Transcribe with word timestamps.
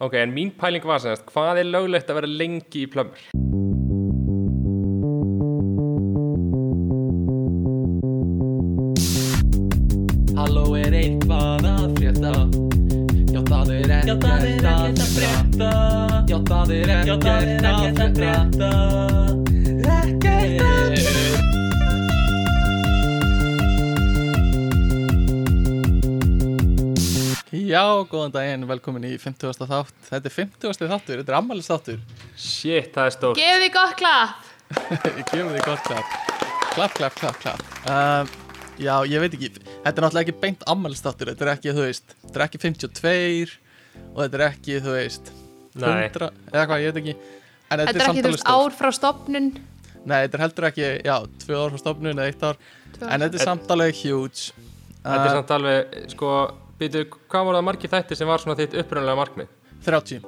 Ok, 0.00 0.14
en 0.14 0.30
mín 0.32 0.50
pæling 0.56 0.84
var 0.88 1.02
semst, 1.02 1.26
hvað 1.28 1.58
er 1.60 1.66
löglegt 1.68 2.08
að 2.08 2.16
vera 2.16 2.28
lengi 2.40 2.80
í 2.80 2.88
plömmur? 2.88 3.20
Halló 10.38 10.64
er 10.80 10.96
eitthvað 11.02 11.68
að 11.74 11.84
frétta? 11.98 12.32
Já 13.28 13.42
það 13.50 13.74
er 13.76 13.92
ekkert 13.98 14.24
að 14.24 15.12
frétta. 15.18 15.70
Já 16.32 16.38
það 16.48 16.74
er 16.78 16.96
ekkert 16.96 18.04
að 18.06 18.16
frétta 18.22 19.49
Já, 27.70 27.82
góðan 28.10 28.32
daginn, 28.34 28.64
velkomin 28.66 29.04
í 29.06 29.12
50. 29.20 29.52
þátt 29.70 30.06
Þetta 30.08 30.26
er 30.26 30.32
50. 30.34 30.88
þáttur, 30.90 31.20
þetta 31.20 31.30
er 31.30 31.36
ammælis 31.38 31.68
þáttur 31.70 31.98
Shit, 32.34 32.88
það 32.96 33.04
er 33.06 33.14
stórt. 33.14 33.38
Gefið 33.38 33.60
þið 33.62 33.72
gott 33.76 33.92
klapp 34.00 34.48
Ég 35.20 35.20
gefur 35.28 35.50
því 35.54 35.60
gott 35.66 35.84
klapp 35.86 36.16
Klapp, 36.74 36.96
klapp, 36.96 37.18
klapp, 37.20 37.36
klapp 37.44 37.62
um, 37.92 38.32
Já, 38.80 38.94
ég 39.06 39.22
veit 39.22 39.36
ekki 39.36 39.50
Þetta 39.60 39.92
er 39.92 40.02
náttúrulega 40.06 40.24
ekki 40.24 40.34
beint 40.42 40.64
ammælis 40.72 41.02
þáttur 41.04 41.30
Þetta 41.30 41.46
er 41.46 41.50
ekki, 41.52 41.74
þú 41.76 41.84
veist, 41.84 42.14
þetta 42.24 42.40
er 42.40 42.44
ekki 42.48 42.60
52 42.64 43.52
Og 44.00 44.18
þetta 44.24 44.40
er 44.40 44.44
ekki, 44.48 44.78
þú 44.82 44.94
veist 44.96 45.30
Nei. 45.78 46.08
100, 46.08 46.30
eða 46.50 46.64
hvað, 46.72 46.82
ég 46.82 46.90
veit 46.90 47.00
ekki 47.04 47.14
En 47.70 47.84
Þetta 47.84 47.92
er 47.92 48.02
ekki 48.08 48.24
þú 48.26 48.32
veist 48.34 48.50
ár 48.50 48.74
frá 48.80 48.90
stopnun 48.98 49.52
Nei, 50.00 50.16
þetta 50.24 50.40
er 50.40 50.42
heldur 50.46 50.66
ekki, 50.70 50.88
já, 51.06 51.14
tvö 51.44 51.60
ár 51.60 51.70
frá 51.76 51.80
stofnun 51.84 52.16
eða 52.16 52.30
eitt 52.32 52.42
ár. 52.42 52.58
En 53.04 53.20
þetta 53.20 53.36
er 53.36 53.42
samt 53.44 53.70
alveg 53.76 53.98
huge 54.00 54.50
Þetta 55.04 55.14
er 55.20 55.28
Uh, 55.30 55.34
samt 55.36 55.52
alveg, 55.54 55.94
sko, 56.12 56.30
býtu, 56.80 57.04
hvað 57.30 57.46
voru 57.48 57.58
það 57.60 57.66
margir 57.68 57.92
þættir 57.92 58.18
sem 58.20 58.30
var 58.30 58.42
svona 58.42 58.56
þitt 58.58 58.76
upprunlega 58.82 59.20
markmið? 59.20 59.52
30 59.86 60.24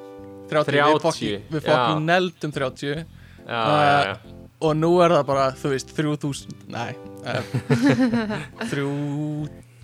30, 0.53 0.69
30, 0.69 0.85
við 0.93 1.03
fokki, 1.07 1.33
við 1.49 1.61
já. 1.61 1.67
fokki 1.73 2.07
neldum 2.07 2.55
30 2.61 2.87
Já, 2.93 3.03
Uh, 3.43 3.83
já, 3.83 4.03
já. 4.07 4.17
og 4.63 4.75
nú 4.79 4.89
er 5.03 5.11
það 5.17 5.23
bara, 5.27 5.45
þú 5.59 5.71
veist, 5.73 5.89
3000 5.97 6.61
nei 6.71 6.93
uh, 7.27 8.69
3 8.71 8.85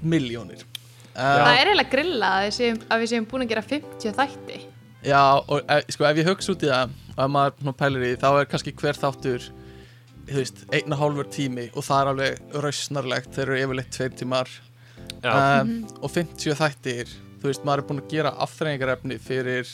miljónir 0.06 0.60
uh, 0.62 1.18
Það 1.18 1.50
er 1.56 1.70
eiginlega 1.72 1.90
grilla 1.90 2.28
að 2.36 2.44
við 2.44 2.54
séum, 2.60 2.78
að 2.86 3.02
við 3.02 3.10
séum 3.12 3.26
búin 3.32 3.42
að 3.42 3.50
gera 3.50 3.64
50 3.72 4.14
þætti 4.20 4.60
já, 5.08 5.22
og 5.42 5.72
sko 5.90 6.06
ef 6.06 6.20
ég 6.22 6.30
hugsa 6.30 6.54
út 6.54 6.62
í 6.62 6.70
það 6.70 6.94
og 7.16 7.24
ef 7.24 7.32
maður 7.34 7.76
pælir 7.82 8.04
í 8.04 8.12
því, 8.12 8.20
þá 8.22 8.28
er 8.30 8.48
kannski 8.52 8.76
hver 8.78 9.00
þáttur 9.02 9.48
þú 10.28 10.38
veist, 10.38 10.62
einn 10.76 10.94
og 10.94 11.02
hálfur 11.02 11.28
tími 11.34 11.66
og 11.72 11.86
það 11.88 12.00
er 12.04 12.10
alveg 12.12 12.56
rausnarlegt 12.62 13.34
þeir 13.34 13.46
eru 13.48 13.60
yfirleitt 13.64 13.92
tveir 13.94 14.16
tímar. 14.20 14.50
Um, 15.22 15.72
og 16.02 16.12
50 16.14 16.58
þættir 16.58 17.14
þú 17.38 17.50
veist, 17.50 17.64
maður 17.66 17.82
er 17.84 17.88
búin 17.88 18.02
að 18.02 18.12
gera 18.12 18.34
afþreyingarefni 18.46 19.18
fyrir 19.22 19.68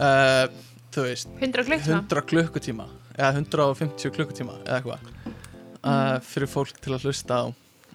uh, 0.00 0.46
þú 0.94 1.06
veist 1.08 1.32
100 1.38 1.66
klukkna 1.68 2.02
100 2.02 2.26
klukkutíma 2.32 2.90
eða 3.16 3.32
150 3.42 4.14
klukkutíma 4.16 4.60
eða 4.64 4.78
eitthvað 4.80 5.10
uh, 5.84 6.16
fyrir 6.24 6.50
fólk 6.50 6.80
til 6.80 6.96
að 6.96 7.08
hlusta 7.08 7.42
á 7.42 7.44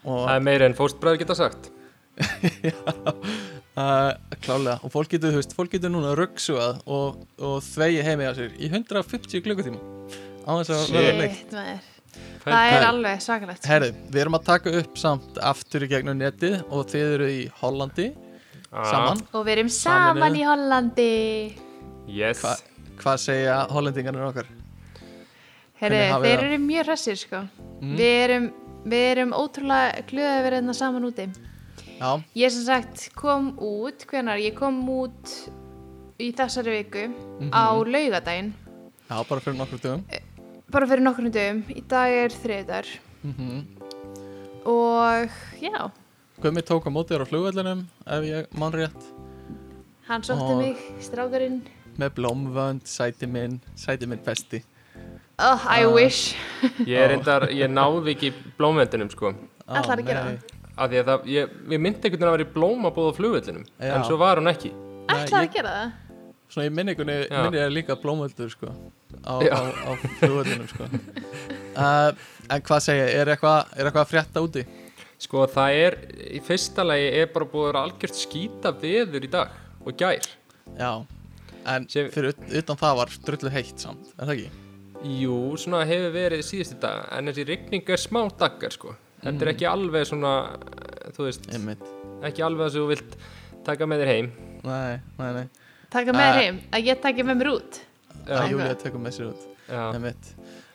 og 0.06 0.28
Það 0.28 0.36
er 0.36 0.46
meira 0.46 0.70
en 0.70 0.78
fóstbræður 0.78 1.22
geta 1.24 1.38
sagt. 1.38 1.72
uh, 3.80 4.12
klálega 4.44 4.78
og 4.86 4.94
fólk 4.94 5.16
getur, 5.16 5.34
þú 5.34 5.42
veist, 5.42 5.56
fólk 5.58 5.74
getur 5.76 5.92
núna 5.94 6.14
ruggsuað 6.18 6.84
og, 6.86 7.26
og 7.42 7.58
þvegi 7.66 8.06
heimi 8.06 8.30
á 8.30 8.34
sér 8.38 8.54
í 8.56 8.70
150 8.70 9.44
klukkutíma. 9.46 9.82
Á 10.46 10.52
þess 10.62 10.76
að 10.78 10.94
vera 10.94 11.18
leikt 11.24 11.58
Það 12.46 12.74
er 12.76 12.84
alveg 12.88 13.22
sakalegt 13.22 13.64
sko. 13.64 13.68
Herri, 13.72 13.90
við 14.12 14.22
erum 14.22 14.36
að 14.38 14.44
taka 14.46 14.70
upp 14.80 14.98
samt 15.02 15.38
aftur 15.42 15.82
í 15.86 15.88
gegnum 15.90 16.18
netið 16.20 16.60
og 16.70 16.86
þið 16.92 17.14
eru 17.16 17.30
í 17.32 17.42
Hollandi 17.62 18.12
Ah, 18.76 18.84
saman 18.92 19.22
Og 19.34 19.46
við 19.46 19.52
erum 19.58 19.70
Saminuð. 19.72 20.20
saman 20.20 20.36
í 20.36 20.44
Hollandi 20.46 21.10
Yes. 22.08 22.42
Hva, 22.44 22.56
hvað 23.02 23.18
segja 23.24 23.56
hollendingarnir 23.72 24.26
okkar? 24.28 24.46
Herri, 25.80 26.02
þeir 26.24 26.44
eru 26.50 26.58
mjög 26.64 26.86
hressir 26.92 27.18
sko 27.20 27.44
Mm. 27.82 27.98
Við 28.00 28.14
erum, 28.24 28.46
við 28.88 29.02
erum 29.12 29.32
ótrúlega 29.36 30.04
glöðið 30.08 30.36
að 30.38 30.44
vera 30.46 30.60
hérna 30.62 30.74
saman 30.74 31.04
úti 31.10 31.26
Já, 32.00 32.22
Ég 32.36 32.52
sem 32.52 32.64
sagt 32.64 33.10
kom 33.16 33.50
út, 33.60 34.06
hvenar, 34.08 34.40
ég 34.40 34.56
kom 34.56 34.78
út 34.90 35.34
í 36.20 36.30
þessari 36.36 36.78
viku 36.84 37.04
Mhm. 37.10 37.50
á 37.52 37.76
laugadaginn 37.84 38.54
já, 39.10 39.28
bara 39.28 39.42
fyrir 39.42 39.58
nokkur 39.60 39.80
dögum 39.84 40.04
bara 40.76 40.88
fyrir 40.92 41.06
nokkurnum 41.06 41.32
dögum, 41.36 41.62
í 41.72 41.82
dag 41.88 42.12
er 42.26 42.34
þriðdagur 42.44 42.94
mm 43.24 43.64
og 44.66 45.30
já, 45.62 45.92
Gummi 46.42 46.62
tók 46.66 46.88
á 46.88 46.92
móti 46.92 47.14
þér 47.14 47.22
á 47.22 47.30
flugvellinum 47.30 47.84
ef 48.02 48.24
ég 48.26 48.48
mann 48.58 48.74
rétt 48.74 49.04
hann 50.10 50.24
sótti 50.26 50.56
mig, 50.58 50.80
strákurinn 51.06 51.60
með 52.02 52.16
blómvönd, 52.18 52.82
sæti 52.90 53.30
minn 53.30 53.60
sæti 53.78 54.10
minn 54.10 54.24
besti 54.26 54.64
oh, 55.38 55.62
I 55.70 55.86
Ah. 55.86 55.94
wish 55.94 56.34
Ég 56.90 56.98
er 56.98 57.14
reyndar, 57.14 57.46
ég 57.54 57.70
náði 57.70 58.16
ekki 58.16 58.34
blómvendunum, 58.58 59.12
sko. 59.14 59.32
Á, 59.68 59.80
Ætlarðu 59.82 60.02
að 60.02 60.10
gera. 60.10 60.24
Af 60.76 60.90
því 60.92 61.00
að 61.02 61.10
það, 61.12 61.26
ég, 61.32 61.54
við 61.72 61.82
myndi 61.86 62.02
einhvern 62.08 62.20
veginn 62.20 62.30
að 62.32 62.36
vera 62.38 62.46
í 62.48 62.54
blómabóð 62.56 63.10
á 63.12 63.18
flugvellinum. 63.20 63.66
Já. 63.80 63.92
En 63.96 64.04
svo 64.08 64.18
var 64.20 64.40
hún 64.42 64.50
ekki. 64.52 64.72
Ég- 64.72 65.34
að 65.40 65.48
gera 65.54 65.74
það 65.78 65.94
Svona 66.50 66.68
í 66.70 66.74
minningunni 66.78 67.16
Já. 67.30 67.42
minni 67.44 67.60
er 67.62 67.74
líka 67.74 67.96
blómvöldur 68.00 68.50
sko 68.54 68.72
á, 69.26 69.36
á, 69.42 69.60
á 69.66 69.90
flugvellinum 70.20 70.68
sko 70.70 70.88
uh, 70.88 72.12
En 72.50 72.62
hvað 72.66 72.82
segja, 72.86 73.06
er 73.10 73.32
eitthvað 73.34 73.72
er 73.74 73.88
eitthvað 73.90 74.04
að 74.04 74.12
frétta 74.12 74.44
úti? 74.46 74.64
Sko, 75.26 75.46
það 75.50 75.78
er, 75.80 75.96
í 76.38 76.42
fyrsta 76.44 76.84
lagi 76.86 77.08
er 77.22 77.32
bara 77.34 77.48
búið 77.50 77.64
að 77.64 77.70
vera 77.72 77.84
algjört 77.88 78.20
skýta 78.20 78.72
veður 78.82 79.26
í 79.26 79.30
dag 79.32 79.56
og 79.82 79.96
gær. 79.98 80.28
Já, 80.76 80.92
en 81.72 81.88
Sem- 81.90 82.12
fyrir 82.14 82.36
ut, 82.36 82.44
utan 82.60 82.80
það 82.84 83.00
var 83.00 83.14
drullu 83.26 83.54
heitt 83.56 83.82
samt, 83.82 84.12
er 84.14 84.28
það 84.30 84.34
ekki? 84.36 84.62
Jú, 85.24 85.40
svona 85.62 85.82
hefur 85.90 86.14
verið 86.14 86.46
síðustu 86.46 86.78
dag, 86.84 87.08
en 87.16 87.32
þessi 87.32 87.48
rigning 87.50 87.90
er 87.96 88.04
smá 88.04 88.22
daggar, 88.38 88.76
sko. 88.76 88.94
Þetta 89.24 89.48
er 89.48 89.54
ekki 89.56 89.70
alveg 89.72 90.06
svona, 90.12 90.34
þú 91.16 91.30
veist, 91.30 91.50
Einmitt 91.56 91.86
ekki 92.26 92.46
alveg 92.46 92.68
þess 92.68 92.78
að 92.78 92.84
þú 92.84 92.90
vilt 92.94 93.18
taka 93.66 93.90
með 93.90 94.04
þér 94.04 94.14
heim. 94.14 94.34
Nei, 94.66 95.00
nei, 95.18 95.32
nei 95.40 95.48
taka 95.96 96.16
með 96.16 96.26
Uh, 96.26 96.32
uh, 96.36 96.40
heim, 96.42 96.58
að 96.74 96.90
ég 96.90 97.02
taki 97.04 97.26
með 97.26 97.38
mér 97.40 97.52
út 97.54 97.82
Já, 98.26 98.36
Já, 98.42 98.48
Júlía 98.52 98.76
tekur 98.82 99.02
með 99.04 99.18
sér 99.18 99.28
út. 99.32 99.44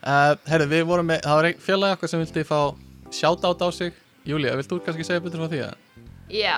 Uh, 0.01 0.37
Herðu, 0.49 0.67
við 0.71 0.85
vorum 0.89 1.09
með, 1.11 1.21
það 1.27 1.37
var 1.41 1.49
einn 1.51 1.61
félag 1.61 1.97
okkar 1.97 2.11
sem 2.13 2.23
vildi 2.23 2.45
fá 2.49 2.61
sjátt 3.13 3.45
á 3.45 3.69
sig. 3.75 3.93
Júlía, 4.29 4.55
vilt 4.57 4.71
þú 4.71 4.79
kannski 4.85 5.05
segja 5.07 5.23
betur 5.25 5.43
frá 5.43 5.51
því 5.53 5.61
að? 5.67 5.75
já, 6.31 6.57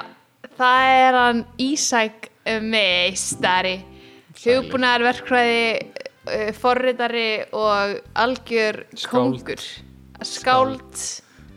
það 0.58 0.92
er 1.00 1.18
hann 1.18 1.42
Ísak 1.62 2.28
meistari. 2.62 3.76
Sælir. 4.32 4.62
hugbúnaðar 4.62 5.04
verkfræði 5.06 5.64
uh, 5.82 6.52
forritari 6.56 7.26
og 7.52 7.98
algjör 8.18 8.82
Skáld. 8.96 9.12
kongur 9.12 9.62
skáld. 10.22 11.04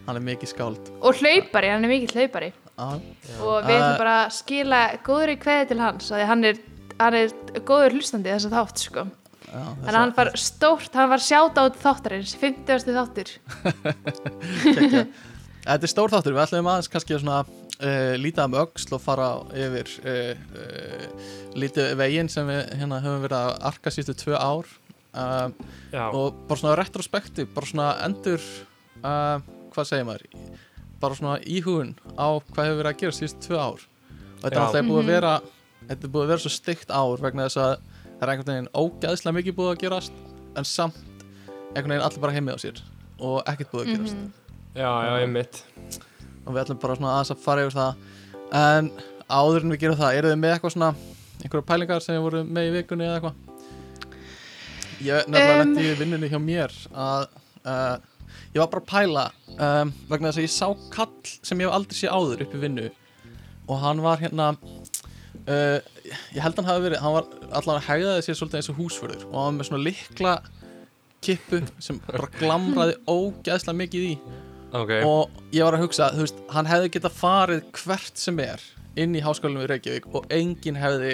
Hann 0.05 0.19
er 0.19 0.25
mikið 0.25 0.51
skáld. 0.51 0.91
Og 1.01 1.17
hlaupari, 1.21 1.69
hann 1.73 1.85
er 1.85 1.91
mikill 1.91 2.13
hlaupari. 2.19 2.51
Ah, 2.77 2.97
og 3.39 3.63
við 3.63 3.77
ætlum 3.77 3.93
Uh, 3.93 3.99
bara 4.01 4.15
að 4.25 4.33
skila 4.35 4.79
góðri 5.05 5.37
kveði 5.39 5.67
til 5.69 5.79
hans 5.79 6.09
af 6.11 6.17
því 6.17 6.23
að 6.25 6.31
hann 6.33 6.43
er, 6.49 6.57
hann 6.99 7.15
er 7.21 7.29
góður 7.63 7.95
hlustandi 7.95 8.33
þess 8.33 8.49
að 8.49 8.55
þátt 8.57 8.83
sko 8.83 9.05
þannig 9.51 9.89
að 9.91 9.97
hann 9.99 10.13
var 10.17 10.31
stórt, 10.39 10.93
hann 10.97 11.09
var 11.11 11.21
sjátt 11.23 11.57
át 11.61 11.77
þáttarins 11.81 12.33
50. 12.41 12.95
þáttur. 12.95 13.29
Þetta 15.65 15.81
er 15.81 15.89
stór 15.89 16.11
þáttur, 16.13 16.35
við 16.35 16.43
ætlum 16.43 16.67
aðeins 16.69 16.89
kannski 16.93 17.15
að 17.17 17.47
uh, 17.81 18.13
líta 18.21 18.45
um 18.45 18.57
öxl 18.61 18.93
og 18.97 19.01
fara 19.01 19.29
yfir 19.57 19.89
uh, 20.05 20.33
uh, 20.61 21.07
lítið 21.57 21.95
veginn 21.99 22.29
sem 22.31 22.45
við 22.49 22.61
hérna 22.77 22.99
höfum 23.01 23.23
verið 23.25 23.39
að 23.39 23.55
arka 23.71 23.93
sístu 23.95 24.13
tvö 24.19 24.37
ár 24.37 24.69
uh, 25.15 25.49
og 26.11 26.37
bara 26.49 26.59
svona 26.61 26.77
retrospektiv, 26.79 27.49
bara 27.55 27.71
svona 27.71 27.89
endur 28.05 28.43
uh, 29.01 29.41
hvað 29.73 29.89
segir 29.89 30.07
maður 30.11 30.29
bara 31.01 31.17
svona 31.17 31.39
íhugun 31.41 31.95
á 32.15 32.27
hvað 32.51 32.69
hefur 32.69 32.79
verið 32.83 32.91
að 32.93 33.01
gera 33.01 33.17
sístu 33.17 33.47
tvö 33.49 33.57
ár 33.59 33.81
og 33.81 34.45
þetta 34.45 34.69
er 34.79 34.85
búið 34.85 35.01
að 35.01 35.05
Mhm. 35.05 35.11
vera 35.15 35.33
þetta 35.89 36.05
er 36.07 36.13
búið 36.13 36.23
að 36.27 36.31
vera 36.35 36.43
svo 36.45 36.53
stygt 36.53 36.93
ár 36.93 37.21
vegna 37.25 37.49
þess 37.49 37.59
að 37.65 37.73
það 38.15 38.25
er 38.27 38.31
einhvern 38.33 38.51
veginn 38.53 38.71
ógæðslega 38.81 39.35
mikið 39.39 39.55
búið 39.59 39.71
að 39.73 39.81
gerast 39.85 40.13
en 40.55 40.63
samt 40.69 40.97
einhvern 41.75 41.91
veginn 41.95 42.05
allir 42.07 42.21
bara 42.25 42.35
heimið 42.37 42.55
á 42.55 42.59
sér 42.65 42.81
og 43.19 43.41
ekkert 43.51 43.71
búið 43.73 43.83
að 43.85 43.91
gerast 43.95 44.15
Mhm. 44.15 44.31
Já, 44.75 44.91
já, 45.07 45.11
einmitt. 45.23 45.63
og 46.45 46.53
við 46.53 46.61
ætlum 46.65 46.79
bara 46.81 46.95
svona 46.95 47.11
aðeins 47.15 47.31
að 47.31 47.43
fara 47.45 47.61
yfir 47.65 47.75
það 47.79 47.95
en 48.59 48.89
áður 49.29 49.63
en 49.63 49.71
við 49.71 49.79
gerum 49.79 49.97
það 50.01 50.17
eru 50.19 50.31
þið 50.33 50.39
með 50.41 50.53
eitthvað 50.55 50.73
svona 50.75 50.89
einhverja 51.43 51.65
pælingar 51.69 52.01
sem 52.03 52.21
voru 52.21 52.41
með 52.43 52.67
í 52.67 52.73
vikunni 52.75 53.05
eða 53.07 53.15
eitthvað 53.19 53.35
ég 55.05 55.27
nefnilega 55.27 55.55
Um. 55.55 55.61
lendi 55.63 55.85
í 55.91 55.95
vinnunni 55.99 56.29
hjá 56.31 56.39
mér 56.43 56.75
að 56.91 57.25
uh, 57.65 57.95
ég 58.55 58.61
var 58.61 58.69
bara 58.71 58.83
að 58.83 58.91
pæla 58.91 59.25
um, 59.55 59.93
vegna 60.11 60.31
þess 60.31 60.39
að 60.39 60.45
ég 60.47 60.53
sá 60.55 60.67
kall 60.93 61.11
sem 61.43 61.59
ég 61.63 61.67
hef 61.67 61.75
aldrei 61.79 61.97
sé 61.99 62.11
áður 62.11 62.45
upp 62.45 62.55
í 62.55 62.61
vinnu 62.63 62.85
og 63.67 63.79
hann 63.81 64.01
var 64.05 64.21
hérna 64.21 64.51
uh, 65.47 65.79
ég 66.35 66.41
held 66.43 66.59
hann 66.59 66.69
hafi 66.69 66.85
verið 66.87 67.01
hann 67.03 67.15
var 67.17 67.29
allavega 67.49 67.79
að 67.81 67.87
hegðaði 67.89 68.25
sér 68.27 68.39
svolítið 68.39 68.59
eins 68.61 68.71
og 68.73 68.79
húsförður 68.81 69.23
og 69.29 69.35
hann 69.39 69.45
var 69.45 69.57
með 69.59 69.69
svona 69.69 69.83
likla 69.85 70.35
kippu 71.25 71.61
sem 71.81 71.99
bara 72.05 72.27
glamraði 72.39 72.97
ógeðslega 73.09 73.79
mikið 73.79 74.03
í. 74.11 74.15
Ok, 74.75 74.91
og 75.07 75.37
ég 75.55 75.63
var 75.63 75.77
að 75.77 75.85
hugsa, 75.85 76.09
þú 76.13 76.25
veist, 76.25 76.39
hann 76.51 76.67
hefði 76.67 76.89
getað 76.97 77.13
farið 77.15 77.61
hvert 77.79 78.19
sem 78.19 78.39
er 78.43 78.63
inn 78.99 79.15
í 79.15 79.21
háskólanum 79.23 79.63
í 79.63 79.69
Reykjavík 79.71 80.07
og 80.15 80.25
enginn 80.35 80.77
hefði 80.79 81.13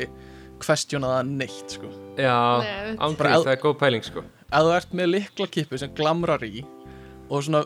questiona 0.62 1.12
það 1.16 1.30
neitt 1.40 1.76
sko. 1.78 1.90
Já, 2.18 2.36
ef- 2.66 3.00
það 3.46 3.52
er 3.56 3.62
góð 3.64 3.78
pæling 3.82 4.06
sko. 4.06 4.24
Ef 4.52 4.66
þú 4.66 4.74
ert 4.76 4.92
með 4.98 5.12
liklakippu 5.16 5.80
sem 5.82 5.94
glamrar 5.98 6.44
í 6.46 6.64
og 7.32 7.46
svona, 7.46 7.62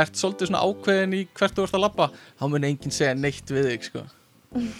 ert 0.00 0.16
svolítið 0.16 0.48
svona 0.52 0.62
ákveðin 0.64 1.18
í 1.18 1.24
hvert 1.36 1.58
þú 1.58 1.66
ert 1.66 1.76
að 1.76 1.84
labba 1.84 2.06
þá 2.40 2.44
mun 2.48 2.64
enginn 2.70 2.94
segja 2.94 3.14
neitt 3.18 3.50
við 3.52 3.68
þig 3.74 3.88
sko. 3.90 4.04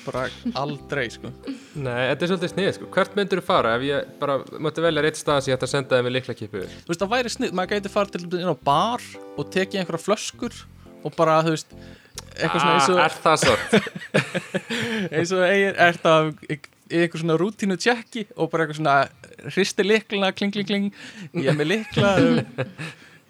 Bara 0.05 0.25
aldrei 0.59 1.05
sko. 1.15 1.31
Nei, 1.79 2.09
þetta 2.11 2.25
er 2.27 2.31
svolítið 2.33 2.51
snið 2.55 2.71
sko. 2.75 2.89
Hvert 2.97 3.13
myndur 3.19 3.39
þú 3.41 3.45
fara? 3.47 3.77
Ef 3.79 3.85
ég 3.87 4.09
bara 4.19 4.39
mátti 4.67 4.83
velja 4.83 5.05
rétt 5.07 5.21
stað 5.21 5.45
sem 5.45 5.53
ég 5.53 5.59
ætti 5.61 5.69
að 5.69 5.73
senda 5.77 5.99
þið 6.01 6.07
með 6.09 6.15
liklakipu 6.17 6.63
þú 6.67 6.91
veist 6.91 7.05
það 7.05 7.13
væri 7.15 7.33
snið, 7.37 7.53
maður 7.61 7.73
gæti 7.77 7.93
farið 7.95 8.17
til 8.17 8.23
dæmis 8.25 8.43
inn 8.43 8.51
á 8.51 8.65
bar 8.67 9.07
og 9.39 9.53
tekið 9.55 9.81
einhverja 9.85 10.03
flöskur 10.09 10.59
og 11.07 11.15
bara, 11.17 11.37
þú 11.47 11.55
veist 11.55 11.77
eitthvað 12.35 12.65
svona 12.65 12.75
eins 12.75 12.91
og, 12.91 12.99
Ah, 12.99 13.07
Er 13.07 13.17
það 13.23 13.37
svo? 13.45 13.55
eins 15.21 15.33
og 15.39 15.45
eigin, 15.47 15.81
ert 15.87 16.11
að 16.11 16.33
í 16.51 16.59
eitthvað 17.05 17.23
svona 17.23 17.39
rútínu 17.41 17.77
tjekki 17.81 18.27
og 18.35 18.51
bara 18.51 18.67
eitthvað 18.67 18.81
svona 18.83 18.97
hristi 19.55 19.87
likluna, 19.87 20.33
kling, 20.35 20.51
kling, 20.57 20.67
kling. 20.69 20.89
Ég 21.39 21.53
er 21.53 21.59
með 21.63 21.71
likla 21.77 22.11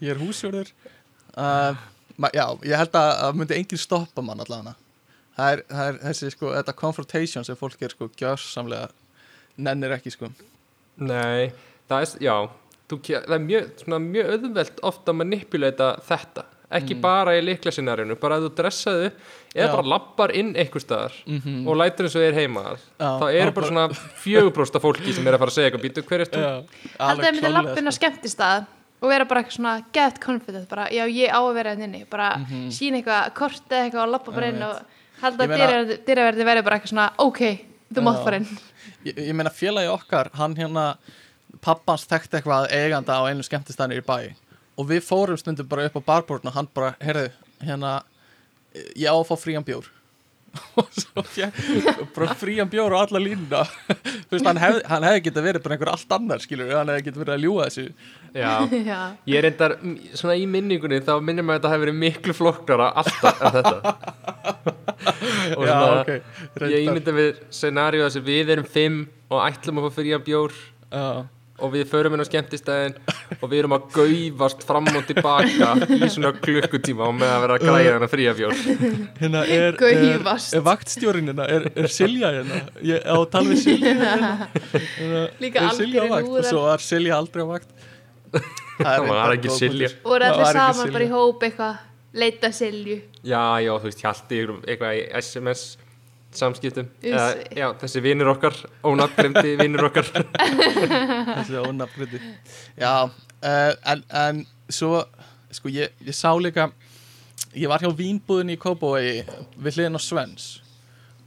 ég 0.01 0.15
er 0.15 0.21
húsjörður 0.25 0.71
uh, 1.37 1.77
ma- 2.17 2.33
já, 2.33 2.47
ég 2.65 2.81
held 2.81 2.97
að 2.97 3.11
það 3.21 3.37
myndi 3.43 3.59
enginn 3.61 3.83
stoppa 3.85 4.25
mann 4.25 4.41
allavega 4.41 4.73
það 5.41 5.57
er, 5.57 5.65
það 5.73 5.89
er 5.91 5.99
þessi 6.05 6.31
sko, 6.37 6.53
þetta 6.59 6.77
confrontation 6.85 7.47
sem 7.49 7.59
fólk 7.59 7.83
er 7.89 7.95
sko 7.97 8.11
gjörsamlega 8.21 8.89
nennir 9.61 9.97
ekki 9.99 10.13
sko 10.15 10.31
Nei, 11.01 11.51
það 11.89 12.03
er, 12.05 12.15
já 12.27 12.35
þú, 12.91 12.97
Það 13.07 13.35
er 13.37 13.45
mjög, 13.45 13.69
svona, 13.85 13.99
mjög 14.05 14.33
auðvelt 14.35 14.81
ofta 14.91 15.13
að 15.15 15.21
manipulata 15.23 15.93
þetta 16.09 16.43
ekki 16.71 16.95
bara 17.03 17.33
í 17.35 17.41
liklasinarinu, 17.43 18.15
bara 18.21 18.37
að 18.39 18.45
þú 18.45 18.51
dressaðu 18.61 19.07
eða 19.11 19.65
Já. 19.65 19.71
bara 19.73 19.89
lappar 19.91 20.31
inn 20.39 20.53
einhver 20.55 20.83
staðar 20.85 21.17
Mhm. 21.27 21.65
og 21.67 21.79
lætur 21.81 22.07
eins 22.07 22.15
og 22.15 22.23
er 22.23 22.37
heima 22.37 22.63
Já, 22.77 23.09
þá 23.19 23.25
já, 23.35 23.51
bara 23.57 23.67
svona 23.67 23.87
fjöguprósta 24.23 24.79
fólki 24.83 25.13
sem 25.17 25.27
er 25.27 25.35
að 25.35 25.39
fara 25.43 25.51
að 25.51 25.57
segja 25.57 25.71
eitthvað 25.71 25.85
býtu, 25.89 26.05
hver 26.07 26.21
er 26.21 26.31
þú? 26.31 26.45
Haldið 26.45 27.01
að 27.01 27.09
alveg 27.11 27.27
ég 27.27 27.35
myndi 27.41 27.53
lappin 27.57 27.89
á 27.89 27.91
sko. 27.91 27.99
skemmtistað 27.99 28.67
og 29.03 29.09
vera 29.11 29.25
bara 29.25 29.43
eitthvað 29.43 29.57
svona 29.59 29.75
get 29.93 30.21
confident 30.23 30.69
bara, 30.69 30.87
já 30.95 31.05
ég 31.11 31.31
á 31.35 31.41
að 31.43 31.55
vera 31.59 31.75
hérna 31.75 31.85
inni 31.91 32.05
bara 32.11 32.29
sína 32.71 33.01
eitthvað 33.03 33.35
kort 33.35 33.67
eða 33.71 33.85
eitthvað 33.91 34.05
og 34.07 34.13
lappa 34.15 34.31
bara 34.33 34.47
inn 34.53 34.63
og 34.63 34.77
Ég 35.21 35.55
að 35.55 35.95
dyraverði 36.07 36.47
verði 36.49 36.65
bara 36.67 36.79
eitthvað 36.79 36.93
svona 36.95 37.09
ok, 37.21 37.43
þú 37.93 38.05
mátt 38.07 38.23
fara 38.25 38.41
inn. 38.41 38.49
Ég, 39.05 39.19
ég 39.29 39.35
meina 39.37 39.53
félagi 39.53 39.91
okkar, 39.93 40.31
hann 40.39 40.57
hérna 40.57 40.87
pappans 41.65 42.07
þekkti 42.09 42.39
eitthvað 42.39 42.71
eiganda 42.73 43.19
á 43.21 43.29
einu 43.29 43.45
skemmtistæðinu 43.45 44.01
í 44.01 44.07
bæ. 44.07 44.19
Og 44.81 44.89
við 44.89 45.05
fórum 45.05 45.41
stundum 45.41 45.69
bara 45.69 45.89
upp 45.89 45.99
á 46.01 46.09
barborðin 46.09 46.53
og 46.53 46.57
hann 46.57 46.69
bara, 46.75 46.95
heyrðu, 47.05 47.29
hérna 47.67 47.99
ég 48.97 49.09
á 49.11 49.15
að 49.17 49.27
fá 49.29 49.35
frían 49.41 49.67
bjór. 49.67 49.89
Og 50.81 50.89
svo 50.91 51.23
fjæk 51.31 51.59
bara 52.17 52.35
frían 52.35 52.71
bjór 52.71 52.97
og 52.97 53.05
alla 53.05 53.21
línuna. 53.23 53.61
Þú 54.27 54.35
veist, 54.35 54.49
hann 54.49 54.59
hefði, 54.59 54.81
hann 54.91 55.07
hefði 55.07 55.23
getað 55.29 55.47
verið 55.47 55.65
bara 55.67 55.77
einhver 55.77 55.93
allt 55.93 56.17
annar, 56.17 56.43
skilur, 56.43 56.73
hann 56.75 56.91
hefði 56.91 57.07
getað 57.07 57.23
verið 57.23 57.37
að 57.37 57.45
ljúga 57.45 57.69
þessu 57.69 57.85
Já, 58.35 58.51
já, 58.91 58.99
ég 59.27 59.39
er 59.41 59.47
reyndar 59.49 59.75
svona 60.15 60.37
í 60.39 60.45
minningunni 60.51 61.01
þá 61.03 61.17
minnir 61.25 61.43
maður 61.47 61.57
að 61.57 61.63
þetta 61.65 61.73
hefur 61.75 61.85
verið 61.87 61.99
miklu 62.05 62.37
flokknara 62.39 62.91
alltaf 63.03 63.41
en 63.43 63.57
þetta. 63.59 63.95
Og 65.59 65.65
Já, 65.67 65.73
svona 65.73 65.91
ok, 66.05 66.09
ég 66.15 66.63
reyndar. 66.63 66.87
ímynda 66.87 67.17
við 67.17 67.43
scenaríu 67.59 68.05
þess 68.07 68.21
að 68.21 68.31
við 68.31 68.55
erum 68.57 68.71
fimm 68.79 69.03
og 69.33 69.43
ætlum 69.49 69.81
að 69.81 69.87
fá 69.89 69.99
fyrir 70.01 70.23
bjór 70.27 70.55
Já, 70.91 71.05
og 71.61 71.73
við 71.75 71.91
förum 71.91 72.15
inn 72.17 72.23
á 72.25 72.29
skemmtistæðin 72.29 72.95
og 73.37 73.43
við 73.51 73.59
erum 73.61 73.75
að 73.77 73.83
gaufast 73.93 74.63
fram 74.65 74.87
og 74.97 75.03
tilbaka 75.09 75.73
í 75.93 76.09
svona 76.09 76.31
klukkutíma 76.41 77.05
og 77.11 77.19
með 77.19 77.33
að 77.35 77.43
vera 77.45 77.59
að 77.59 77.65
græða 77.67 77.93
hana 77.99 78.09
fría 78.09 78.33
bjór. 78.39 78.55
Hérna 79.21 79.43
er, 79.45 79.67
er, 79.69 79.77
Gaufast. 79.83 80.55
er 80.57 80.65
vaktstjórin 80.65 81.29
hérna, 81.33 81.49
er, 81.53 81.67
er 81.77 81.91
Silja 81.93 82.31
hérna? 82.39 82.63
Ég 82.89 83.05
á 83.05 83.13
að 83.19 83.27
tala 83.35 83.53
við 83.53 83.61
Silja 83.67 83.93
hérna. 84.01 84.33
Hérna, 84.73 85.23
Líka 85.45 85.67
er 85.67 85.77
Silja 85.83 86.01
á 86.01 86.09
algjörir 86.09 86.15
vakt 86.17 86.33
og 86.41 86.49
svo 86.49 86.65
var 86.71 86.85
Silja 86.87 87.19
aldrei 87.21 87.45
á 87.45 87.49
vakt 87.53 87.89
Það 88.81 89.07
var 89.11 89.35
ekki 89.37 89.53
Silja. 89.53 89.89
voru 90.05 90.25
Það 90.25 90.41
allir 90.41 90.59
saman 90.59 90.93
bara 90.95 91.05
í 91.07 91.11
hóp 91.13 91.43
eitthvað 91.47 91.79
leita 92.21 92.51
silju? 92.55 92.97
Já, 93.23 93.43
já, 93.63 93.71
þú 93.77 93.89
veist, 93.91 94.03
ykkur 94.05 94.53
um 94.55 94.61
eitthvað 94.67 94.99
í 94.99 95.03
SMS 95.21 95.65
samskiptum. 96.35 96.87
Eða, 97.03 97.25
Já, 97.59 97.67
þessi 97.81 98.03
vinnur 98.05 98.31
okkar 98.33 98.55
ónafngrimdi 98.87 99.57
vinnur 99.63 99.89
okkar. 99.91 100.07
Þessi 100.15 101.59
ónafngrindi 101.65 102.21
já, 102.79 102.93
uh, 103.11 103.73
en, 103.93 104.05
en 104.15 104.45
svo 104.71 105.03
sko 105.51 105.73
ég, 105.75 105.91
ég 106.07 106.15
sá 106.15 106.31
líka 106.39 106.69
ég 107.59 107.67
var 107.71 107.83
hjá 107.83 107.91
vínbúðinni 107.99 108.55
í 108.55 108.61
Kópavogi 108.63 109.25
við 109.59 109.75
hliðin 109.81 109.99
á 109.99 110.01
Svens. 110.03 110.49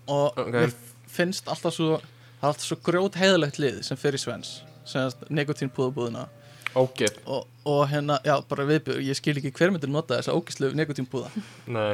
Og 0.08 0.32
Ok. 0.40 0.54
mér 0.56 0.72
finnst 1.14 1.48
alltaf 1.52 1.76
svo 1.76 1.98
það 2.00 2.48
er 2.48 2.50
alltaf 2.54 2.68
svo 2.68 2.78
grjót 2.84 3.20
heiðalegt 3.20 3.60
lið 3.62 3.82
sem 3.88 4.00
fer 4.00 4.16
í 4.16 4.22
Svens 4.24 4.62
sem 4.88 5.12
nekotínpúðabúðina 5.32 6.26
Ógeð, 6.76 7.18
og, 7.30 7.48
og 7.70 7.84
hérna, 7.92 8.18
já, 8.26 8.36
bara 8.50 8.66
viðbjör 8.66 9.02
ég 9.06 9.18
skil 9.20 9.38
ekki 9.38 9.52
hver 9.54 9.72
myndir 9.76 9.92
nota 9.94 10.18
þessa 10.18 10.34
ógislu 10.34 10.72
nekotínpúða 10.78 11.30
nei. 11.68 11.94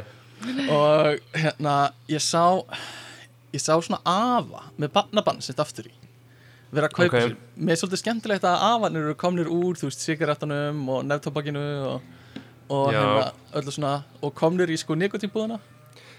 Og 0.72 1.18
hérna, 1.36 1.74
ég 2.08 2.22
sá 2.24 2.44
ég 3.52 3.60
sá 3.60 3.74
svona 3.82 4.00
afa 4.08 4.62
með 4.80 4.92
barnabann 4.94 5.42
sitt 5.44 5.58
aftur 5.60 5.90
í. 5.90 5.92
Vera 6.70 6.86
að 6.86 6.94
kaupa 6.96 7.10
Ok. 7.10 7.24
sér 7.26 7.34
mér 7.58 7.74
er 7.74 7.80
svolítið 7.82 8.00
skemmtilegt 8.04 8.44
að 8.46 8.62
afanir 8.70 9.02
eru 9.08 9.16
komnir 9.18 9.48
úr 9.50 9.76
þú 9.80 9.88
veist, 9.90 10.04
sigarettanum 10.06 10.80
og 10.94 11.02
nefntobakinu 11.10 11.64
og, 11.90 12.08
og 12.70 12.92
Já. 12.94 13.00
hérna 13.02 13.26
öllu 13.60 13.74
svona 13.74 13.94
og 14.22 14.32
komnir 14.38 14.70
í 14.70 14.78
sko 14.80 14.94
nikotínbúðuna 14.96 15.58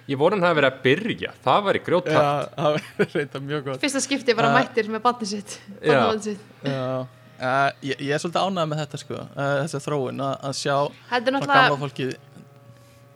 Ég 0.10 0.18
voru 0.20 0.34
hann 0.36 0.44
hafi 0.44 0.58
verið 0.58 0.72
að 0.74 0.80
byrja, 0.84 1.30
það 1.46 1.60
væri 1.68 1.80
grjótart 1.86 2.16
já, 2.18 2.50
það 2.58 2.78
er 3.06 3.12
reynda 3.16 3.40
mjög 3.46 3.62
gott. 3.68 3.82
Fyrsta 3.84 4.00
skipti 4.02 4.34
bara 4.36 4.50
Uh, 4.50 4.56
mættir 4.58 4.88
með 4.92 5.04
barnið 5.06 5.30
sitt 5.30 5.54
já. 5.86 6.00
sitt. 6.26 6.40
já, 6.66 7.06
uh, 7.42 7.70
ég, 7.84 7.98
ég 7.98 8.14
er 8.16 8.22
svolítið 8.22 8.48
ánægð 8.48 8.70
með 8.72 8.82
þetta 8.84 9.02
sko 9.02 9.18
uh, 9.18 9.56
þessa 9.64 9.82
þróun 9.86 10.24
að, 10.26 10.34
að 10.48 10.56
sjá 10.60 10.76
náttúrulega 11.12 11.48
gamla 11.52 11.82
fólkið 11.82 12.16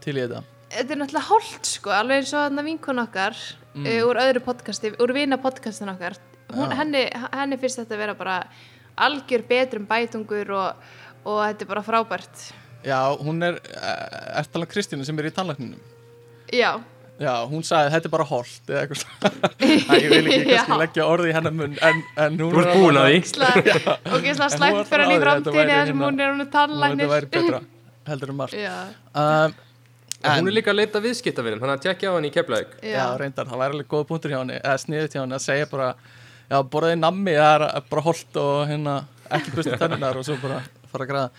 til 0.05 0.15
í 0.15 0.21
þetta. 0.21 0.43
Þetta 0.75 0.95
er 0.95 1.01
náttúrulega 1.01 1.29
holdt 1.29 1.69
sko, 1.69 1.93
alveg 1.95 2.21
eins 2.23 2.33
og 2.35 2.61
vinkun 2.65 3.03
okkar 3.05 3.37
mm. 3.75 3.89
úr 4.09 4.21
öðru 4.25 4.43
podcasti, 4.45 4.91
úr 5.01 5.13
vina 5.15 5.39
podcastin 5.41 5.93
okkar. 5.93 6.17
Hún, 6.55 6.73
henni, 6.77 7.05
henni 7.33 7.57
finnst 7.61 7.81
þetta 7.81 7.95
að 7.95 8.03
vera 8.03 8.17
bara 8.17 8.35
algjör 9.05 9.43
betrum 9.49 9.87
bætungur 9.89 10.51
og, 10.55 10.85
og 11.25 11.41
þetta 11.47 11.65
er 11.65 11.71
bara 11.71 11.85
frábært. 11.85 12.43
Já, 12.85 12.99
hún 13.17 13.41
er, 13.45 13.57
uh, 13.57 14.41
er 14.41 14.49
talað 14.51 14.73
Kristínu 14.75 15.07
sem 15.07 15.17
er 15.21 15.31
í 15.31 15.33
tannlækninum. 15.33 15.81
Já, 16.53 16.77
Já, 17.15 17.31
hún 17.47 17.61
sagði 17.63 17.91
þetta 17.93 18.09
er 18.09 18.11
bara 18.11 18.25
holt 18.27 18.71
eða 18.71 18.81
eitthvað 18.81 19.99
ég 20.03 20.09
vil 20.11 20.25
ekki 20.25 20.47
kannski 20.49 20.79
leggja 20.81 21.05
orði 21.07 21.29
í 21.31 21.35
hennar 21.37 21.53
munn 21.55 21.77
en, 21.79 22.01
en 22.25 22.39
hún 22.41 22.51
Þú 22.51 22.63
ert 22.63 22.73
búin 22.75 22.99
að 22.99 23.05
því. 23.07 23.19
Og 24.11 24.25
var 24.41 24.51
slæmt 24.51 24.89
fyrir 24.89 25.05
henni 25.05 25.15
í 25.15 25.21
þetta 25.23 25.53
sem 25.87 25.95
hérna- 25.95 26.09
hún 26.09 26.19
er 26.25 26.33
hún 26.33 26.43
Þetta 26.43 26.57
tannlæknir 26.57 27.11
væri 27.13 27.29
betra 27.37 27.61
heldur 28.09 28.33
en 28.33 28.39
margt 28.41 28.57
um, 29.15 29.55
En 30.25 30.41
hún 30.41 30.49
er 30.51 30.55
líka 30.57 30.73
að 30.73 30.79
leita 30.81 30.99
viðskiptavinnum, 31.03 31.59
þannig 31.61 31.75
að 31.77 31.83
tjekkja 31.85 32.09
á 32.09 32.13
hann 32.15 32.25
í 32.25 32.31
Keflavík. 32.33 32.71
Já. 32.81 33.03
reyndar, 33.21 33.45
það 33.45 33.59
væri 33.61 33.75
alveg 33.75 33.89
góð 33.91 34.05
punktur 34.09 34.31
hjá 34.33 34.39
henni 34.41 34.55
eða 34.57 34.77
sniðut 34.81 35.13
hjá 35.15 35.21
henni 35.21 35.37
að 35.37 35.43
segja 35.45 35.67
bara 35.69 35.89
já, 36.49 36.57
borðið 36.73 36.95
nammi, 37.03 37.35
það 37.37 37.65
er 37.69 37.85
bara 37.91 38.03
holt 38.07 38.39
og 38.41 38.55
hérna, 38.71 38.95
ekki 39.37 39.53
bustu 39.53 39.77
tennunar 39.77 40.17
og 40.17 40.25
svo 40.25 40.37
bara 40.41 40.59
fara 40.91 41.05
að 41.05 41.11
græða 41.13 41.29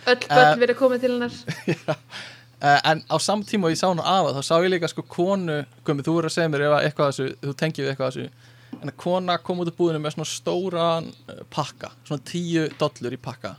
Eh, 2.66 2.80
komið 2.80 2.90
en 2.90 3.02
á 3.06 3.16
samtíma 3.20 3.68
og 3.68 3.74
ég 3.74 3.78
sá 3.78 3.86
hún 3.90 4.00
afa 4.02 4.32
þá 4.36 4.42
sá 4.42 4.54
ég 4.64 4.72
líka 4.72 4.88
sko 4.90 5.04
konu 5.06 5.58
Gumi, 5.86 6.04
þú 6.06 6.18
er 6.18 6.28
að 6.28 6.34
segja 6.34 6.50
mér 6.50 6.64
ef 6.66 6.74
að 6.74 6.86
eitthvað 6.86 7.08
að 7.08 7.12
þessu, 7.12 7.26
þú 7.44 7.54
tengið 7.60 7.84
við 7.84 7.90
eitthvað 7.92 8.08
að 8.08 8.16
þessu. 8.16 8.54
En 8.76 8.90
að 8.90 8.96
kona 9.02 9.36
kom 9.44 9.60
út 9.62 9.70
úr 9.70 9.76
búðinu 9.76 10.00
með 10.02 10.14
svona 10.16 10.30
stóran 10.30 11.10
uh, 11.28 11.42
pakka, 11.52 11.92
svona 12.08 12.24
tíu 12.26 12.66
dollur 12.80 13.14
í 13.14 13.20
pakka. 13.22 13.52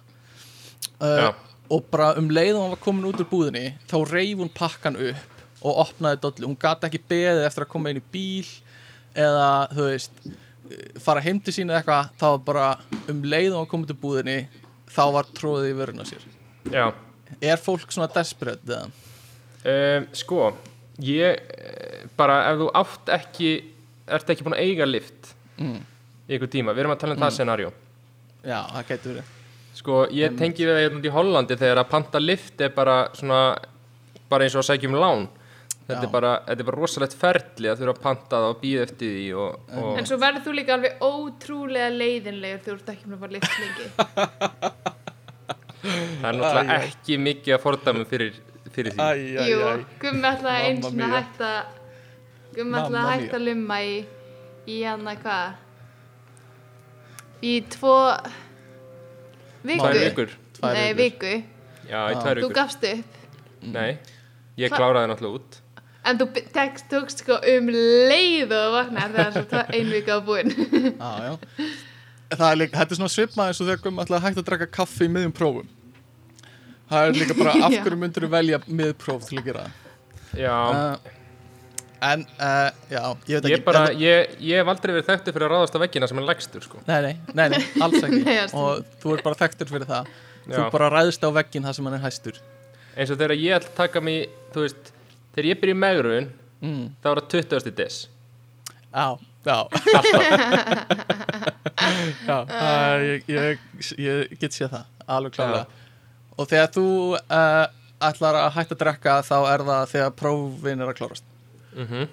Uh, 0.98 1.30
og 1.74 1.88
bara 1.94 2.12
um 2.20 2.30
leið 2.34 2.58
og 2.58 2.66
hann 2.66 2.74
var 2.74 2.84
komin 2.84 3.08
út 3.08 3.22
úr 3.22 3.30
búðinni 3.30 3.64
þá 3.90 3.98
reif 4.10 4.42
hún 4.42 4.54
pakkan 4.58 4.98
upp 4.98 5.64
og 5.68 5.82
opnaði 5.86 6.22
dollu, 6.26 6.50
hún 6.50 6.60
gati 6.60 6.90
ekki 6.90 7.06
beðið 7.10 7.48
eftir 7.48 7.66
að 7.66 7.72
koma 7.72 7.94
inn 7.94 8.02
í 8.02 8.06
bíl 8.14 8.46
eða 9.18 9.50
þú 9.72 9.90
veist 9.92 10.22
fara 11.02 11.24
heim 11.24 11.40
til 11.42 11.56
sína 11.56 11.80
eitthvað. 11.80 12.14
Þá 12.20 12.30
bara 12.46 12.70
um 13.08 13.24
leið 13.24 13.54
og 13.54 13.62
hann 13.62 13.72
kom 13.72 13.86
út 13.86 13.94
úr 13.94 14.02
búðinni 14.04 14.40
þá 14.92 15.04
var 15.16 15.36
tróðið 15.38 15.72
í 15.72 15.78
vörun 15.78 16.04
á 16.04 16.06
sér. 16.10 16.32
Já, 16.68 16.88
er 17.42 17.58
fólk 17.62 17.92
svona 17.94 18.10
desperate 18.14 18.62
eða? 18.66 18.88
um, 19.66 20.08
sko 20.14 20.54
Ég, 20.98 21.38
eh, 21.54 22.06
bara 22.18 22.40
ef 22.50 22.58
þú 22.64 22.68
átt 22.80 23.10
ekki 23.20 23.50
ert 24.10 24.30
ekki 24.34 24.46
búin 24.48 24.56
að 24.58 24.64
eiga 24.66 24.86
lift 24.90 25.34
Mm. 25.58 25.80
í 26.30 26.34
einhver 26.36 26.50
tíma, 26.54 26.74
við 26.74 26.84
erum 26.84 26.92
að 26.94 27.00
tala 27.02 27.14
um 27.16 27.22
það 27.24 27.32
scenarió 27.34 27.70
Já, 28.46 28.60
það 28.74 28.84
getur 28.92 29.12
verið. 29.16 29.32
Sko, 29.78 29.96
ég 30.14 30.36
tengi 30.38 30.66
við 30.66 30.70
það 30.74 30.82
hérna 30.84 31.00
út 31.00 31.08
í 31.10 31.14
Hollandi 31.16 31.56
þegar 31.58 31.80
að 31.82 31.90
panta 31.90 32.20
lift 32.22 32.62
er 32.62 32.70
bara 32.76 32.96
svona 33.18 33.40
bara 34.30 34.44
eins 34.46 34.56
og 34.56 34.62
að 34.64 34.68
sækja 34.70 34.90
um 34.90 34.96
lán. 35.02 35.28
Þetta 35.88 36.04
er, 36.04 36.12
bara, 36.12 36.32
þetta 36.48 36.60
er 36.64 36.68
bara 36.68 36.82
rosalegt 36.82 37.14
ferli 37.16 37.70
að 37.72 37.80
þurfa 37.82 37.94
að 37.96 38.02
panta 38.04 38.36
það 38.42 38.48
og 38.52 38.58
býða 38.62 38.82
eftir 38.88 39.12
því 39.18 39.26
og, 39.40 39.60
og 39.82 40.00
en 40.02 40.06
svo 40.10 40.18
verður 40.20 40.44
þú 40.48 40.56
líka 40.58 40.74
alveg 40.76 40.98
ótrúlega 41.08 41.90
leiðinlegur 41.96 42.64
þegar 42.66 42.68
þú 42.68 42.82
ert 42.82 42.90
ekki 42.94 43.08
með 43.08 43.16
að 43.16 43.22
fara 43.24 43.36
lift 43.38 43.60
lengi 43.62 44.96
það 45.88 46.28
er 46.30 46.38
náttúrulega 46.40 46.78
ekki 46.88 47.18
mikið 47.28 47.56
að 47.58 47.62
fordæmum 47.64 48.06
fyrir, 48.10 48.38
fyrir 48.76 48.96
því. 48.96 49.00
Æ, 49.00 49.10
æ, 49.38 49.48
Jú, 49.52 49.60
æ. 49.64 49.86
Gummi 50.04 50.32
ætlaði 50.32 50.66
eins 50.72 50.86
og 50.90 50.98
mia. 51.00 51.10
hætta 51.16 51.52
Gummi 52.56 52.72
Mamma 52.74 53.04
ætlaði 53.06 53.30
að 53.30 53.38
að 53.40 53.46
lumma 53.48 53.78
í 53.84 53.94
í 54.68 54.82
hann 54.84 55.08
að 55.08 55.22
hvað? 55.24 55.56
Í 57.48 57.54
tvo 57.76 57.96
viku 59.68 59.84
Tvær 59.86 60.00
vikur. 60.02 60.34
Tvær 60.58 60.74
Nei, 60.74 60.94
vikur. 60.98 61.38
viku. 61.38 62.42
Þú 62.44 62.50
gafst 62.56 62.84
upp. 62.90 63.18
Nei, 63.74 63.98
ég 64.60 64.74
kláraði 64.74 65.12
náttúrulega 65.12 65.40
út. 65.42 65.60
En 66.08 66.18
þú 66.22 66.28
tekst, 66.56 66.86
tókst 66.92 67.20
sko 67.24 67.36
um 67.52 67.68
leið 67.68 68.54
og 68.56 68.74
vaknar 68.78 69.12
þegar 69.12 69.34
svo 69.36 69.44
tva- 69.52 69.66
ein 69.76 69.90
vika 69.92 70.16
á 70.18 70.22
búin. 70.24 70.54
Já, 71.04 71.12
já. 71.28 71.34
Það 72.32 72.46
er 72.52 72.58
líka, 72.60 72.78
þetta 72.80 72.92
er 72.96 73.00
svona 73.00 73.12
svipmað 73.14 73.50
eins 73.52 73.60
og 73.64 73.68
þegar 73.70 73.82
gummi 73.86 74.04
að 74.04 74.24
hægt 74.24 74.40
að 74.42 74.48
drekka 74.50 74.68
kaffi 74.82 75.06
í 75.08 75.12
miðjum 75.12 75.34
prófum. 75.36 75.68
Það 76.88 77.06
er 77.10 77.18
líka 77.20 77.36
bara, 77.38 77.54
af 77.68 77.74
hverju 77.84 78.00
myndir 78.00 78.24
þú 78.26 78.30
velja 78.32 78.58
miðpróf 78.68 79.26
til 79.30 79.40
að 79.42 79.48
gera? 79.52 79.66
Já, 80.38 80.58
Uh, 81.98 82.14
en, 82.14 82.22
uh, 82.38 82.70
já, 82.94 83.00
ég 83.26 83.40
veit 83.40 83.46
ekki. 83.48 83.52
ég 83.56 83.62
bara, 83.66 83.80
en- 83.90 83.98
ég, 83.98 84.34
ég 84.46 84.60
hef 84.62 84.68
aldrei 84.70 84.92
verið 84.94 85.08
þekktur 85.08 85.34
fyrir 85.34 85.48
að 85.48 85.54
ráðast 85.56 85.74
á 85.74 85.80
veggina 85.82 86.06
sem 86.12 86.20
er 86.22 86.26
lægstur 86.28 86.62
sko 86.68 86.78
Nei, 86.86 87.00
nei, 87.02 87.16
nei, 87.34 87.48
nei, 87.56 87.62
alls 87.82 88.04
ekki. 88.06 88.20
Og 88.62 88.84
þú 89.02 89.16
er 89.16 89.24
bara 89.26 89.40
þekktur 89.40 89.72
fyrir 89.72 89.88
það. 89.90 90.12
Þú 90.46 90.60
Já. 90.62 90.68
bara 90.76 90.92
ræðist 90.94 91.26
á 91.26 91.30
veggin 91.34 91.66
það 91.66 91.74
sem 91.80 91.88
hann 91.90 91.98
er 91.98 92.04
hæstur. 92.06 92.38
eins 92.98 93.12
og 93.12 93.18
þegar 93.18 93.34
ég 93.42 93.56
ætla 93.58 93.72
að 93.74 93.80
taka 93.82 94.00
mig, 94.06 94.20
þú 94.54 94.60
veist 94.68 94.84
þegar 95.34 95.50
ég 95.50 95.58
byrja 95.64 95.76
í 95.78 95.82
megrun, 95.86 96.30
Mm. 96.62 96.86
þá 97.04 97.08
er 97.12 97.18
það 97.22 97.28
20. 97.34 97.72
des 97.78 97.96
Já, 98.94 99.08
já. 99.46 99.58
já, 102.28 102.38
uh, 102.42 102.98
ég, 103.06 103.22
ég, 103.30 103.60
ég 104.02 104.32
get 104.42 104.56
séð 104.56 104.72
það, 104.74 104.86
alveg 105.18 105.36
klálega. 105.38 105.66
Og 106.38 106.50
þegar 106.50 106.72
þú 106.76 106.88
uh, 107.18 107.66
ætlar 108.10 108.40
að 108.44 108.52
hætta 108.58 108.78
að 108.78 108.82
drekka 108.84 109.18
þá 109.26 109.38
er 109.40 109.66
það 109.70 109.92
þegar 109.94 110.16
prófin 110.22 110.84
er 110.84 110.92
að 110.92 110.98
klárast. 111.02 111.30
mm 111.76 112.08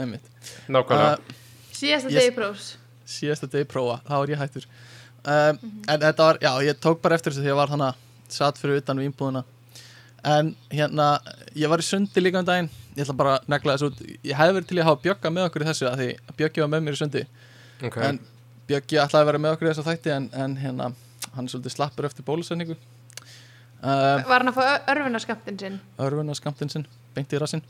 Einmitt. 0.00 0.26
Nákvæmlega. 0.70 1.16
Uh, 1.18 1.74
Síðasta 1.74 2.12
degi 2.14 2.30
prófs. 2.34 2.66
síðasta 3.10 3.48
degi 3.50 3.66
prófa, 3.68 3.96
þá 4.06 4.14
er 4.20 4.30
ég 4.30 4.38
hættur. 4.38 4.66
Um, 5.20 5.58
en 5.90 6.02
þetta 6.04 6.26
var, 6.28 6.38
já, 6.40 6.50
ég 6.64 6.78
tók 6.80 7.00
bara 7.02 7.16
eftir 7.18 7.34
þessu 7.34 7.42
því 7.42 7.50
ég 7.50 7.58
var 7.58 7.72
þannig 7.72 8.04
satt 8.30 8.60
fyrir 8.60 8.78
utan 8.80 9.00
við 9.00 9.10
ímbúðina 9.10 9.42
en 10.24 10.54
hérna 10.72 11.08
ég 11.56 11.70
var 11.70 11.82
í 11.82 11.86
sundi 11.86 12.22
líka 12.22 12.40
um 12.40 12.46
daginn. 12.46 12.70
Ég 12.96 13.04
ætla 13.04 13.16
bara 13.16 13.34
að 13.38 13.50
negla 13.52 13.76
þessu 13.76 13.90
út. 13.90 14.00
Ég 14.26 14.36
hefði 14.36 14.56
verið 14.56 14.68
til 14.68 14.78
að 14.80 14.88
hafa 14.88 15.02
Bjögga 15.04 15.32
með 15.32 15.46
okkur 15.48 15.64
í 15.64 15.68
þessu 15.68 15.88
að 15.88 16.00
því 16.00 16.08
Bjöggi 16.40 16.64
var 16.64 16.72
með 16.72 16.82
mér 16.86 16.96
í 16.96 17.00
sundi. 17.00 17.22
Okay. 17.80 18.08
en 18.08 18.18
Bjöggi 18.68 19.00
ætlaði 19.00 19.22
að 19.22 19.30
vera 19.30 19.42
með 19.42 19.54
okkur 19.56 19.68
í 19.68 19.70
þessu 19.70 19.86
þætti 19.86 20.14
en, 20.14 20.26
en 20.36 20.56
hérna, 20.60 20.90
hann 21.36 21.46
er 21.46 21.52
svolítið 21.52 21.76
slappur 21.76 22.08
eftir 22.10 22.26
bólusetningu 22.26 22.76
um, 23.82 24.22
Var 24.28 24.36
hann 24.36 24.52
að 24.52 24.58
fá 24.58 24.92
örfunarskamptin 24.92 25.58
sinn? 25.60 25.80
Örfuna 26.00 26.36
skamtinn 26.38 26.72
sinn, 26.72 26.86
beint 27.16 27.32
í 27.32 27.40
rassinn. 27.40 27.64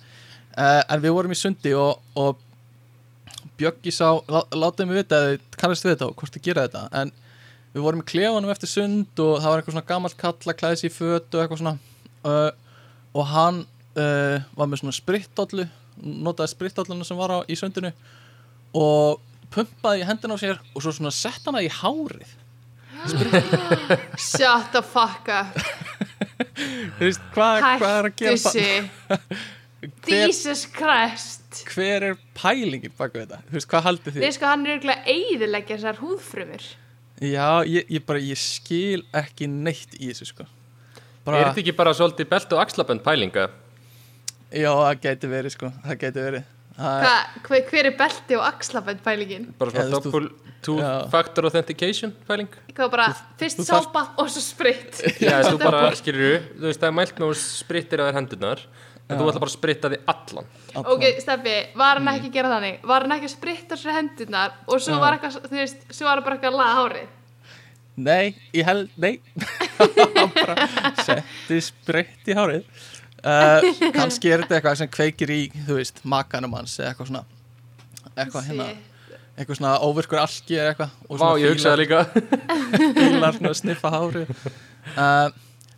Uh, 0.56 0.82
en 0.82 1.02
við 1.02 1.14
vorum 1.16 1.34
í 1.34 1.38
sundi 1.38 1.74
og, 1.78 2.00
og 2.18 2.46
Bjöggi 3.60 3.92
sá, 3.92 4.08
lá, 4.28 4.40
látið 4.56 4.88
mig 4.88 5.02
vita 5.02 5.18
kannast 5.60 5.84
við 5.84 5.94
þetta 5.94 6.08
og 6.08 6.16
hvort 6.16 6.36
þið 6.36 6.46
gera 6.46 6.64
þetta 6.66 6.86
en 7.00 7.12
við 7.74 7.84
vorum 7.84 8.00
í 8.02 8.06
klefanum 8.08 8.52
eftir 8.52 8.70
sund 8.72 9.20
og 9.22 9.34
það 9.36 9.52
var 9.52 9.60
eitthvað 9.60 9.76
svona 9.76 9.90
gamalt 9.90 10.16
kall 10.20 10.38
að 10.40 10.58
klæða 10.62 10.78
sér 10.80 10.88
í 10.88 10.94
föt 10.94 11.36
og 11.36 11.42
eitthvað 11.42 11.60
svona. 11.60 11.74
Uh, 12.24 12.50
og 13.14 13.28
hann 13.30 13.60
uh, 14.00 14.48
var 14.56 14.70
með 14.70 14.82
svona 14.82 14.96
spritollu 14.96 15.68
notaði 16.00 16.54
spritolluna 16.54 17.06
sem 17.06 17.18
var 17.20 17.34
á, 17.36 17.38
í 17.44 17.56
sundinu 17.58 17.92
og 18.76 19.20
pumpaði 19.52 20.06
hendina 20.06 20.36
á 20.38 20.42
sér 20.42 20.60
og 20.74 20.82
svo 20.82 20.92
svona 20.94 21.12
sett 21.14 21.46
hana 21.46 21.62
í 21.64 21.70
hárið 21.72 22.36
Shut 24.18 24.72
the 24.74 24.82
fuck 24.84 25.30
up. 25.32 25.56
Þú 26.60 27.06
veist, 27.06 27.22
hvað, 27.34 27.64
hvað 27.80 27.96
er 27.96 28.08
að 28.10 28.20
gera 28.20 28.36
það? 28.44 29.40
Jesus 30.10 30.66
Christ. 30.68 31.62
Hver 31.72 32.06
er 32.10 32.20
pælingin 32.36 32.92
baka 32.98 33.22
þetta, 33.22 33.40
þú 33.48 33.56
veist, 33.56 33.70
hvað 33.70 33.86
haldið 33.88 34.16
þið? 34.16 34.24
Við 34.26 34.36
sko 34.36 34.50
hann 34.50 34.66
er 34.66 34.76
auðvitað 34.76 35.10
eiðilegja 35.14 35.76
þessar 35.76 36.00
húðfrumur. 36.02 36.68
Já, 37.20 37.48
ég, 37.68 37.90
ég 37.92 38.06
bara, 38.08 38.20
ég 38.24 38.40
skil 38.40 39.02
ekki 39.16 39.48
neitt 39.50 39.96
í 39.98 40.10
þessu 40.10 40.30
sko. 40.30 40.46
Er 40.46 41.26
bara, 41.26 41.42
þetta 41.48 41.62
ekki 41.64 41.76
bara 41.76 41.96
svolítið 41.96 42.30
belt 42.30 42.54
og 42.56 42.62
axlabönd 42.62 43.04
pælinga? 43.04 43.50
Já, 44.50 44.70
það 44.72 45.02
geti 45.04 45.30
verið 45.30 45.56
sko, 45.56 45.72
það 45.84 46.00
geti 46.04 46.24
verið 46.26 46.48
Hva, 46.80 47.14
hver, 47.44 47.64
hver 47.68 47.88
er 47.90 47.96
belti 47.98 48.36
og 48.38 48.44
axlabönd 48.48 49.02
pælingin? 49.04 49.48
Bara 49.60 49.74
Já, 49.74 49.82
svona 49.82 49.90
þú 49.90 49.96
veist, 50.00 50.12
double 50.14 50.54
two 50.64 50.76
já. 50.80 50.92
factor 51.12 51.48
authentication 51.48 52.14
pæling? 52.28 52.48
Hvað 52.76 52.92
bara, 52.92 53.08
fyrst 53.40 53.60
þú 53.60 53.66
sápa 53.68 54.04
og 54.20 54.30
svo 54.32 54.44
spritt 54.44 55.00
Já, 55.20 55.40
þú 55.48 55.58
bara, 55.60 55.90
skilur 55.98 56.38
þú 56.56 56.68
veist, 56.68 56.80
það 56.80 56.88
er 56.90 56.96
mælt 57.00 57.18
með 57.20 57.26
að 57.28 57.34
þú 57.34 57.44
sprittir 57.44 58.02
að 58.02 58.10
þér 58.10 58.18
hendurnar 58.20 58.64
en 59.10 59.18
þú 59.18 59.28
ætla 59.30 59.42
bara 59.42 59.50
að 59.50 59.56
spritta 59.56 59.90
því 59.92 60.00
allan 60.14 60.50
Ok, 60.80 61.06
Steffi, 61.20 61.54
var 61.80 61.98
hann 62.00 62.12
ekki 62.14 62.28
að 62.30 62.36
gera 62.38 62.52
þannig? 62.54 62.76
Var 62.92 63.06
hann 63.06 63.16
ekki 63.16 63.28
að 63.30 63.34
spritta 63.34 63.78
sér 63.80 63.96
hendurnar 63.98 64.52
og 64.66 64.76
svo 64.84 64.94
Já. 64.96 65.00
var 65.02 65.16
eitthvað, 65.16 65.48
þú 65.48 65.58
veist, 65.58 65.88
svo 65.90 66.06
var 66.06 66.20
hann 66.20 66.28
bara 66.28 66.38
eitthvað 66.38 66.54
að 66.54 66.60
laga 66.62 66.76
hárið 66.80 67.16
Nei, 68.00 68.34
ég 68.56 68.64
held, 68.64 68.92
nei 68.96 69.18
bara 70.38 70.68
setti 71.04 71.58
spreitt 71.66 72.30
í 72.30 72.36
hárið 72.38 72.62
uh, 73.24 73.66
Kannski 73.96 74.30
er 74.32 74.44
þetta 74.44 74.58
eitthvað 74.60 74.78
sem 74.82 74.88
kveikir 74.92 75.32
í, 75.34 75.40
þú 75.66 75.76
veist, 75.80 76.00
makanum 76.04 76.54
hans 76.58 76.78
eða 76.80 76.92
eitthvað 76.94 77.10
svona 77.12 77.24
eitthvað 78.16 78.48
hérna, 78.50 78.66
eitthvað 79.38 79.58
svona 79.60 79.74
óvirkur 79.86 80.20
alki 80.22 80.56
eða 80.58 80.72
eitthvað 80.72 80.90
og 81.08 81.20
Vá, 81.20 81.28
ég 81.40 81.54
hugsaði 81.54 81.84
líka. 81.84 82.00
fílar 82.98 83.36
svona 83.38 83.52
að 83.54 83.60
sniffa 83.62 83.92
hárið. 83.98 84.34
Uh, 84.96 85.30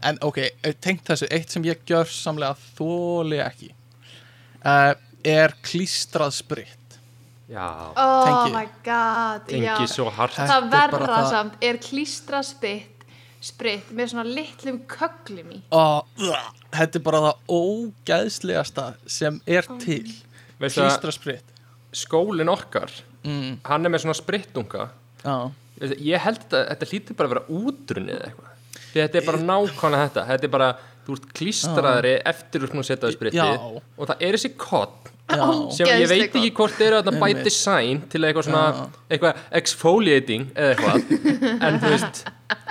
En 0.02 0.16
ok, 0.26 0.38
tengt 0.82 1.04
þessu 1.06 1.28
eitt 1.30 1.52
sem 1.54 1.62
ég 1.62 1.78
gjör 1.86 2.08
samlega 2.10 2.56
þóli 2.74 3.36
ekki 3.38 3.68
uh, 4.66 4.96
er 5.22 5.52
klístrað 5.62 6.32
spritt 6.34 6.96
Já, 7.52 7.68
Oh 7.94 8.24
Tengi. 8.26 8.50
my 8.56 8.64
god, 8.82 9.46
já. 9.52 9.76
tengi 9.76 9.86
svo 9.92 10.08
hart. 10.10 10.34
Þetta 10.34 10.48
Það 10.48 10.64
er 10.64 10.70
bara 10.72 10.98
verra 11.04 11.18
það- 11.20 11.30
samt 11.36 11.64
er 11.68 11.78
klístra 11.84 12.40
spitt 12.42 12.91
spritt 13.42 13.88
með 13.94 14.12
svona 14.12 14.26
litlum 14.28 14.82
köglum 14.90 15.54
í. 15.56 15.62
Og 15.74 16.26
uh, 16.26 16.50
þetta 16.74 17.00
er 17.00 17.06
bara 17.06 17.22
það 17.26 17.56
ógæðslegasta 17.58 18.86
sem 19.10 19.40
er 19.46 19.66
til. 19.82 20.04
að 20.62 20.76
klístra 20.76 21.14
spritt 21.14 21.52
skólinn 21.92 22.50
okkar 22.52 22.92
mm, 23.22 23.60
hann 23.68 23.86
er 23.86 23.92
með 23.92 24.06
svona 24.06 24.16
sprittunga. 24.16 24.88
Já, 25.22 25.36
ég 25.98 26.24
held 26.24 26.46
að 26.48 26.64
þetta 26.70 26.88
hlýtur 26.90 27.18
bara 27.18 27.28
að 27.28 27.34
vera 27.34 27.60
útrunnið 27.60 28.16
eða 28.16 28.30
eitthvað. 28.30 28.48
Því 28.92 29.00
þetta 29.00 29.20
er 29.20 29.26
bara 29.28 29.42
nákvæmlega 29.48 30.06
þetta. 30.08 30.24
Þetta 30.30 30.48
er 30.48 30.52
bara, 30.52 30.70
þú 31.06 31.16
ert 31.16 31.28
klístraðri 31.38 32.14
eftir 32.32 32.62
þú 32.62 32.68
ert 32.68 32.76
nú 32.78 32.86
setjaði 32.86 33.18
spritið 33.18 33.40
Já. 33.40 33.82
og 33.96 34.10
það 34.10 34.24
er 34.26 34.38
þessi 34.38 34.52
kott 34.60 35.11
sem 35.72 35.86
ég 36.02 36.08
veit 36.10 36.22
ekki 36.26 36.50
hvort 36.56 36.80
er 36.84 36.96
þetta 36.98 37.12
by 37.22 37.32
design 37.46 38.00
til 38.12 38.20
eitthvað 38.26 38.48
svona 38.48 38.64
eitthvað 39.08 39.42
exfoliating 39.60 40.48
eða 40.54 40.74
eitthvað. 40.74 40.96
En 41.68 41.78
þú 41.82 41.92
veist, 41.94 42.22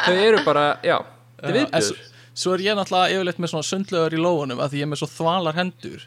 þau 0.06 0.16
eru 0.28 0.42
bara 0.46 0.66
já, 0.86 0.98
en 1.42 1.56
viðbjör 1.58 1.86
svo, 1.88 1.96
svo 2.44 2.54
er 2.58 2.66
ég 2.68 2.78
náttúrulega 2.78 3.16
yfirleitt 3.16 3.40
með 3.42 3.54
svona 3.54 3.70
sundlegar 3.72 4.14
í 4.18 4.22
lófunum 4.22 4.62
að 4.62 4.74
því 4.76 4.82
ég 4.84 4.88
er 4.88 4.92
með 4.94 5.02
svo 5.04 5.10
þvalar 5.16 5.58
hendur. 5.62 6.04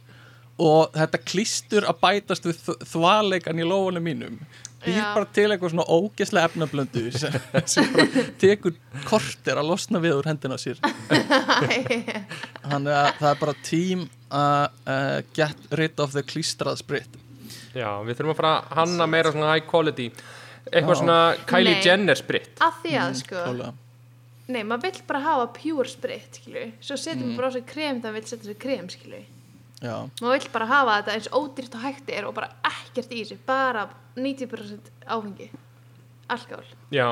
Og 0.65 0.93
þetta 0.95 1.19
klístur 1.27 1.89
að 1.91 1.99
bætast 2.05 2.45
við 2.47 2.61
þ- 2.63 2.77
þvaleikan 2.93 3.59
í 3.59 3.67
lófunum 3.67 4.05
mínum 4.07 4.37
býr 4.85 4.99
Já. 4.99 5.07
bara 5.17 5.29
til 5.37 5.47
eitthvað 5.55 5.73
svona 5.75 5.87
ógeslega 5.97 6.49
efnablöndu 6.51 7.05
sem, 7.17 7.37
sem 7.75 7.89
bara 7.95 8.25
tekur 8.43 8.75
kortir 9.09 9.61
að 9.61 9.69
losna 9.73 10.01
við 10.05 10.19
úr 10.21 10.29
hendina 10.31 10.59
sér 10.61 10.81
þannig 12.65 12.95
að 12.95 13.11
það 13.21 13.29
er 13.31 13.41
bara 13.43 13.55
tím 13.67 14.07
að 14.35 14.65
uh, 14.91 15.19
get 15.37 15.69
rid 15.81 16.01
of 16.03 16.15
the 16.17 16.23
klístrað 16.27 16.81
spritt 16.83 17.17
já, 17.75 17.89
við 18.07 18.19
þurfum 18.19 18.35
að 18.35 18.41
fara 18.41 18.53
að 18.59 18.75
hanna 18.81 19.09
meira 19.11 19.33
svona 19.35 19.53
high 19.55 19.67
quality 19.71 20.09
eitthvað 20.65 20.95
Já. 20.95 21.01
svona 21.03 21.19
Kylie 21.51 21.75
Nei. 21.77 21.83
Jenner 21.85 22.17
sprit 22.19 22.63
að 22.65 22.79
því 22.85 22.93
að 23.03 23.17
sko 23.21 23.41
klálega. 23.45 23.73
Nei, 24.45 24.61
maður 24.69 24.83
vill 24.91 25.03
bara 25.09 25.21
hafa 25.25 25.45
pure 25.57 25.89
spritt, 25.89 26.39
skilju 26.41 26.67
Svo 26.85 26.97
setjum 27.01 27.23
Mm. 27.25 27.31
við 27.33 27.39
bara 27.41 27.49
á 27.49 27.53
sig 27.57 27.65
krem 27.69 28.01
maður 28.03 28.17
vill 28.19 28.27
setja 28.29 28.49
sig 28.51 28.59
krem, 28.61 28.89
skilju 28.93 29.21
Já, 29.85 29.95
Maður 30.23 30.39
vill 30.39 30.51
bara 30.55 30.67
hafa 30.71 30.95
þetta 31.03 31.15
eins 31.19 31.27
ódýrt 31.37 31.75
og 31.77 31.83
hægt 31.85 32.09
er 32.17 32.25
og 32.29 32.35
bara 32.39 32.49
ekkert 32.65 33.11
í 33.13 33.21
þessu, 33.21 33.37
bara 33.45 33.83
90% 34.17 34.91
áfengi. 35.13 35.51
Alkohol, 36.33 36.65
já, 36.95 37.09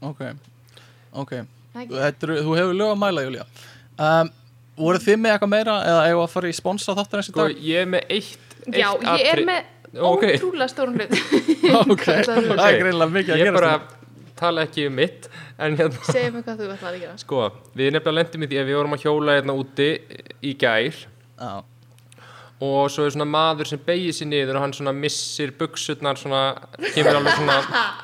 ok. 0.00 0.22
Ok, 1.20 1.32
það 1.74 1.82
ekki? 1.82 1.98
Þetta 2.00 2.38
þú 2.46 2.54
hefur 2.56 2.78
lög 2.78 2.92
að 2.94 3.00
mæla 3.02 3.24
Júlía. 3.26 3.44
Um, 4.00 4.30
voru 4.80 5.00
þið 5.04 5.20
með 5.20 5.34
eitthvað 5.34 5.52
meira 5.52 5.76
eða 5.90 6.00
eigum 6.06 6.20
við 6.22 6.24
að 6.26 6.32
fara 6.38 6.48
í 6.52 6.56
sponsa 6.56 6.96
þáttur 6.96 7.20
eins 7.20 7.28
í 7.28 7.34
sko 7.34 7.44
dag? 7.44 7.60
ég 7.68 7.82
er 7.84 7.90
með 7.92 8.10
eitt, 8.16 8.56
eitt 8.66 8.80
Já, 8.80 8.88
ég 9.20 9.30
er 9.34 9.42
með 9.48 9.72
Ok. 9.96 10.24
ótrúlega 10.36 10.68
stórun 10.72 10.96
hlut. 10.98 11.14
Ok, 11.92 12.02
það 12.26 12.64
er 12.66 12.80
greinlega 12.82 13.12
mikið 13.12 13.36
að 13.36 13.40
ég 13.40 13.46
gera 13.48 13.56
bara 13.56 13.76
tala 14.36 14.64
ekki 14.66 14.88
um 14.90 14.96
mitt 14.98 15.28
en 15.56 15.76
hérna 15.78 16.02
Segðu 16.10 16.34
mig 16.34 16.44
hvað 16.44 16.58
þú 16.60 16.66
ætlaði 16.74 16.96
að 16.98 17.04
gera. 17.06 17.14
Sko, 17.22 17.38
við 17.78 17.94
nefnilega 17.94 18.16
lendum 18.18 18.44
í 18.44 18.50
því 18.50 18.58
að 18.60 18.68
við 18.68 18.76
vorum 18.80 18.96
að 18.96 19.04
hjóla 19.06 19.36
hérna 19.38 19.56
úti 19.56 19.88
í 20.44 20.52
gær. 20.60 20.98
Já, 21.40 21.52
og 22.64 22.86
svo 22.90 23.04
er 23.04 23.12
svona 23.12 23.26
maður 23.28 23.68
sem 23.68 23.80
beigir 23.84 24.14
sér 24.16 24.28
niður 24.30 24.56
og 24.56 24.62
hann 24.64 24.72
svona 24.76 24.92
missir 24.96 25.50
buksutnar 25.58 26.16
svona, 26.20 26.42
kemur 26.94 27.18
alveg 27.18 27.34
svona 27.36 27.56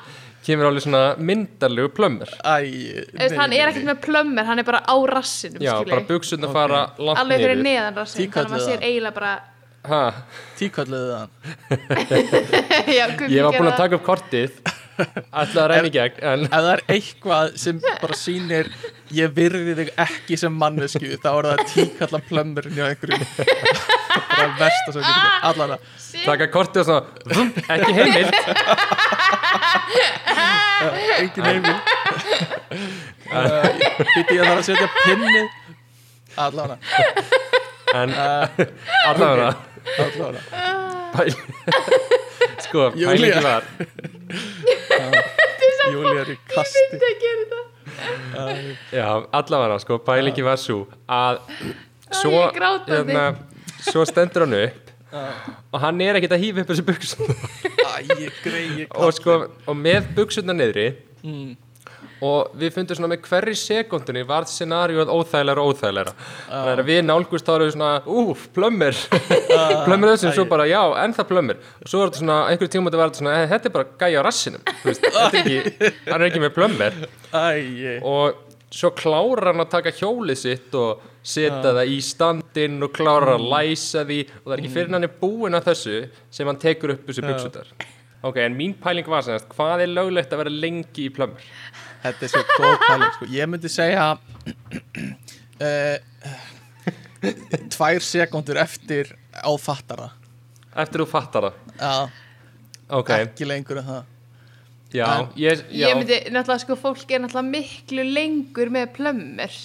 kemur 0.45 0.67
alveg 0.69 0.83
svona 0.83 1.01
myndarlegu 1.17 1.89
plömmur. 1.95 2.29
Æ 2.43 3.33
Hann 3.39 3.53
er 3.55 3.71
ekkert 3.71 3.87
með 3.87 4.01
plömmur, 4.03 4.43
hann 4.45 4.59
er 4.59 4.67
bara 4.67 4.81
á 4.85 4.95
rassinum 5.09 5.63
Já, 5.63 5.77
skilju. 5.79 5.89
bara 5.95 6.05
buksutnar 6.11 6.51
fara 6.53 6.81
langt 6.99 7.19
Alveg 7.23 7.39
fyrir 7.45 7.55
niður. 7.57 7.67
neðan 7.69 7.97
rassin 8.01 8.19
Þannig 8.19 8.27
að 8.27 8.27
Tíkalluðu 8.27 8.53
maður 8.53 8.67
sér 8.67 8.77
það. 8.77 8.87
eiginlega 8.89 9.15
bara 9.17 9.33
ha. 9.83 10.03
Tíkalluðu 10.59 11.09
það 11.15 11.27
Já, 12.97 13.05
Guggi 13.17 13.35
Ég 13.37 13.43
var 13.47 13.55
búin 13.55 13.63
gerði 13.63 13.73
að 13.73 13.81
taka 13.81 13.99
upp 13.99 14.05
kortið 14.07 14.51
ætla 14.99 15.63
að 15.63 15.69
reyna 15.71 15.87
í 15.89 15.93
gegn 15.93 16.17
en 16.29 16.43
ef 16.45 16.51
það 16.53 16.67
er 16.73 16.81
eitthvað 16.95 17.47
sem 17.63 17.79
bara 18.01 18.15
sýnir 18.17 18.69
ég 19.13 19.33
virði 19.35 19.73
þig 19.79 19.89
ekki 20.03 20.37
sem 20.39 20.53
mannesku 20.57 21.17
þá 21.23 21.29
er 21.31 21.47
það 21.49 21.63
tíkallan 21.73 22.23
plömmurinn 22.29 22.77
hjá 22.77 22.85
einhverjum. 22.89 23.23
Bara 24.33 24.47
versta 24.59 24.89
sem 24.95 25.03
getur 25.07 25.29
allan 25.49 25.75
að. 25.75 25.81
Taka 26.23 26.45
kortið 26.53 26.79
og 26.81 26.87
svona 26.89 27.03
vum, 27.33 27.49
ekki 27.73 27.91
heimild. 27.97 28.35
Engin 31.17 31.45
heimil 31.47 31.77
býtti 34.13 34.33
ég 34.37 34.43
þarf 34.43 34.59
að 34.59 34.65
setja 34.69 34.87
pinnið. 35.01 35.47
Allan 36.43 36.69
að. 36.73 36.79
Allan 37.93 39.45
að 39.49 39.72
pæl 41.13 41.33
sko, 42.65 42.89
pælingi 42.95 43.43
var. 43.43 43.63
Júlía 45.93 46.21
er 46.23 46.31
í 46.33 46.37
kasti. 46.49 46.83
Myndi 46.91 47.09
að 47.09 47.17
gera 47.23 47.43
þetta 47.43 47.61
já, 48.95 49.07
allavega 49.39 49.79
sko, 49.83 49.97
pælingi 50.07 50.45
var 50.45 50.57
svo 50.61 50.79
að 51.11 51.41
svo, 52.13 52.31
ég 52.47 52.55
grátandi. 52.57 53.17
svo 53.89 54.05
stendur 54.09 54.45
hann 54.47 54.55
upp 54.63 54.79
og 55.73 55.77
hann 55.83 56.01
er 56.01 56.17
ekkert 56.17 56.33
að 56.37 56.41
hýfa 56.45 56.63
upp 56.63 56.71
þessu 56.71 56.85
grei 58.43 58.87
og 58.95 59.11
sko, 59.13 59.35
og 59.67 59.75
með 59.77 60.13
buksurnar 60.17 60.57
niðri 60.57 60.87
Mm. 61.23 61.53
Og 62.23 62.53
við 62.59 62.71
fundum 62.75 62.97
svona 62.97 63.09
með 63.11 63.25
hverri 63.27 63.53
sekundinni 63.59 64.23
varð 64.29 64.51
scenaríuð 64.53 65.11
óþægilega 65.11 65.63
og 65.63 65.73
óþægilega 65.73 66.13
þannig 66.47 66.81
að 66.83 66.89
við 66.91 67.01
nálgust 67.07 67.47
þá 67.49 67.53
erum 67.55 67.67
við 67.67 67.73
svona 67.75 67.91
úf, 68.21 68.45
plömmir. 68.55 68.99
Plömmir 69.87 70.13
þessum, 70.13 70.33
svo 70.37 70.45
bara 70.49 70.67
já, 70.69 70.79
ennþá 71.03 71.25
plömmir. 71.29 71.59
Og 71.83 71.91
svo 71.91 72.01
er 72.03 72.11
þetta 72.11 72.21
svona, 72.21 72.37
einhverjum 72.51 72.73
tímum 72.75 72.89
þetta 72.91 73.01
var 73.01 73.11
þetta 73.11 73.21
svona 73.23 73.35
"Eh, 73.41 73.47
þetta 73.51 73.69
er 73.69 73.75
bara 73.77 73.89
gæja 74.03 74.21
á 74.21 74.27
rassinum. 74.27 74.61
Hann 76.11 76.21
er 76.21 76.27
ekki 76.29 76.43
með 76.43 76.53
plömmir. 76.57 76.99
Og 78.03 78.53
svo 78.73 78.89
klárar 78.97 79.51
hann 79.51 79.61
að 79.65 79.73
taka 79.75 79.93
hjólið 79.93 80.39
sitt 80.39 80.77
og 80.79 81.03
setja 81.23 81.59
það 81.75 81.91
í 81.93 81.99
standinn 82.03 82.79
og 82.83 82.93
klárar 82.95 83.35
að 83.37 83.49
læsa 83.51 84.05
því. 84.07 84.21
Og 84.41 84.47
það 84.47 84.55
er 84.55 84.63
ekki 84.63 84.73
fyrir 84.77 84.95
hann 84.97 85.07
er 85.09 85.17
búinn 85.21 85.59
að 85.59 85.67
þessu 85.71 85.99
sem 86.33 86.49
hann 86.49 86.61
tekur 86.61 86.95
upp 86.95 87.05
þessu 87.09 87.25
buksutar 87.27 87.69
ok, 88.23 88.37
en 88.39 88.53
mín 88.55 88.73
pæling 88.79 89.07
var 89.11 89.23
sem 89.25 89.35
sagt, 89.35 89.51
hvað 89.57 89.81
er 89.83 89.91
löglegt 89.91 90.31
að 90.31 90.39
vera 90.43 90.53
lengi 90.63 91.07
í 91.09 91.11
plömmur? 91.11 91.43
Þetta 92.03 92.27
er 92.27 92.31
svo 92.33 92.43
góð 92.53 92.77
pæling 92.87 93.13
sko. 93.17 93.25
ég 93.33 93.49
myndi 93.53 93.71
segja 93.71 94.05
uh, 95.63 95.97
tvær 97.73 98.03
sekundur 98.03 98.59
eftir 98.63 99.13
áfattara 99.43 100.09
Eftir 100.73 101.03
þú 101.03 101.07
fattar 101.11 101.45
það 101.49 101.77
Já, 101.79 101.93
Ok, 102.93 103.09
ekki 103.15 103.45
lengur 103.47 103.79
en 103.79 103.85
það. 103.87 104.01
Já, 104.93 105.05
En- 105.07 105.29
ég, 105.39 105.61
já. 105.73 105.87
Ég 105.87 105.95
myndi, 105.97 106.17
náttúrulega 106.35 106.61
sko, 106.61 106.75
fólk 106.77 107.09
er 107.15 107.21
náttúrulega 107.23 107.49
miklu 107.49 108.03
lengur 108.05 108.69
með 108.75 108.91
plömmur. 108.97 109.55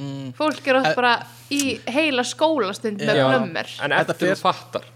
Mm. 0.00 0.32
Fólk 0.34 0.66
er 0.72 0.78
oft 0.80 0.96
bara 0.98 1.12
í 1.54 1.60
heila 1.94 2.24
skólastund 2.26 2.98
með 3.04 3.20
já, 3.20 3.26
plömmur. 3.28 3.70
En 3.84 3.94
Þetta 3.94 4.16
eftir 4.16 4.26
fer- 4.32 4.34
þú 4.34 4.42
fattar. 4.48 4.88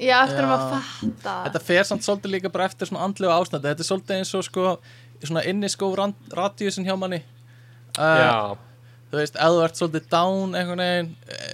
Já, 0.00 0.14
eftir 0.24 0.40
að 0.46 0.48
maður 0.54 0.72
fatta 0.78 1.34
Þetta 1.48 1.60
fer 1.66 1.84
samt 1.90 2.06
svolítið 2.08 2.32
líka 2.38 2.52
bara 2.54 2.70
eftir 2.70 2.88
svona 2.88 3.04
andlegu 3.10 3.34
ástandi. 3.36 3.68
Þetta 3.74 3.84
er 3.84 3.90
svolítið 3.90 4.16
eins 4.22 4.32
og 4.40 4.46
sko 4.48 4.64
svona 5.28 5.42
inniskó 5.48 5.90
radíusin 6.34 6.84
hjá 6.86 6.96
manni. 6.98 7.22
Uh, 7.98 8.18
Já, 8.20 8.56
Þú 9.14 9.20
veist, 9.20 9.36
ef 9.38 9.52
þú 9.54 9.60
ert 9.62 9.78
svolítið 9.78 10.06
down 10.10 10.54
einhvern 10.58 10.80
veginn, 10.82 11.10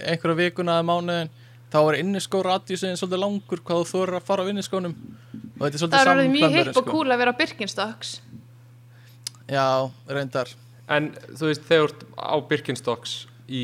einhverja 0.09 0.37
vikuna 0.39 0.79
eða 0.79 0.85
mánuðin 0.87 1.29
þá 1.71 1.77
er 1.91 1.97
inniskó 2.01 2.39
radíusin 2.47 2.97
svolítið 2.97 3.21
langur 3.21 3.61
hvað 3.61 3.83
þú 3.83 3.89
þorir 3.91 4.17
að 4.17 4.25
fara 4.25 4.43
á 4.43 4.49
inniskónum 4.49 4.95
og 4.95 5.61
þetta 5.61 5.67
er 5.67 5.75
Það 5.75 5.83
svolítið 5.83 5.99
er 6.01 6.11
orðið 6.13 6.25
saman 6.25 6.33
mjög 6.37 6.55
hipp 6.57 6.79
og 6.81 6.89
cool 6.89 7.13
að 7.13 7.21
vera 7.21 7.33
Birkenstocks. 7.37 8.15
Já, 9.51 9.65
reyndar. 10.09 10.51
En 10.91 11.11
þú 11.37 11.51
veist 11.51 11.67
þegar 11.69 11.85
þú 11.85 11.91
ert 11.91 12.03
á 12.17 12.35
Birkenstocks 12.49 13.13
í, 13.51 13.61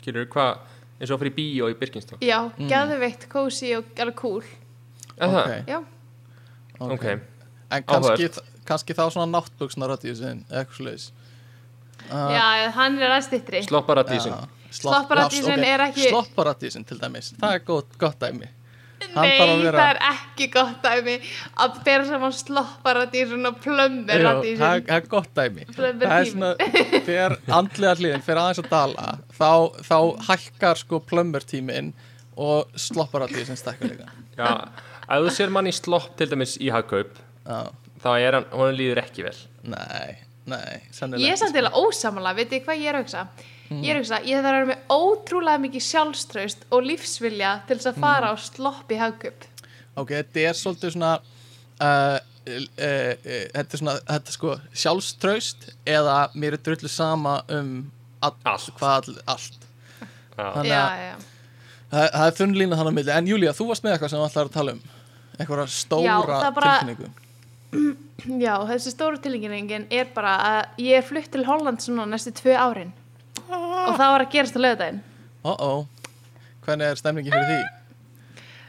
skilur 0.00 0.26
hvað 0.32 0.64
eins 1.00 1.12
og 1.14 1.20
fyrir 1.22 1.34
bíó 1.36 1.68
í 1.70 1.76
Birkenstocks. 1.78 2.24
Já, 2.24 2.38
Mm. 2.56 2.68
geðveikt, 2.72 3.28
cozy 3.28 3.74
og 3.76 3.84
alveg 3.98 4.16
cool 4.16 4.42
Er 5.20 5.28
það? 5.28 5.66
Já, 5.68 5.84
Ok, 6.80 7.04
En 7.70 7.82
kannski, 7.84 8.30
kannski 8.70 8.94
þá 8.96 9.04
svona 9.10 9.28
náttbuksna 9.34 9.90
radíusin 9.90 10.44
eða 10.48 10.62
eitthvað 10.62 10.78
sluðis 10.80 11.10
uh, 12.06 12.30
já, 12.36 12.46
hann 12.78 12.96
er 13.02 13.10
aðeins 13.10 13.28
styttri. 13.30 13.64
Slopparadísin 13.66 14.38
Slopparadísin 14.70 15.64
er 15.66 15.82
ekki- 15.88 16.08
Slopparadísin 16.12 16.84
til 16.86 16.98
dæmis, 17.02 17.32
það 17.40 17.54
er 17.58 17.62
gott, 17.66 17.94
gott 17.98 18.18
dæmi. 18.22 18.48
Nei, 19.14 19.30
að 19.40 19.62
vera- 19.64 19.80
það 19.80 19.88
er 19.90 19.98
ekki 20.10 20.46
gott 20.54 20.82
dæmi. 20.84 21.14
Að 21.64 21.78
bera 21.86 22.04
saman 22.06 22.34
slopparadísin 22.36 23.48
og 23.48 23.56
Jú, 23.64 23.72
það 23.72 24.44
það 24.60 24.92
er 24.96 25.06
gott 25.14 25.30
dæmi. 25.34 25.64
Það 25.74 26.04
er 26.18 26.28
svona, 26.30 26.50
þegar 27.08 27.34
andlega 27.58 27.94
hliðin 27.98 28.22
fyrir 28.26 28.42
aðeins 28.44 28.62
að 28.62 28.68
dala 28.70 29.08
þá, 29.40 29.50
þá 29.88 29.98
hækkar 30.28 30.82
sko 30.84 31.00
plömmurtímin 31.10 31.90
og 32.36 32.70
slopparadísin 32.78 33.58
stækkar 33.58 33.90
líka. 33.90 34.12
Já, 34.38 34.52
ef 35.08 35.24
þú 35.26 35.34
sér 35.40 35.50
mann 35.56 35.66
í 35.66 35.74
slopp 35.74 36.12
til 36.20 36.30
dæmis 36.30 36.54
í 36.60 36.70
hagkaup 36.70 37.16
Já, 37.48 37.58
þá 38.02 38.10
er 38.20 38.36
hann, 38.38 38.46
hún 38.52 38.74
líður 38.78 39.02
ekki 39.04 39.24
vel. 39.26 39.36
Nei, 39.62 40.16
nei, 40.50 40.80
sennilega 40.96 41.26
Ég 41.26 41.34
er 41.36 41.40
samt 41.42 41.56
eða 41.60 41.72
ósamanlega, 41.76 42.36
veit 42.40 42.54
ég 42.56 42.64
hvað 42.66 42.80
ég 42.80 42.88
er 42.92 42.98
að 43.00 43.04
hugsa? 43.04 43.26
Ég 43.70 43.90
er 43.92 43.98
að 43.98 44.02
hugsa, 44.02 44.18
ég 44.26 44.40
þarf 44.40 44.48
að 44.50 44.56
vera 44.56 44.70
með 44.72 44.96
ótrúlega 44.96 45.62
mikið 45.66 45.84
sjálfströst 45.86 46.64
og 46.74 46.82
lífsvilja 46.88 47.50
til 47.68 47.76
þess 47.78 47.90
að 47.92 48.00
fara 48.02 48.32
á 48.32 48.34
slopp 48.40 48.90
í 48.90 48.98
hagkup 48.98 49.46
Ok, 50.00 50.10
þetta 50.16 50.42
er 50.48 50.56
svolítið 50.58 50.94
svona 50.96 51.12
uh, 51.20 52.16
uh, 52.16 52.18
uh, 52.50 52.58
uh, 52.80 53.46
þetta 53.54 53.76
er 53.76 53.80
svona, 53.82 53.94
þetta 54.08 54.32
er 54.32 54.36
sko 54.38 54.54
sjálfstraust 54.84 55.68
eða 55.86 56.16
mér 56.34 56.56
er 56.58 56.62
drullu 56.66 56.90
sama 56.90 57.36
um 57.52 57.72
all, 58.22 58.34
Allt. 58.44 58.70
hvað 58.78 58.96
all, 59.10 59.16
allt. 59.36 59.66
Já, 60.36 60.46
Þannig 60.56 60.70
Já, 60.72 60.80
að- 60.82 61.04
já. 61.04 61.14
það, 61.90 62.04
það 62.16 62.26
er 62.26 62.36
þunn 62.40 62.56
lína 62.58 62.76
þannig 62.80 62.90
að 62.92 62.98
milli. 62.98 63.12
En 63.20 63.30
Júlía, 63.30 63.52
þú 63.56 63.66
varst 63.70 63.84
með 63.86 63.94
eitthvað 63.96 64.10
sem 64.12 64.20
þú 64.20 64.26
ætlar 64.30 64.48
að 64.50 64.56
tala 64.56 64.74
um. 64.76 64.82
Eitthvað 65.38 65.62
stóra 65.72 66.04
Já, 66.10 66.16
bara- 66.26 66.78
tilfinningu 66.80 67.12
Já, 68.44 68.54
þessi 68.68 68.92
stóru 68.92 69.20
tilengingin 69.22 69.86
er 69.90 70.10
bara 70.14 70.34
að 70.46 70.82
ég 70.84 71.00
er 71.00 71.06
flutt 71.06 71.30
til 71.32 71.46
Holland 71.46 71.82
svona 71.82 72.08
næstu 72.10 72.32
tvö 72.36 72.56
árin. 72.58 72.90
Og 73.50 73.94
það 73.96 74.10
var 74.14 74.24
að 74.24 74.32
gerast 74.34 74.58
á 74.58 74.60
lögudaginn 74.60 75.00
Ó, 75.40 75.52
ó, 75.56 75.72
hvernig 76.66 76.90
er 76.90 76.98
stemningi 77.00 77.32
fyrir 77.32 77.46
því? 77.48 77.60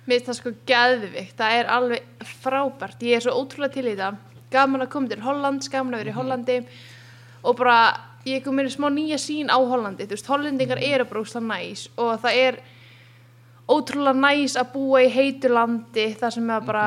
Mér 0.07 0.21
finnst 0.21 0.29
það 0.29 0.37
sko 0.37 0.51
geðvikt, 0.69 1.33
það 1.37 1.55
er 1.57 1.71
alveg 1.75 2.27
frábært, 2.41 3.03
ég 3.03 3.17
er 3.17 3.25
svo 3.25 3.33
ótrúlega 3.41 3.75
til 3.75 3.89
í 3.91 3.97
það. 3.99 4.21
Gaman 4.51 4.85
að 4.85 4.91
koma 4.93 5.11
til 5.11 5.21
Holland, 5.25 5.67
gaman 5.71 5.97
að 5.97 6.03
vera 6.03 6.13
í 6.13 6.15
Hollandi. 6.15 6.55
Og 7.43 7.57
bara 7.59 7.75
ég 8.27 8.43
kom 8.45 8.59
í 8.61 8.65
smá 8.71 8.87
nýja 8.93 9.19
sín 9.21 9.51
á 9.51 9.59
Hollandi. 9.59 10.07
Þú 10.07 10.15
veist, 10.15 10.31
hollendingar 10.31 10.81
eru 10.81 11.07
bara 11.09 11.23
úsla 11.25 11.43
næs. 11.43 11.85
Og 11.99 12.15
það 12.23 12.39
er 12.45 12.61
ótrúlega 13.71 14.15
næs 14.17 14.57
að 14.59 14.73
búa 14.73 15.03
í 15.03 15.11
heitu 15.11 15.51
landi 15.51 16.07
þar 16.19 16.35
sem 16.35 16.49
er 16.55 16.65
bara 16.67 16.85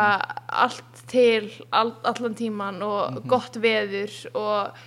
allt 0.64 0.93
til 1.14 1.48
all, 1.70 1.94
allan 2.02 2.34
tíman 2.38 2.82
og 2.84 3.22
gott 3.30 3.58
veður 3.62 4.12
og 4.34 4.84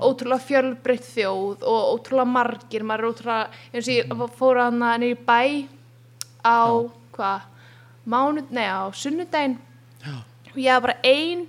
ótrúlega 0.00 0.46
fjölbreytt 0.48 1.06
þjóð 1.10 1.64
og 1.66 1.80
ótrúlega 1.96 2.30
margir. 2.30 2.84
Maður 2.86 3.04
er 3.04 3.10
ótrúlega, 3.10 3.64
eins 3.72 3.88
og 3.88 3.96
ég 3.98 4.28
fór 4.38 4.60
hann 4.62 4.84
að 4.86 5.00
niður 5.02 5.16
í 5.16 5.24
bæ 5.28 5.40
á 6.44 6.62
hvað, 7.16 7.48
mánud, 8.06 8.54
nei 8.54 8.68
á 8.68 8.84
sunnudaginn. 8.94 9.58
Og 10.54 10.60
ég 10.60 10.70
var 10.76 10.86
bara 10.86 11.00
ein 11.02 11.48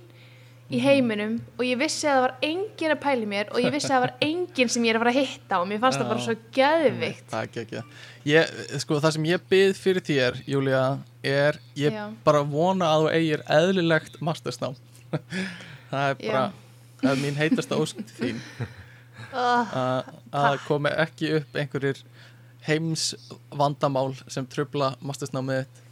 í 0.66 0.80
heiminum 0.82 1.36
og 1.54 1.62
ég 1.62 1.78
vissi 1.78 2.08
að 2.08 2.16
það 2.16 2.24
var 2.24 2.34
enginn 2.48 2.92
að 2.94 3.00
pæli 3.04 3.28
mér 3.30 3.50
og 3.52 3.62
ég 3.62 3.74
vissi 3.74 3.90
að 3.90 3.94
það 3.94 4.04
var 4.06 4.14
enginn 4.28 4.72
sem 4.72 4.86
ég 4.86 4.92
er 4.92 4.98
að 4.98 5.04
fara 5.04 5.12
að 5.12 5.20
hitta 5.20 5.60
og 5.62 5.68
mér 5.70 5.82
fannst 5.84 6.00
það 6.00 6.10
bara 6.10 6.24
svo 6.24 6.34
geðvikt 6.56 7.28
Það 7.30 7.38
er 7.38 7.50
ekki 7.50 7.62
ekki 7.62 7.82
ég, 8.32 8.56
sko, 8.82 8.98
Það 9.04 9.14
sem 9.16 9.28
ég 9.30 9.46
byrð 9.52 9.80
fyrir 9.84 10.06
þér, 10.08 10.40
Júlía 10.50 10.82
er, 11.22 11.60
ég 11.78 11.94
Já. 11.94 12.04
bara 12.26 12.42
vona 12.42 12.90
að 12.90 13.04
þú 13.04 13.12
eigir 13.14 13.44
eðlilegt 13.50 14.18
mastersnám. 14.24 14.74
Það 15.90 16.08
er 16.08 16.20
bara 16.24 16.44
það 17.00 17.10
er 17.12 17.22
mín 17.22 17.38
heitasta 17.38 17.78
ósk 17.82 18.02
til 18.02 18.16
þín 18.18 18.38
uh, 19.30 19.74
að 19.76 20.12
að 20.34 20.60
komi 20.66 20.90
ekki 21.06 21.34
upp 21.38 21.58
einhverjir 21.60 22.02
heims 22.66 23.12
vandamál 23.54 24.08
sem 24.26 24.46
trubla 24.50 24.96
mastersnámið 24.98 25.62
þitt. 25.62 25.82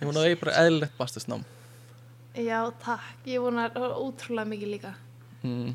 Ég 0.00 0.08
vona 0.08 0.22
að 0.22 0.22
þú 0.22 0.30
eigir 0.30 0.40
bara 0.46 0.62
eðlilegt 0.62 0.96
mastersnám 1.00 1.44
já 2.36 2.72
takk, 2.80 3.26
ég 3.28 3.42
vonar 3.42 3.74
ótrúlega 3.76 4.48
mikið 4.48 4.70
líka. 4.72 4.94
Mm. 5.42 5.74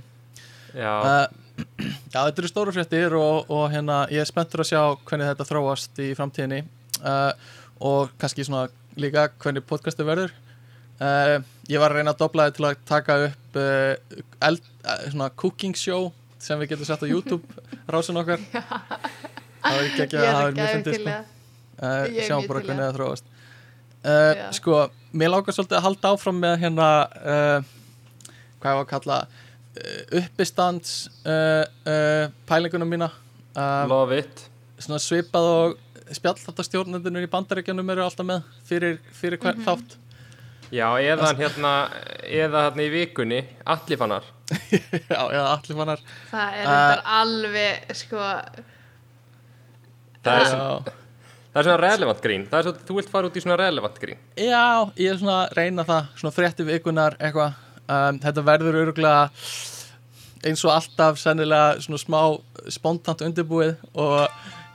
já, 0.74 0.94
Uh, 1.02 1.28
já, 2.14 2.20
þetta 2.20 2.42
eru 2.42 2.50
stóru 2.50 2.74
fréttir 2.74 3.14
og, 3.18 3.50
og 3.50 3.70
hérna, 3.72 4.06
ég 4.14 4.22
er 4.22 4.30
spenntur 4.30 4.64
að 4.64 4.72
sjá 4.72 4.82
hvernig 5.06 5.30
þetta 5.32 5.48
þróast 5.50 6.02
í 6.02 6.10
framtíðinni 6.18 6.64
uh, 7.02 7.32
og 7.80 8.14
kannski 8.22 8.46
svona 8.48 8.68
líka 8.98 9.28
hvernig 9.38 9.66
podcastið 9.70 10.10
verður. 10.10 10.36
Uh, 10.98 11.38
ég 11.70 11.82
var 11.82 11.94
að 11.94 12.02
reyna 12.02 12.16
að 12.16 12.24
dobla 12.24 12.48
þetta 12.48 12.58
til 12.58 12.68
að 12.70 12.84
taka 12.90 13.18
upp 13.28 13.60
uh, 13.62 14.22
eld, 14.50 14.70
uh, 14.82 15.08
svona 15.12 15.30
cooking 15.38 15.78
show 15.78 16.12
sem 16.42 16.58
við 16.62 16.74
getum 16.74 16.90
sett 16.90 17.06
á 17.06 17.12
YouTube 17.14 17.46
rásin 17.90 18.18
okkar. 18.18 18.42
Það 18.52 19.74
er 19.74 19.88
ekki 19.88 20.06
ekki 20.08 20.22
að 20.22 20.28
það 20.28 20.44
er 20.44 20.58
mjög 20.58 20.70
sko. 20.74 21.18
er 21.88 22.14
mjög 22.18 22.48
bara 22.50 22.62
til 22.62 22.66
í 22.66 22.70
hvernig 22.70 22.86
það. 22.86 22.88
það 22.88 22.98
þróast 22.98 23.34
uh, 24.08 24.44
sko, 24.56 24.86
mér 25.18 25.34
lákar 25.34 25.56
svolítið 25.56 25.80
að 25.80 25.86
halda 25.88 26.14
áfram 26.16 26.40
með 26.44 26.56
hérna 26.64 26.88
uh, 27.18 27.74
hvað 28.62 28.72
ég 28.72 28.80
var 28.80 28.86
að 28.86 28.92
kalla 28.92 29.18
uh, 29.28 30.22
uppistands 30.22 30.94
uh, 31.26 31.64
uh, 31.88 32.24
pælingunum 32.50 32.90
mína. 32.96 33.12
Uh, 33.58 33.84
Love 33.90 34.20
it. 34.24 34.48
svona 34.78 35.02
svipað 35.02 35.48
og 35.52 35.78
spjallþáttastjórnendunir 36.14 37.26
í 37.26 37.32
bandaríkjunum 37.32 37.90
eru 37.96 38.04
alltaf 38.06 38.28
með 38.28 38.46
fyrir, 38.68 39.00
fyrir 39.18 39.42
hver 39.42 39.58
þátt. 39.66 39.98
Já, 40.72 40.88
eða 41.00 41.32
hérna 41.40 41.72
eða 42.28 42.66
hérna 42.68 42.84
í 42.84 42.90
vikunni, 42.92 43.42
allir 43.64 44.00
fannar. 44.00 44.26
Já, 45.12 45.22
já, 45.32 45.42
allir 45.44 45.76
fannar. 45.76 46.02
Það 46.32 46.54
er 46.62 47.02
alveg 47.18 47.90
sko 48.00 48.20
Það 50.24 50.38
er, 50.42 50.54
já, 50.54 50.94
það 51.58 51.64
er 51.64 51.68
svona 51.72 51.82
relevant 51.82 52.20
grín. 52.24 52.44
Það 52.52 52.60
er 52.60 52.68
svo, 52.68 52.74
þú 52.88 52.98
vilt 53.00 53.10
fara 53.14 53.30
út 53.32 53.38
í 53.40 53.42
svona 53.44 53.58
relevant 53.62 53.98
grín. 54.02 54.20
Já, 54.38 54.66
ég 55.02 55.10
er 55.14 55.18
svona 55.22 55.38
að 55.46 55.56
reyna 55.58 55.86
það 55.88 56.12
svona 56.22 56.36
frétti 56.36 56.66
vikunar 56.68 57.18
eitthvað. 57.18 57.58
Um, 57.88 58.18
þetta 58.22 58.44
verður 58.44 58.78
öruglega 58.84 59.22
eins 60.48 60.62
og 60.68 60.74
alltaf 60.76 61.18
sennilega 61.22 61.80
svona 61.82 62.00
smá 62.02 62.20
spontant 62.74 63.24
undirbúið 63.26 63.78
og 63.98 64.28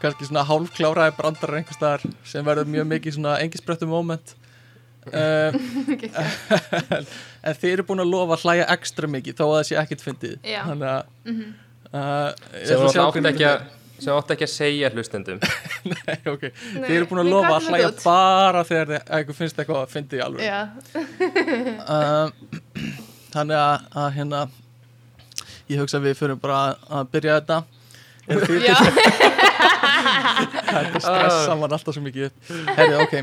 kannski 0.03 0.27
svona 0.27 0.43
hálfkláraði 0.49 1.15
brandar 1.19 1.53
einhvers 1.59 1.79
staðar 1.79 2.07
sem 2.27 2.45
verður 2.47 2.71
mjög 2.73 2.89
mikið 2.97 3.17
svona 3.19 3.37
engisbröttu 3.45 3.87
moment. 3.87 4.35
Um, 5.13 5.59
en 7.47 7.57
þið 7.61 7.69
eru 7.77 7.87
búin 7.87 8.03
að 8.03 8.11
lofa 8.11 8.39
að 8.39 8.47
hlæja 8.49 8.67
ekstra 8.75 9.11
mikið 9.13 9.39
þó 9.39 9.45
að 9.49 9.55
það 9.59 9.69
sé 9.71 9.79
ekkert 9.85 10.05
fyndið. 10.09 10.35
Já. 10.47 10.63
þannig 10.71 10.91
að 10.91 11.01
uh, 11.29 12.29
ég 12.59 12.67
sem 12.67 12.77
ætla 12.77 12.89
að 12.89 12.97
sjá 12.97 13.03
átti 13.03 13.07
átti 13.07 13.21
hvernig 13.21 13.33
ekki, 13.37 13.49
að- 13.53 13.79
sem 14.03 14.15
átti 14.17 14.35
ekki 14.37 14.47
að 14.49 14.53
segja 14.55 14.91
hlustendum. 14.95 15.39
Nei, 15.93 16.17
ok, 16.33 16.43
Nei, 16.51 16.87
þið 16.89 16.97
eru 16.97 17.09
búin 17.13 17.23
að 17.23 17.31
lofa 17.33 17.53
að 17.57 17.69
hlæja 17.71 17.91
bara 18.05 18.65
þegar 18.69 18.91
þið- 18.93 19.13
eitthvað 19.19 19.39
finnst 19.41 19.61
eitthvað 19.63 19.81
að 19.85 19.93
fyndið 19.97 20.19
í 20.19 20.25
alveg 20.27 20.43
já, 20.49 20.61
um, 21.87 22.29
þannig 23.35 23.59
að, 23.63 23.87
að 24.03 24.09
hérna 24.19 24.41
ég 25.73 25.81
hugsa 25.85 26.01
að 26.01 26.09
við 26.11 26.19
fyrir 26.21 26.41
bara 26.43 26.59
að- 26.73 26.91
að 26.99 27.13
byrja 27.15 27.39
þetta. 27.41 27.61
Er 28.33 28.43
þið 28.47 28.67
já. 28.69 28.77
þetta 30.73 31.01
stressa 31.03 31.57
mann 31.59 31.75
alltaf 31.75 31.97
svo 31.97 32.03
mikið 32.05 32.29
upp. 32.29 32.51
Herrið, 32.77 32.99
ok. 33.03 33.15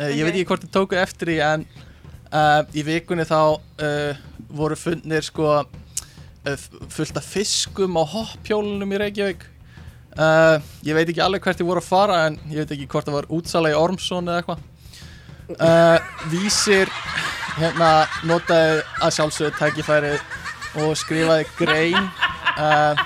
Uh, 0.00 0.08
ég 0.16 0.24
veit 0.24 0.32
ekki 0.34 0.46
hvort 0.48 0.64
þið 0.64 0.72
tóku 0.74 0.96
eftir 0.98 1.28
því 1.32 1.38
en 1.46 1.64
uh, 2.32 2.62
í 2.76 2.84
vikunni 2.86 3.26
þá 3.28 3.36
uh, 3.52 4.22
voru 4.52 4.76
fundnir 4.80 5.24
sko 5.26 5.48
uh, 5.60 6.64
fullt 6.92 7.20
af 7.20 7.28
fiskum 7.28 7.98
á 8.00 8.04
hoppjólunum 8.14 8.94
í 8.96 9.00
Reykjavík 9.04 9.44
uh, 10.18 10.56
ég 10.84 10.96
veit 10.96 11.08
ekki 11.08 11.22
alveg 11.24 11.44
hvert 11.44 11.60
þið 11.60 11.68
voru 11.68 11.82
að 11.82 11.88
fara 11.88 12.18
en 12.28 12.38
ég 12.50 12.62
veit 12.62 12.74
ekki 12.76 12.88
hvort 12.92 13.08
það 13.08 13.18
var 13.18 13.28
útsala 13.36 13.72
í 13.72 13.78
Ormsson 13.78 14.28
eða 14.28 14.42
eitthvað. 14.42 14.68
Uh, 15.52 15.98
vísir 16.32 16.92
hérna 17.58 17.90
notaði 18.28 18.78
að 19.04 19.14
sjálfsögðu 19.18 19.56
tækifærið 19.58 20.20
og 20.82 20.94
skrifaði 20.96 21.48
grein 21.58 22.08
uh, 22.56 23.02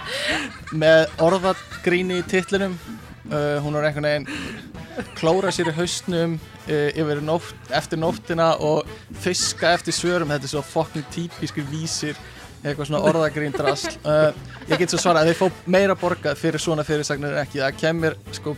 með 0.73 1.17
orðagríni 1.27 2.21
í 2.23 2.29
titlinum. 2.31 2.79
Hún 3.27 3.75
var 3.75 3.89
einhvern 3.89 4.07
veginn 4.07 5.07
klóra 5.19 5.51
sér 5.51 5.73
í 5.73 5.75
hausnum 5.75 6.37
yfir 6.71 7.19
nótt, 7.27 7.57
eftir 7.75 7.99
nóttina 7.99 8.53
og 8.63 8.87
fiska 9.19 9.73
eftir 9.75 9.97
svörum. 9.97 10.31
Þetta 10.31 10.47
er 10.47 10.53
svo 10.53 10.63
fucking 10.63 11.09
típiskur 11.11 11.67
vísir 11.73 12.15
eitthvað 12.63 12.89
svona 12.91 13.03
orðagrín 13.11 13.55
drasl. 13.55 13.97
Uh, 14.05 14.31
ég 14.71 14.81
get 14.81 14.93
svo 14.93 15.01
svarað 15.03 15.27
að 15.27 15.33
þeir 15.33 15.41
fá 15.41 15.69
meira 15.77 15.97
borgað 15.99 16.41
fyrir 16.41 16.63
svona 16.63 16.87
fyrirsagnir 16.87 17.37
en 17.37 17.43
ekki. 17.45 17.63
Það 17.63 17.81
kemur 17.83 18.19
sko 18.37 18.57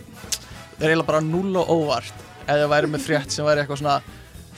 er 0.78 0.92
eiginlega 0.92 1.08
bara 1.10 1.24
null 1.24 1.56
og 1.58 1.72
óvart 1.74 2.24
ef 2.48 2.54
það 2.54 2.70
væri 2.72 2.92
með 2.92 3.04
frétt 3.04 3.34
sem 3.34 3.46
væri 3.46 3.64
eitthvað 3.64 3.82
svona 3.82 3.98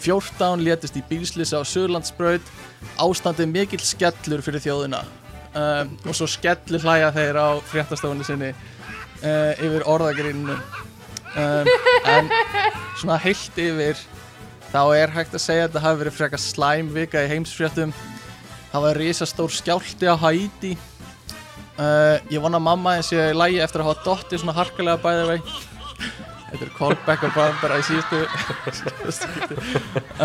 14 0.01 0.65
létist 0.65 0.97
í 0.97 1.05
bílslýsa 1.09 1.61
á 1.61 1.65
Suðlandsbraut 1.69 2.53
ástandið 3.01 3.51
mikill 3.53 3.83
skellur 3.85 4.45
fyrir 4.45 4.63
þjóðina. 4.65 5.03
Um, 5.51 5.97
og 6.07 6.15
svo 6.15 6.29
skellir 6.31 6.85
hlæja 6.85 7.11
þeir 7.17 7.41
á 7.41 7.49
fréttastofunni 7.67 8.25
sinni 8.25 8.53
uh, 8.53 9.53
yfir 9.59 9.83
orðagríninu 9.91 10.55
en 11.35 12.31
svona 12.99 13.19
heilt 13.23 13.59
yfir 13.59 13.99
þá 14.71 14.83
er 14.95 15.13
hægt 15.15 15.35
að 15.35 15.43
segja 15.45 15.67
að 15.67 15.69
þetta 15.69 15.83
hafi 15.85 16.01
verið 16.03 16.17
frekar 16.17 16.43
slæm 16.43 16.91
vika 16.95 17.23
í 17.25 17.31
heimsfréttum 17.31 17.95
það 18.71 18.87
var 18.87 19.01
risastór 19.03 19.55
skjálti 19.55 20.09
á 20.11 20.17
Haiti. 20.21 20.77
Uh, 21.81 22.21
ég 22.29 22.43
vona 22.43 22.61
mamma 22.61 22.99
eins 22.99 23.09
ég 23.15 23.33
lægi 23.33 23.61
eftir 23.65 23.81
að 23.81 23.91
hafa 23.91 24.05
dotti 24.05 24.41
svona 24.41 24.57
harkalega 24.59 25.01
bæði 25.01 25.29
vei 25.31 25.69
þetta 26.51 26.67
er 26.67 26.73
callback 26.77 27.25
og 27.25 27.37
bara, 27.63 27.79
í 27.79 27.85
síðustu 27.87 28.19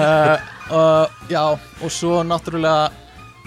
uh, 0.02 0.36
uh, 0.74 1.06
já 1.30 1.44
og 1.54 1.94
svo 1.94 2.24
náttúrulega 2.26 2.90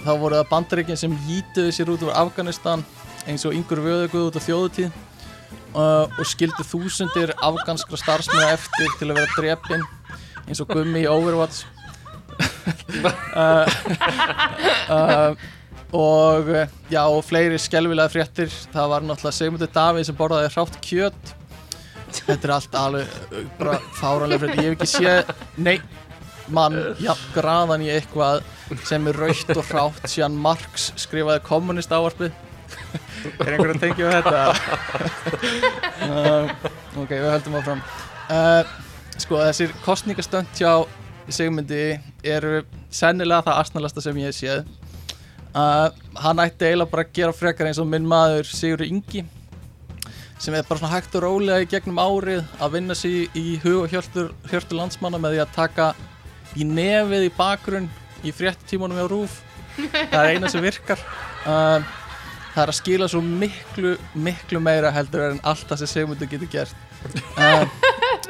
þá 0.05 0.13
voru 0.23 0.39
það 0.39 0.51
bandaríkinn 0.53 1.01
sem 1.01 1.17
hýtuðu 1.27 1.75
sér 1.75 1.93
út 1.93 2.07
úr 2.07 2.15
Afganistan 2.17 2.85
eins 3.29 3.45
og 3.49 3.57
yngur 3.57 3.83
vöðuguð 3.85 4.29
út 4.31 4.39
á 4.39 4.47
þjóðutíð 4.47 4.89
uh, 4.89 6.07
og 6.07 6.25
skildu 6.29 6.67
þúsundir 6.67 7.35
afganskra 7.37 7.99
starfsmæða 8.01 8.55
eftir 8.55 8.95
til 9.01 9.11
að 9.11 9.21
vera 9.21 9.35
drepin 9.35 9.85
eins 10.47 10.63
og 10.63 10.71
gummi 10.71 11.05
í 11.05 11.11
Overwatch 11.11 11.67
uh, 12.39 13.69
uh, 14.95 15.47
og 15.93 16.51
uh, 16.53 16.65
já 16.93 17.03
og 17.05 17.23
fleiri 17.27 17.59
skelvilega 17.61 18.13
fréttir. 18.13 18.53
Það 18.73 18.93
var 18.95 19.07
náttúrulega 19.07 19.39
Sigmundur 19.39 19.73
Davíð 19.75 20.09
sem 20.09 20.19
borðaði 20.19 20.53
hrátt 20.57 20.81
kjöt. 20.85 21.33
Þetta 22.19 22.39
er 22.41 22.55
allt 22.57 22.77
alveg 22.83 23.17
uh, 23.31 23.47
bara 23.61 23.79
fáranlega 24.01 24.45
fréttir 24.45 24.65
ég 24.65 24.71
hef 24.71 24.79
ekki 24.79 24.93
séð 24.97 25.33
nei 25.61 25.79
mann 26.55 26.77
jafn 27.03 27.33
graðan 27.35 27.85
í 27.85 27.91
eitthvað 27.93 28.45
sem 28.89 29.09
er 29.11 29.19
raukt 29.21 29.51
og 29.55 29.65
hrátt 29.69 30.07
síðan 30.09 30.37
Marx 30.41 30.91
skrifaði 31.01 31.45
kommunist 31.47 31.93
ávarpið. 31.93 32.33
Er 33.43 33.55
einhver 33.55 33.73
að 33.73 33.81
tengja 33.83 34.07
við 34.07 34.15
þetta? 34.21 34.41
Um, 36.07 36.51
ok, 37.03 37.11
við 37.11 37.31
höldum 37.33 37.57
áfram. 37.59 37.81
Uh, 38.29 38.77
sko 39.19 39.41
þessir 39.43 39.73
kostningastönd 39.85 40.53
hjá 40.57 40.73
Sigmundi 41.35 41.83
eru 42.25 42.63
sennilega 42.91 43.47
það 43.49 43.63
arsnalasta 43.63 44.05
sem 44.05 44.21
ég 44.21 44.31
hef 44.31 44.39
séð. 44.39 44.69
Uh, 45.57 45.89
hann 46.23 46.41
ætti 46.43 46.69
eiginlega 46.69 46.93
bara 46.93 47.05
að 47.07 47.15
gera 47.17 47.35
frekar 47.35 47.69
eins 47.69 47.81
og 47.81 47.89
minn 47.89 48.07
maður 48.09 48.47
Sigur 48.53 48.85
Ingi 48.85 49.25
sem 50.39 50.55
er 50.55 50.67
bara 50.69 50.79
svona 50.79 50.93
hægt 50.93 51.17
og 51.19 51.25
rólega 51.25 51.65
í 51.65 51.69
gegnum 51.71 51.99
árið 51.99 52.45
að 52.63 52.75
vinna 52.77 52.95
sig 52.95 53.27
í 53.37 53.57
hug 53.65 53.81
og 53.83 53.91
hjörtur, 53.91 54.29
hjörtur 54.51 54.79
landsmanna 54.79 55.19
með 55.19 55.35
því 55.35 55.41
að 55.43 55.55
taka 55.57 55.89
í 56.55 56.67
nefið 56.69 57.27
í 57.27 57.33
bakgrunn 57.35 57.89
í 58.23 58.35
fréttímanum 58.35 59.01
hjá 59.01 59.09
Rúf 59.11 59.41
það 59.79 60.21
er 60.21 60.31
eina 60.35 60.51
sem 60.51 60.63
virkar. 60.63 61.03
Uh, 61.43 61.83
það 62.55 62.63
er 62.63 62.73
að 62.73 62.79
skila 62.79 63.09
svo 63.11 63.23
miklu 63.25 63.95
miklu 64.19 64.63
meira 64.63 64.93
heldur 64.95 65.29
en 65.29 65.43
allt 65.47 65.67
það 65.71 65.83
sem 65.83 65.93
Sigmundur 65.95 66.31
getur 66.31 66.51
gert. 66.53 66.87
Uh, 67.39 67.67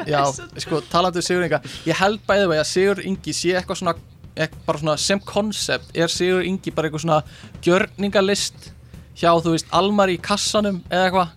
já, 0.07 0.23
sko, 0.65 0.81
talandi 0.93 1.23
um 1.23 1.27
Sigur 1.27 1.47
Inga 1.47 1.63
ég 1.89 1.99
held 1.99 2.23
bæði 2.29 2.49
vegi 2.53 2.63
að 2.63 2.71
Sigur 2.73 3.03
Ingi 3.11 3.35
sé 3.37 3.55
eitthvað 3.59 3.83
svona, 3.83 3.95
eitthvað 4.37 4.83
svona 4.83 4.97
sem 5.03 5.23
konsept 5.33 5.97
er 5.97 6.13
Sigur 6.13 6.47
Ingi 6.47 6.75
bara 6.75 6.91
eitthvað 6.91 7.07
svona 7.07 7.21
gjörningalist 7.65 8.73
hjá, 9.19 9.33
þú 9.43 9.57
veist, 9.57 9.71
Almar 9.75 10.13
í 10.13 10.19
kassanum 10.23 10.83
eða 10.91 11.09
eitthvað? 11.09 11.35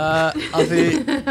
Uh, 0.00 0.30
að 0.54 0.70
því 0.70 0.84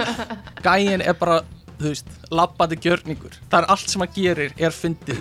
gæin 0.65 1.01
er 1.01 1.15
bara 1.17 1.41
þú 1.79 1.87
veist, 1.93 2.09
labbandi 2.35 2.77
gjörningur. 2.83 3.37
Það 3.49 3.61
er 3.61 3.67
allt 3.73 3.91
sem 3.91 4.03
hann 4.03 4.15
gerir, 4.15 4.55
er 4.59 4.75
fyndið. 4.75 5.19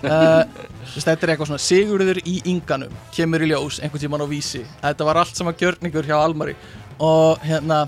Uh, 0.00 0.62
þetta 0.94 1.12
er 1.26 1.32
eitthvað 1.34 1.50
svona 1.50 1.62
Sigurður 1.64 2.20
í 2.24 2.38
ynganum, 2.48 2.94
kemur 3.14 3.44
í 3.44 3.50
ljós 3.50 3.82
einhvern 3.84 4.04
tímann 4.04 4.24
á 4.24 4.28
vísi, 4.30 4.62
þetta 4.80 5.08
var 5.10 5.20
allt 5.20 5.36
sem 5.36 5.48
hann 5.48 5.58
gjörningur 5.60 6.08
hjá 6.08 6.16
Almari. 6.16 6.56
Og 7.04 7.40
hérna 7.44 7.82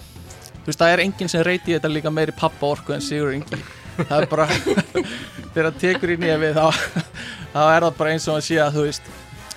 þú 0.62 0.70
veist, 0.70 0.83
það 0.83 0.96
er 0.96 1.05
enginn 1.07 1.31
sem 1.33 1.46
reyti 1.46 1.77
þetta 1.77 1.90
líka 1.92 2.12
meiri 2.14 2.35
pappa 2.37 2.72
orku 2.75 2.94
en 2.94 3.05
Sigurður 3.05 3.40
yngi 3.40 3.62
það 3.96 4.14
er 4.18 4.29
bara, 4.31 4.46
þegar 5.53 5.68
hann 5.68 5.81
tekur 5.81 6.14
í 6.14 6.16
nefið 6.20 6.57
þá, 6.59 6.64
þá 7.53 7.61
er 7.64 7.85
það 7.87 7.98
bara 7.98 8.14
eins 8.14 8.29
og 8.29 8.38
hann 8.38 8.46
sé 8.46 8.59
að 8.62 8.79
þú 8.79 8.87
veist, 8.87 9.12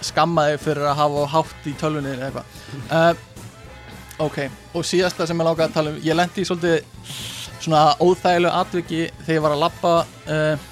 skammaði 0.05 0.59
fyrir 0.61 0.89
að 0.89 0.99
hafa 0.99 1.23
hátt 1.31 1.69
í 1.69 1.73
tölvunni 1.79 2.11
eða 2.13 2.27
eitthvað. 2.27 2.59
Uh, 2.89 4.25
ok, 4.25 4.39
og 4.75 4.87
síðasta 4.87 5.27
sem 5.29 5.41
ég 5.41 5.49
lákaði 5.49 5.67
að 5.69 5.77
tala 5.77 5.93
um 5.93 6.03
ég 6.05 6.19
lendi 6.19 6.43
í 6.43 6.49
svolítið 6.49 7.15
svona 7.55 7.83
óþægilegu 8.03 8.61
atviki 8.61 9.01
þegar 9.23 9.37
ég 9.37 9.45
var 9.45 9.55
að 9.55 9.63
labba 9.63 9.95
uh, 10.35 10.69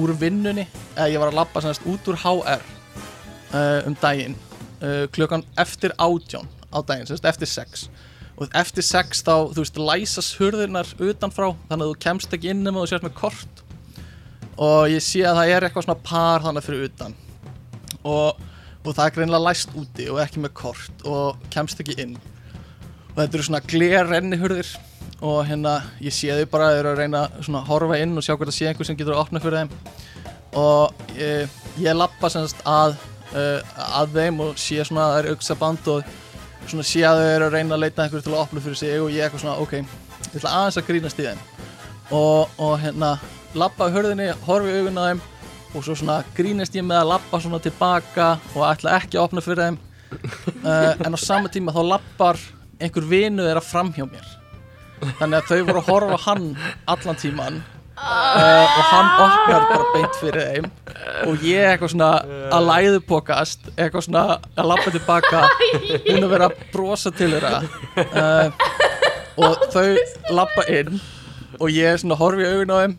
úr 0.00 0.14
vinnunni 0.20 0.66
eða 0.96 1.08
ég 1.12 1.22
var 1.22 1.32
að 1.32 1.40
labba 1.40 1.64
semast 1.64 1.86
út 1.88 2.10
úr 2.10 2.20
HR 2.20 2.62
uh, 3.54 3.80
um 3.88 3.98
daginn 4.02 4.38
klukkan 5.12 5.42
eftir 5.60 5.92
átján 6.00 6.46
á 6.72 6.80
daginn, 6.80 7.04
semast 7.04 7.26
eftir 7.28 7.48
sex 7.50 7.82
og 8.40 8.54
eftir 8.56 8.84
sex 8.86 9.20
þá, 9.24 9.50
þú 9.52 9.62
veist, 9.62 9.80
læsast 9.80 10.36
hurðirnar 10.40 10.90
utanfrá, 10.96 11.50
þannig 11.68 11.84
að 11.84 11.90
þú 11.90 11.98
kemst 12.06 12.36
ekki 12.36 12.52
inn 12.54 12.62
nema 12.64 12.80
þú 12.80 12.92
sért 12.94 13.04
með 13.04 13.16
kort. 13.18 13.64
Og 14.60 14.86
ég 14.92 15.04
sé 15.04 15.24
að 15.28 15.40
það 15.40 15.52
er 15.54 15.66
eitthvað 15.66 15.86
svona 15.86 16.04
par 16.04 16.44
þannig 16.44 16.64
fyrir 16.64 16.86
utan. 16.88 17.16
Og, 18.00 18.40
og 18.80 18.94
það 18.96 19.04
er 19.04 19.16
greinlega 19.16 19.44
læst 19.44 19.74
úti 19.76 20.08
og 20.12 20.22
ekki 20.24 20.44
með 20.44 20.54
kort 20.56 21.04
og 21.08 21.42
kemst 21.52 21.82
ekki 21.84 21.98
inn. 22.00 22.16
Og 23.10 23.18
þetta 23.20 23.36
eru 23.36 23.46
svona 23.50 23.62
glerrenni 23.68 24.40
hurðir 24.40 24.72
og 25.20 25.42
hérna 25.44 25.76
ég 26.00 26.14
sé 26.16 26.32
þau 26.32 26.46
bara 26.48 26.72
þeir 26.72 26.80
eru 26.80 26.92
að 26.94 27.00
reyna 27.02 27.22
svona 27.42 27.60
að 27.60 27.72
horfa 27.74 28.00
inn 28.00 28.16
og 28.16 28.24
sjá 28.24 28.32
hvort 28.32 28.48
það 28.48 28.56
sé 28.56 28.70
einhver 28.70 28.88
sem 28.88 28.96
getur 28.96 29.18
að 29.18 29.24
opna 29.26 29.42
fyrir 29.44 29.60
þeim. 29.60 29.72
Og 30.60 31.04
ég, 31.18 31.58
ég 31.84 31.96
lappa 31.96 32.32
semst 32.32 32.64
að 32.64 32.96
uh, 33.34 33.60
að 34.00 34.16
þeim 34.16 34.40
og 34.46 34.56
sé 34.60 34.80
svona 34.80 35.06
að 35.06 35.12
það 35.12 35.20
er 35.20 35.30
auksa 35.34 35.58
band 35.60 35.92
og 35.92 36.14
svona 36.70 36.86
sé 36.86 37.02
að 37.06 37.20
þau 37.20 37.28
eru 37.34 37.48
að 37.48 37.56
reyna 37.56 37.76
að 37.76 37.82
leita 37.84 38.04
einhverju 38.04 38.26
til 38.26 38.32
að 38.34 38.42
opna 38.44 38.62
fyrir 38.64 38.78
sig 38.78 39.02
og 39.02 39.10
ég 39.12 39.26
eitthvað 39.26 39.42
svona 39.44 39.58
ok, 39.64 39.74
ég 39.80 40.38
ætla 40.38 40.54
aðeins 40.60 40.78
að 40.80 40.88
grínast 40.88 41.20
í 41.20 41.26
þeim. 41.26 41.42
Og, 42.10 42.56
og 42.58 42.74
hérna 42.82 43.10
lappa 43.58 43.86
á 43.90 43.94
hörðinni, 43.94 44.28
horfi 44.46 44.74
augun 44.78 45.00
á 45.00 45.04
þeim 45.08 45.22
og 45.70 45.86
svo 45.86 45.96
svona 45.98 46.20
grínast 46.36 46.74
ég 46.78 46.86
með 46.86 47.02
að 47.02 47.10
lappa 47.12 47.40
svona 47.42 47.62
tilbaka 47.62 48.28
og 48.54 48.66
ætla 48.66 48.96
ekki 48.98 49.18
að 49.18 49.26
opna 49.26 49.44
fyrir 49.44 49.64
þeim. 49.64 49.80
Uh, 50.64 50.94
en 51.06 51.14
á 51.14 51.18
sama 51.22 51.50
tíma 51.52 51.74
þá 51.74 51.82
lappar 51.94 52.40
einhver 52.80 53.06
vinu 53.10 53.46
þeirra 53.46 53.64
fram 53.64 53.92
hjá 53.94 54.06
mér. 54.06 54.32
Þannig 55.18 55.36
að 55.38 55.50
þau 55.50 55.60
voru 55.68 55.80
að 55.80 55.90
horfa 55.90 56.18
á 56.18 56.26
hann 56.28 56.48
allan 56.90 57.20
tíman 57.20 57.62
uh, 58.00 58.64
og 58.64 58.82
hann 58.90 59.10
opnar 59.24 59.66
bara 59.70 59.88
beint 59.94 60.18
fyrir 60.20 60.48
þeim. 60.50 60.68
Og 61.28 61.44
ég 61.44 61.68
eitthvað 61.72 61.94
svona 61.94 62.10
að 62.56 62.68
læðupokast 62.70 63.70
eitthvað 63.76 64.06
svona 64.06 64.24
að 64.54 64.70
lappa 64.72 64.94
tilbaka 64.94 65.44
hún 66.08 66.24
að 66.24 66.30
vera 66.34 66.50
að 66.50 66.66
brosa 66.72 67.12
til 67.14 67.32
þeirra. 67.36 67.62
Uh, 68.10 68.46
og 69.40 69.66
þau 69.72 69.88
lappa 70.36 70.66
inn. 70.72 71.00
Og 71.60 71.68
ég 71.74 72.00
svona 72.00 72.18
horfi 72.20 72.46
í 72.46 72.52
augun 72.54 72.72
á 72.72 72.78
þeim 72.84 72.96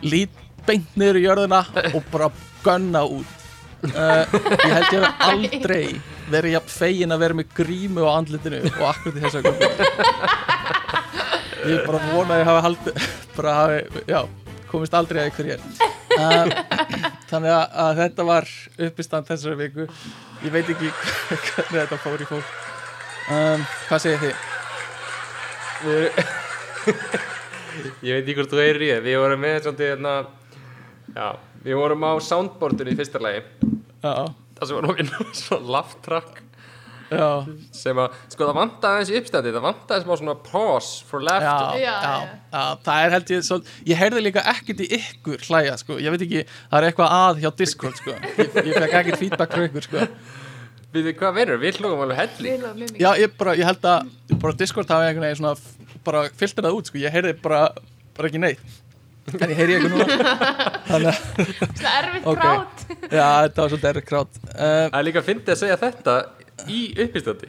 lít 0.00 0.36
beint 0.68 0.96
niður 0.96 1.18
í 1.20 1.26
jörðina 1.26 1.60
og 1.90 2.02
bara 2.12 2.30
gunna 2.64 3.04
út. 3.08 3.36
Uh, 3.80 4.24
ég 4.60 4.72
held 4.74 4.90
ég 4.92 5.04
hef 5.04 5.22
aldrei 5.24 5.84
verið 6.30 6.54
jafn 6.58 6.72
fegin 6.74 7.14
að 7.14 7.22
vera 7.24 7.38
með 7.38 7.54
grímu 7.56 8.04
á 8.04 8.12
andlitinu 8.18 8.60
og 8.68 8.82
akkurat 8.90 9.16
í 9.16 9.24
þessu 9.24 9.40
augnablik. 9.40 10.79
Ég 11.68 11.78
bara 11.86 11.98
vona 12.12 12.32
að 12.36 12.40
ég 12.42 12.48
hafi 12.50 12.62
haldið 12.66 12.94
bara 13.36 13.50
hafi, 13.58 13.78
já, 14.10 14.20
komist 14.70 14.94
aldrei 14.96 15.20
að 15.24 15.30
ykkur 15.32 15.48
hér 15.50 15.60
uh, 16.16 16.46
þannig 17.30 17.52
að, 17.54 17.64
að 17.84 17.92
þetta 18.04 18.22
var 18.30 18.44
uppistand 18.88 19.24
þessari 19.30 19.56
viku. 19.60 19.82
Ég 20.44 20.50
veit 20.54 20.68
ekki 20.72 20.88
hvernig 21.28 21.76
þetta 21.76 21.96
fór 22.04 22.20
í 22.24 22.26
fólk. 22.30 22.48
Um, 23.30 23.60
hvað 23.88 24.00
segir 24.06 24.20
þið? 24.24 24.36
Ég 28.04 28.12
veit 28.16 28.24
ekki 28.24 28.34
hvort 28.40 28.52
þú 28.52 28.58
heyrir 28.60 28.82
í 28.84 28.88
það, 28.90 29.04
við 29.06 29.16
vorum 29.22 29.40
með 29.44 29.56
svona, 29.64 29.84
hérna, 29.86 30.12
já, 31.14 31.26
við 31.64 31.74
vorum 31.80 32.04
á 32.04 32.12
soundboardinu 32.24 32.90
í 32.92 32.98
fyrsta 32.98 33.18
lagi, 33.22 33.40
Já, 34.00 34.12
það 34.58 34.64
sem 34.66 34.76
var 34.76 34.84
laugh 35.76 35.94
track. 36.04 36.32
já, 36.40 36.44
sem 37.74 37.98
að, 38.00 38.18
sko 38.30 38.46
það 38.46 38.56
vantaði 38.60 38.96
aðeins 39.00 39.10
í 39.10 39.16
uppstandi, 39.20 39.52
það 39.56 39.64
vantaði 39.66 40.04
smá 40.04 40.12
svona 40.20 40.34
pause 40.46 41.06
for 41.08 41.24
já, 41.24 41.26
laughter. 41.30 41.80
já, 41.80 41.94
Já, 42.04 42.12
já, 42.54 42.62
það 42.86 43.04
er 43.06 43.14
held 43.16 43.32
ég 43.34 43.46
svo, 43.48 43.58
ég 43.90 44.00
heyrði 44.00 44.22
líka 44.28 44.44
ekkert 44.52 44.82
í 44.84 44.88
ykkur 44.98 45.46
hlæja, 45.48 45.74
sko, 45.82 45.98
ég 46.02 46.14
veit 46.14 46.24
ekki 46.26 46.44
það 46.52 46.76
er 46.80 46.88
eitthvað 46.90 47.16
að 47.20 47.40
hjá 47.44 47.50
Discord, 47.62 47.98
sko. 48.02 48.14
Ég, 48.38 48.52
ég 48.70 48.78
fekk 48.84 48.98
ekkert 49.00 49.20
feedback 49.24 49.56
frá 49.56 49.64
ykkur, 49.66 49.88
sko. 49.88 50.04
Við 50.90 51.04
þið 51.06 51.18
hvað 51.20 51.34
verður, 51.38 51.58
við 51.62 51.76
hlugum 51.78 52.00
alveg 52.06 52.18
helli. 52.18 52.48
Við 52.50 52.62
lofum 52.64 52.78
mjög 52.80 52.92
mikið. 52.94 53.02
Já, 53.04 53.10
ég 53.22 53.34
bara, 53.38 53.52
ég 53.60 53.68
held 53.68 53.84
að 53.86 54.38
bara 54.42 54.56
Discord 54.58 54.90
hafi 54.90 55.06
einhvern 55.10 55.26
veginn 55.28 55.38
svona 55.42 55.98
bara 56.06 56.22
filter 56.40 56.66
það 56.66 56.78
út, 56.80 56.90
sko, 56.90 56.98
ég 57.02 57.14
heyrði 57.14 57.34
bara 57.44 57.60
bara 58.16 58.30
ekki 58.30 58.40
neitt. 58.42 58.78
En 59.30 59.52
ég 59.52 59.58
heyri 59.60 59.76
ykkur 59.76 59.92
núna. 59.92 60.06
Þannig 60.88 61.08
að, 61.12 61.18
Svona 61.78 61.92
erfitt 62.00 62.24
krát 62.40 62.80
já, 63.12 63.26
þetta 63.44 63.60
var 63.62 63.68
svolítið 63.70 63.88
errið 63.92 64.06
krát 64.08 64.38
uh, 64.40 64.86
Það 64.90 64.96
er 64.98 65.04
líka 65.06 65.20
að 65.20 65.26
fyndi 65.28 65.52
að 65.54 65.58
segja 65.60 65.76
þetta 65.78 66.14
í 66.68 66.80
uppstandi. 67.06 67.48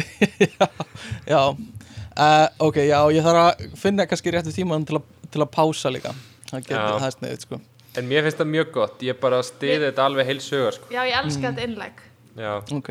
Já, 1.30 1.40
uh, 1.50 2.46
ok, 2.62 2.76
já, 2.88 2.98
ég 3.12 3.24
þarf 3.24 3.40
að 3.42 3.76
finna 3.80 4.06
kannski 4.08 4.32
réttu 4.34 4.52
tíman 4.54 4.84
til, 4.88 5.00
að- 5.00 5.28
til 5.32 5.42
að 5.44 5.50
pása 5.54 5.90
líka 5.92 6.12
það 6.50 6.64
getur, 6.66 6.78
Já. 6.78 6.98
það 7.04 7.14
sniðið, 7.16 7.44
sko 7.46 7.60
En 7.98 8.06
mér 8.06 8.22
finnst 8.22 8.38
það 8.38 8.50
mjög 8.52 8.68
gott, 8.76 9.00
ég 9.02 9.16
bara 9.20 9.40
stiði 9.42 9.88
þetta 9.88 10.04
alveg 10.06 10.28
heil 10.28 10.38
sögur, 10.38 10.76
sko. 10.76 10.86
Já, 10.94 11.00
ég 11.10 11.16
elska 11.18 11.48
þetta 11.50 11.64
innleg 11.66 12.02
Já. 12.38 12.52
ok, 12.78 12.90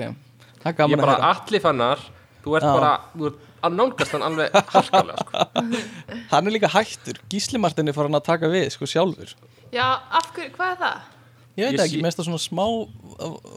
það 0.60 0.66
er 0.66 0.74
Ég 0.74 0.80
gaman 0.82 1.00
að 1.00 1.06
bara, 1.08 1.30
allir 1.34 1.64
fannar, 1.64 2.04
þú 2.44 2.58
ert 2.60 2.68
Já. 2.68 2.74
bara, 2.76 2.92
þú 3.16 3.30
ert 3.30 3.46
að 3.70 3.78
nálgast 3.80 4.12
hann 4.16 4.26
alveg 4.28 4.58
harkalega, 4.76 5.24
sko. 5.24 5.46
hann 6.34 6.48
er 6.52 6.56
líka 6.58 6.74
hættur, 6.76 7.22
Gísli 7.32 7.60
Martin 7.64 7.88
er 7.88 7.96
farin 7.96 8.20
að 8.20 8.28
taka 8.28 8.52
við, 8.52 8.68
sko, 8.76 8.86
sjálfur 8.92 9.34
Já, 9.72 9.88
af 10.12 10.30
hverju, 10.36 10.52
hvað 10.60 10.76
er 10.76 10.84
það? 10.84 11.08
Ég 11.58 11.66
veit 11.66 11.74
Ég 11.74 11.80
ekki, 11.80 11.96
sé- 11.98 12.02
mér 12.04 12.12
finnst 12.12 12.20
það 12.20 12.30
svona 12.30 12.44
smá 12.44 12.66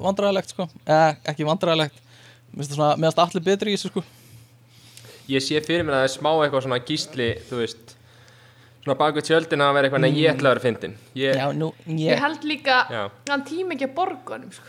vandræðilegt, 0.03 0.49
sko, 0.55 0.69
eh, 0.87 1.15
ekki 1.33 1.45
vandræðilegt 1.47 1.95
mér 2.53 2.61
finnst 2.63 2.71
það 2.73 2.77
svona, 2.81 2.97
mér 2.97 3.13
finnst 3.13 3.23
allir 3.25 3.45
betri 3.47 3.73
í 3.73 3.77
þessu, 3.77 3.91
sko. 3.93 4.05
Ég 5.29 5.41
sé 5.45 5.61
fyrir 5.65 5.85
mér 5.87 5.95
að 5.95 6.01
það 6.03 6.09
er 6.09 6.15
smá 6.19 6.31
eitthvað 6.43 6.65
svona 6.67 6.81
gísli, 6.85 7.29
þú 7.49 7.61
veist, 7.63 7.95
svona 8.83 8.99
bak 8.99 9.15
við 9.15 9.27
tjöldina 9.29 9.69
að 9.71 9.75
vera 9.79 9.89
eitthvað, 9.89 10.01
nei, 10.03 10.13
ég 10.19 10.33
ætla 10.35 10.51
að 10.51 10.55
vera 10.57 10.65
fyndin. 10.67 10.97
Ég, 11.15 11.37
já, 11.39 11.47
nú, 11.55 11.73
Ég 11.87 12.01
ég, 12.11 12.19
held 12.19 12.43
líka 12.45 12.79
Já. 12.91 13.03
hann 13.31 13.45
tíma 13.45 13.77
ekki 13.77 13.87
að 13.89 13.95
borga 13.95 14.35
honum 14.37 14.51
sko. 14.53 14.67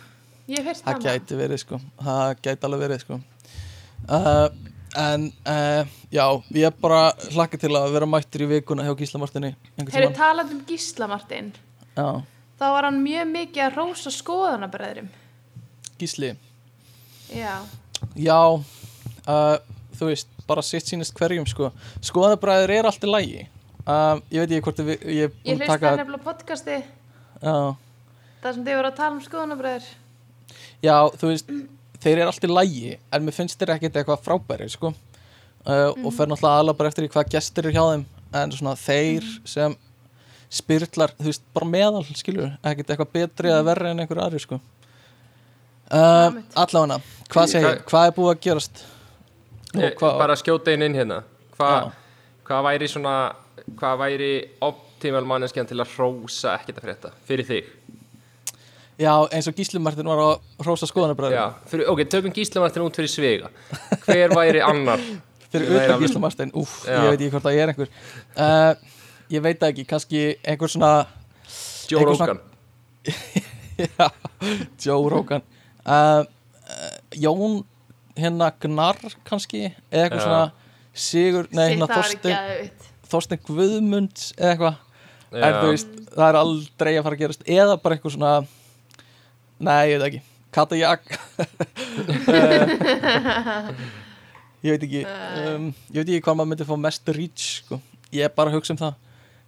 Ég 0.48 0.58
hef 0.60 0.66
heyrst 0.66 0.84
það 0.86 1.00
það 1.00 1.08
gæti 1.08 1.40
verið, 1.40 1.60
sko. 1.64 1.80
Það 2.04 2.36
gæti 2.44 2.68
alveg 2.70 2.84
verið, 2.84 3.00
sko. 3.02 3.20
Uh, 4.04 4.50
en, 5.00 5.32
uh, 5.48 5.86
já 6.12 6.26
ég 6.54 6.74
bara 6.84 7.14
hlakka 7.32 7.58
til 7.58 7.70
að 7.72 7.92
vera 7.96 8.06
mættur 8.06 8.44
í 8.44 8.48
vikuna 8.52 8.84
hjá 8.84 8.94
Gísla 9.00 9.20
Martini 9.24 9.56
einhvern 9.78 9.94
Hefur 9.96 10.12
tímann. 10.12 10.18
talað 10.20 10.52
um 10.52 10.62
Gísla 10.68 11.08
Martin. 11.08 11.54
Já, 11.98 12.24
þá 12.64 12.70
var 12.78 12.88
hann 12.88 13.02
mjög 13.04 13.30
mikið 13.34 13.66
að 13.68 13.78
rósa 13.82 14.12
skoðanabræðurum 14.16 15.10
Gísli. 16.00 16.34
Já, 17.34 17.60
Já, 18.20 18.38
uh, 19.28 19.58
þú 19.96 20.10
veist, 20.10 20.28
bara 20.50 20.64
sitt 20.66 20.90
sínist 20.90 21.14
hverjum 21.16 21.46
sko. 21.48 21.70
Skoðanabræður 22.04 22.74
er 22.76 22.88
allt 22.90 23.06
í 23.06 23.10
lægi 23.12 23.44
uh, 23.88 24.20
Ég 24.34 24.44
veit 24.44 24.52
ekki 24.58 24.64
hvort 24.68 24.82
við, 24.84 25.06
ég 25.08 25.30
er 25.30 25.38
ég 25.54 25.62
hlusta 25.62 25.70
taka 25.78 25.94
nefnilega 26.02 26.26
podcasti 26.26 26.80
já, 27.44 27.56
þar 28.44 28.58
sem 28.58 28.66
þið 28.68 28.78
voru 28.80 28.90
að 28.92 28.98
tala 29.00 29.16
um 29.16 29.24
skoðanabræður. 29.24 29.88
Já, 30.84 30.96
þú 31.20 31.32
veist 31.32 31.54
Þeir 32.04 32.18
eru 32.20 32.28
allt 32.34 32.44
í 32.44 32.52
lægi 32.52 32.94
En 33.16 33.24
mér 33.24 33.36
finnst 33.38 33.60
þeir 33.62 33.76
ekkert 33.78 34.02
eitthvað 34.02 34.24
frábæri 34.26 34.68
sko. 34.74 34.92
uh, 34.92 35.92
Og 36.04 36.12
fer 36.12 36.28
náttúrulega 36.28 36.60
aðla 36.60 36.76
bara 36.76 36.92
eftir 36.92 37.08
hvað 37.12 37.32
gestir 37.38 37.64
eru 37.70 37.76
hjá 37.78 37.84
þeim 37.94 38.06
En 38.42 38.52
svona 38.52 38.74
þeir 38.80 39.28
sem 39.48 39.78
spyrlar, 40.54 41.14
þú 41.18 41.30
veist, 41.32 41.44
bara 41.56 41.66
meðal 41.74 42.04
skilur, 42.16 42.52
ekkert 42.62 42.94
eitthvað 42.94 43.12
betri 43.16 43.50
eða 43.50 43.66
verri 43.72 43.90
en 43.94 44.04
einhver 44.04 44.22
aðri 44.22 44.42
sko. 44.44 44.60
uh. 45.92 46.32
Allavega, 46.56 47.00
hvað 47.34 47.48
segir, 47.52 47.68
Hvað- 47.68 47.86
hvað 47.90 48.08
er 48.10 48.16
búið 48.18 48.32
að 48.36 48.42
gerast? 48.48 48.84
Nú, 49.74 49.82
ég, 49.82 49.96
hvað- 49.98 50.18
bara 50.22 50.36
skjóta 50.38 50.74
inn 50.74 50.82
inn 50.86 50.94
hérna. 50.96 51.24
Hva, 51.58 51.92
hvað 52.46 52.64
væri 52.70 52.88
svona, 52.90 53.16
hvað 53.76 53.98
væri 54.04 54.32
optimal 54.62 55.26
manneskjan 55.26 55.68
til 55.68 55.78
að 55.82 55.90
hrósa 55.98 56.58
ekkert 56.60 56.78
að 56.78 56.86
frétta 56.88 57.12
fyrir 57.28 57.46
þig? 57.46 57.64
Já, 59.00 59.14
eins 59.34 59.48
og 59.50 59.56
Gísli 59.58 59.80
Martin 59.82 60.06
var 60.06 60.18
að 60.22 60.40
hrósa 60.62 60.86
skoðanabræður 60.86 61.88
ok, 61.90 62.04
tökum 62.06 62.32
Gíslamartin 62.34 62.84
út 62.86 62.94
fyrir 62.96 63.10
svega. 63.10 63.50
Hver 64.06 64.30
væri 64.30 64.62
annar? 64.62 65.00
fyrir 65.52 65.66
Nei, 65.70 65.78
utan 65.80 65.96
alveg- 65.96 66.06
Gísla 66.08 66.20
Martin, 66.22 66.52
úff, 66.54 66.86
Já. 66.86 67.00
ég 67.02 67.10
veit 67.10 67.20
ekki 67.22 67.32
hvort 67.34 67.44
það 67.48 67.58
er 67.58 67.74
einhver 67.74 67.90
uh, 68.38 68.76
ég 69.34 69.42
veit 69.44 69.64
ekki, 69.66 69.84
kannski 69.90 70.20
einhver 70.46 70.70
svona 70.72 70.92
Joe 71.90 72.00
Eitthvað 72.00 72.18
svona- 72.20 72.34
Rogan. 72.34 72.42
já, 73.84 74.06
Joe 74.86 75.06
Rogan. 75.12 75.44
Uh, 75.84 76.22
uh, 76.64 76.96
Jón 77.20 77.54
hérna 78.16 78.52
Gnar 78.62 78.98
kannski 79.28 79.62
eða 79.92 80.04
eitthvað 80.06 80.24
svona 80.28 80.46
Sigur, 80.94 81.48
nei 81.50 81.74
hérna 81.74 81.88
geðvitt 81.90 82.84
Þorstein 83.10 83.42
Guðmunds 83.48 84.30
eða 84.38 84.52
eitthvað. 84.54 84.76
Er 85.34 85.54
það 86.14 86.28
er 86.28 86.38
aldrei 86.38 86.94
að 86.94 87.02
fara 87.08 87.16
að 87.18 87.22
gerast. 87.24 87.42
Eða 87.50 87.82
bara 87.82 87.98
eitthvað 87.98 88.14
svona 88.14 88.46
nei, 89.58 89.90
ég 89.90 89.98
veit 89.98 90.06
ekki, 90.12 90.22
Kata 90.54 90.78
Jak 90.78 91.02
ég 94.64 94.72
veit 94.76 94.84
ekki 94.88 95.02
um, 95.04 95.66
ég 95.92 96.00
veit 96.00 96.08
ekki 96.08 96.24
hvað 96.24 96.38
maður 96.40 96.50
myndi 96.54 96.68
fá 96.68 96.76
mest 96.80 97.10
reach 97.16 97.44
sko. 97.64 97.76
ég 98.14 98.24
er 98.28 98.32
bara 98.36 98.48
að 98.52 98.56
hugsa 98.60 98.74
um 98.76 98.80
það 98.80 98.94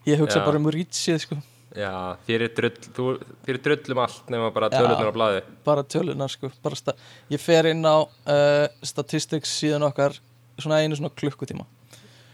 ég 0.06 0.20
hugsa 0.22 0.39
Já. 0.41 0.46
bara 0.46 0.58
um 0.62 0.70
reachið 0.72 1.20
sko. 1.24 1.38
Já, 1.76 1.91
þér 2.28 2.44
er 2.46 2.52
drull, 2.56 2.78
þú, 2.96 3.06
þér 3.46 3.58
er 3.58 3.62
drull 3.65 3.96
um 3.98 4.00
allt 4.06 4.30
nema 4.32 4.52
bara 4.56 4.70
tölunar 4.72 5.10
á 5.12 5.13
blaði. 5.15 5.41
bara 5.65 5.84
tölunar 5.84 6.32
sko. 6.32 6.52
bara 6.63 6.76
sta- 6.80 6.96
ég 7.30 7.39
fer 7.44 7.68
inn 7.74 7.84
á 7.84 7.98
uh, 8.06 8.68
statistics 8.86 9.52
síðan 9.60 9.84
okkar 9.89 10.15
svona 10.58 10.80
einu 10.86 10.96
svona 10.96 11.12
klukkutíma 11.12 11.65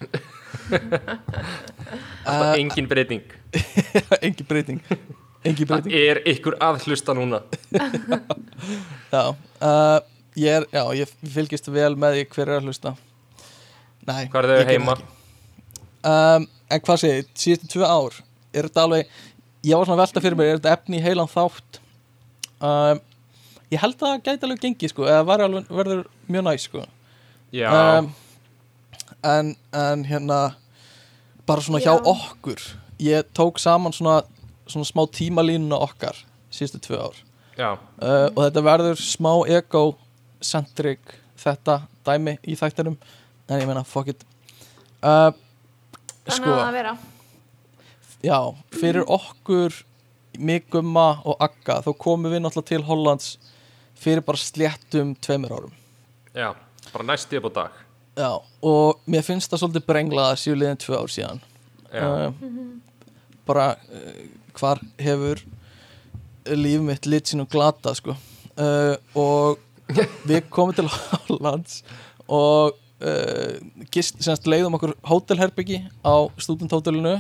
Alltaf 2.26 2.56
engin 2.58 2.88
breyting. 2.90 3.24
engin 4.26 4.46
breyting 4.48 4.82
engin 5.44 5.66
Það 5.68 5.82
breyting 5.82 5.96
er 5.98 6.22
ykkur 6.36 6.56
að 6.62 6.84
hlusta 6.86 7.16
núna. 7.18 7.40
já, 9.16 9.24
uh, 9.34 10.00
ég, 10.38 10.52
er, 10.60 10.68
já, 10.74 10.84
ég 11.02 11.16
fylgist 11.34 11.72
vel 11.74 11.96
með 12.00 12.20
því 12.20 12.28
hver 12.36 12.46
er 12.52 12.60
að 12.62 12.70
hlusta 12.70 12.94
Nei, 14.06 14.28
Hvað 14.34 14.48
er 14.50 14.62
þau 14.64 14.70
heima? 14.72 14.96
það 14.96 15.02
ekki. 15.02 15.18
Um, 16.08 16.48
en 16.72 16.84
hvað 16.86 17.04
segir, 17.04 17.30
síðustu 17.38 17.70
tvö 17.76 17.88
ár 17.88 18.18
er 18.52 18.68
þetta 18.68 18.86
alveg, 18.88 19.14
ég 19.68 19.78
var 19.78 19.88
svona 19.88 20.02
velta 20.02 20.24
fyrir 20.24 20.40
mér 20.40 20.52
er 20.52 20.60
þetta 20.60 20.76
efni 20.76 21.00
í 21.00 21.04
heilan 21.06 21.32
þátt? 21.32 21.80
Um, 22.62 23.02
ég 23.72 23.82
held 23.82 23.98
að 23.98 24.08
það 24.08 24.26
gæti 24.28 24.48
alveg 24.48 24.66
gengið 24.66 24.94
sko, 24.94 25.08
eða 25.08 25.28
var 25.30 25.46
alveg, 25.46 25.70
verður 25.72 26.04
mjög 26.32 26.46
næs 26.48 26.68
sko. 26.68 26.84
Já, 27.56 27.70
um, 27.72 28.12
en, 29.28 29.56
en 29.76 30.06
hérna 30.08 30.42
bara 31.50 31.64
svona 31.66 31.82
hjá 31.84 31.94
Já. 31.94 32.04
okkur 32.14 32.62
ég 33.02 33.32
tók 33.36 33.60
saman 33.60 33.94
svona, 33.96 34.22
svona 34.70 34.88
smá 34.88 35.04
tímalínuna 35.12 35.80
okkar 35.84 36.20
síðustu 36.54 36.82
tvö 36.88 37.02
ár. 37.10 37.18
Já, 37.58 37.72
uh, 37.76 38.28
og 38.32 38.44
þetta 38.46 38.64
verður 38.66 39.02
smá 39.04 39.34
egocentric 39.52 41.18
þetta 41.42 41.82
dæmi 42.06 42.38
í 42.48 42.58
þættinum. 42.60 42.98
En 43.50 43.60
ég 43.60 43.68
meina 43.68 43.84
fuck 43.88 44.12
it. 44.14 44.24
Uh, 45.02 45.32
Þannig 46.26 46.38
sko, 46.38 46.52
að 46.54 46.62
það 46.62 46.76
vera. 46.78 46.96
já, 48.22 48.38
fyrir 48.78 49.08
okkur 49.18 49.78
mig 50.40 50.68
gumma 50.72 51.08
og 51.28 51.40
Agga 51.44 51.80
þá 51.86 51.92
komum 52.00 52.32
við 52.32 52.44
náttúrulega 52.44 52.70
til 52.72 52.84
Hollands 52.88 53.32
fyrir 54.02 54.24
bara 54.26 54.42
sléttum 54.42 55.16
tveimur 55.22 55.56
árum. 55.56 55.74
Já, 56.34 56.54
bara 56.92 57.08
næst 57.08 57.34
upp 57.38 57.50
á 57.50 57.52
dag. 57.58 57.80
Já, 58.18 58.32
og 58.62 59.02
mér 59.08 59.26
finnst 59.26 59.52
það 59.52 59.64
svolítið 59.64 59.88
brenglað 59.88 60.34
að 60.34 60.40
séu 60.44 60.56
liðin 60.58 60.80
tvö 60.82 61.00
ár 61.00 61.12
síðan. 61.12 61.42
Já, 61.92 62.08
uh, 62.08 62.72
bara 63.48 63.68
uh, 63.92 64.22
hvar 64.58 64.82
hefur 65.00 65.42
líf 66.52 66.86
mitt 66.86 67.10
lit 67.10 67.30
sínum 67.30 67.50
glata 67.50 67.94
sko. 67.98 68.16
Uh, 68.58 68.96
og 69.18 69.60
við 70.30 70.46
komum 70.54 70.76
til 70.76 70.88
Hollands 71.28 71.82
og 72.28 72.78
uh, 73.02 73.86
gist, 73.94 74.20
semst 74.24 74.48
leiðum 74.50 74.78
okkur 74.78 74.96
hótelherbyggi 75.08 75.82
á 76.06 76.16
stúdenthótelinu. 76.42 77.20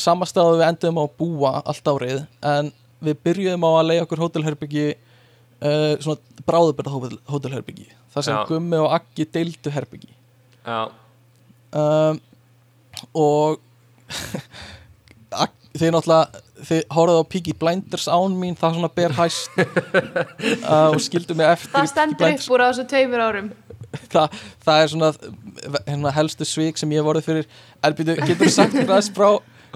Sama 0.00 0.26
staðu 0.26 0.58
við 0.58 0.68
endum 0.68 0.98
á 0.98 1.04
að 1.04 1.16
búa 1.20 1.52
allt 1.62 1.90
árið 1.90 2.24
en 2.42 2.72
við 3.04 3.20
byrjuðum 3.26 3.66
á 3.66 3.70
að 3.70 3.88
leiða 3.90 4.06
okkur 4.06 4.24
hótelherbyggi 4.24 4.86
uh, 4.94 5.94
svona 6.02 6.44
bráðubyrða 6.48 7.12
hótelherbyggi 7.30 7.90
þar 8.14 8.26
sem 8.26 8.36
Já. 8.36 8.44
Gummi 8.48 8.78
og 8.80 8.92
Aggi 8.94 9.26
deildu 9.34 9.72
herbyggi. 9.74 10.12
Já, 10.64 10.88
um, 11.74 12.20
og 13.12 13.60
þið 15.74 15.90
náttúrulega 15.96 16.42
þið 16.64 16.82
horfðu 16.94 17.20
á 17.20 17.30
Piggy 17.32 17.54
Blinders 17.58 18.06
án 18.06 18.36
mín 18.38 18.56
það 18.58 18.76
svona 18.78 18.90
ber 18.94 19.14
hæst 19.16 19.58
uh, 19.58 20.90
og 20.94 21.00
skildu 21.02 21.36
mig 21.36 21.50
eftir 21.50 21.74
Það 21.74 21.90
stendur 21.90 22.30
upp 22.30 22.46
úr 22.54 22.62
á 22.62 22.66
þessu 22.68 22.84
tveimur 22.92 23.24
árum 23.24 23.50
það, 24.12 24.36
það 24.64 24.82
er 24.82 24.92
svona 24.92 25.10
hérna, 25.88 26.12
helstu 26.18 26.48
svik 26.48 26.80
sem 26.80 26.92
ég 26.94 27.02
hef 27.02 27.08
vorið 27.08 27.28
fyrir. 27.28 27.48
Elbítu, 27.84 28.16
getur 28.20 28.44
þú 28.44 28.52
sagt 28.54 28.78
aðeins 28.82 29.10
frá 29.14 29.30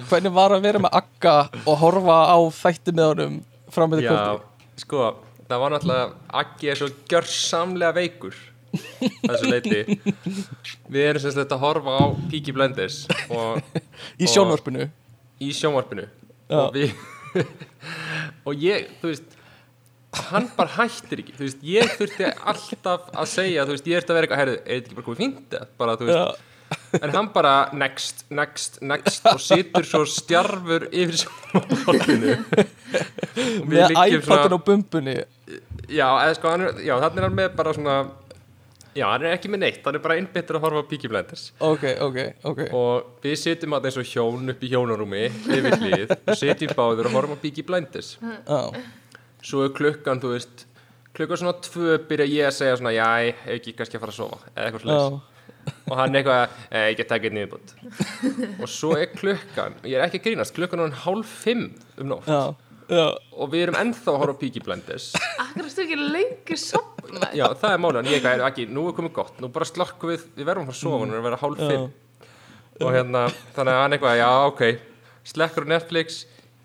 hvernig 0.06 0.34
var 0.34 0.54
að 0.54 0.66
vera 0.68 0.82
með 0.82 0.94
Agga 1.00 1.36
og 1.64 1.80
horfa 1.80 2.18
á 2.30 2.38
þætti 2.54 2.94
með 2.94 3.08
honum 3.12 3.40
fram 3.74 3.90
með 3.92 4.02
því 4.02 4.06
já 4.06 4.12
kvöldi 4.12 4.46
Sko, 4.78 5.08
það 5.48 5.62
var 5.64 5.74
náttúrulega 5.74 6.36
Aggi 6.40 6.70
er 6.70 6.78
svo 6.78 6.88
gjörsamlega 7.10 7.96
veikur 7.96 8.36
þessu 9.24 9.50
leiti 9.50 9.80
Við 10.92 11.02
erum 11.02 11.24
sem 11.24 11.34
sagt 11.34 11.54
að 11.56 11.64
horfa 11.64 11.96
á 11.98 12.04
Peaky 12.30 12.54
Blinders 12.54 13.00
og 13.32 13.58
í 14.22 14.28
sjónvarpinu. 14.28 14.88
Í 15.42 15.50
sjónvarpinu. 15.54 16.06
Já. 16.48 16.60
og 16.62 16.76
við 16.76 16.94
og 18.48 18.62
ég, 18.62 18.88
þú 19.00 19.10
veist 19.12 19.37
hann 20.16 20.48
bara 20.56 20.72
hættir 20.78 21.20
ekki, 21.22 21.34
þú 21.36 21.44
veist, 21.44 21.64
ég 21.68 21.96
þurfti 21.98 22.28
alltaf 22.48 23.08
að 23.12 23.26
segja, 23.28 23.64
þú 23.68 23.74
veist, 23.76 23.88
ég 23.90 24.00
ert 24.00 24.12
að 24.12 24.18
vera 24.18 24.28
eitthvað 24.28 24.42
herðu, 24.42 24.60
er 24.60 24.78
þetta 24.78 24.88
ekki 24.88 24.98
bara 24.98 25.08
komið 25.08 25.24
fínt 25.24 25.58
bara, 25.80 25.96
þú 26.00 26.08
veist, 26.08 26.20
Já. 26.20 27.00
en 27.02 27.12
hann 27.16 27.28
bara 27.34 27.52
next, 27.76 28.24
next, 28.32 28.80
next 28.84 29.28
og 29.28 29.40
situr 29.40 29.88
svo 29.88 30.04
stjarfur 30.08 30.88
yfir 30.92 31.20
sjónvarpinu 31.24 32.38
Og 32.38 33.68
við 33.68 33.82
með 33.84 33.98
iPadin 34.16 34.56
á 34.56 34.60
bumbunni 34.64 35.18
já, 35.88 36.08
eða 36.08 36.32
sko, 36.38 36.54
hann 36.54 36.66
er, 36.68 36.80
já, 36.84 36.94
þannig 37.04 37.20
er 37.22 37.28
hann 37.28 37.38
með 37.38 37.52
bara 37.60 37.76
svona 37.76 37.98
já, 38.98 39.06
hann 39.12 39.24
er 39.24 39.36
ekki 39.36 39.50
með 39.52 39.62
neitt, 39.64 39.80
hann 39.84 39.98
er 39.98 40.04
bara 40.04 40.16
innbyttur 40.20 40.58
að 40.58 40.64
horfa 40.66 40.82
á 40.84 40.88
Peaky 40.90 41.10
Blinders. 41.10 41.44
Ok, 41.64 41.84
ok, 42.04 42.18
ok. 42.50 42.62
Og 42.76 43.24
við 43.24 43.36
sitjum 43.40 43.76
að 43.76 43.90
eins 43.90 43.98
og 44.00 44.08
hjón 44.08 44.54
upp 44.54 44.64
í 44.64 44.70
hjónarúmi 44.72 45.26
yfir 45.28 45.76
hlið, 45.82 46.14
og 46.16 46.40
sitjum 46.40 46.72
báður 46.78 47.10
og 47.10 47.18
horfum 47.18 47.38
á 47.38 47.42
Peaky 47.44 47.64
Blinders. 47.68 48.16
Já. 48.18 48.60
Svo 49.44 49.64
er 49.66 49.74
klukkan, 49.76 50.20
þú 50.22 50.34
veist 50.34 50.66
klukkan 51.16 51.40
svona 51.40 51.56
tvö 51.64 51.96
byrja 52.08 52.28
ég 52.30 52.50
að 52.50 52.56
segja 52.58 52.78
svona 52.78 52.94
já, 52.94 53.08
ég 53.26 53.42
hef 53.44 53.58
ekki 53.58 53.74
kannski 53.78 53.98
að 53.98 54.04
fara 54.04 54.14
að 54.14 54.20
sofa 54.20 54.52
eða 54.54 54.68
eitthvað 54.68 54.86
slags 54.86 55.34
og 55.88 55.98
hann 55.98 56.16
eitthvað, 56.16 56.54
eh, 56.70 56.86
ég 56.90 56.96
get 57.00 57.10
takið 57.10 57.34
niðurbútt 57.36 57.74
og 58.62 58.70
svo 58.72 58.94
er 58.96 59.10
klukkan 59.12 59.76
ég 59.84 59.98
er 59.98 60.06
ekki 60.06 60.22
að 60.22 60.26
grínast, 60.30 60.56
klukkan 60.56 60.80
er 60.80 60.88
hann 60.88 61.02
hálf 61.04 61.36
fimm 61.44 61.68
um 61.98 62.10
nótt. 62.14 62.30
Já. 62.30 62.56
Já. 62.88 63.04
og 63.36 63.50
við 63.52 63.66
erum 63.66 63.76
ennþá 63.76 64.12
að 64.14 64.22
horfa 64.22 64.48
Blinders. 64.64 65.10
Akkur 65.42 65.66
stu 65.68 65.82
ekki 65.84 65.96
lengur 65.98 66.56
sopna 66.56 67.28
já, 67.36 67.44
það 67.60 67.74
er 67.74 67.82
málið, 67.84 67.98
en 68.00 68.08
ég 68.08 68.14
eitthvað, 68.16 68.44
ekki, 68.46 68.64
nú 68.72 68.86
er 68.88 68.94
komið 68.96 69.12
gott 69.18 69.42
nú 69.44 69.50
bara 69.52 69.68
slokkum 69.68 70.14
við, 70.14 70.24
við 70.38 70.48
verðum 70.48 70.64
að 70.64 70.70
fara 70.70 70.78
að 70.78 70.80
sofa 70.80 71.08
nú 71.08 71.12
er 71.12 71.20
að 71.20 71.26
vera 71.28 71.40
hálf 71.42 71.60
fimm. 71.60 71.90
Og 72.78 72.94
hérna, 72.94 73.26
þannig 73.56 73.74
að 73.74 73.80
hann 73.82 73.96
eitthvað, 73.96 74.16
já, 74.20 74.28
ok. 74.46 74.62
Slekkur 75.28 75.66
á 75.68 75.72
Netflix, 75.74 76.18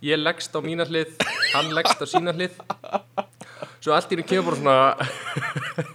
ég 0.03 0.19
leggst 0.19 0.55
á 0.55 0.59
mína 0.63 0.87
hlið, 0.87 1.15
hann 1.53 1.71
leggst 1.75 2.03
á 2.03 2.05
sína 2.09 2.35
hlið. 2.35 2.59
Svo 3.83 3.95
allt 3.95 4.11
í 4.11 4.15
henni 4.15 4.27
kemur 4.27 4.59
bara 4.59 4.61
svona 4.61 5.93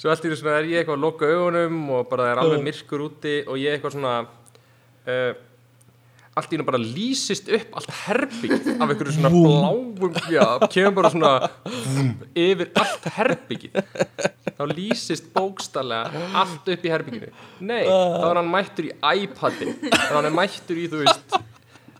svo 0.00 0.10
allt 0.10 0.24
í 0.24 0.28
henni 0.28 0.38
svona 0.38 0.56
er 0.60 0.70
ég 0.70 0.80
eitthvað 0.80 0.98
að 0.98 1.04
loka 1.04 1.28
augunum 1.30 1.78
og 1.96 2.08
bara 2.10 2.26
það 2.26 2.32
er 2.32 2.42
alveg 2.44 2.66
myrkur 2.66 3.06
úti 3.06 3.36
og 3.46 3.60
ég 3.60 3.76
eitthvað 3.76 3.96
svona 3.96 4.14
uh, 4.24 5.32
allt 6.38 6.52
í 6.52 6.56
henni 6.56 6.66
bara 6.66 6.80
lýsist 6.80 7.50
upp 7.56 7.78
allt 7.80 7.92
herbyggið 8.04 8.68
af 8.76 8.86
einhverju 8.86 9.14
svona 9.16 9.32
bláum 9.34 10.18
já, 10.32 10.46
kemur 10.72 10.96
bara 11.00 11.12
svona 11.14 11.32
yfir 12.38 12.72
allt 12.80 13.08
herbyggið 13.16 13.78
þá 14.58 14.64
lýsist 14.74 15.30
bókstallega 15.34 16.26
allt 16.42 16.74
upp 16.74 16.86
í 16.86 16.92
herbygginu 16.94 17.32
nei, 17.60 17.84
þá 17.86 18.26
er 18.30 18.42
hann 18.42 18.52
mættur 18.52 18.90
í 18.90 18.92
iPadin 19.24 19.76
þá 19.88 20.12
er 20.12 20.20
hann 20.20 20.36
mættur 20.36 20.78
í, 20.78 20.86
þú 20.90 21.04
veist 21.04 21.40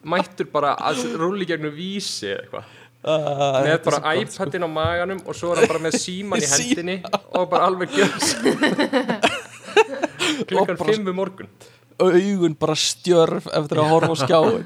mættur 0.04 0.46
bara 0.52 0.74
að 0.76 1.00
rúli 1.20 1.46
gegnum 1.48 1.72
vísi 1.76 2.28
eða 2.32 2.40
eitthvað. 2.44 2.64
Uh, 3.00 3.16
með 3.64 3.70
er 3.72 3.78
bara 3.84 3.96
sko. 3.96 4.10
iPadin 4.44 4.64
á 4.64 4.68
maganum 4.68 5.20
og 5.24 5.32
svo 5.38 5.54
er 5.54 5.62
hann 5.62 5.70
bara 5.72 5.80
með 5.86 5.94
síman 6.02 6.42
í 6.44 6.48
hendinni 6.50 6.96
og 7.32 7.46
bara 7.48 7.64
alveg 7.70 7.88
gjörs 7.96 8.28
klukkan 10.48 10.76
Og 10.76 10.78
bara- 10.78 10.92
5 10.92 11.08
um 11.08 11.16
morgun. 11.16 11.48
augun 12.00 12.54
bara 12.60 12.74
stjörf 12.76 13.46
eftir 13.56 13.78
að 13.80 13.88
horfa 13.92 14.12
á 14.12 14.16
skjáin 14.20 14.64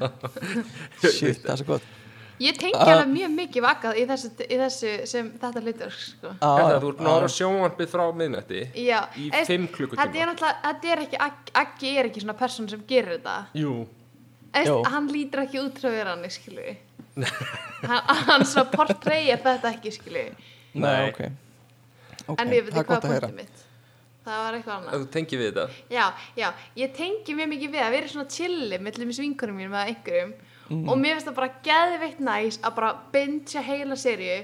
shit, 1.15 1.39
það 1.43 1.53
er 1.53 1.57
svo 1.61 1.67
gott. 1.73 1.85
Ég 2.43 2.57
tengi 2.59 2.75
alveg 2.75 3.07
mjög 3.13 3.31
mikið 3.39 3.63
vakað 3.63 3.95
í 4.01 4.03
þessu, 4.09 4.29
í 4.43 4.55
þessu 4.59 4.89
sem 5.07 5.29
þetta 5.39 5.61
hlutur 5.63 5.93
sko. 5.95 6.33
Þetta, 6.41 6.79
þú 6.83 6.89
ert 6.91 6.97
búin 6.99 7.07
að 7.07 7.13
horfa 7.15 7.29
á 7.31 7.35
sjónvarpið 7.39 7.87
frá 7.93 8.03
miðnætti 8.19 8.61
í 8.75 8.89
eða, 8.91 9.29
5 9.31 9.39
Þetta 9.39 9.55
er 9.55 9.67
klukkutíma 9.77 10.35
þetta 10.65 10.91
er 10.95 10.99
ekki 11.05 11.17
Aggi- 11.27 11.53
Aggi 11.63 11.93
er 12.01 12.05
ekki 12.11 12.19
svona 12.25 12.35
person 12.39 12.67
sem 12.71 12.83
gerir 12.87 13.15
þetta. 13.21 13.37
Jú, 13.55 13.85
Jó. 14.63 14.75
Hann 14.87 15.07
lítur 15.11 15.41
ekki 15.43 15.59
út 15.59 15.79
frá 15.81 15.89
vera 15.91 16.15
hann, 16.15 16.29
skilu 16.31 16.75
hann, 18.27 18.45
svo 18.47 18.65
portreyjar 18.71 19.41
þetta 19.43 19.71
ekki, 19.75 19.91
skilu 19.95 20.25
Nei, 20.75 20.81
Nei. 20.83 21.09
ok, 21.09 21.21
okay 22.27 22.41
En 22.45 22.51
ég 22.55 22.65
veit 22.65 22.73
það 22.75 22.81
ekki 22.81 22.91
hvað 22.93 23.07
punktið 23.09 23.37
mitt 23.41 23.63
Það 24.25 24.39
var 24.41 24.55
eitthvað 24.57 24.75
annað 24.79 24.93
að 24.95 25.01
þú 25.03 25.07
tengir 25.13 25.39
við 25.43 25.51
þetta 25.53 25.65
Já, 25.93 26.05
já, 26.39 26.47
ég 26.81 26.93
tengi 26.97 27.35
mjög 27.37 27.49
mikið 27.53 27.73
við 27.75 27.83
að 27.85 27.91
vera 27.95 28.11
svona 28.15 28.31
chilli 28.35 28.79
mellum 28.81 29.11
í 29.13 29.17
svinkunum 29.19 29.59
mínum 29.61 29.79
eða 29.79 29.93
einhverjum 29.93 30.35
Mm. 30.65 30.87
og 30.89 30.95
mér 30.97 31.11
finnst 31.13 31.27
það 31.27 31.35
bara 31.37 31.57
geðveikt 31.61 32.21
næs 32.25 32.55
að 32.65 32.71
bara 32.73 32.87
bingja 33.13 33.61
heila 33.61 33.93
serju 34.01 34.37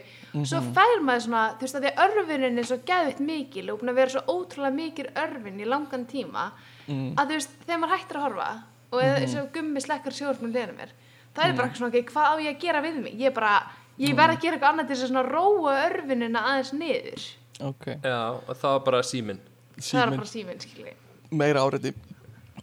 svo 0.45 0.59
Mhm. 0.61 0.67
fær 0.75 0.99
maður 1.01 1.23
svona, 1.25 1.39
þú 1.57 1.65
veist 1.65 1.75
að 1.79 1.81
því 1.81 1.89
að 1.95 2.03
örfunin 2.05 2.59
er 2.61 2.67
svo 2.69 2.77
geðveikt 2.85 3.21
mikil 3.25 3.63
og 3.73 3.79
búin 3.81 3.89
að 3.89 3.95
vera 3.97 4.09
svo 4.13 4.21
ótrúlega 4.29 4.75
mikil 4.75 5.07
örfin 5.17 5.57
í 5.57 5.65
langan 5.65 6.05
tíma 6.05 6.43
Mm. 6.87 7.15
að 7.17 7.25
þú 7.25 7.33
veist, 7.39 7.49
þegar 7.65 7.79
maður 7.81 7.93
hættir 7.97 8.19
að 8.19 8.25
horfa 8.27 8.63
og 8.91 8.99
eða 9.01 9.15
Mhm. 9.15 9.21
eins 9.23 9.35
og 9.41 9.51
gummi 9.53 9.81
slekkar 9.81 10.13
sjóðsmjöl 10.17 10.51
liðinu 10.53 10.75
mér. 10.77 10.91
Það 11.35 11.45
er 11.49 11.53
bara 11.55 11.67
eitthvað 11.67 11.77
svona, 11.77 11.93
ok, 11.95 12.09
hvað 12.11 12.27
á 12.27 12.33
ég 12.43 12.55
að 12.55 12.59
gera 12.61 12.81
við 12.81 12.95
mig? 13.03 13.13
Ég 13.19 13.33
bara, 13.33 13.53
ég 13.99 14.15
verð 14.15 14.35
að 14.35 14.41
gera 14.41 14.57
eitthvað 14.57 14.71
annað 14.73 14.87
til 14.87 14.95
þess 14.95 15.03
að 15.03 15.11
svona 15.11 15.31
róa 15.31 15.75
örfinina 15.87 16.41
aðeins 16.43 16.73
niður. 16.73 17.27
Ok, 17.61 17.85
Já, 18.03 18.19
og 18.47 18.55
það 18.57 18.71
var 18.71 18.79
bara 18.79 19.01
síminn. 19.03 19.39
Það 19.77 19.83
síminn, 19.87 20.17
bara 20.17 20.27
síminn, 20.27 20.59
skilji. 20.59 20.93
Meira 21.31 21.61
áriði 21.63 21.93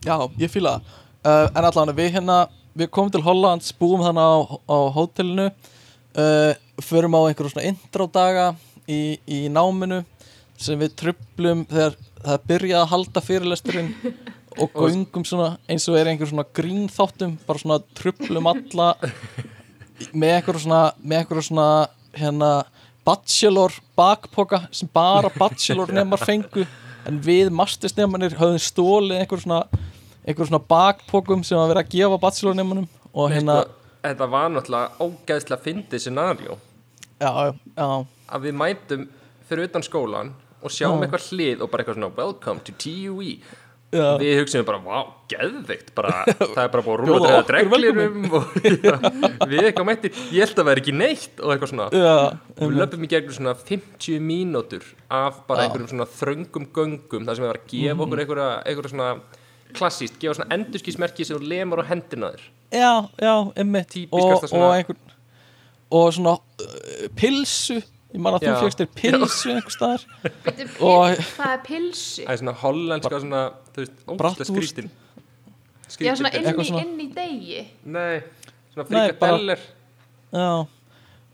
já, 0.04 0.16
ég 0.38 0.50
fýla 0.52 0.74
það. 0.76 0.82
Uh, 1.24 1.48
en 1.56 1.64
allan 1.64 1.94
við 1.96 2.12
hérna, 2.12 2.48
við 2.76 2.90
komum 2.90 3.10
til 3.10 3.22
Hollands 3.22 3.72
búum 3.72 4.00
þannig 4.04 4.22
á, 4.22 4.36
á 4.68 4.76
hótelinu. 4.94 5.52
Uh, 6.18 6.54
förum 6.82 7.14
á 7.16 7.20
einhverjum 7.28 7.52
svona 7.52 7.66
intro 7.68 8.06
daga 8.06 8.54
í, 8.88 9.18
í 9.26 9.48
náminu 9.48 10.04
sem 10.58 10.78
við 10.78 10.94
trublum 10.98 11.64
þegar 11.70 11.94
það 12.24 12.46
byrjaði 12.48 12.82
að 12.82 12.88
halda 12.92 13.20
fyrirlesturinn 13.22 13.94
og 14.58 14.74
göngum 14.74 15.24
svona 15.26 15.56
eins 15.68 15.86
og 15.88 15.98
er 15.98 16.10
einhver 16.10 16.30
svona 16.30 16.46
grínþáttum 16.56 17.36
bara 17.46 17.62
svona 17.62 17.78
trublum 17.98 18.50
alla 18.50 18.94
með 20.12 20.34
einhverjum 20.34 20.64
svona 20.66 20.82
með 21.02 21.22
einhverjum 21.22 21.48
svona 21.48 21.68
hérna 22.18 22.50
bachelor 23.06 23.72
bakpoka 23.96 24.66
sem 24.70 24.90
bara 24.92 25.30
bachelor 25.32 25.92
nefnar 25.92 26.20
fengu. 26.20 26.66
En 27.08 27.20
við 27.24 27.48
mastersnefnarnir 27.54 28.36
höfðum 28.36 28.60
stólið 28.60 29.22
einhverjum 29.22 29.46
svona 29.46 29.62
einhverjum 30.28 30.50
svona 30.50 30.64
bakpokum 30.68 31.44
sem 31.46 31.58
að 31.58 31.70
vera 31.72 31.84
að 31.84 31.92
gefa 31.94 32.20
bachelor 32.20 32.58
nefnarnum 32.58 32.88
og 33.14 33.30
hérna 33.32 33.62
Þetta 33.98 34.26
var 34.30 34.50
náttúrulega 34.54 35.04
ógeðslega 35.04 35.64
fyndið 35.64 36.02
scenarió 36.04 36.58
já, 37.18 37.54
já, 37.74 37.88
að 38.30 38.44
við 38.46 38.54
mætum 38.60 39.08
fyrir 39.48 39.68
utan 39.68 39.84
skólan 39.84 40.34
og 40.62 40.74
sjáum 40.74 41.00
Já. 41.00 41.06
eitthvað 41.06 41.26
hlið 41.32 41.64
og 41.64 41.70
bara 41.72 41.84
eitthvað 41.84 41.98
svona 41.98 42.14
welcome 42.18 42.62
to 42.66 42.74
TUE 42.78 43.32
Já. 43.88 44.18
við 44.20 44.42
hugsaum 44.42 44.66
bara, 44.68 44.78
vá, 44.84 44.98
geðveikt 45.32 45.94
bara, 45.96 46.10
það 46.54 46.60
er 46.60 46.72
bara 46.74 46.84
búið 46.84 46.92
að 46.92 47.00
rúla 47.00 47.30
okkur 47.30 47.46
dreglinum 47.48 48.26
og 48.36 48.58
já, 48.60 48.94
við 49.48 49.62
eitthvað 49.62 49.88
mætti, 49.88 50.10
ég 50.34 50.44
held 50.44 50.60
að 50.60 50.68
vera 50.68 50.82
ekki 50.82 50.94
neitt 50.96 51.40
og 51.40 51.54
eitthvað 51.54 51.72
svona. 51.72 51.88
Já, 51.96 52.16
við 52.60 52.76
löpum 52.82 53.06
í 53.06 53.10
gegnum 53.14 53.36
svona 53.38 53.56
50 53.56 54.20
mínútur 54.28 54.84
af 55.08 55.40
bara 55.48 55.64
einhverjum 55.64 55.88
svona 55.94 56.08
þröngum 56.18 56.68
göngum 56.76 57.28
þar 57.28 57.40
sem 57.40 57.48
varum 57.48 57.64
að 57.64 57.72
gefa 57.72 58.06
okkur 58.06 58.24
einhverja, 58.24 58.50
einhverja 58.68 58.92
svona 58.92 59.10
klassíst, 59.78 60.20
gefa 60.20 60.36
svona 60.36 60.58
endurskísmerki 60.58 61.24
sem 61.24 61.40
þú 61.40 61.52
lemur 61.54 61.80
á 61.80 61.88
hendina 61.88 62.34
þér. 62.34 62.48
Já, 62.68 62.92
já, 63.16 63.34
Típiskasta 63.88 64.52
og, 64.52 64.66
og 64.66 64.74
einhvern 64.76 65.14
og 65.88 66.10
svona 66.12 66.36
uh, 66.36 67.08
pilsu 67.16 67.80
ég 68.14 68.20
man 68.24 68.34
að 68.38 68.46
þú 68.46 68.54
fjöxt 68.62 68.80
þér 68.80 68.90
pilsu 69.00 69.50
einhver 69.52 69.74
staðar. 69.74 70.04
Og- 70.80 71.20
Það 71.36 71.52
er 71.52 71.60
pilsu 71.66 72.24
það 72.24 72.32
er 72.34 72.40
svona 72.42 72.56
hollenska 72.62 73.20
svona, 73.20 73.42
þú 73.74 73.84
veist, 73.84 74.00
ógæslega 74.08 74.48
skrítin 74.52 74.90
Já, 76.04 76.12
svona 76.16 76.30
inn 76.36 76.44
Eitthvað 76.44 76.64
í, 76.64 76.68
svona- 76.68 76.82
inn 76.84 76.98
í 77.00 77.08
degi. 77.14 77.60
Nei, 77.84 78.22
svona 78.74 78.84
frikadeller. 78.90 79.58
Já. 80.32 80.66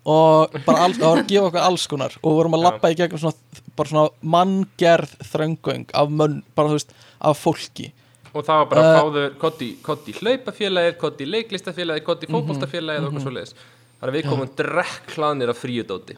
Og 0.07 0.53
bara 0.67 0.85
alls, 0.85 0.99
það 1.01 1.09
var 1.11 1.19
að 1.23 1.29
gefa 1.33 1.47
okkur 1.49 1.65
alls 1.65 1.87
konar. 1.89 2.13
Og 2.23 2.29
við 2.31 2.37
vorum 2.39 2.55
að 2.59 2.63
lappa 2.67 2.91
í 2.93 2.97
gegnum 2.99 3.19
svona, 3.19 3.65
bara 3.75 3.89
svona 3.89 4.09
manngerð 4.23 5.15
þröngöng 5.33 5.87
af 5.95 6.09
mönn, 6.13 6.43
bara 6.55 6.69
þú 6.69 6.77
veist, 6.79 6.93
af 7.21 7.41
fólki. 7.41 7.89
Og 8.35 8.45
það 8.45 8.61
var 8.61 8.67
bara 8.67 8.83
Uh, 8.83 8.91
uh, 8.91 9.01
fáður 9.01 9.35
kotti, 9.39 9.69
kotti 9.83 10.13
hlaupafélagið, 10.21 10.97
kotti 10.99 11.27
leiklistafélagið 11.31 12.05
kotti 12.05 12.27
Mhm, 12.29 12.35
fótboltafélagið 12.35 13.05
og 13.07 13.13
eitthvað 13.13 13.23
svo 13.23 13.35
leiðis 13.35 13.55
þannig 14.01 14.11
að 14.11 14.17
við 14.19 14.29
komum 14.31 14.49
drekklaðnir 14.59 15.49
af 15.55 15.59
fríudóti 15.63 16.17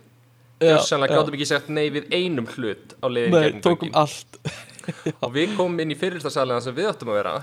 Já. 0.63 0.77
gátum 1.13 1.35
ekki 1.37 1.49
sagt 1.51 1.69
nei 1.69 1.87
við 1.93 2.09
einum 2.17 2.47
hlut 2.55 2.95
á 3.03 3.07
leiðin 3.13 3.35
Nei, 3.37 3.61
tókum 3.65 3.91
göngin. 3.91 3.97
allt. 4.01 4.39
Og 5.27 5.33
við 5.35 5.57
komum 5.59 5.81
inn 5.83 5.93
í 5.93 5.99
fyrirstasalina 5.99 6.61
sem 6.65 6.75
við 6.77 6.89
áttum 6.93 7.11
að 7.13 7.19
vera. 7.21 7.35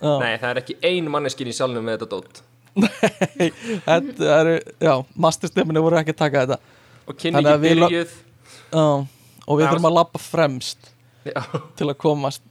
Já. 0.00 0.12
nei 0.22 0.32
það 0.40 0.48
er 0.50 0.60
ekki 0.62 0.76
ein 0.88 1.10
manneskin 1.12 1.50
í 1.50 1.54
salnum 1.54 1.84
með 1.86 2.00
þetta 2.00 2.10
dót. 2.16 2.42
Þetta 3.86 4.28
eru, 4.40 4.56
já, 4.80 4.92
masterstemminu 5.26 5.82
voru 5.84 5.98
ekki 6.00 6.14
að 6.14 6.20
taka 6.24 6.44
þetta. 6.44 6.58
Og 7.10 7.24
við 7.26 7.80
la- 7.80 7.88
byrjuð. 7.90 8.14
Já, 8.70 8.84
og 9.46 9.58
við 9.58 9.66
þurfum 9.66 9.88
að 9.90 9.96
lappa 9.98 10.22
fremst 10.22 10.90
já, 11.26 11.40
til 11.78 11.88
að 11.90 11.98
komast. 12.00 12.42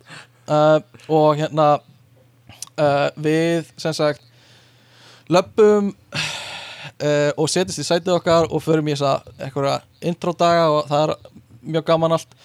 Uh, 0.49 0.79
og 1.13 1.37
hérna 1.39 1.67
uh, 1.77 3.09
við 3.21 3.69
sem 3.77 3.93
sagt 3.93 4.23
löpum 5.29 5.91
uh, 7.03 7.31
og 7.39 7.49
setjast 7.51 7.81
í 7.81 7.87
sætið 7.87 8.15
okkar 8.17 8.47
og 8.49 8.63
förum 8.63 8.89
í 8.89 8.95
þessa 8.95 9.19
eitthvað 9.39 10.07
introdaga 10.11 10.69
og 10.73 10.87
það 10.89 11.03
er 11.03 11.15
mjög 11.73 11.87
gaman 11.89 12.15
allt. 12.17 12.39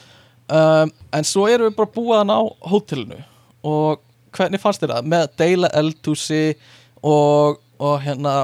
Um, 0.45 0.93
en 1.15 1.27
svo 1.27 1.47
erum 1.49 1.71
við 1.71 1.79
bara 1.79 1.95
búin 1.95 2.33
á 2.33 2.41
hótelinu. 2.71 3.21
Og 3.65 4.03
hvernig 4.35 4.61
fannst 4.61 4.83
þér 4.83 4.97
það? 4.97 5.11
Með 5.13 5.27
að 5.27 5.37
deila 5.41 5.71
eldhúsi 5.81 6.43
og, 7.01 7.61
og 7.81 7.97
hérna 8.05 8.35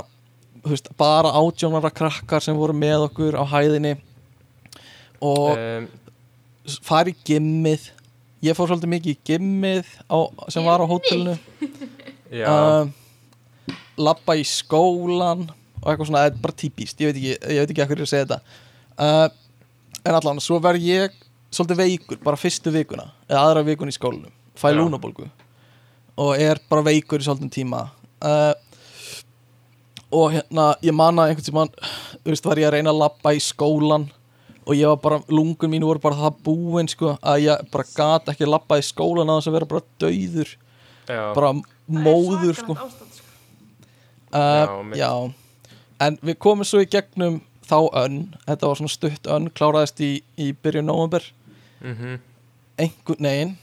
veist, 0.64 0.90
bara 1.00 1.34
átjónara 1.40 1.92
krakkar 1.92 2.44
sem 2.44 2.56
voru 2.56 2.76
með 2.76 3.08
okkur 3.11 3.36
á 3.36 3.44
hæðinni. 3.52 3.96
Og 5.20 5.52
um, 5.52 5.88
fara 6.86 7.12
í 7.12 7.16
gimmið. 7.26 7.90
Ég 8.40 8.56
fór 8.56 8.70
svolítið 8.70 8.94
mikið 8.94 9.12
í 9.12 9.20
gimmið 9.28 9.88
á, 10.08 10.18
sem 10.48 10.64
var 10.64 10.80
á 10.80 10.88
hótelinu. 10.88 11.36
Um, 12.30 12.92
labba 14.00 14.36
í 14.38 14.44
skólan 14.46 15.48
og 15.80 15.90
eitthvað 15.90 16.10
svona, 16.10 16.24
þetta 16.26 16.38
er 16.38 16.44
bara 16.44 16.58
típist 16.62 17.00
ég 17.00 17.10
veit 17.10 17.18
ekki, 17.20 17.34
ég 17.54 17.62
veit 17.64 17.74
ekki 17.74 17.84
að 17.84 17.92
hverju 17.92 18.06
að 18.06 18.12
segja 18.12 18.26
þetta. 18.28 18.40
Uh, 19.00 20.00
en 20.04 20.18
allan, 20.18 20.40
svo 20.44 20.60
verð 20.62 20.86
ég 20.86 21.16
svolítið 21.50 21.80
veikur, 21.82 22.20
bara 22.24 22.38
fyrstu 22.38 22.72
vikuna 22.74 23.08
eða 23.28 23.44
aðra 23.46 23.66
vikun 23.66 23.90
í 23.90 23.96
skólanum, 23.96 24.32
fæ 24.58 24.70
Já. 24.70 24.76
lúnabólgu 24.78 25.30
og 26.20 26.34
er 26.36 26.60
bara 26.70 26.84
veikur 26.84 27.22
í 27.22 27.26
svolítið 27.26 27.52
tíma. 27.56 27.86
Uh, 28.20 28.52
og 30.12 30.32
hérna, 30.34 30.72
ég 30.84 30.94
man 30.94 31.18
að 31.22 31.30
einhvern 31.32 31.46
tímann, 31.46 31.74
þú 32.20 32.32
veist, 32.34 32.48
var 32.48 32.60
ég 32.60 32.68
að 32.68 32.74
reyna 32.76 32.92
að 32.92 33.00
labba 33.04 33.32
í 33.36 33.40
skólan 33.42 34.08
og 34.66 34.76
ég 34.76 34.90
var 34.90 34.98
bara, 35.02 35.18
lungun 35.32 35.72
mínu 35.72 35.88
voru 35.88 36.02
bara 36.02 36.18
það 36.18 36.40
búin 36.46 36.90
sko, 36.90 37.14
að 37.22 37.44
ég 37.46 37.62
bara 37.72 37.86
gat 37.96 38.28
ekki 38.32 38.46
að 38.46 38.52
labba 38.54 38.78
í 38.78 38.86
skólan 38.86 39.30
að 39.30 39.40
þess 39.40 39.50
að 39.50 39.56
vera 39.56 39.70
bara 39.70 39.86
dauður 40.02 40.50
já, 41.10 41.22
bara 41.34 41.52
móður 41.90 42.58
sko. 42.58 42.76
ástand, 42.76 43.16
sko. 43.16 43.30
uh, 44.34 44.92
Já, 44.94 45.00
já, 45.00 45.10
en 46.01 46.18
við 46.24 46.38
komum 46.42 46.66
svo 46.66 46.82
í 46.82 46.88
gegnum 46.90 47.40
þá 47.70 47.78
önn. 48.03 48.20
Þetta 48.46 48.70
var 48.70 48.80
svona 48.80 48.94
stutt 48.94 49.30
önn, 49.30 49.51
kláraðist 49.55 50.01
í, 50.03 50.12
í 50.40 50.51
byrjun 50.53 50.88
november 50.90 51.24
mhm. 51.80 52.18
Einhvern 52.80 53.20
negin 53.26 53.57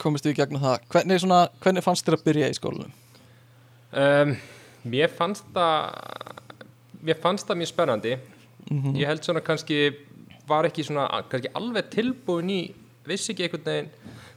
komist 0.00 0.24
við 0.24 0.36
í 0.36 0.40
gegnum 0.40 0.62
það. 0.62 0.84
Hvernig, 0.92 1.20
svona, 1.20 1.40
hvernig 1.60 1.84
fannst 1.84 2.06
þér 2.06 2.16
að 2.16 2.26
byrja 2.28 2.50
í 2.50 2.56
skólanum? 2.56 2.92
um, 3.90 4.36
mér 4.86 5.10
fannst 5.12 5.48
það 5.54 5.90
mér 7.00 7.18
fannst 7.20 7.48
það 7.48 7.60
mjög 7.60 7.72
spennandi. 7.72 8.18
Mhm. 8.70 8.94
ég 8.96 9.08
held 9.08 9.24
svona 9.24 9.40
kannski 9.40 9.80
var 10.46 10.68
ekki 10.68 10.84
svona 10.84 11.08
kannski 11.30 11.50
alveg 11.54 11.90
tilbúin 11.90 12.50
í 12.50 12.60
vissi 13.06 13.32
ekki 13.32 13.48
einhvern 13.48 13.66
veginn. 13.66 13.90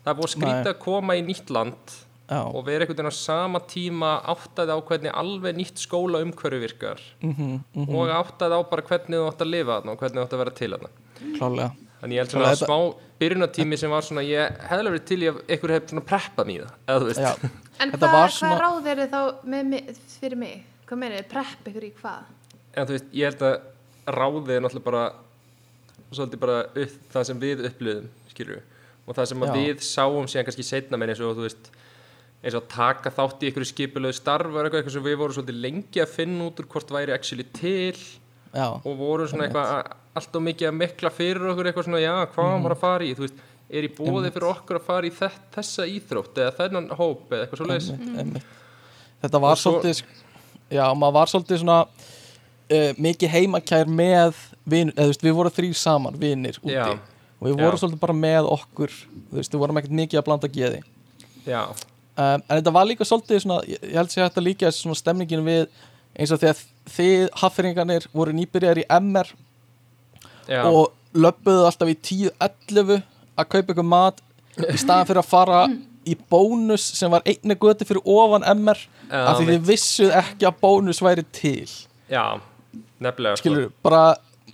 Það 0.03 0.25
skrýta 0.27 0.63
Nei. 0.63 0.73
að 0.73 0.79
koma 0.79 1.15
í 1.15 1.21
nýtt 1.23 1.51
land 1.53 1.97
Já, 2.33 2.41
og 2.49 2.65
vera 2.65 2.83
einhvern 2.85 2.97
veginn 2.97 3.13
á 3.13 3.15
sama 3.15 3.61
tíma 3.69 4.11
áttaði 4.33 4.73
á 4.73 4.79
hvernig 4.81 5.15
alveg 5.21 5.57
nýtt 5.59 5.81
skóla 5.83 6.23
umhverju 6.25 6.59
virkar. 6.63 7.01
Mm 7.21 7.33
-hmm, 7.37 7.87
og 7.93 8.09
áttaði 8.09 8.57
á 8.57 8.61
bara 8.69 8.85
hvernig 8.89 9.19
þú 9.19 9.29
átt 9.29 9.45
að 9.45 9.53
lifa 9.53 9.79
þarna 9.79 9.91
og 9.93 9.99
hvernig 10.01 10.19
þú 10.19 10.25
átt 10.25 10.33
að 10.33 10.43
vera 10.43 10.57
til 10.59 10.71
þarna. 10.73 10.89
Klálega 11.37 11.71
þannig 12.03 12.15
ég 12.17 12.21
held 12.23 12.31
svona 12.31 12.51
að 12.51 12.63
smá 12.65 12.79
byrjunatími 13.19 13.77
sem 13.77 13.89
var 13.89 14.03
svona 14.03 14.23
ég 14.27 14.57
hefði 14.67 14.89
verið 14.89 15.05
til 15.07 15.21
í 15.23 15.27
að 15.31 15.37
einhver 15.47 15.71
hefði 15.71 15.89
svona 15.89 16.05
preppað 16.11 16.47
mér 16.49 16.63
það 16.63 16.73
eða 16.87 16.99
þú 16.99 17.05
veist. 17.05 17.19
Já, 17.23 17.33
En 17.81 17.91
Þetta 17.91 18.07
hvað, 18.07 18.13
var 18.13 18.29
hvað 18.29 18.37
svona- 18.37 18.61
ráð 18.61 18.87
eru 18.87 19.05
þá 19.07 19.21
með, 19.43 19.95
fyrir 20.19 20.37
mig? 20.37 20.63
Hvað 20.87 20.97
meina 20.97 21.15
þið? 21.15 21.29
Prepp 21.31 21.67
ykkur 21.67 21.83
í 21.83 21.91
hvað? 22.01 22.23
en 22.73 22.87
þú 22.87 22.95
veist, 22.95 23.09
ég 23.13 23.29
held 23.29 23.45
að 23.47 23.55
ráðið 24.17 24.51
er 24.55 24.63
náttúrulega 24.63 24.87
bara 24.87 25.03
svolítið 26.13 26.41
bara 26.41 26.57
upp, 26.65 26.97
það 27.13 27.27
sem 27.29 27.41
við 27.41 27.63
upplöðum 27.69 28.09
og 29.03 29.17
það 29.17 29.29
sem 29.29 29.45
við 29.53 29.81
sáum 29.83 30.27
síðan 30.29 30.47
kannski 30.47 30.65
setna 30.65 30.99
með 30.99 31.13
eins 31.13 31.23
og 31.23 31.37
þú 31.37 31.45
veist 31.47 31.71
eins 32.43 32.57
og 32.59 32.67
taka 32.71 33.11
þátt 33.13 33.43
í 33.43 33.49
einhverju 33.49 33.69
skipulegu 33.71 34.15
starfa 34.17 34.63
eitthvað, 34.63 34.79
eitthvað 34.81 34.95
sem 34.97 35.05
við 35.07 35.17
vorum 35.21 35.35
svolítið 35.37 35.61
lengi 35.63 36.03
að 36.03 36.11
finna 36.11 36.47
út 36.49 36.59
úr 36.59 36.67
hvort 36.73 36.91
væri 36.91 37.15
actually 37.15 37.45
til 37.55 37.95
já, 37.95 38.67
og 38.67 38.97
vorum 38.99 39.29
svona 39.31 39.47
eitthvað 39.47 39.71
að- 39.77 39.93
allt 40.13 40.35
og 40.37 40.43
mikið 40.45 40.69
að 40.69 40.75
mikla 40.77 41.09
fyrir 41.13 41.47
okkur 41.53 41.69
eitthvað 41.71 41.87
svona 41.87 42.01
já, 42.03 42.15
hvað 42.35 42.49
mm. 42.51 42.65
var 42.67 42.75
að 42.75 42.83
fara 42.83 43.07
í, 43.07 43.13
þú 43.17 43.25
veist 43.25 43.39
er 43.73 43.87
í 43.87 43.93
bóði 43.95 44.33
fyrir 44.35 44.49
okkur 44.51 44.77
að 44.77 44.89
fara 44.89 45.07
í 45.07 45.13
þess, 45.15 45.39
þessa 45.55 45.87
íþrótt 45.89 46.41
eða 46.43 46.51
þennan 46.59 46.89
hóp 46.99 47.31
eða 47.31 47.45
eitthvað 47.47 47.61
svo 47.61 47.69
leiðis 47.71 47.87
einmitt, 47.93 48.19
einmitt. 48.21 48.51
Þetta 49.23 49.41
var 49.41 49.57
svo- 49.57 49.77
svolítið 49.79 50.03
Já, 50.73 50.85
maður 50.97 51.15
var 51.17 51.29
svolítið 51.31 51.59
svona 51.63 51.79
uh, 51.87 52.91
mikið 52.97 53.33
heimakær 53.33 53.89
með 53.89 54.37
vin, 54.65 54.91
eða, 54.93 55.07
þú 55.07 55.09
veist, 55.13 55.25
við 55.25 55.35
vorum 55.39 55.55
þrý 55.57 55.71
saman, 55.77 56.19
vinir 56.19 56.59
úti. 56.61 56.75
Já. 56.75 56.85
og 57.39 57.47
við 57.49 57.57
vorum 57.59 57.81
svolítið 57.81 58.03
bara 58.03 58.15
með 58.17 58.49
okkur 58.53 58.93
þú 58.93 59.39
veist, 59.39 59.53
við 59.53 59.63
vorum 59.63 59.79
ekkert 59.81 59.97
mikið 59.99 60.21
að 60.21 60.27
blanda 60.29 60.51
geði. 60.53 60.83
Já, 61.43 61.61
um, 62.17 62.41
en 62.41 62.57
þetta 62.57 62.75
var 62.75 62.89
líka 62.89 63.07
svolítið 63.07 63.43
svona, 63.43 63.61
ég 63.69 63.81
ég 63.83 63.95
held 63.99 64.13
sér 64.13 64.27
þetta 64.27 64.45
líka 64.45 64.71
svona 64.73 64.99
stemningin 64.99 65.45
við 65.45 65.65
eins 66.13 66.33
og 66.33 66.41
þegar 66.41 66.61
þið 66.93 67.23
hafferingarnir 67.41 68.09
voru 68.13 68.35
nýbyrjar 68.37 68.83
í 68.83 68.85
MR 68.99 69.31
já, 70.49 70.61
og 70.67 70.93
löppuðu 71.13 71.65
alltaf 71.69 71.89
í 71.89 71.97
10-11 71.97 73.01
að 73.33 73.49
kaupa 73.49 73.73
ykkur 73.73 73.87
mat 73.87 74.21
í 74.59 74.77
staðan 74.77 75.09
fyrir 75.09 75.23
að 75.23 75.31
fara 75.31 75.65
í 76.03 76.15
bónus 76.29 76.85
sem 76.97 77.11
var 77.11 77.23
einni 77.25 77.55
göti 77.57 77.87
fyrir 77.87 78.03
ofan 78.03 78.45
MR 78.53 78.79
Já, 79.07 79.19
af 79.29 79.39
því 79.39 79.45
þið 79.53 79.67
vissuð 79.69 80.15
ekki 80.19 80.47
að 80.49 80.57
bónus 80.61 80.99
væri 81.03 81.23
til. 81.35 81.69
Já 82.11 82.41
nefnilega 83.03 83.37
sko. 83.37 83.43
skilur, 83.43 83.69
bara 83.85 84.03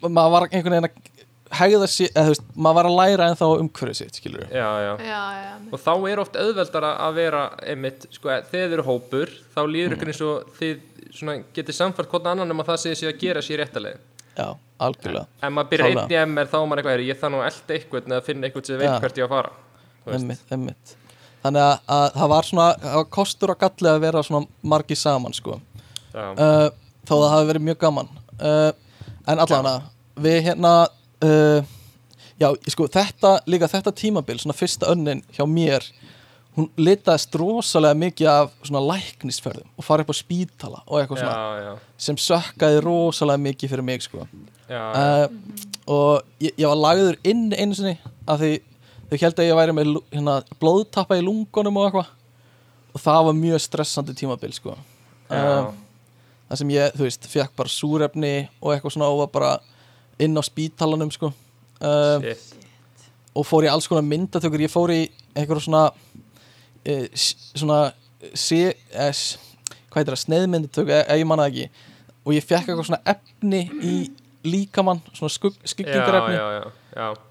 maður 0.03 0.34
var 0.36 0.47
einhvern 0.49 0.76
veginn 0.76 0.89
að 0.89 1.09
hegða 1.58 1.88
sér, 1.89 2.12
eða 2.14 2.28
þú 2.28 2.34
veist, 2.34 2.45
maður 2.56 2.78
var 2.80 2.89
að 2.89 2.97
læra 3.00 3.30
en 3.30 3.39
þá 3.39 3.45
umhverfið 3.47 3.97
sitt, 3.97 4.20
skilur 4.20 4.45
já, 4.54 4.68
já. 4.86 4.91
Já, 5.02 5.22
já. 5.39 5.56
og 5.72 5.82
þá 5.82 5.91
er 6.12 6.22
oft 6.22 6.38
auðveldara 6.38 6.91
að 7.08 7.18
vera 7.18 7.41
einmitt, 7.64 8.06
sko, 8.14 8.30
þegar 8.30 8.70
þið 8.70 8.78
eru 8.78 8.88
hópur 8.89 9.34
þá 9.56 9.62
líður 9.66 9.97
ykkur 9.97 10.14
eins 10.14 10.22
og 10.28 10.54
þið 10.60 10.86
svona, 11.10 11.38
getið 11.56 11.80
samfært 11.80 12.12
hvort 12.12 12.30
annan 12.30 12.54
um 12.54 12.64
að 12.64 12.72
það 12.74 12.82
sé 12.84 12.95
sér 13.00 13.14
að 13.14 13.22
gera 13.24 13.45
sér 13.45 13.64
réttalega 13.64 14.00
já, 14.39 14.50
algjörlega. 14.80 15.26
Ef 15.41 15.54
maður 15.54 15.72
byrjar 15.74 15.89
Klálega. 15.89 16.06
einn 16.06 16.14
í 16.14 16.20
MR 16.34 16.50
þá 16.50 16.58
er 16.60 16.68
maður 16.70 16.82
eitthvað 16.82 16.95
"Heyrðu, 16.95 17.10
ég 17.10 17.24
nú 17.34 17.39
að 17.39 17.50
elda 17.50 17.76
eitthvað 17.78 18.12
eða 18.14 18.26
finna 18.28 18.47
eitthvað 18.47 18.66
sem 18.70 18.80
veit 18.80 19.02
hvert 19.04 19.18
ég 19.18 19.26
að 19.26 19.34
fara. 19.36 19.52
Einmitt, 20.10 20.43
einmitt. 20.52 20.95
Þannig 21.43 21.64
að, 21.64 21.76
að 21.95 22.06
það 22.20 22.30
var 22.34 22.47
svona 22.50 22.68
það 22.84 22.95
var 23.00 23.10
kostur 23.18 23.54
og 23.54 23.60
galli 23.60 23.89
að 23.89 24.00
vera 24.06 24.24
svona 24.24 24.47
margi 24.64 24.95
saman 24.95 25.36
sko. 25.36 25.60
Já, 26.14 26.26
uh, 26.34 26.70
þó 27.08 27.14
það 27.16 27.34
hafi 27.34 27.50
verið 27.52 27.68
mjög 27.68 27.80
gaman. 27.84 28.10
Uh, 28.39 28.72
en 29.28 29.39
allavega 29.39 29.76
við 30.20 30.39
hérna 30.50 30.74
uh, 31.26 31.59
já, 32.39 32.47
sko, 32.74 32.88
þetta 32.91 33.36
líka 33.49 33.70
þetta 33.72 33.95
tímabil, 33.95 34.39
svona 34.41 34.57
fyrsta 34.57 34.91
önnin 34.93 35.24
hjá 35.36 35.45
mér 35.49 35.86
hún 36.57 36.70
litaðist 36.80 37.36
rosalega 37.39 37.97
mikið 38.01 38.32
af 38.32 38.53
svona 38.67 38.84
læknisferðum 38.89 39.70
og 39.78 39.86
fara 39.86 40.03
upp 40.03 40.13
á 40.13 40.17
spítala 40.17 40.82
og 40.86 40.99
eitthvað 40.99 41.22
svona 41.24 41.36
já, 41.36 41.67
já, 41.67 41.74
sem 42.07 42.20
sökkaði 42.20 42.82
rosalega 42.86 43.43
mikið 43.45 43.76
fyrir 43.76 43.88
mig 43.91 44.05
sko 44.05 44.26
já, 44.70 44.82
uh, 44.82 45.28
og 45.88 46.26
ég, 46.43 46.55
ég 46.55 46.65
var 46.67 46.80
lagður 46.80 47.20
inn 47.24 47.49
einu 47.53 47.78
sinni 47.78 47.97
af 48.30 48.41
því 48.41 48.55
þau 49.09 49.20
held 49.24 49.41
að 49.41 49.47
ég 49.47 49.57
væri 49.57 49.76
með 49.76 49.93
hérna, 50.13 50.39
blóðtappa 50.61 51.17
í 51.17 51.26
lungunum 51.26 51.80
og 51.82 51.88
eitthvað 51.89 52.15
og 52.93 53.03
það 53.03 53.26
var 53.28 53.38
mjög 53.38 53.63
stressandi 53.63 54.15
tímabil 54.17 54.53
sko. 54.55 54.76
Já. 55.30 55.41
um, 55.70 55.76
það 56.49 56.61
sem 56.61 56.72
ég, 56.74 56.95
þú 56.97 57.05
veist, 57.05 57.28
fekk 57.30 57.55
bara 57.57 57.74
súrefni 57.74 58.34
og 58.59 58.74
eitthvað 58.74 58.95
svona 58.95 59.09
og 59.13 59.22
var 59.24 59.32
bara 59.34 59.51
inn 60.20 60.36
á 60.38 60.43
spítalanum 60.45 61.11
sko. 61.13 61.32
Shit. 61.80 62.55
og 63.39 63.45
fór 63.47 63.63
í 63.63 63.70
alls 63.72 63.88
konar 63.88 64.03
myndatökur. 64.03 64.59
Ég 64.65 64.72
fór 64.74 64.91
í 64.91 65.03
einhverjum 65.38 65.63
svona 65.70 65.84
s- 67.13 67.51
svona 67.55 67.93
CS, 68.36 69.38
hvað 69.89 70.01
heitir 70.01 70.13
það, 70.15 70.24
sneiðmyndatöku 70.26 70.91
ef 70.97 71.13
ég 71.22 71.26
manna 71.30 71.45
ekki. 71.47 71.70
Og 72.26 72.34
ég 72.36 72.43
fekk 72.43 72.67
eitthvað 72.67 72.89
svona 72.89 73.01
efni 73.13 73.61
í 73.86 73.93
líkamann, 74.43 74.99
svona 75.13 75.32
skuggingarefni 75.32 76.36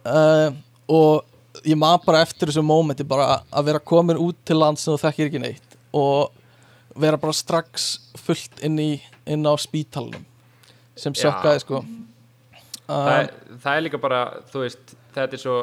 uh, 0.07 0.55
og 0.89 1.25
ég 1.67 1.77
man 1.77 1.99
bara 2.07 2.23
eftir 2.25 2.49
þessu 2.49 2.63
mómenti 2.65 3.05
bara 3.09 3.43
að 3.53 3.65
vera 3.69 3.79
komin 3.81 4.17
út 4.23 4.37
til 4.47 4.57
land 4.61 4.79
sem 4.81 4.95
þú 4.95 5.01
þekkir 5.05 5.29
ekki 5.31 5.43
neitt. 5.43 5.77
Og 5.93 6.31
vera 6.99 7.19
bara 7.21 7.33
strax 7.37 7.99
fullt 8.17 8.63
inn, 8.65 8.79
í, 8.79 9.01
inn 9.27 9.45
á 9.45 9.53
spítalunum 9.61 10.25
sem 10.99 11.13
Já. 11.15 11.27
sjökkaði 11.29 11.61
sko 11.67 11.83
það, 12.89 13.15
er, 13.21 13.31
það 13.63 13.79
er 13.79 13.87
líka 13.87 14.03
bara, 14.03 14.21
þú 14.53 14.65
veist, 14.65 14.97
þetta 15.15 15.39
er 15.39 15.43
svo 15.45 15.57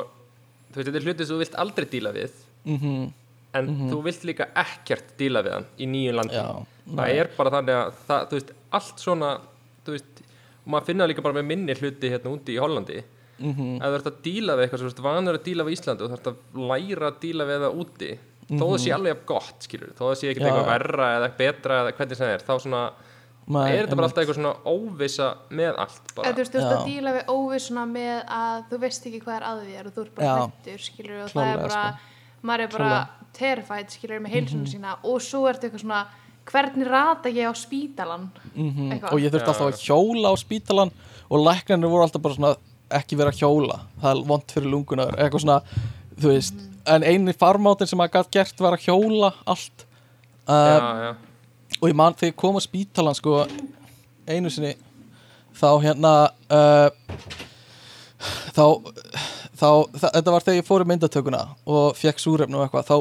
þú 0.71 0.79
veist, 0.79 0.89
þetta 0.89 0.99
er 1.01 1.07
hluti 1.09 1.25
sem 1.25 1.35
þú 1.35 1.43
vilt 1.43 1.61
aldrei 1.65 1.87
díla 1.91 2.15
við 2.15 2.41
mm 2.69 3.05
en 3.55 3.69
þú 3.89 4.01
vilt 4.03 4.23
líka 4.27 4.49
ekkert 4.59 5.13
díla 5.19 5.39
við 5.45 5.53
hann 5.57 5.67
í 5.79 5.85
nýjum 5.87 6.17
landi. 6.19 6.35
Já, 6.35 6.65
það 6.97 7.19
er 7.21 7.29
bara 7.37 7.51
þannig 7.53 7.77
að 7.79 7.99
það, 8.07 8.23
þú 8.27 8.39
veist, 8.39 8.53
allt 8.79 9.03
svona 9.03 9.29
þú 9.85 9.95
veist, 9.95 10.23
maður 10.65 10.87
finna 10.89 11.07
líka 11.09 11.23
bara 11.25 11.37
með 11.37 11.47
minni 11.53 11.77
hluti 11.79 12.11
hérna 12.11 12.33
úti 12.35 12.55
í 12.55 12.61
Hollandi. 12.61 13.01
Mm 13.35 13.79
ef 13.83 13.89
þú 13.91 13.97
ert 13.97 14.09
að 14.11 14.19
díla 14.23 14.53
við 14.55 14.65
eitthvað 14.65 14.81
sem 14.81 14.87
þú 14.87 14.93
ert 14.93 15.03
vanur 15.05 15.37
að 15.39 15.47
díla 15.47 15.65
við 15.67 15.75
Íslandi 15.75 16.05
og 16.05 16.11
þú 16.11 16.17
ert 16.17 16.29
að 16.31 16.59
læra 16.71 17.09
að 17.09 17.17
díla 17.23 17.47
við 17.49 17.65
það 17.65 17.79
úti. 17.83 18.11
Þó 18.45 18.61
það 18.61 18.77
sé 18.83 18.93
alveg 18.95 19.25
gott, 19.31 19.57
skilur 19.65 19.95
þó 19.97 20.03
það 20.05 20.15
sé 20.19 20.29
ekkert 20.31 20.47
eitthvað 20.49 20.69
verra 20.69 21.07
eða 21.17 21.29
betra 21.39 21.79
eða 21.81 21.95
hvernig 21.97 22.19
sem 22.19 22.27
það 22.27 22.35
er 22.35 22.45
þá 22.45 22.53
svona, 22.65 22.83
er 23.45 23.85
þetta 23.85 23.95
bara 23.99 24.07
alltaf 24.09 24.23
eitthvað 24.23 24.39
svona 24.39 24.55
óvissa 24.65 25.27
með 25.53 25.77
allt 25.77 26.13
bara, 26.15 26.29
Eða, 26.29 26.35
þú 26.35 26.41
veist, 26.41 26.55
að 26.65 26.85
díla 26.89 27.13
við 27.13 27.25
óvissuna 27.35 27.85
með 27.85 28.25
að 28.25 28.63
þú 28.71 28.79
veist 28.85 29.05
ekki 29.05 29.21
hvað 29.21 29.35
er 29.37 29.45
að 29.51 29.63
þér 29.69 29.85
og 29.89 29.93
þú 29.95 30.01
ert 30.05 30.15
bara 30.15 30.77
skilur 30.87 31.23
og 31.23 31.29
það 31.35 31.49
er 31.53 31.63
bara, 31.67 31.83
maður 32.41 32.63
er 32.65 32.71
bara 32.77 33.07
terrified, 33.35 33.89
skilur 33.93 34.19
með 34.23 34.33
heilsunum 34.37 34.63
Mhm. 34.65 34.71
sína 34.73 34.97
og 35.03 35.21
svo 35.21 35.43
ertu 35.49 35.67
eitthvað 35.69 35.83
svona 35.85 36.05
hvernig 36.45 36.87
rata 36.87 37.29
ég 37.29 37.45
á 37.49 37.53
spítalan 37.53 38.29
Mhm. 38.55 39.03
Og 39.11 39.19
ég 39.19 39.29
þurfti 39.31 39.49
alltaf 39.49 39.73
að 39.73 39.81
hjóla 39.85 40.29
á 40.31 40.35
spítalan 40.37 40.91
og 41.29 41.39
læknarnir 41.45 41.89
voru 41.89 42.03
alltaf 42.05 42.21
bara 42.21 42.35
svona 42.35 42.55
ekki 42.91 43.17
vera 43.17 43.31
að 43.31 43.39
hjóla, 43.41 43.79
það 44.01 44.11
er 44.21 44.23
vond 44.27 44.43
fyrir 44.47 44.69
lungunar 44.71 45.15
eitthvað 45.17 45.41
svona, 45.41 45.61
þú 46.19 46.27
veist. 46.33 46.53
En 46.87 47.01
eini 47.01 47.33
farmátin 47.33 47.87
sem 47.87 47.97
maður 47.97 48.11
gætt 48.13 48.31
gert 48.31 48.59
var 48.59 48.73
að 48.77 48.85
hjóla 48.85 49.33
allt. 49.47 49.85
Uh, 50.47 50.53
já, 50.53 50.79
já, 51.01 51.15
og 51.81 51.89
ég 51.89 51.97
man 51.97 52.15
þegar 52.15 52.33
ég 52.33 52.39
kom 52.39 52.57
á 52.57 52.61
spítalan 52.63 53.17
sko, 53.17 53.43
einu 54.27 54.51
sinni 54.53 54.75
þá 55.55 55.69
hérna 55.83 56.13
uh, 56.51 56.89
þá, 58.55 58.65
þá 59.55 59.69
það, 59.95 60.09
þetta 60.09 60.33
var 60.33 60.45
þegar 60.47 60.59
ég 60.59 60.67
fór 60.67 60.85
í 60.85 60.89
myndatökuna 60.91 61.43
og 61.65 61.95
fekk 61.99 62.21
súrefn 62.23 62.57
og 62.57 62.65
eitthvað 62.65 62.89
þá 62.89 62.97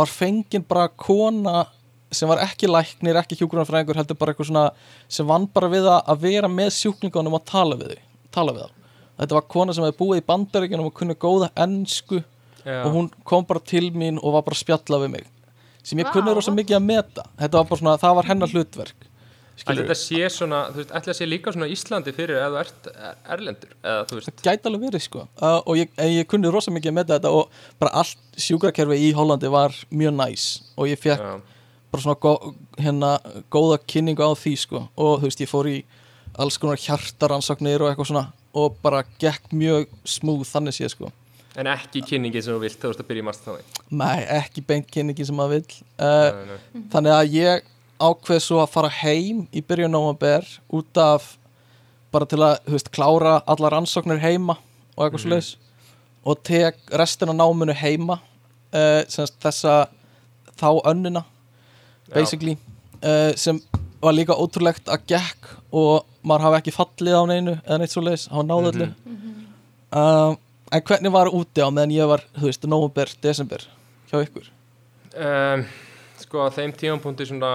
var 0.00 0.12
fengin 0.12 0.64
bara 0.66 0.88
kona 0.88 1.64
sem 2.10 2.28
var 2.30 2.42
ekki 2.42 2.66
læknir, 2.66 3.18
ekki 3.20 3.38
hjúgrunarfræðingur 3.38 3.98
heldur 4.00 4.18
bara 4.18 4.32
eitthvað 4.32 4.50
svona 4.50 4.66
sem 5.10 5.26
vann 5.28 5.46
bara 5.54 5.70
við 5.70 5.86
að, 5.92 6.14
vera 6.22 6.50
með 6.50 6.72
sjúklingunum 6.80 7.36
og 7.38 7.44
tala 7.46 7.78
við 7.78 7.94
þau 7.94 8.06
tala 8.34 8.54
við 8.54 8.64
þá. 8.64 8.76
Þetta 9.20 9.36
var 9.36 9.46
kona 9.52 9.74
sem 9.76 9.84
hefði 9.84 9.98
búið 9.98 10.20
í 10.20 10.26
bandaríkjunum 10.30 10.88
og 10.88 10.94
kunni 10.96 11.16
góða 11.20 11.50
ensku 11.60 12.22
já. 12.64 12.80
og 12.82 12.90
hún 12.94 13.10
kom 13.26 13.46
bara 13.46 13.62
til 13.62 13.90
mín 13.92 14.18
og 14.22 14.34
var 14.34 14.46
bara 14.46 14.56
að 14.56 14.62
spjalla 14.64 15.00
við 15.04 15.12
mig 15.16 15.28
sem 15.82 15.98
ég 15.98 16.08
Vá. 16.08 16.12
kunni 16.16 16.34
rosa 16.36 16.52
mikið 16.54 16.78
að 16.78 16.88
meta. 16.88 17.24
Þetta 17.40 17.60
var 17.60 17.70
bara 17.70 17.80
svona, 17.82 17.96
það 18.00 18.18
var 18.20 18.30
hennar 18.30 18.54
hlutverk 18.54 19.10
skilur 19.60 19.84
þetta 19.84 19.96
sé 19.98 20.28
svona, 20.32 20.60
þú 20.72 20.80
veist, 20.80 20.92
ætli 20.96 21.10
það 21.10 21.18
sé 21.18 21.28
líka 21.28 21.54
svona 21.54 21.68
Íslandi 21.70 22.14
fyrir 22.16 22.40
ef 22.40 22.50
þú 22.54 22.60
ert 22.62 22.88
erlendur 23.34 23.74
eða 23.76 24.04
þú 24.08 24.18
veist, 24.18 24.42
gæti 24.46 24.70
alveg 24.70 24.84
verið 24.86 25.04
sko. 25.04 25.24
Uh, 25.36 25.58
og 25.60 25.80
ég, 25.80 25.92
ég 26.16 26.28
kunni 26.30 26.52
rosa 26.52 26.72
mikið 26.74 26.92
að 26.92 26.98
meta 27.00 27.18
þetta 27.18 27.32
og 27.36 27.62
bara 27.82 28.02
allt 28.02 28.40
sjúkrakerfi 28.40 28.98
í 29.08 29.12
Hollandi 29.16 29.52
var 29.52 29.76
mjög 29.92 30.16
næs 30.16 30.48
og 30.76 30.90
ég 30.90 31.00
fekk 31.00 31.24
já, 31.24 31.32
bara 31.92 32.04
svona 32.06 32.20
gó, 32.22 32.34
hérna, 32.80 33.14
góða 33.52 33.80
kynningu 33.84 34.24
á 34.24 34.32
því 34.38 34.56
sko. 34.64 34.84
Og 34.96 35.20
þú 35.20 35.28
veist 35.28 35.44
ég 35.44 35.50
fór 35.52 35.70
í 35.70 35.78
alls 36.40 36.60
konar 36.62 36.80
hjartaransóknir 36.80 37.82
og 37.82 37.90
eitthvað 37.90 38.12
svona 38.12 38.28
og 38.56 38.78
bara 38.82 39.04
gekk 39.22 39.52
mjög 39.54 39.90
smúð 40.08 40.46
þannig 40.48 40.78
séð 40.78 40.94
sko 40.94 41.10
en 41.58 41.66
ekki 41.66 42.02
kynningi 42.06 42.42
sem 42.42 42.54
þú 42.54 42.60
vilt 42.62 42.78
þú 42.82 42.90
veist 42.92 43.00
að 43.02 43.08
byrja 43.10 43.22
í 43.22 43.26
mast 43.26 43.44
þannig 43.46 43.80
Nei, 43.90 44.20
ekki 44.38 44.62
beint 44.66 44.86
kynningi 44.92 45.24
sem 45.26 45.34
maður 45.36 45.56
vill. 45.58 45.78
Uh, 45.98 46.30
Nei, 46.30 46.44
nei. 46.52 46.84
Þannig 46.92 47.14
að 47.16 47.32
ég 47.34 47.64
ákveð 48.00 48.40
svo 48.44 48.60
að 48.62 48.70
fara 48.76 48.88
heim 49.00 49.42
í 49.52 49.60
byrjun 49.66 49.90
nómabær 49.92 50.46
út 50.78 51.00
af 51.02 51.36
bara 52.14 52.26
til 52.26 52.38
að, 52.42 52.56
þú 52.66 52.76
veist, 52.76 52.90
klára 52.94 53.34
allar 53.50 53.74
rannsóknir 53.76 54.22
heima 54.22 54.56
og 54.96 55.04
eitthvað 55.08 55.26
Mhm. 55.26 55.40
mm 55.40 55.66
og 56.30 56.36
tek 56.44 56.76
restina 56.92 57.32
náminu 57.32 57.72
heima 57.72 58.18
uh, 58.76 59.02
semst 59.08 59.38
þessa 59.40 59.86
þá 60.60 60.66
önnina 60.84 61.22
basically 62.12 62.58
uh, 63.02 63.32
sem 63.40 63.56
var 64.02 64.12
líka 64.12 64.36
ótrúlegt 64.36 64.84
að 64.92 65.06
gekk 65.08 65.48
og 65.72 66.04
maður 66.22 66.44
hafi 66.44 66.58
ekki 66.60 66.74
fallið 66.76 67.16
á 67.16 67.22
neinu 67.30 67.54
eða 67.64 67.78
neitt 67.80 67.94
svo 67.94 68.02
leiðis, 68.04 68.26
hafa 68.28 68.44
náðu 68.44 68.68
öllu. 68.74 68.88
Uh, 69.90 70.36
en 70.72 70.82
hvernig 70.86 71.12
var 71.12 71.30
úti 71.34 71.62
á 71.62 71.68
meðan 71.70 71.94
ég 71.96 72.06
var, 72.10 72.22
þú 72.38 72.46
veist, 72.50 72.66
nómabær, 72.70 73.12
desember 73.24 73.64
hjá 74.10 74.20
ykkur? 74.24 74.50
um, 75.18 75.64
sko 76.22 76.44
á 76.46 76.48
þeim 76.54 76.72
tímapunkti 76.78 77.26
svona 77.30 77.50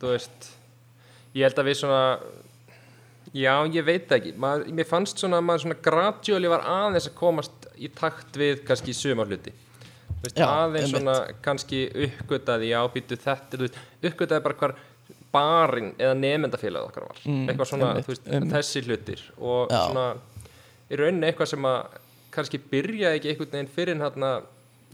þú 0.00 0.12
veist 0.12 0.50
ég 1.34 1.42
held 1.48 1.58
að 1.58 1.68
við 1.70 1.78
svona 1.80 2.02
já 3.34 3.54
ég 3.74 3.84
veit 3.88 4.12
ekki 4.14 4.34
maður, 4.38 4.68
mér 4.78 4.86
fannst 4.86 5.18
svona 5.18 5.40
að 5.40 5.46
maður 5.48 5.64
svona 5.64 5.78
gradually 5.82 6.50
var 6.52 6.62
aðeins 6.70 7.08
að 7.10 7.16
komast 7.18 7.68
í 7.82 7.88
takt 7.90 8.36
við 8.38 8.62
kannski 8.68 8.94
suma 8.96 9.26
hluti 9.26 9.54
Þú 10.04 10.28
veist, 10.28 10.38
Já, 10.40 10.46
aðeins 10.48 10.86
einmitt. 10.86 11.00
svona 11.02 11.38
kannski 11.44 11.78
uppgötaði 12.06 12.68
já 12.70 12.78
býtu 12.94 13.16
þetta 13.20 13.58
þú 13.58 13.66
veist, 13.66 13.74
uppgötaði 14.08 14.44
bara 14.46 14.56
hvar 14.60 14.72
barinn 15.34 15.90
eða 16.00 16.14
nefndafélag 16.16 16.86
okkar 16.86 17.08
var 17.10 17.18
Mm, 17.26 17.42
eitthvað 17.50 17.68
svona 17.72 17.90
einmitt, 17.90 18.08
veist, 18.08 18.30
þessi 18.54 18.82
hlutir 18.86 19.24
og 19.40 19.68
Já. 19.74 19.80
svona 19.90 20.06
í 20.88 20.96
rauninni 21.00 21.28
eitthvað 21.28 21.50
sem 21.50 21.66
að 21.68 21.98
kannski 22.34 22.58
byrjaði 22.72 23.18
ekki 23.20 23.32
einhvern 23.32 23.52
veginn 23.56 23.72
fyrir 23.76 24.00
hérna 24.02 24.32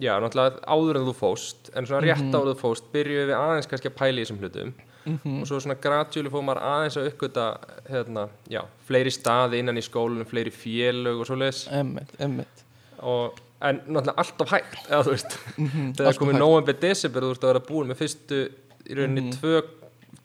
já, 0.00 0.14
náttúrulega 0.22 0.62
áður 0.64 1.00
en 1.00 1.08
þú 1.10 1.14
fóst 1.18 1.70
en 1.76 1.86
svona 1.86 2.00
Mhm. 2.00 2.08
rétt 2.08 2.34
áður 2.36 2.50
en 2.52 2.56
þú 2.56 2.60
fóst 2.62 2.84
byrjuðum 2.94 3.28
við 3.30 3.36
aðeins 3.40 3.68
kannski 3.68 3.90
að 3.90 3.98
pæla 4.00 4.20
í 4.20 4.24
þessum 4.24 4.40
hlutum 4.40 4.72
Mhm. 5.06 5.40
og 5.40 5.46
svo 5.48 5.60
svona 5.60 5.76
gratjúli 5.80 6.28
fóð 6.30 6.44
maður 6.44 6.62
aðeins 6.70 6.96
að 7.00 7.06
uppgöta 7.10 7.44
hérna, 7.88 8.28
já, 8.48 8.62
fleiri 8.88 9.10
staði 9.10 9.58
innan 9.58 9.76
í 9.80 9.82
skólunum, 9.82 10.26
fleiri 10.28 10.50
félög 10.52 11.20
og 11.20 11.26
svo 11.26 11.36
leis 11.40 11.66
Emmitt, 11.72 12.12
emmitt 12.20 12.64
og, 13.00 13.38
en 13.62 13.80
náttúrulega 13.88 14.16
alltaf 14.16 14.48
hægt 14.50 14.76
eða 14.90 15.02
þú 15.04 15.10
veist, 15.14 15.38
Mhm, 15.58 15.92
þegar 15.96 16.06
alltaf 16.06 16.18
komið 16.20 16.38
november, 16.38 16.72
desember, 16.74 17.20
þú 17.22 17.28
veist 17.32 17.42
að 17.44 17.52
vera 17.52 17.66
búin 17.70 17.88
með 17.88 17.96
fyrstu 17.96 18.40
í 18.88 18.94
rauninni 18.96 19.22
Mhm. 19.32 19.40
tvö, 19.40 19.62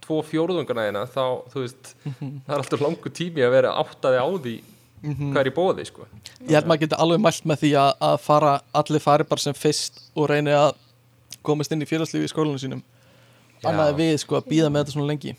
tvo 0.01 0.21
fjórðungana 0.23 0.83
þeina 0.91 1.07
þá, 1.07 1.49
þú 1.51 1.59
veist 1.63 1.95
það 2.05 2.49
er 2.49 2.57
alltaf 2.59 2.81
langur 2.81 3.11
tími 3.11 3.41
að 3.41 3.51
vera 3.51 3.71
áttaði 3.79 4.19
á 4.19 4.27
því 4.43 4.61
Mhm. 5.03 5.33
hvað 5.33 5.39
er 5.45 5.49
í 5.51 5.55
bóði, 5.55 5.85
sko 5.85 6.05
Ég 6.47 6.55
held 6.55 6.65
maður 6.65 6.79
geti 6.85 6.95
alveg 6.97 7.19
mælt 7.21 7.45
með 7.45 7.57
því 7.61 7.71
að, 7.77 7.91
að 8.01 8.15
fara 8.19 8.53
allir 8.73 8.99
fari 9.03 9.23
bara 9.23 9.39
sem 9.41 9.53
fyrst 9.53 9.99
og 10.15 10.29
reyni 10.29 10.51
að 10.55 10.73
komast 11.43 11.71
inn 11.71 11.81
í 11.81 11.85
félagslífi 11.89 12.25
í 12.25 12.31
skólanum 12.31 12.57
sínum 12.61 12.81
Já. 13.61 13.69
annað 13.69 13.89
er 13.91 13.97
við 13.99 14.17
sko 14.23 14.39
að 14.39 14.47
býða 14.49 14.69
með 14.71 14.83
þetta 14.85 14.95
svona 14.95 15.07
lengi 15.11 15.35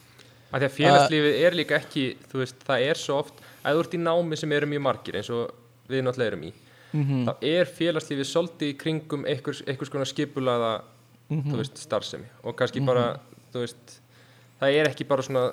að 0.52 0.60
því 0.60 0.66
að 0.68 0.76
félagslífið 0.76 1.40
er 1.46 1.52
líka 1.58 1.76
ekki 1.80 2.04
þú 2.30 2.38
veist, 2.42 2.60
það 2.66 2.86
er 2.90 2.94
svo 3.00 3.18
oft 3.24 3.34
að 3.64 3.74
þú 3.74 3.80
ert 3.84 3.94
í 3.98 4.02
námi 4.06 4.36
sem 4.38 4.52
eru 4.52 4.66
mjög 4.70 4.82
margir 4.86 5.18
eins 5.18 5.30
og 5.34 5.50
við 5.90 6.02
náttúrulega 6.06 6.32
erum 6.32 6.44
í 6.46 6.52
Mhm. 6.96 7.26
þá 7.26 7.32
er 7.42 7.64
félagslífið 7.66 8.28
svolítið 8.30 8.68
í 8.70 8.76
kringum 8.78 9.24
einhvers, 9.26 9.62
einhvers 9.66 9.90
konar 9.90 10.06
skipulaða 10.06 10.82
Mhm. 11.28 11.50
þú 11.50 11.56
veist, 11.58 11.76
starfsemi 11.82 12.24
og 12.44 12.54
kannski 12.56 12.84
bara, 12.86 13.18
þú 13.52 13.64
veist 13.66 13.98
það 14.62 14.72
er 14.80 14.88
ekki 14.88 15.04
bara 15.08 15.22
svona 15.22 15.52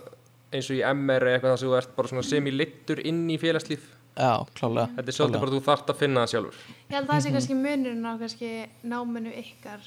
eins 0.53 0.69
og 0.69 0.77
í 0.77 0.83
MR 0.93 1.25
eða 1.27 1.35
eitthvað 1.37 1.53
þar 1.53 1.59
sem 1.63 1.69
þú 1.71 1.77
ert 1.79 1.95
bara 1.97 2.11
svona 2.11 2.23
semi-littur 2.29 3.01
inn 3.09 3.23
í 3.33 3.37
félagslíf 3.41 3.89
Já, 4.13 4.45
klálega 4.53 4.89
þetta 4.93 5.09
er 5.09 5.15
svolítið 5.17 5.41
bara 5.43 5.53
þú 5.55 5.61
þarft 5.65 5.87
að 5.89 5.99
finna 6.03 6.23
það 6.23 6.31
sjálfur 6.33 6.57
Ég 6.63 6.95
held 6.97 7.07
að 7.07 7.09
það 7.09 7.15
Mhm. 7.17 7.23
sé 7.25 7.31
kannski 7.33 7.55
munurinn 7.57 8.05
á 8.05 8.13
kannski 8.21 8.49
náminu 8.93 9.31
ykkar 9.41 9.81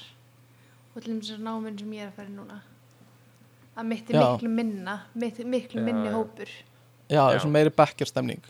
og 0.95 1.03
til 1.03 1.13
þess 1.21 1.31
að 1.37 1.45
náminu 1.47 1.79
sem 1.79 1.91
ég 1.95 2.01
er 2.03 2.09
að 2.11 2.17
fara 2.17 2.27
í 2.27 2.35
núna 2.35 2.59
að 3.77 3.85
mitt 3.91 4.09
er 4.09 4.15
Já. 4.17 4.25
miklu 4.35 4.49
minna 4.49 4.95
mitt, 5.15 5.37
miklu 5.45 5.79
Já, 5.81 5.85
minni 5.85 6.09
já. 6.09 6.13
hópur 6.17 6.49
Já, 7.07 7.23
Já. 7.31 7.39
svona 7.39 7.53
meiri 7.55 7.69
bekkjarstemning 7.77 8.41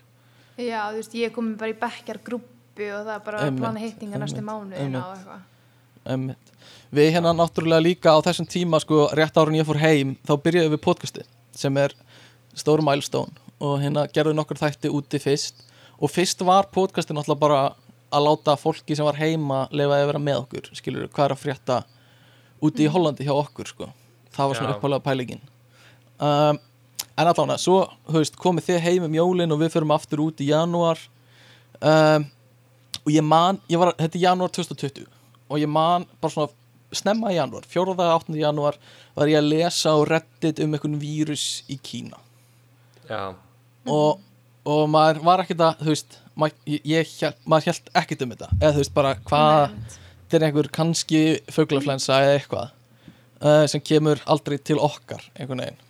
Já, 0.57 0.79
þú 0.89 0.95
veist, 0.97 1.13
ég 1.13 1.25
er 1.29 1.35
komin 1.35 1.57
bara 1.57 1.69
í 1.71 1.77
bekkjar 1.77 2.17
grúppu 2.25 2.87
og 2.97 3.05
það 3.05 3.15
er 3.15 3.19
bara 3.25 3.37
að 3.37 3.45
Einmitt, 3.45 3.61
plana 3.61 3.79
hittinga 3.79 4.17
næstu 4.17 4.39
einmitt, 4.41 4.49
mánuðina 4.49 5.03
og 5.03 5.13
einmitt. 5.13 5.27
eitthvað 5.27 5.41
Emmitt 6.07 6.53
Við 6.93 7.11
hérna 7.11 7.33
náttúrulega 7.35 7.83
líka 7.83 8.09
á 8.15 8.19
þessum 8.23 8.47
tíma 8.47 8.79
sko 8.79 9.09
rétt 9.13 9.35
árun 9.37 9.57
ég 9.59 9.65
fór 9.67 9.77
heim 9.81 10.15
þá 10.25 10.33
byrjaði 10.41 10.71
við 10.73 10.81
podcasti 10.81 11.21
sem 11.51 11.77
er 11.77 11.91
stór 12.57 12.83
milestone 12.85 13.33
og 13.63 13.79
hérna 13.81 14.05
gerðu 14.13 14.35
nokkur 14.37 14.59
þætti 14.59 14.91
úti 14.93 15.21
fyrst 15.21 15.63
og 15.97 16.11
fyrst 16.13 16.43
var 16.45 16.69
podcasti 16.73 17.15
náttúrulega 17.15 17.41
bara 17.41 17.61
að 18.13 18.27
láta 18.27 18.55
fólki 18.59 18.95
sem 18.95 19.05
var 19.05 19.17
heima 19.19 19.65
lefa 19.71 19.97
að 19.97 20.09
vera 20.11 20.21
með 20.21 20.43
okkur, 20.43 20.69
skilur 20.77 21.09
hvað 21.11 21.25
er 21.25 21.35
að 21.35 21.41
frétta 21.41 21.79
úti 22.63 22.85
í 22.85 22.91
Hollandi 22.91 23.27
hjá 23.27 23.33
okkur 23.35 23.69
sko. 23.69 23.89
það 24.31 24.49
var 24.49 24.59
svona 24.59 24.71
Já. 24.71 24.77
uppálega 24.77 25.05
pælingin 25.05 25.41
um, 26.19 26.59
en 27.17 27.27
allavega 27.27 27.57
svo 27.61 27.81
veist, 28.13 28.37
komið 28.37 28.69
þið 28.69 28.83
heim 28.85 29.07
um 29.07 29.17
jólin 29.17 29.53
og 29.53 29.61
við 29.63 29.73
förum 29.73 29.93
aftur 29.95 30.23
út 30.27 30.41
í 30.41 30.51
janúar 30.51 31.01
um, 31.81 32.27
og 33.03 33.11
ég 33.13 33.25
man 33.25 33.59
ég 33.69 33.81
var, 33.81 33.93
þetta 33.97 34.19
er 34.19 34.25
janúar 34.29 34.53
2020 34.53 35.09
og 35.47 35.59
ég 35.61 35.71
man 35.71 36.05
bara 36.21 36.33
svona 36.33 36.95
snemma 36.95 37.33
í 37.33 37.39
janúar 37.39 37.65
4. 37.67 37.97
8. 37.97 38.37
janúar 38.37 38.77
var 39.17 39.31
ég 39.31 39.41
að 39.41 39.51
lesa 39.51 39.91
á 39.91 39.99
reddit 40.07 40.61
um 40.63 40.77
einhvern 40.77 40.99
vírus 41.01 41.65
í 41.67 41.79
Kína 41.81 42.21
og, 43.87 44.23
og 44.67 44.81
maður 44.91 45.21
var 45.25 45.43
ekkert 45.43 45.63
að 45.63 45.83
þú 45.83 45.93
veist, 45.93 46.17
maður, 46.35 46.79
ég, 46.91 47.13
maður 47.45 47.71
held 47.71 47.91
ekkert 48.01 48.25
um 48.25 48.33
þetta, 48.35 48.49
eða 48.59 48.73
þú 48.75 48.83
veist 48.83 48.95
bara 48.97 49.13
hvað 49.27 49.61
þetta 50.27 50.39
er 50.39 50.47
einhver 50.49 50.71
kannski 50.75 51.21
fuglaflensa 51.55 52.19
eða 52.25 52.37
eitthvað 52.37 52.73
uh, 53.41 53.65
sem 53.71 53.83
kemur 53.83 54.21
aldrei 54.27 54.57
til 54.59 54.79
okkar 54.83 55.23
einhvern 55.37 55.63
veginn. 55.63 55.83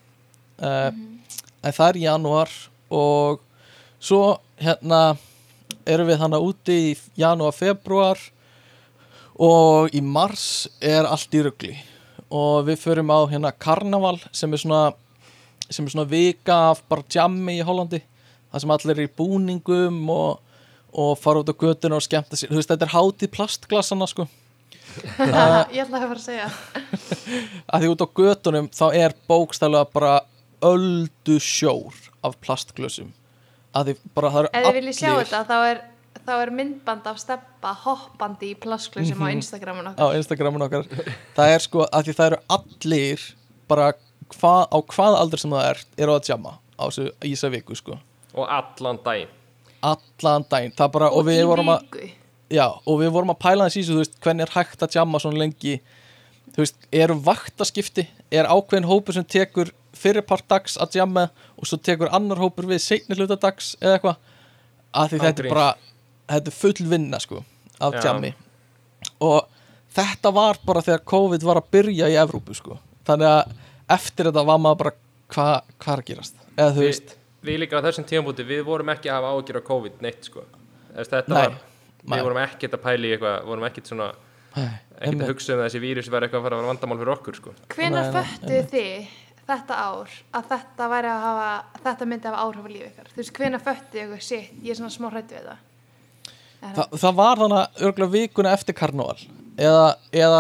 Uh, 0.58 0.92
en 1.66 1.74
það 1.74 1.90
er 1.90 2.00
í 2.00 2.06
janúar 2.06 2.54
og 2.94 3.42
svo 4.00 4.38
hérna 4.62 5.18
erum 5.88 6.10
við 6.10 6.22
þannig 6.22 6.48
úti 6.48 6.78
í 6.92 6.96
janúar, 7.20 7.56
februar 7.56 8.22
og 9.38 9.94
í 9.96 10.02
mars 10.02 10.68
er 10.82 11.08
allt 11.08 11.34
í 11.38 11.44
rugli. 11.46 11.76
Og 12.28 12.66
við 12.68 12.82
förum 12.82 13.12
á 13.14 13.20
hérna 13.32 13.54
karnaval 13.56 14.18
sem 14.36 14.52
er 14.54 14.62
svona 14.62 14.82
sem 15.70 15.86
er 15.86 15.94
svona 15.94 16.10
vika 16.10 16.58
af 16.72 16.84
bara 16.90 17.06
jammi 17.14 17.58
í 17.60 17.66
Hollandi 17.66 18.02
það 18.52 18.64
sem 18.64 18.74
allir 18.76 18.96
er 18.96 19.06
í 19.06 19.14
búningum 19.20 20.02
og, 20.14 20.60
og 20.96 21.14
fara 21.20 21.44
út 21.44 21.52
á 21.52 21.56
götuna 21.56 22.00
og 22.00 22.06
skemmta 22.06 22.40
sér. 22.40 22.52
Þú 22.52 22.62
veist 22.62 22.72
þetta 22.72 22.88
er 22.88 22.94
hátíð 22.96 23.34
plastglasana 23.36 24.08
sko. 24.10 24.28
Ég 25.76 25.84
ætla 25.84 26.00
að 26.00 26.08
fara 26.08 26.16
að 26.16 26.24
segja. 26.24 26.48
Að 27.74 27.84
því 27.84 27.92
út 27.94 28.02
á 28.02 28.08
götunum 28.22 28.72
þá 28.74 28.86
er 28.96 29.16
bókstæðlega 29.30 29.92
bara 29.94 30.14
öldu 30.66 31.38
sjór 31.44 31.94
af 32.26 32.40
plastglösum 32.42 33.12
að 33.78 33.92
því 33.92 33.96
bara 34.18 34.32
það 34.34 34.48
ef 34.48 34.56
eru 34.58 34.66
þið 34.66 34.78
viljið 34.80 34.98
sjá 34.98 35.12
þetta 35.20 35.42
þá 35.46 35.58
er, 35.68 35.82
þá 36.26 36.34
er 36.38 36.52
myndband 36.60 37.10
af 37.12 37.20
steppa 37.22 37.74
hoppandi 37.84 38.52
í 38.54 38.58
plasklusum 38.58 39.22
á 39.22 39.28
Instagramun 39.36 39.90
á 39.90 39.92
okkar. 39.94 40.18
Instagramun 40.18 40.66
okkar. 40.66 40.88
Það 41.38 41.54
er 41.54 41.66
sko 41.68 41.86
að 41.86 42.08
því 42.08 42.18
það 42.18 42.30
eru 42.32 42.40
allir 42.58 43.28
bara 43.70 43.92
hva, 44.36 44.54
á 44.68 44.78
hvað 44.94 45.18
aldur 45.22 45.42
sem 45.42 45.54
það 45.56 45.72
er 45.72 45.82
eru 46.04 46.16
að 46.18 46.32
jamma 46.32 46.58
á 46.78 46.84
þessu 46.86 47.10
ísa 47.26 47.52
viku 47.54 47.78
sko. 47.78 47.98
Og 48.38 48.48
allan 48.52 49.00
daginn. 49.06 49.34
Allan 49.86 50.46
daginn. 50.50 50.76
Það 50.78 50.94
bara 50.98 51.12
og, 51.12 51.22
og 51.22 51.30
við 51.30 51.44
að 51.48 52.08
Já, 52.48 52.64
og 52.88 53.02
við 53.02 53.12
vorum 53.12 53.34
að 53.34 53.42
pæla 53.44 53.66
þess 53.68 53.76
í 53.76 53.82
þessu, 53.82 53.94
þú 53.94 54.04
veist, 54.04 54.20
hvernig 54.24 54.46
er 54.46 54.54
hægt 54.54 54.84
að 54.86 54.96
jamma 54.96 55.20
svona 55.20 55.42
lengi? 55.42 55.74
Þú 56.56 56.62
veist, 56.64 56.78
eru 56.96 57.18
vaktaskipti 57.26 58.06
er 58.32 58.48
ákveðin 58.48 58.88
hópur 58.88 59.18
sem 59.18 59.26
tekur 59.28 59.74
fyrirpart 59.98 60.48
dags 60.48 60.78
að 60.80 60.96
jamma 61.02 61.26
og 61.58 61.68
svo 61.68 61.80
tekur 61.84 62.12
annar 62.16 62.40
hópur 62.40 62.70
við 62.70 62.80
seinni 62.86 63.18
hluta 63.18 63.36
dags 63.42 63.74
eða 63.82 63.98
eitthvað, 63.98 64.22
að 64.96 65.12
því 65.12 65.22
þetta 65.26 65.44
er 65.44 65.52
bara 65.52 65.68
þetta 66.32 66.54
er 66.54 66.58
full 66.62 66.90
vinna, 66.94 67.20
sko 67.20 67.44
af 67.84 68.00
jammi. 68.06 68.32
Og 69.28 69.40
þetta 69.98 70.32
var 70.40 70.62
bara 70.64 70.86
þegar 70.86 71.06
COVID 71.12 71.46
var 71.50 71.60
að 71.60 71.72
byrja 71.76 72.12
í 72.14 72.18
Evrópu, 72.22 72.56
sko, 72.56 72.80
þannig 73.10 73.34
að 73.34 73.56
eftir 73.96 74.30
þetta 74.30 74.44
var 74.48 74.62
maður 74.64 74.82
bara, 74.84 74.94
hvað 75.34 75.54
hva 75.84 75.94
er 75.94 76.04
að 76.04 76.08
gerast, 76.12 76.44
eða 76.56 76.70
þú 76.76 76.84
við, 76.84 76.90
veist 76.92 77.16
við 77.48 77.60
líka 77.64 77.80
á 77.80 77.86
þessum 77.88 78.08
tímabúti, 78.10 78.46
við 78.48 78.64
vorum 78.68 78.92
ekki 78.94 79.12
að 79.12 79.20
hafa 79.20 79.34
ágjör 79.38 79.60
á 79.62 79.70
COVID 79.70 80.02
neitt 80.04 80.28
sko. 80.28 80.44
Þetta 80.98 81.22
Nei, 81.28 81.38
var, 81.38 81.60
nei. 82.02 82.18
við 82.18 82.26
vorum 82.28 82.42
ekkert 82.42 82.76
að 82.78 82.84
pæla 82.88 83.08
í 83.08 83.14
eitthvað 83.16 83.48
vorum 83.52 83.68
ekkert 83.70 83.92
svona, 83.92 84.10
ekkert 84.58 85.22
að 85.22 85.32
hugsa 85.32 85.54
um 85.54 85.62
að 85.62 85.70
þessi 85.70 85.84
vírus 85.84 86.12
væri 86.12 86.28
eitthvað 86.28 86.42
að 86.42 86.48
fara 86.48 86.58
að 86.58 86.64
vera 86.64 86.74
vandamál 86.74 87.00
fyrir 87.04 87.14
okkur 87.14 87.40
sko. 87.40 87.56
Nei, 87.78 88.04
föttuðu 88.18 88.66
þið 88.74 89.16
þetta 89.48 89.80
ár 89.80 90.18
að 90.36 90.50
þetta 90.52 90.90
væri 90.92 91.10
að 91.14 91.24
hafa 91.24 91.50
þetta 91.86 92.08
myndi 92.10 92.28
að 92.28 92.36
hafa 92.36 92.46
áhrif 92.48 92.68
á 92.68 92.70
líf 92.74 92.86
ykkar? 92.90 93.10
Þú 93.14 93.22
veist, 93.22 93.34
hvenær 93.38 93.64
föttuðu 93.64 94.04
ykkur 94.04 94.26
shit, 94.28 94.54
ég 94.64 94.74
er 94.74 94.80
svona 94.82 94.96
smá 94.98 95.10
hrættu 95.14 95.38
við 95.38 95.52
Er 96.58 96.74
Þa, 96.74 96.86
það 96.98 97.18
var 97.20 97.38
þannig 97.38 97.84
örgulega 97.86 98.14
vikuna 98.16 98.52
eftir 98.58 98.74
karnóval 98.74 99.20
eða, 99.62 99.92
eða 100.10 100.40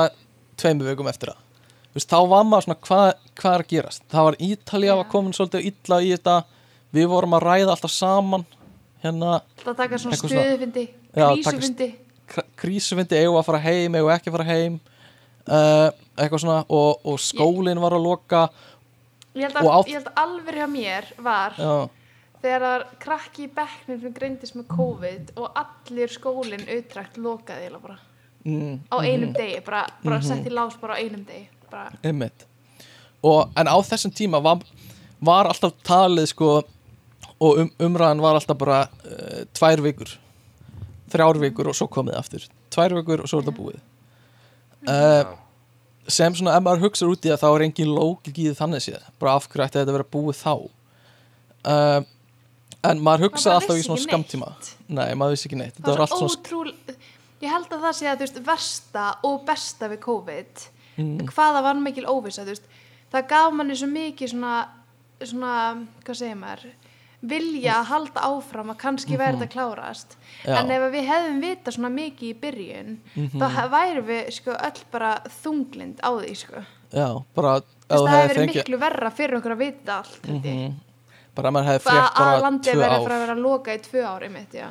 tveimu 0.58 0.88
vikum 0.88 1.10
eftir 1.12 1.30
það 1.30 1.44
veist, 1.98 2.12
þá 2.12 2.20
var 2.32 2.46
maður 2.48 2.66
svona 2.68 2.80
hvað 2.88 3.08
hva 3.38 3.54
er 3.54 3.64
að 3.64 3.72
gerast? 3.74 4.04
Það 4.12 4.28
var 4.28 4.38
Ítalía 4.48 4.92
Já. 4.92 4.98
var 5.00 5.10
komin 5.12 5.36
svolítið 5.38 5.68
illa 5.72 6.00
í 6.04 6.12
þetta. 6.16 6.36
Við 6.98 7.08
vorum 7.12 7.36
að 7.38 7.46
ræða 7.48 7.74
alltaf 7.76 7.94
saman 7.94 8.46
hérna 9.04 9.42
það 9.64 9.76
taka 9.82 10.00
svona 10.02 10.16
Eitthvað 10.16 10.32
svona- 10.32 10.46
stuðufundi 10.46 10.86
Já, 11.18 11.28
taka 11.28 11.58
krísufundi 11.58 11.90
kr- 12.28 12.48
krísuvindi 12.62 13.20
eigum 13.20 13.38
að 13.42 13.46
fara 13.50 13.60
heim 13.66 13.96
eigum 14.00 14.14
ekki 14.16 14.32
að 14.32 14.38
fara 14.38 14.48
heim. 14.52 14.80
Uh, 15.48 15.90
eitthvað 16.18 16.42
svona 16.44 16.58
og, 16.70 17.06
og 17.08 17.20
skólinn 17.24 17.80
var 17.80 17.96
að 17.96 18.04
loka. 18.04 18.42
Ég 19.38 19.48
held 19.48 19.62
Og 19.62 19.70
að, 19.70 19.78
á- 19.78 19.88
ég 19.88 20.00
held 20.00 20.12
alveg 20.16 20.58
hjá 20.58 20.68
mér 20.72 21.12
var 21.24 21.54
já, 21.58 21.90
þegar 22.42 22.62
það 22.66 22.74
var 22.74 22.86
krakki 23.00 23.46
í 23.46 23.52
bekknum 23.56 24.02
sem 24.02 24.14
greindist 24.14 24.58
með 24.58 24.68
COVID 24.74 25.32
og 25.38 25.62
allir 25.62 26.14
skólinn 26.14 26.68
auðtrækt 26.68 27.18
lokaði 27.22 27.70
mm, 28.48 28.76
á 28.92 28.96
einum 29.04 29.34
degi, 29.36 29.62
bara, 29.66 29.86
bara 30.04 30.22
sett 30.24 30.46
í 30.48 30.54
lás 30.54 30.78
bara 30.82 30.98
á 30.98 31.02
einum 31.02 31.24
degi 31.28 31.48
og, 33.26 33.50
en 33.58 33.70
á 33.70 33.78
þessum 33.86 34.14
tíma 34.16 34.42
var, 34.44 34.62
var 35.20 35.50
alltaf 35.50 35.76
talið 35.88 36.30
sko 36.32 36.52
og 37.38 37.60
um, 37.62 37.72
umræðan 37.88 38.24
var 38.24 38.38
alltaf 38.38 38.58
bara 38.58 38.80
uh, 38.88 39.44
tvær 39.58 39.84
vikur. 39.86 40.14
Þrjár 41.12 41.40
vikur 41.42 41.70
og 41.72 41.78
svo 41.78 41.88
komið 41.92 42.18
aftur. 42.20 42.48
Tvær 42.74 42.98
vikur 42.98 43.24
og 43.24 43.30
svo 43.30 43.42
er 43.42 43.46
þetta 43.46 43.58
búið. 43.58 43.84
Uh, 44.88 45.36
sem 46.08 46.36
svona 46.36 46.56
ef 46.58 46.66
maður 46.66 46.88
hugsa 46.88 47.08
út 47.10 47.26
í 47.26 47.32
það 47.32 47.44
þá 47.44 47.48
er 47.50 47.66
engin 47.68 47.94
lókik 47.94 48.42
í 48.42 48.50
þannig 48.58 48.86
séð. 48.88 49.06
Bara 49.22 49.38
af 49.38 49.48
hverju 49.50 49.68
ætti 49.68 49.80
þetta 49.80 49.94
að 49.94 50.00
vera 50.00 50.12
búið 50.18 50.42
þá? 50.42 50.54
Uh, 51.68 52.00
en 52.88 53.04
maður 53.04 53.28
hugsaði 53.28 53.60
alltaf 53.60 53.80
í 53.80 53.86
svona 53.86 54.04
skamtíma 54.04 54.50
nei, 54.88 55.12
maður 55.18 55.36
vissi 55.36 55.50
ekki 55.50 55.60
neitt. 55.60 55.78
Þetta 55.78 55.94
það 55.94 56.04
allt 56.06 56.14
svo 56.14 56.30
svona 56.32 56.46
ótrúl 56.46 56.98
ég 57.44 57.54
held 57.54 57.70
að 57.70 57.86
það 57.86 57.96
sé 57.98 58.10
að 58.10 58.18
þú 58.18 58.26
veist 58.26 58.40
versta 58.48 59.06
og 59.28 59.38
besta 59.48 59.90
við 59.92 60.02
COVID 60.06 60.66
Mm. 60.98 61.28
hvaða 61.30 61.62
var 61.64 61.76
mikil 61.76 62.06
óvisa 62.10 62.46
veist 62.46 62.64
það 63.14 63.28
gaf 63.30 63.54
manni 63.54 63.76
svo 63.76 63.88
mikið 63.88 64.30
svona 64.34 64.68
svona, 65.22 65.54
hvað 66.06 66.16
segir 66.20 66.36
maður 66.38 66.72
vilja 67.28 67.74
að 67.80 67.86
halda 67.90 68.22
áfram 68.22 68.70
að 68.70 68.78
kannski 68.78 69.14
Mhm. 69.16 69.20
verða 69.20 69.46
að 69.48 69.54
klárast 69.56 70.16
Já. 70.46 70.60
en 70.60 70.72
ef 70.72 70.82
við 70.94 71.08
hefðum 71.10 71.40
vita 71.42 71.72
svona 71.72 71.90
mikið 71.90 72.28
í 72.30 72.40
byrjun 72.40 72.98
Mhm. 73.16 73.40
þá 73.42 73.48
he- 73.56 73.70
værum 73.70 74.06
við 74.06 74.32
sko 74.32 74.52
öll 74.52 74.84
bara 74.92 75.22
þunglind 75.44 76.00
á 76.02 76.10
því 76.14 76.36
sko 76.36 76.66
já, 76.94 77.24
bara 77.36 77.62
Þess, 77.62 78.02
það 78.02 78.08
hefði 78.08 78.36
verið 78.36 78.56
miklu 78.56 78.78
verra 78.80 79.10
fyrir 79.12 79.38
okkur 79.40 79.52
að 79.56 79.58
vita 79.58 79.98
allt 79.98 80.22
mm 80.28 80.42
Mhm. 80.44 80.74
bara 81.36 81.48
ef 81.50 81.54
maður 81.54 81.66
hefði 81.66 81.82
frétt 81.90 82.12
að 82.14 82.18
bara 82.18 82.42
landið 82.42 82.74
tvö 82.74 82.82
verið 82.82 82.92
ár 82.94 83.00
að 83.00 83.04
fara 83.04 83.16
að 83.16 83.20
vera 83.26 83.36
að 83.36 83.42
loka 83.42 83.72
í 83.74 83.80
tvö 83.80 84.04
ári 84.06 84.30
mitt, 84.32 84.52
já 84.54 84.68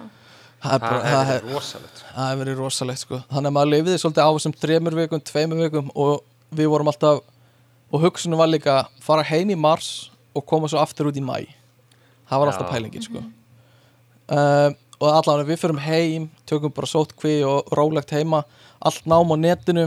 það 0.73 0.81
bara, 0.85 0.99
það 1.01 1.13
það 1.13 1.27
hefði 1.27 1.35
hef- 1.35 1.45
verið 1.45 1.55
rosalegt 1.57 1.99
sko. 2.01 2.09
Það 2.17 2.29
hefur 2.31 2.43
verið 2.45 2.61
rosalegt 2.63 3.03
sko. 3.05 3.21
Þannig 3.33 3.51
að 3.51 3.57
maður 3.57 3.73
lifiði 3.75 3.99
svolítið 4.03 4.27
á 4.27 4.31
þessum 4.37 4.55
þremur 4.63 4.97
vikum, 5.01 5.21
tveimur 5.31 5.63
vikum 5.67 5.91
og 5.95 6.23
við 6.57 6.71
vorum 6.73 6.91
alltaf 6.93 7.21
og 7.93 8.03
hugsunum 8.03 8.39
var 8.41 8.51
líka 8.51 8.73
að 8.81 9.03
fara 9.07 9.23
heim 9.27 9.51
í 9.51 9.57
mars 9.59 9.91
og 10.37 10.45
koma 10.47 10.69
svo 10.69 10.81
aftur 10.83 11.11
út 11.11 11.17
í 11.17 11.23
mæ 11.25 11.47
Það 12.27 12.41
var 12.43 12.51
alltaf 12.51 12.71
pælingin 12.73 13.05
sko. 13.07 13.21
Um, 14.27 14.75
og 14.99 15.13
allavega 15.13 15.47
við 15.53 15.61
förum 15.63 15.79
heim 15.85 16.25
tökum 16.49 16.73
bara 16.75 16.89
sótkví 16.91 17.37
og 17.47 17.69
rólegt 17.77 18.11
heima. 18.11 18.43
Allt 18.83 19.07
nám 19.07 19.31
á 19.31 19.37
netinu. 19.39 19.85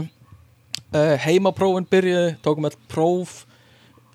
Uh, 0.94 1.16
heimaprófin 1.20 1.84
byrjuði 1.90 2.36
tókum 2.42 2.64
all 2.70 2.78
próf. 2.88 3.42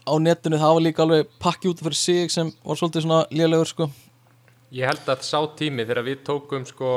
Á 0.10 0.14
netinu 0.18 0.58
það 0.58 0.74
var 0.78 0.86
líka 0.88 1.04
alveg 1.06 1.30
pakki 1.40 1.70
út 1.70 1.84
fyrir 1.86 2.00
sig 2.00 2.32
sem 2.34 2.50
var 2.66 2.80
svolítið 2.80 3.06
svona 3.06 3.22
lélegur 3.30 3.70
sko 3.70 3.90
ég 4.76 4.88
held 4.90 5.10
að 5.14 5.24
sá 5.28 5.40
tími 5.60 5.86
þegar 5.88 6.04
við 6.08 6.24
tókum 6.28 6.66
sko 6.68 6.90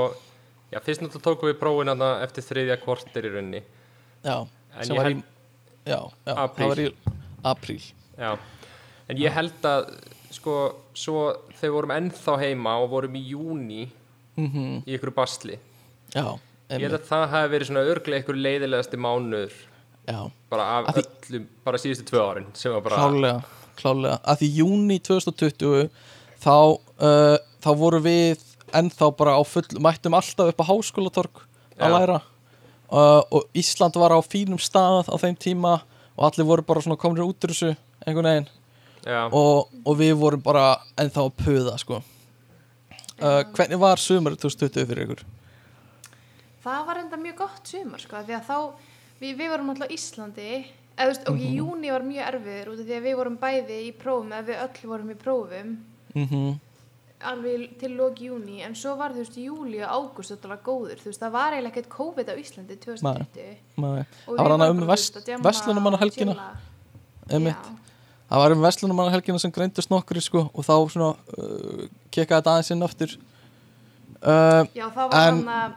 já, 0.72 0.79
fyrst 0.85 1.03
náttúrulega 1.05 1.26
tókum 1.29 1.51
við 1.53 1.59
prófin 1.61 1.93
hana 1.93 2.09
eftir 2.24 2.47
þriðja 2.49 2.79
kortir 2.83 3.29
í 3.29 3.35
raunni 3.37 3.62
Já, 4.26 4.37
En 4.74 4.85
sem 4.85 4.97
ég 4.97 4.99
var 5.03 5.11
í 5.11 5.14
held- 5.14 5.24
Já, 5.89 6.01
já 6.26 6.35
Apríl. 6.43 6.59
það 6.59 6.68
var 6.68 6.81
í 6.83 6.89
apríl. 7.49 7.79
Já, 8.18 8.33
en 9.09 9.16
ég 9.22 9.33
held 9.33 9.62
að 9.70 9.87
sko, 10.35 10.55
svo 10.93 11.20
þegar 11.61 11.72
vorum 11.79 11.93
ennþá 11.95 12.35
heima 12.43 12.74
og 12.83 12.91
vorum 12.93 13.14
í 13.16 13.22
júni 13.31 13.87
mm 14.37 14.83
í 14.85 14.99
ykkur 14.99 15.14
basli. 15.16 15.57
Já, 16.14 16.26
ég 16.74 16.83
held 16.85 16.99
að 16.99 17.07
það 17.09 17.24
hafi 17.33 17.53
verið 17.55 17.70
svona 17.70 17.87
örglega 17.95 18.22
ykkur 18.24 18.37
leiðilegasti 18.43 19.01
mánuður 19.01 19.55
já, 20.09 20.18
bara 20.51 20.66
af 20.83 20.91
því- 20.99 21.07
öllum, 21.31 21.47
bara 21.64 21.79
síðustu 21.79 22.05
tvö 22.11 22.20
árin 22.26 22.51
sem 22.55 22.72
var 22.72 22.81
bara, 22.85 22.97
klálega, 22.97 23.45
klálega 23.81 24.20
að 24.24 24.43
því 24.43 24.51
júni 24.59 24.99
2020 25.01 25.89
þá, 26.45 26.55
uh, 27.01 27.39
þá 27.65 27.71
voru 27.79 28.01
við 28.05 28.43
ennþá 28.77 29.11
bara 29.17 29.37
á 29.39 29.43
full, 29.49 29.67
mættum 29.81 30.17
alltaf 30.19 30.53
upp 30.53 30.61
á 30.61 30.71
háskólatorg 30.71 31.41
að 31.79 31.97
læra. 31.97 32.19
Uh, 32.89 33.23
og 33.29 33.49
Ísland 33.57 33.97
var 34.01 34.15
á 34.17 34.21
fínum 34.25 34.61
stað 34.61 35.11
á 35.13 35.17
þeim 35.21 35.37
tíma 35.37 35.79
og 36.17 36.29
allir 36.29 36.49
voru 36.49 36.65
bara 36.65 36.83
svona 36.85 37.01
komnir 37.01 37.27
út 37.27 37.45
úr 37.45 37.53
þessu 37.53 37.75
einhvern 38.07 38.31
veginn. 38.31 38.53
Já, 39.09 39.25
og, 39.31 39.69
og 39.85 39.99
við 39.99 40.15
vorum 40.21 40.45
bara 40.45 40.79
ennþá 40.99 41.27
að 41.29 41.35
puða 41.41 41.75
sko. 41.81 42.01
Uh, 43.19 43.43
hvernig 43.57 43.81
var 43.81 44.01
sumar 44.01 44.37
2020 44.39 44.89
fyrir 44.89 45.05
ykkur? 45.07 45.27
það 46.69 46.87
var 46.89 47.01
enda 47.03 47.19
mjög 47.21 47.41
gott 47.43 47.71
sumar 47.71 48.03
sko, 48.03 48.23
því 48.27 48.37
að 48.37 48.49
þá, 48.49 48.59
við, 49.21 49.35
við 49.41 49.53
vorum 49.55 49.73
alltaf 49.73 49.95
Íslandi, 49.95 50.49
eða 50.97 51.05
þú 51.05 51.11
veist, 51.13 51.29
og 51.31 51.43
í 51.43 51.51
júni 51.57 51.93
var 51.95 52.07
mjög 52.07 52.31
erfiður 52.33 52.73
út 52.73 52.83
af 52.83 52.89
því 52.89 52.97
að 52.97 53.07
við 53.09 53.19
vorum 53.21 53.39
bæði 53.43 53.79
í 53.85 53.93
prófum, 54.03 54.33
eða 54.35 54.49
við 54.49 54.65
öll 54.65 54.91
vorum 54.93 55.13
í 55.13 55.19
prófum, 55.25 55.77
mm 56.15 56.57
alveg 57.21 57.79
til 57.81 57.91
loki 57.99 58.29
júni, 58.29 58.61
en 58.66 58.75
svo 58.79 58.93
var 58.97 59.11
þú 59.11 59.23
veist, 59.25 59.37
júli 59.43 59.81
og 59.83 60.12
ágúst 60.14 60.45
var 60.47 60.61
góður, 60.64 61.01
þú 61.03 61.11
veist, 61.11 61.21
það 61.23 61.33
var 61.35 61.53
eiginlega 61.57 61.73
ekkert 61.75 61.89
COVID 61.97 62.29
á 62.31 62.35
Íslandi 62.39 62.77
2020. 62.79 63.57
Nei. 63.77 64.05
og 64.27 64.37
Það 64.37 64.37
var 64.37 64.49
vorum 64.49 64.53
um 64.55 64.59
bara, 64.61 64.71
vest- 64.71 64.79
þú 64.79 64.89
veist, 64.93 65.16
að 65.16 65.25
djamma 65.27 65.45
verslunarmanna 65.49 65.97
og 65.99 66.03
helgina. 66.05 66.33
chilla. 66.33 66.51
Einmitt. 67.31 67.57
Já. 67.69 67.75
Það 68.29 68.39
var 68.43 68.53
um 68.53 68.62
Veslunumanna 68.62 69.11
helgina 69.14 69.39
sem 69.41 69.51
greindust 69.53 69.89
nokkri 69.91 70.21
sko 70.21 70.51
og 70.53 70.64
þá 70.64 70.75
svona 70.93 71.14
uh, 71.16 71.87
kekkaði 72.12 72.43
þetta 72.43 72.53
aðeins 72.53 72.71
inn 72.75 72.83
aftur 72.85 73.14
uh, 74.23 74.64
Já, 74.77 74.85
það 74.93 75.09
var 75.09 75.14
En- 75.29 75.39
hann 75.39 75.49
að 75.49 75.73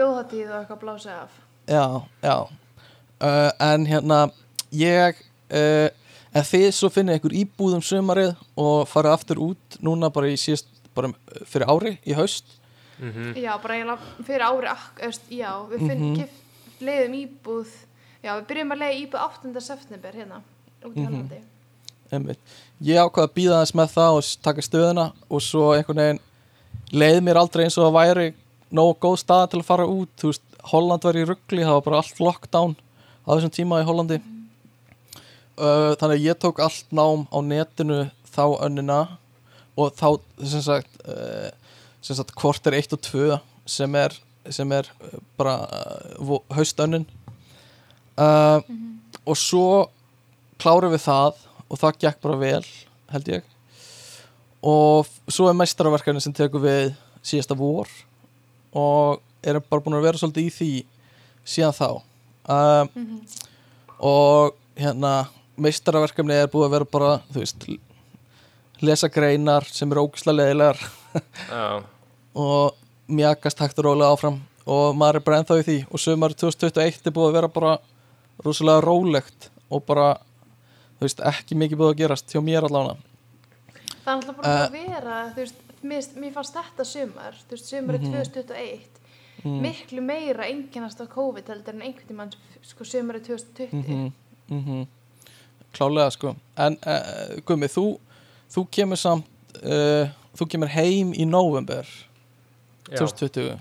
þjóðhattíð 0.00 0.50
og 0.50 0.56
eitthvað 0.60 0.80
blásið 0.82 1.12
af. 1.14 1.36
Já, 1.70 1.84
já 2.24 2.34
uh, 2.40 3.50
En 3.70 3.86
hérna 3.86 4.18
ég 4.72 5.20
uh, 5.54 5.88
en 6.34 6.42
þið 6.46 6.70
svo 6.76 6.88
finnið 6.94 7.18
ykkur 7.20 7.34
íbúðum 7.42 7.82
sömarið 7.82 8.36
og 8.56 8.88
farið 8.88 9.12
aftur 9.16 9.40
út 9.50 9.78
núna 9.82 10.10
bara 10.14 10.30
í 10.30 10.36
síðast 10.38 10.66
bara 10.94 11.08
uh, 11.08 11.44
fyrir 11.46 11.66
ári 11.68 11.98
í 12.06 12.14
haust 12.18 12.56
Mhm. 13.00 13.32
Já, 13.40 13.54
bara 13.62 13.74
eiginlega 13.78 14.24
fyrir 14.26 14.42
ári, 14.44 14.72
öst, 15.08 15.22
já, 15.32 15.50
við 15.70 15.78
finnum, 15.88 16.10
Mhm. 16.12 16.20
mm 16.20 16.84
leiðum 16.84 17.14
íbúð, 17.16 17.68
já, 18.22 18.34
við 18.36 18.44
byrjum 18.50 18.72
að 18.74 18.78
leiða 18.82 18.98
íbúð 19.00 19.20
8. 19.24 19.60
september 19.60 20.12
hérna, 20.12 20.42
út 20.84 20.94
í 20.94 21.00
Mhm. 21.00 21.06
Hollandi. 21.06 21.38
Einmitt. 22.12 22.38
Ég 22.82 22.96
ákvað 23.00 23.24
að 23.24 23.32
býða 23.38 23.56
aðeins 23.56 23.72
með 23.74 23.88
það 23.94 24.16
og 24.18 24.42
taka 24.42 24.60
stöðuna 24.60 25.12
og 25.30 25.40
svo 25.40 25.72
einhvern 25.76 25.96
veginn 25.96 26.20
leið 26.92 27.20
mér 27.22 27.36
aldrei 27.40 27.64
eins 27.64 27.78
og 27.78 27.84
það 27.88 27.98
væri 28.00 28.34
nógu 28.72 28.98
góð 29.00 29.16
staða 29.24 29.48
til 29.50 29.60
að 29.60 29.64
fara 29.64 29.86
út 29.86 30.08
þú 30.18 30.26
veist, 30.28 30.42
Holland 30.64 31.02
var 31.02 31.14
í 31.14 31.24
ruggli, 31.24 31.62
það 31.64 31.72
var 31.72 31.80
bara 31.80 31.96
allt 31.96 32.18
lockdown 32.20 32.76
á 33.26 33.30
þessum 33.32 33.50
tíma 33.56 33.80
í 33.80 33.86
Hollandi 33.88 34.20
uh, 35.60 35.92
þannig 36.00 36.16
að 36.16 36.26
ég 36.26 36.40
tók 36.40 36.60
allt 36.64 36.90
nám 36.96 37.26
á 37.28 37.38
netinu 37.44 38.00
þá 38.32 38.44
önnina 38.66 39.00
og 39.78 39.94
þá 39.98 40.08
sem 40.42 40.64
sagt, 40.64 40.98
uh, 41.06 41.50
sem 42.00 42.18
sagt 42.18 42.34
kvorter 42.38 42.76
1 42.76 42.96
og 42.96 43.02
2 43.06 43.38
sem 43.70 43.96
er, 44.00 44.16
sem 44.50 44.72
er 44.74 44.88
uh, 45.04 45.16
bara 45.38 45.56
uh, 46.18 46.36
haustönnin 46.56 47.06
uh, 48.18 48.60
og 49.24 49.38
svo 49.38 49.88
klárum 50.60 50.92
við 50.92 51.04
það 51.06 51.40
og 51.70 51.80
það 51.80 52.00
gekk 52.04 52.22
bara 52.24 52.40
vel 52.40 52.64
held 53.10 53.30
ég. 53.30 53.44
Og 54.66 55.08
svo 55.30 55.48
er 55.48 55.56
meistaraverkefni 55.56 56.22
sem 56.22 56.34
tekur 56.36 56.62
við 56.64 56.92
síðasta 57.24 57.56
vor 57.58 57.88
og 58.76 59.20
erum 59.46 59.64
bara 59.70 59.82
búin 59.82 59.96
að 59.98 60.06
vera 60.08 60.20
svolítið 60.20 60.48
í 60.48 60.54
því 60.54 60.72
síðan 61.48 61.76
þá. 61.76 61.88
Um, 62.50 63.20
og 64.00 64.56
hérna 64.78 65.14
meistaraverkefni 65.60 66.34
er 66.34 66.50
búið 66.52 66.66
að 66.68 66.74
vera 66.76 66.88
bara 66.96 67.10
þú 67.32 67.42
veist 67.42 67.66
lesa 68.80 69.08
greinar 69.12 69.64
sem 69.68 69.90
eru 69.92 70.06
ógislega 70.06 70.38
leðilegar 70.40 70.78
Já, 71.50 71.82
og 72.44 72.76
mjakast 73.10 73.58
hægt 73.60 73.78
og 73.82 73.84
rólega 73.90 74.14
áfram. 74.14 74.40
Og 74.70 74.94
maður 74.94 75.18
er 75.18 75.24
bara 75.26 75.38
ennþá 75.40 75.56
í 75.58 75.64
því. 75.66 75.76
Og 75.90 75.98
sömur 75.98 76.34
2021 76.38 77.08
er 77.08 77.14
búið 77.16 77.28
að 77.30 77.36
vera 77.40 77.48
bara 77.50 77.72
rosalega 78.44 78.84
rólegt 78.84 79.48
og 79.70 79.82
bara 79.88 80.12
þú 81.00 81.06
veist 81.08 81.22
ekki 81.32 81.56
mikið 81.58 81.80
búið 81.80 81.90
að 81.94 81.98
gerast 82.02 82.30
hjá 82.30 82.40
mér 82.44 82.68
allavega. 82.68 82.96
Það 84.04 84.12
er 84.12 84.14
alltaf 84.14 84.36
bara 84.36 84.52
uh, 84.54 84.62
að 84.68 84.76
vera, 84.76 85.18
þú 85.34 85.42
veist, 85.42 85.58
mér, 85.82 86.06
mér 86.22 86.32
fannst 86.36 86.56
þetta 86.60 86.86
sumar, 86.88 87.36
þú 87.48 87.56
veist, 87.56 87.68
sumar 87.72 87.98
Mhm. 87.98 88.14
er 88.14 88.30
2021, 88.30 89.00
miklu 89.64 90.04
meira 90.04 90.46
einkennast 90.46 91.00
á 91.00 91.06
COVID 91.08 91.48
heldur 91.48 91.74
en 91.74 91.82
einhvern 91.82 92.08
tímann, 92.08 92.32
sko, 92.62 92.84
sumar 92.84 93.16
er 93.16 93.24
2020. 93.26 93.68
mm 93.72 94.12
-hmm. 94.50 94.86
Klálega 95.76 96.10
sko 96.14 96.34
en 96.60 96.76
uh, 96.86 97.40
Gummi, 97.46 97.68
þú, 97.70 97.84
þú 98.50 98.64
kemur 98.74 99.00
samt 99.00 99.26
uh, 99.62 100.10
þú 100.38 100.46
kemur 100.54 100.72
heim 100.74 101.12
í 101.14 101.26
november 101.28 101.88
já, 102.90 102.98
2020 102.98 103.58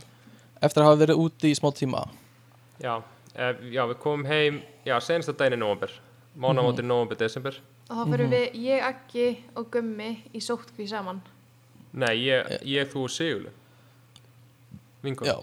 eftir 0.61 0.83
að 0.83 0.89
hafa 0.89 1.01
verið 1.03 1.21
úti 1.23 1.51
í 1.53 1.57
smá 1.57 1.69
tíma 1.75 2.03
já, 2.81 2.95
eh, 3.35 3.55
já, 3.75 3.83
við 3.89 3.99
komum 4.03 4.25
heim, 4.29 4.61
já, 4.87 4.95
senasta 5.03 5.35
daginn 5.35 5.59
í 5.59 5.61
november, 5.61 5.91
mánamóti 6.39 6.85
november, 6.85 7.17
desember. 7.19 7.57
Og 7.89 7.97
þá 7.97 8.11
fyrir 8.13 8.29
við, 8.31 8.45
ég, 8.63 8.83
Aggi 8.85 9.27
og 9.57 9.67
Gummi 9.73 10.09
í 10.37 10.39
sótkví 10.43 10.85
saman. 10.87 11.19
Nei, 11.99 12.13
ég, 12.27 12.51
ég 12.69 12.91
þú 12.91 13.07
og 13.07 13.11
Sigurlu. 13.11 13.51
Vinkon. 15.03 15.27
já 15.27 15.39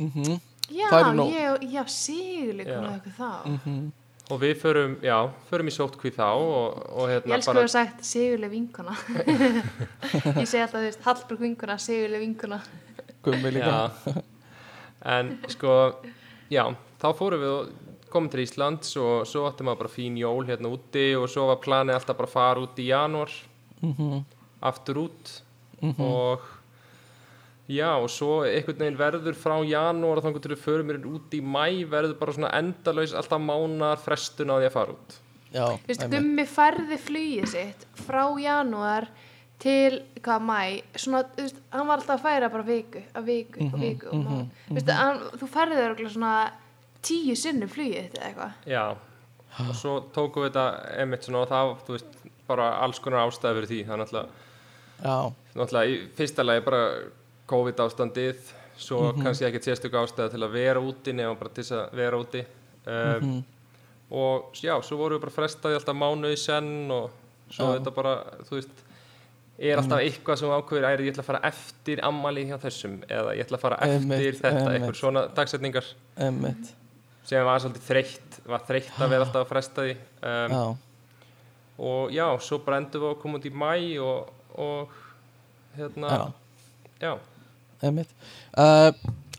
mm 0.00 0.40
Já, 0.70 0.86
er 1.00 1.14
nóg. 1.18 1.32
ég, 1.34 1.64
já, 1.72 1.82
sigurleik 1.90 2.68
Já. 2.68 2.76
hún 2.78 2.90
eitthvað 2.92 3.14
þá. 3.18 3.30
Mhm. 3.50 3.92
Og 4.30 4.38
við 4.40 4.54
förum, 4.62 4.92
já, 5.02 5.16
förum 5.50 5.66
í 5.66 5.72
sótkví 5.74 6.12
þá 6.14 6.26
og, 6.38 6.76
og 6.94 7.08
Ég 7.10 7.14
hérna 7.16 7.34
elsku 7.38 7.50
að 7.50 7.60
hafa 7.64 7.72
sagt 7.72 8.04
sigurleik 8.06 8.52
vinkona. 8.52 8.94
ég 10.38 10.46
segi 10.46 10.62
alltaf, 10.62 10.76
þú 10.78 10.84
veist, 10.86 11.02
Hallberg 11.06 11.40
vinkona, 11.44 11.76
sigurleik 11.82 12.22
vinkona. 12.24 12.60
Gummi 13.26 13.50
líka 13.56 13.74
en 15.10 15.32
sko, 15.50 15.74
já, 16.52 16.64
þá 17.00 17.06
fórum 17.18 17.42
við 17.42 17.54
og 17.56 18.06
komum 18.12 18.30
til 18.32 18.42
Íslands 18.44 18.94
og 19.00 19.26
svo 19.28 19.44
áttum 19.48 19.68
maður 19.68 19.82
bara 19.84 19.92
fín 19.94 20.16
jól 20.20 20.46
hérna 20.48 20.70
úti 20.72 21.08
og 21.18 21.28
svo 21.30 21.46
var 21.50 21.60
planið 21.62 21.98
alltaf 21.98 22.16
bara 22.18 22.28
að 22.30 22.34
fara 22.36 22.64
út 22.64 22.80
í 22.82 22.88
janúar, 22.90 23.34
Mhm. 23.82 24.24
aftur 24.62 24.98
út 25.08 25.30
og 25.98 26.42
já, 27.70 27.88
og 28.02 28.08
svo 28.10 28.40
einhvern 28.48 28.80
veginn 28.82 28.98
verður 28.98 29.36
frá 29.38 29.56
janúar 29.68 30.18
og 30.20 30.24
þannig 30.26 30.42
að 30.42 30.52
við 30.54 30.62
förum 30.64 30.88
mér 30.90 31.00
út 31.10 31.34
í 31.36 31.40
mæ 31.44 31.64
verður 31.92 32.16
bara 32.20 32.34
svona 32.36 32.52
endalaus 32.58 33.14
alltaf 33.14 33.42
mánar 33.44 34.00
frestun 34.02 34.50
á 34.50 34.56
því 34.58 34.68
að 34.70 34.76
fara 34.76 34.94
út. 34.96 35.18
já, 35.54 35.64
Þú 35.66 35.90
veist. 35.92 36.06
Gummi 36.14 36.46
færði 36.46 36.98
flugið 37.06 37.46
sitt 37.54 37.86
frá 38.06 38.24
janúar 38.42 39.06
til, 39.60 40.00
hvað, 40.24 40.40
mæ, 40.48 40.58
svona, 40.96 41.20
þú 41.36 41.44
veist, 41.44 41.58
hann 41.74 41.86
var 41.90 42.00
alltaf 42.00 42.16
að 42.16 42.24
færa 42.24 42.48
bara 42.54 42.62
viku, 42.64 43.02
að 43.14 43.24
viku, 43.28 43.60
Mhm, 43.60 43.74
og 43.74 43.80
viku, 43.80 44.06
og 44.08 44.24
má, 44.24 44.48
þú 44.70 44.74
veist, 44.78 44.90
hann, 44.96 45.18
þú 45.36 45.48
færði 45.52 45.76
þér 45.80 45.94
okkur 45.94 46.10
svona 46.14 46.34
tíu 47.02 47.34
sinnum 47.36 47.68
flugið 47.68 48.06
þitt 48.06 48.18
eða 48.18 48.28
eitthvað. 48.30 48.52
Já, 48.66 48.84
og 49.68 49.74
svo 49.76 49.94
tókum 50.14 50.44
við 50.46 50.52
þetta 50.54 50.98
einmitt 51.00 51.22
svona 51.28 51.42
og 51.44 51.48
það, 51.50 51.74
þú 51.86 51.92
veist, 51.98 52.16
bara 52.48 52.70
alls 52.82 52.98
konar 52.98 53.26
ástæði 53.28 53.54
fyrir 53.60 53.68
því, 53.70 53.80
það 53.86 53.94
er 53.94 54.00
náttúrulega 54.04 54.28
já, 55.04 55.32
náttúrulega 55.54 55.90
í 55.92 55.98
fyrsta 56.16 56.44
lagi 56.44 56.64
bara 56.64 56.80
COVID 57.50 57.80
ástandið 57.86 58.40
svo 58.80 59.00
Mhm. 59.12 59.22
kannski 59.24 59.44
ekkert 59.48 59.66
sérstök 59.68 59.92
ástæða 60.00 60.30
til 60.32 60.40
að 60.46 60.52
vera 60.54 60.80
úti 60.80 61.12
nema 61.12 61.34
bara 61.38 61.50
til 61.50 61.64
þess 61.64 61.72
að 61.76 61.96
vera 61.98 62.16
úti. 62.22 62.44
Um, 62.86 62.94
Mhm. 63.20 63.44
og 64.10 64.52
já, 64.54 64.74
svo 64.82 64.96
vorum 64.96 65.18
við 65.18 65.24
bara 65.26 65.36
frestaði 65.38 65.76
alltaf 65.78 65.96
mánuði 65.96 66.38
senn 66.38 66.90
og 66.90 67.10
svo 67.50 67.66
Já. 67.74 67.78
þetta 67.78 67.94
bara, 67.94 68.14
þú 68.48 68.50
veist 68.56 68.86
er 69.60 69.76
alltaf 69.76 70.00
eitthvað 70.00 70.38
sem 70.38 70.48
ákveður 70.48 70.86
æri 70.88 71.04
ég 71.06 71.12
ætla 71.12 71.22
að 71.22 71.28
fara 71.28 71.40
eftir 71.50 72.00
ammali 72.02 72.46
hjá 72.48 72.56
þessum 72.62 72.94
eða 73.06 73.34
ég 73.36 73.44
ætla 73.44 73.58
að 73.58 73.60
fara 73.60 73.76
eftir 73.76 74.32
þetta, 74.32 74.56
einmitt. 74.56 74.80
eitthvað 74.80 74.96
svona 74.96 75.28
dagsetningar. 75.34 75.84
Einmitt. 76.16 76.72
Sem 77.24 77.44
var 77.44 77.58
svolítið 77.60 77.84
þreytt 77.90 78.40
var 78.46 78.60
þreytt 78.66 78.90
að 78.98 79.08
vera 79.10 79.24
alltaf 79.26 79.44
að 79.44 79.50
fresta 79.52 79.82
því 79.82 79.96
um, 80.22 80.78
og 81.78 82.10
já, 82.12 82.26
svo 82.40 82.58
bara 82.64 82.78
endum 82.80 83.02
við 83.02 83.10
að 83.14 83.20
koma 83.22 83.38
út 83.38 83.44
í 83.44 83.52
mæ 83.52 84.00
og, 84.00 84.30
og 84.58 84.88
hérna, 85.76 86.08
já. 86.08 86.32
já, 87.00 87.18
einmitt. 87.82 88.10
Uh, 88.54 88.90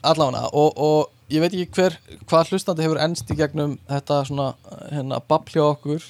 allavega 0.02 0.48
og, 0.52 0.78
og 0.78 1.32
ég 1.32 1.42
veit 1.42 1.54
ekki 1.54 1.78
hver 1.78 1.98
hvað 2.28 2.52
hlustandi 2.52 2.84
hefur 2.84 3.00
ennst 3.02 3.30
í 3.32 3.38
gegnum 3.38 3.78
þetta 3.90 4.22
svona 4.28 4.52
hérna 4.90 5.20
hjá 5.52 5.64
okkur. 5.64 6.06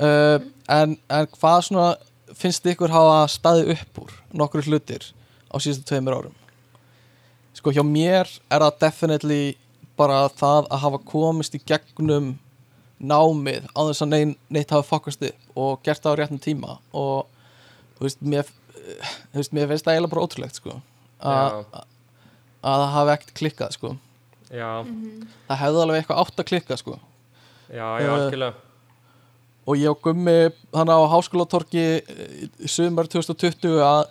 Uh, 0.00 0.38
en, 0.72 0.96
en 1.12 1.30
hvað 1.36 1.64
svona 1.68 1.88
finnst 2.36 2.66
ykkur 2.66 2.92
hafa 2.92 3.24
staðið 3.30 3.74
upp 3.76 4.04
úr 4.04 4.12
nokkru 4.32 4.62
hlutir 4.64 5.10
á 5.50 5.56
síðustu 5.58 5.88
tveimur 5.90 6.16
árum? 6.16 6.36
Sko 7.54 7.74
hjá 7.74 7.82
mér 7.84 8.28
er 8.48 8.62
það 8.62 8.78
definitely 8.86 9.42
bara 9.98 10.28
það 10.32 10.70
að 10.70 10.82
hafa 10.84 11.02
komist 11.04 11.56
í 11.58 11.60
gegnum 11.66 12.38
námið 13.00 13.66
á 13.72 13.80
þess 13.88 14.04
að 14.04 14.12
neinn, 14.12 14.32
neitt 14.52 14.72
hafa 14.72 14.86
fokast 14.86 15.22
upp 15.24 15.58
og 15.58 15.80
gert 15.84 16.02
það 16.04 16.16
á 16.16 16.18
réttum 16.20 16.40
tíma 16.42 16.78
og 16.92 17.28
þú 17.96 18.06
veist, 18.06 18.20
mér 18.20 18.48
þú 18.48 19.40
veist, 19.40 19.54
mér 19.56 19.70
finnst 19.70 19.86
það 19.86 19.96
eiginlega 19.96 20.14
bara 20.14 20.26
ótrúlegt 20.26 20.60
sko 20.60 20.76
að 21.20 22.80
það 22.80 22.90
hafi 22.94 23.12
ekkert 23.16 23.34
klikkað 23.40 23.76
sko. 23.76 23.92
Já, 24.50 24.70
það 25.48 25.60
hefði 25.62 25.82
alveg 25.84 26.00
eitthvað 26.02 26.20
átt 26.24 26.40
að 26.42 26.48
klikka 26.50 26.76
sko. 26.80 26.96
Já, 27.70 27.86
já, 28.02 28.06
Eh, 28.06 28.12
algjörlega. 28.16 28.54
og 29.66 29.76
ég 29.78 29.90
og 29.90 30.00
Gummi 30.02 30.36
hann 30.74 30.88
á 30.90 30.98
háskólatorki 31.12 31.84
eh, 32.02 32.48
í 32.58 32.68
sumar 32.68 33.06
2020 33.06 33.78
að, 33.78 34.08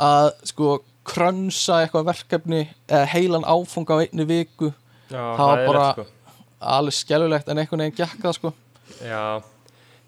að 0.00 0.30
sko 0.48 0.78
krönsa 1.04 1.82
eitthvað 1.84 2.06
verkefni 2.08 2.62
eða 2.88 3.06
heilan 3.12 3.44
áfanga 3.44 3.98
á 4.00 4.02
einni 4.06 4.24
viku. 4.24 4.72
Já, 5.10 5.36
það 5.36 5.46
var 5.50 5.66
bara- 5.66 5.92
sko. 5.92 6.06
alveg 6.64 6.94
skelulegt 6.96 7.48
en 7.48 7.58
einhvern 7.58 7.82
veginn 7.84 7.98
gekk 7.98 8.22
það 8.24 8.32
sko. 8.38 8.52
Já, 9.04 9.42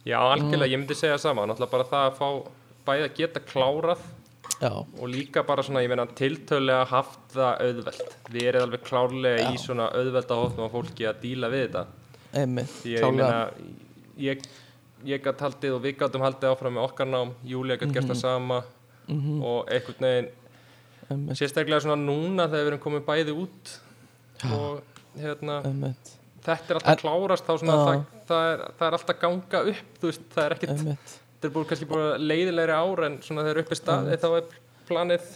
já, 0.06 0.18
algjörlega, 0.18 0.72
ég 0.72 0.78
myndi 0.80 0.94
segja 0.96 1.18
sama. 1.20 1.44
Náttúrulega 1.46 1.70
bara 1.70 1.84
það 1.84 2.06
að 2.10 2.16
fá 2.16 2.28
bæði 2.86 3.04
að 3.10 3.14
geta 3.18 3.40
klárað 3.40 3.98
já, 4.60 4.70
og 4.72 5.08
líka 5.12 5.42
bara 5.46 5.62
svona, 5.66 5.82
ég 5.84 5.90
meina, 5.92 6.06
tiltölulega 6.18 6.86
haft 6.90 7.34
það 7.34 7.64
auðvelt. 7.66 8.14
Við 8.32 8.48
erum 8.50 8.66
alveg 8.66 8.84
klárlega 8.86 9.50
í 9.50 9.56
Já. 9.56 9.62
svona 9.66 9.90
auðvelda 9.92 10.38
hóttum 10.40 10.66
á 10.66 10.70
fólki 10.72 11.08
að 11.08 11.20
díla 11.24 11.50
við 11.52 11.66
þetta. 11.66 11.84
einmitt 12.36 12.72
Því 12.82 12.94
að 12.96 13.04
ég 13.04 13.16
meina, 13.16 13.42
ég, 14.26 14.48
ég 15.12 15.22
gætt 15.24 15.44
haldið 15.46 15.76
og 15.76 15.84
við 15.84 15.98
gætum 16.00 16.24
haldið 16.24 16.50
áfram 16.50 16.76
með 16.78 16.88
okkar 16.88 17.10
nám, 17.12 17.34
Júlia 17.44 17.76
gætt 17.80 17.94
gert 17.94 18.10
það 18.10 18.20
sama. 18.22 18.62
Mhm, 19.06 19.42
og 19.46 19.68
einhvern 19.70 20.06
veginn, 20.08 20.30
einmitt, 21.10 21.38
sérstaklega 21.38 21.84
svona 21.84 22.00
núna 22.00 22.48
þegar 22.50 22.64
við 22.64 22.70
erum 22.72 22.80
komið 22.82 23.04
bæði 23.06 23.34
út 23.38 23.74
og 24.50 24.80
hérna, 25.20 25.60
einmitt, 25.68 26.10
þetta 26.42 26.72
er 26.74 26.80
alltaf 26.80 26.98
klárast 27.04 27.46
þá 27.46 27.52
svona, 27.60 27.76
það, 27.84 28.00
það, 28.26 28.48
er, 28.50 28.64
það 28.80 28.88
er 28.88 28.96
alltaf 28.98 29.20
ganga 29.22 29.62
upp, 29.70 29.92
þú 30.00 30.10
veist, 30.10 30.26
það 30.34 30.48
er 30.48 30.56
ekkert, 30.56 31.14
þetta 31.36 31.48
er 31.48 31.54
búin 31.54 31.66
kannski 31.70 31.88
búin 31.90 32.24
leiðilegri 32.30 32.72
ár 32.76 33.04
en 33.06 33.18
svona 33.24 33.44
þegar 33.46 33.62
upp 33.62 33.72
er 33.74 33.80
staðið 33.80 34.22
þá 34.22 34.28
er 34.38 34.46
planið 34.88 35.26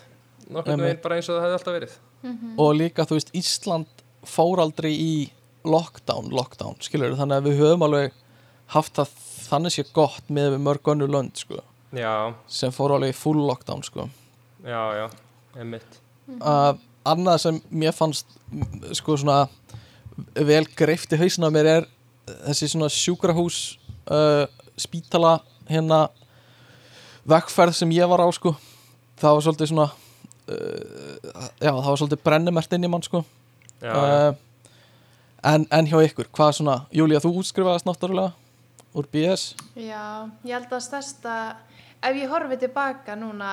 Einmitt. 0.51 0.81
veginn 0.81 1.03
bara 1.05 1.17
eins 1.21 1.29
og 1.31 1.37
það 1.37 1.45
hefði 1.47 1.59
alltaf 1.59 1.77
verið. 1.77 1.97
og 2.59 2.71
líka 2.75 3.05
þú 3.07 3.19
veist 3.19 3.35
Ísland 3.37 4.05
fór 4.27 4.61
aldrei 4.65 4.91
í 4.97 5.13
lockdown, 5.65 6.31
lockdown, 6.33 6.77
skilur 6.81 7.15
þannig 7.19 7.37
að 7.41 7.47
við 7.51 7.59
höfum 7.61 7.85
alveg 7.87 8.13
haft 8.75 8.97
það 8.97 9.13
þannig 9.51 9.75
sé 9.75 9.85
gott 9.97 10.29
með 10.33 10.55
við 10.55 10.63
mörg 10.65 10.91
önnu 10.93 11.09
lönd 11.11 11.37
sko, 11.37 11.61
Já, 11.93 12.33
sem 12.49 12.73
fór 12.73 12.95
alveg 12.97 13.13
í 13.13 13.19
full 13.19 13.41
lockdown 13.49 13.83
sko. 13.83 14.09
já, 14.65 14.83
já, 14.97 15.07
einmitt. 15.59 16.01
uh, 16.41 16.73
annað 17.05 17.39
sem 17.45 17.61
mér 17.71 17.93
fannst 17.97 18.27
mm, 18.53 18.93
sko 18.97 19.17
svona 19.21 19.49
vel 20.37 20.65
greift 20.77 21.13
í 21.13 21.19
hausina 21.21 21.51
mér 21.53 21.67
er 21.67 21.87
þessi 22.47 22.69
svona 22.73 22.89
sjúkrahús 22.93 23.79
uh, 24.13 24.47
spítala 24.81 25.39
hérna 25.71 26.01
vegferð 27.31 27.77
sem 27.79 27.95
ég 27.95 28.11
var 28.11 28.23
á 28.25 28.29
sko. 28.35 28.55
Það 29.21 29.37
var 29.37 29.47
svolítið 29.47 29.73
svona 29.73 29.89
uh, 29.89 31.49
já 31.61 31.71
það 31.71 31.89
var 31.89 32.01
svolítið 32.03 32.23
brennumert 32.27 32.77
inn 32.77 32.87
í 32.89 32.93
mann 32.93 33.07
sko. 33.07 33.25
Já, 33.81 33.95
uh, 33.97 34.35
en, 35.49 35.67
en 35.73 35.89
hjá 35.89 35.99
ykkur, 36.05 36.29
hvað 36.37 36.57
svona 36.59 36.77
Júlía, 36.93 37.21
þú 37.23 37.39
útskrifaðast 37.41 37.89
náttúrulega 37.89 38.35
úr 38.93 39.07
BS 39.09 39.55
Já, 39.79 40.29
ég 40.45 40.53
held 40.53 40.73
að 40.75 40.83
stærsta 40.85 41.37
ef 42.05 42.19
ég 42.19 42.33
horfi 42.33 42.59
tilbaka 42.61 43.17
núna 43.17 43.53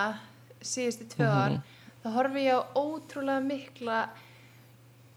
síðustu 0.59 1.07
tvö 1.13 1.29
ár 1.29 1.59
þá 2.03 2.09
horfi 2.17 2.47
ég 2.47 2.59
á 2.59 2.61
ótrúlega 2.75 3.43
mikla 3.45 4.01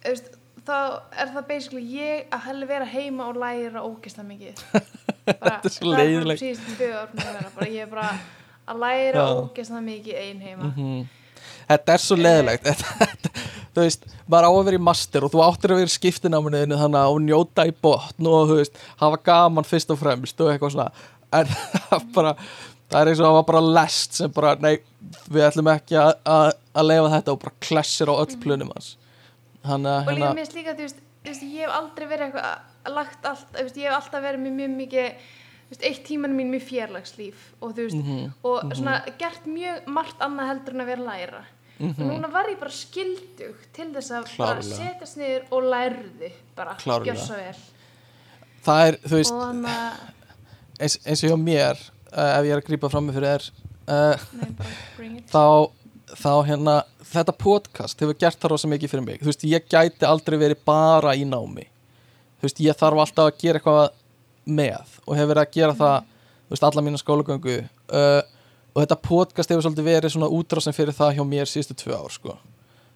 veist, 0.04 0.30
þá 0.66 0.76
er 1.16 1.32
það 1.34 1.48
basically 1.48 1.84
ég 1.94 2.30
að 2.34 2.46
helli 2.48 2.68
vera 2.70 2.88
heima 2.88 3.28
og 3.30 3.38
læra 3.40 3.84
ógeðslega 3.84 4.28
mikið. 4.28 4.64
bara, 4.72 4.84
Þetta 5.30 5.70
er 5.70 5.74
svo 5.74 5.92
það 5.92 6.02
leiðilegt. 6.02 6.44
ég 7.70 7.80
er 7.84 7.90
bara 7.90 8.10
að 8.70 8.84
læra 8.84 9.24
Já. 9.24 9.30
ógeðslega 9.40 9.82
mikið 9.86 10.20
ein 10.24 10.44
heima. 10.44 10.70
Mhm. 10.70 11.08
Þetta 11.70 11.94
er 11.94 12.02
svo 12.02 12.16
leðilegt 12.18 12.66
Þú 13.74 13.84
veist, 13.84 14.06
maður 14.26 14.48
á 14.48 14.50
að 14.50 14.64
vera 14.66 14.78
í 14.80 14.82
master 14.82 15.24
og 15.26 15.30
þú 15.30 15.42
áttir 15.44 15.72
að 15.72 15.80
vera 15.80 15.90
í 15.90 15.94
skiptináminuðinu 15.94 16.78
þannig 16.80 17.00
að 17.00 17.18
njóta 17.28 17.66
í 17.68 17.74
botn 17.86 18.26
og 18.26 18.48
þú 18.50 18.56
veist, 18.58 18.80
hafa 18.98 19.20
gaman 19.28 19.68
fyrst 19.68 19.92
og 19.94 20.00
fremst 20.00 20.42
og 20.42 20.50
eitthvað 20.50 20.74
svona. 20.74 20.88
En 21.38 21.52
það 21.86 22.08
bara, 22.16 22.32
það 22.90 22.98
er 23.00 23.12
eins 23.12 23.22
og 23.22 23.28
að 23.28 23.36
hafa 23.36 23.44
bara 23.52 23.62
lest 23.78 24.18
sem 24.18 24.34
bara, 24.34 24.56
nei, 24.58 24.72
við 25.30 25.46
ætlum 25.46 25.70
ekki 25.70 26.00
að, 26.02 26.56
leifa 26.82 27.12
þetta 27.14 27.36
og 27.36 27.44
bara 27.44 27.56
klessir 27.68 28.10
á 28.10 28.14
öll 28.18 28.40
plunum 28.42 28.74
hans. 28.74 28.96
Þannig 29.62 29.94
að 29.94 30.00
og 30.00 30.10
líka 30.10 30.26
hérna, 30.26 30.34
mér 30.40 30.52
líka, 30.58 30.74
þú 30.74 30.88
veist, 30.88 31.00
veist, 31.24 31.42
ég 31.42 31.60
hef 31.66 31.70
aldrei 31.76 32.06
verið 32.08 32.26
eitthvað 32.30 32.48
að- 32.50 32.92
lagt 32.94 33.24
allt, 33.28 33.46
veist, 33.52 33.76
ég 33.76 33.88
hef 33.90 33.98
alltaf 33.98 34.22
verið 34.24 34.40
með 34.46 34.54
mjög 34.60 34.74
mikið, 34.80 35.12
eitt 35.86 36.04
tíman 36.08 36.32
mín 36.34 36.50
mjög 36.50 36.62
fjarlagslíf 36.66 37.34
og 37.62 37.74
veist, 37.76 37.94
Mhm, 37.96 38.32
og 38.44 38.72
svona 38.74 39.04
gert 39.18 39.44
mjög 39.46 39.86
margt 39.86 40.18
annað 40.20 40.48
heldur 40.50 40.74
en 40.74 40.80
að 40.80 40.86
vera 40.86 41.02
læra. 41.10 41.42
Og 41.80 41.96
núna 41.96 42.28
var 42.30 42.44
ég 42.50 42.58
bara 42.60 42.70
skildug 42.70 43.54
til 43.72 43.86
þess 43.94 44.10
að 44.10 44.36
bara 44.36 44.60
Mhm. 44.60 44.72
Setjast 44.76 45.16
niður 45.16 45.42
og 45.50 45.62
lærði 45.62 46.32
bara, 46.56 46.74
gjör 46.76 47.16
svo 47.16 47.36
vel. 47.36 47.54
Það 48.64 48.88
er, 48.88 48.96
þú 49.08 49.16
veist, 49.16 49.32
og 49.32 49.40
að, 49.40 50.00
eins, 50.80 50.96
eins 51.06 51.24
og 51.24 51.30
hjá 51.30 51.36
mér 51.40 51.90
uh, 52.12 52.38
ef 52.38 52.44
ég 52.44 52.52
er 52.52 52.60
að 52.60 52.66
grípa 52.66 52.90
fram 52.90 53.06
með 53.08 53.14
fyrir 53.14 53.38
þér 53.38 53.50
uh, 53.88 54.16
þá, 55.30 55.70
þá 56.18 56.32
hérna 56.48 56.74
þetta 57.12 57.34
podcast 57.38 58.00
hefur 58.00 58.16
gert 58.18 58.40
það 58.40 58.52
rosa 58.54 58.70
mikið 58.70 58.92
fyrir 58.92 59.06
mig. 59.06 59.20
Þú 59.20 59.30
veist, 59.30 59.46
ég 59.48 59.66
gæti 59.70 60.08
aldrei 60.08 60.38
verið 60.40 60.62
bara 60.66 61.14
í 61.18 61.26
námi. 61.28 61.66
Þú 62.40 62.48
veist, 62.48 62.62
ég 62.64 62.78
þarf 62.78 63.02
alltaf 63.04 63.30
að 63.30 63.40
gera 63.42 63.60
eitthvað 63.60 63.82
með 64.50 64.96
og 65.04 65.16
hefur 65.16 65.32
verið 65.32 65.42
að 65.44 65.56
gera 65.58 65.76
það 65.78 65.96
þú 66.04 66.54
veist, 66.54 66.66
alla 66.70 66.84
mína 66.86 67.00
skólagöngu. 67.00 67.56
Uh, 67.90 68.22
og 68.74 68.82
þetta 68.82 69.00
podcast 69.06 69.52
hefur 69.52 69.66
svolítið 69.66 69.90
verið 69.90 70.14
svona 70.14 70.30
útrásin 70.34 70.76
fyrir 70.76 70.96
það 70.96 71.14
hjá 71.18 71.22
mér 71.26 71.50
síðustu 71.50 71.76
tvö 71.78 71.98
ár 71.98 72.14
sko. 72.14 72.36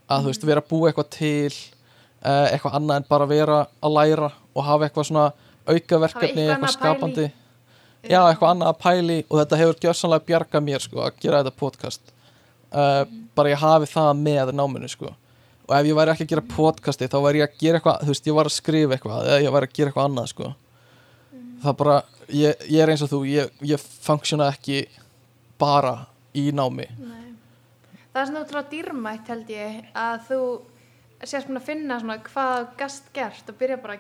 að 0.09 0.27
þú 0.27 0.33
veist, 0.33 0.45
vera 0.45 0.63
að 0.63 0.69
búa 0.71 0.91
eitthvað 0.91 1.11
til 1.15 1.53
uh, 1.55 2.47
eitthvað 2.51 2.77
annað 2.79 3.01
en 3.01 3.09
bara 3.09 3.27
vera 3.31 3.61
að 3.81 3.97
læra 3.99 4.31
og 4.55 4.67
hafa 4.67 4.87
eitthvað 4.87 5.09
svona 5.09 5.31
aukaverkefni, 5.65 6.49
eitthvað 6.49 6.75
skapandi. 6.77 7.31
Já, 8.05 8.21
eitthvað 8.29 8.51
annað 8.51 8.71
að 8.71 8.81
pæli 8.83 9.19
og 9.31 9.39
þetta 9.41 9.61
hefur 9.63 9.79
gjörsanlega 9.81 10.29
bjargað 10.29 10.67
mér 10.67 10.85
sko, 10.85 11.01
að 11.07 11.23
gera 11.23 11.41
þetta 11.41 11.61
podcast 11.63 12.14
uh, 12.75 13.05
bara 13.35 13.53
ég 13.53 13.63
hafi 13.63 13.89
það 13.91 14.11
með 14.21 14.53
náminu 14.55 14.91
sko. 14.91 15.15
og 15.65 15.77
ef 15.79 15.87
ég 15.89 15.97
væri 15.97 16.13
ekki 16.13 16.27
að 16.27 16.33
gera 16.35 16.47
podcasti 16.55 17.09
þá 17.09 17.19
væri 17.25 17.41
ég 17.41 17.49
að 17.49 17.63
gera 17.63 17.81
eitthvað, 17.81 18.03
þú 18.03 18.13
veist, 18.13 18.27
ég 18.29 18.37
var 18.39 18.51
að 18.51 18.57
skrifa 18.59 18.97
eitthvað 18.97 19.31
eða 19.31 19.41
ég 19.45 19.55
væri 19.55 19.69
að 19.69 19.77
gera 19.79 19.93
eitthvað 19.93 20.09
annað 20.11 20.31
sko. 20.33 20.51
það 21.65 21.77
bara, 21.81 21.97
ég, 22.29 22.67
ég 22.69 22.85
er 22.85 22.93
eins 22.93 23.05
og 23.07 23.13
þú 23.15 23.21
ég, 23.31 23.59
ég 23.65 23.89
funksiona 24.05 24.51
ekki 24.53 24.85
bara 25.61 25.97
í 26.35 26.51
námi 26.53 26.89
Nei. 26.99 27.21
Það 28.15 28.21
er 28.21 28.29
svona 28.29 28.45
útrúlega 28.45 28.71
dýrmætt 28.71 29.31
held 29.33 29.49
ég 29.51 29.79
að 29.99 30.27
þú 30.29 30.41
sést 31.25 31.49
búin 31.49 31.59
að 31.59 31.69
finna 31.69 31.99
svona 31.99 32.19
hvað 32.23 32.67
gast 32.79 33.09
gert 33.17 33.49
og 33.51 33.57
byrja 33.59 33.79
bara 33.83 33.97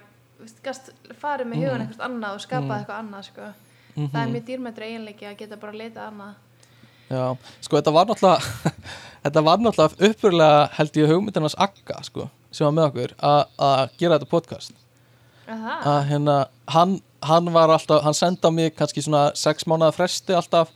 gast 0.62 0.90
farið 1.20 1.50
með 1.50 1.64
hugan 1.64 1.84
eitthvað 1.84 2.06
annað 2.08 2.36
og 2.36 2.42
skapað 2.44 2.76
eitthvað 2.76 3.00
annað 3.00 3.28
sko. 3.30 3.48
það 3.94 4.20
er 4.20 4.32
mjög 4.34 4.46
dýrmættur 4.50 4.86
eiginleiki 4.86 5.28
að 5.30 5.38
geta 5.40 5.58
bara 5.62 5.78
leitað 5.78 6.08
annað 6.10 6.34
Já, 7.10 7.24
sko 7.60 7.76
þetta 7.78 7.92
var 7.94 8.06
náttúrulega 8.08 8.72
þetta 9.26 9.42
var 9.44 9.58
náttúrulega 9.64 10.08
uppurlega 10.10 10.62
held 10.78 10.96
ég 11.00 11.10
hugmyndin 11.12 11.44
hans 11.46 11.56
Akka 11.60 11.98
sko, 12.06 12.28
sem 12.54 12.64
var 12.68 12.74
með 12.78 12.88
okkur 12.90 13.14
að- 13.18 13.90
gera 14.00 14.16
þetta 14.18 14.30
podcast. 14.30 14.72
Að 15.84 16.06
hérna, 16.08 16.36
hann, 16.72 16.94
hann 17.28 17.50
var 17.52 17.68
alltaf 17.74 18.00
hann 18.06 18.16
senda 18.16 18.50
mig 18.50 18.72
kannski 18.78 19.02
svona 19.04 19.26
sex 19.36 19.66
mánuða 19.68 19.92
fresti 19.92 20.32
alltaf 20.38 20.70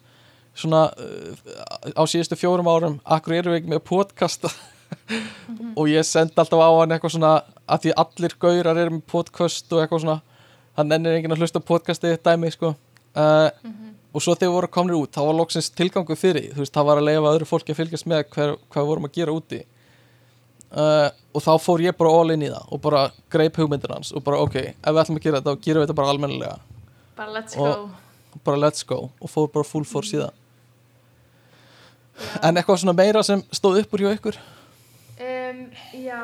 svona 0.58 0.88
uh, 0.92 1.94
á 1.96 2.02
síðustu 2.10 2.36
fjórum 2.36 2.68
árum 2.68 2.98
akkur 3.06 3.36
erum 3.38 3.54
við 3.54 3.62
ekki 3.62 3.72
með 3.72 3.84
podcast? 3.88 4.44
Og 5.78 5.88
ég 5.88 6.04
sendi 6.04 6.36
alltaf 6.36 6.60
á 6.60 6.68
hann 6.80 6.92
eitthvað 6.92 7.14
svona 7.16 7.32
að 7.68 7.86
því 7.86 7.94
allir 8.04 8.34
gaurar 8.44 8.80
eru 8.84 8.96
með 8.98 9.04
podcast 9.12 9.72
og 9.72 9.82
eitthvað 9.82 10.04
svona 10.04 10.18
hann 10.78 10.92
ennir 10.98 11.16
enginn 11.16 11.32
að 11.36 11.42
hlusta 11.44 11.60
á 11.64 11.68
podcastið 11.68 12.18
dæmi 12.24 12.50
sko. 12.52 12.74
Uh, 13.16 13.48
og 14.14 14.22
svo 14.24 14.34
þegar 14.34 14.48
við 14.48 14.54
vorum 14.56 14.72
komnir 14.72 14.96
út 14.98 15.12
þá 15.14 15.20
var 15.28 15.36
loksins 15.38 15.70
tilgangu 15.76 16.16
fyrir 16.16 16.50
þú 16.54 16.62
veist, 16.64 16.72
það 16.74 16.86
var 16.88 17.00
að 17.02 17.09
leifa 17.11 17.32
öðru 17.34 17.48
fólki 17.50 17.74
að 17.74 17.80
fylgjast 17.82 18.06
með 18.09 18.24
hver, 18.34 18.54
hvað 18.72 18.82
við 18.84 18.90
vorum 18.92 19.09
að 19.09 19.16
gera 19.18 19.34
úti. 19.36 19.61
Uh, 20.68 21.09
og 21.32 21.40
þá 21.40 21.52
fór 21.64 21.80
ég 21.80 21.96
bara 21.96 22.11
all 22.12 22.30
in 22.34 22.42
í 22.44 22.48
það 22.52 22.72
og 22.76 22.80
bara 22.84 23.02
greip 23.32 23.56
hugmyndir 23.56 23.92
hans 23.94 24.11
og 24.12 24.20
bara 24.26 24.40
ok, 24.44 24.56
ef 24.76 24.90
við 24.92 25.00
ætlum 25.00 25.16
að 25.20 25.24
gera 25.24 25.38
þetta 25.40 25.54
þá 25.54 25.62
gerum 25.64 25.80
við 25.80 25.86
þetta 25.86 25.98
bara 26.00 26.12
almennilega. 26.12 26.59
Bara 27.16 27.32
let's 27.38 27.56
Og- 27.56 27.88
go. 27.88 28.38
bara 28.44 28.61
let's 28.61 28.84
go 28.86 28.98
og 29.20 29.30
fór 29.32 29.48
bara 29.52 29.64
full 29.64 29.84
force 29.88 30.12
í 30.16 30.20
það. 30.20 30.32
En 32.42 32.56
eitthvað 32.59 32.80
svona 32.82 32.96
meira 32.98 33.22
sem 33.24 33.42
stóð 33.54 33.80
upp 33.82 33.92
úr 33.94 34.02
hjá 34.04 34.11
ykkur? 34.18 34.38
Um, 35.22 35.61
já. 35.94 36.22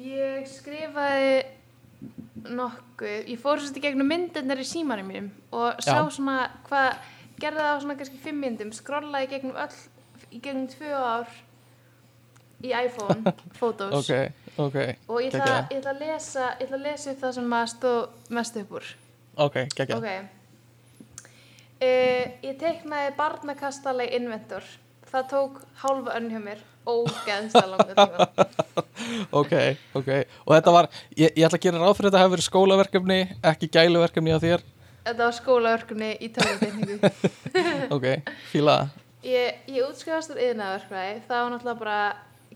Ég 0.00 0.46
skrifaði 0.48 1.44
nokkuð. 2.48 3.28
Ég 3.30 3.38
fór 3.40 3.60
svolítið 3.60 3.86
gegnum 3.88 4.10
myndirnar 4.10 4.60
í 4.60 4.66
símanum 4.66 5.08
mínum 5.10 5.30
og 5.52 5.80
sá 5.84 5.98
Já. 5.98 6.10
svona 6.14 6.36
hvað 6.68 6.90
gerði 7.40 7.62
það 7.64 7.70
á 7.76 7.80
svona 7.82 7.96
kannski 8.00 8.20
fimm 8.24 8.42
myndum 8.44 8.72
skrollaði 8.76 9.30
gegnum 9.34 9.60
öll 9.60 9.78
í 10.30 10.40
gegnum 10.40 10.66
tvö 10.70 10.90
ár 10.96 11.30
í 12.64 12.72
iPhone 12.76 13.34
Photos. 13.58 13.94
Ok, 14.00 14.34
ok, 14.56 14.76
og 15.08 15.22
ég 15.24 15.36
ætla, 15.36 15.62
ég 15.70 15.80
ætla 15.80 15.94
að 15.94 16.02
lesa 16.04 16.50
ég 16.58 16.66
ætla 16.66 16.80
að 16.80 16.86
lesa 16.88 17.14
upp 17.14 17.24
það 17.24 17.38
sem 17.38 17.48
maður 17.54 17.72
stóð 17.74 18.34
mest 18.38 18.60
upp 18.60 18.76
úr. 18.80 18.92
Ok, 19.40 19.58
geggja 19.76 19.98
ok. 20.00 20.10
Uh, 21.80 22.24
ég 22.44 22.58
teiknaði 22.60 23.14
barnakastaleg 23.16 24.12
inventor. 24.18 24.66
Það 25.10 25.30
tók 25.32 25.62
hálfa 25.80 26.18
önn 26.18 26.28
hjá 26.30 26.40
mér 26.42 26.60
ógeðslega 26.90 27.66
langa 27.72 27.96
tíma. 27.96 28.28
Ok, 29.40 29.52
ok. 29.96 30.08
Og 30.44 30.52
þetta 30.54 30.72
var, 30.74 30.88
ég, 31.16 31.32
ég 31.32 31.46
ætla 31.46 31.56
að 31.56 31.64
gera 31.64 31.80
ráð 31.80 31.94
fyrir 31.96 32.10
þetta 32.10 32.20
hefur 32.22 32.34
verið 32.36 32.46
skólaverkefni, 32.46 33.20
ekki 33.50 33.70
gæluverkefni 33.72 34.34
á 34.36 34.38
þér. 34.42 34.64
Þetta 35.08 35.22
var 35.24 35.36
skólaverkunni 35.38 36.10
í 36.20 36.32
tölvutekningu. 36.36 37.14
Ok, 37.96 38.10
fíla 38.52 38.82
ég, 39.26 39.62
ég 39.68 39.84
útskrifast 39.84 40.32
úr 40.32 40.40
yðnaverkvæði 40.40 41.22
það 41.28 41.42
var 41.44 41.50
náttúrulega 41.54 41.80
bara 41.80 42.00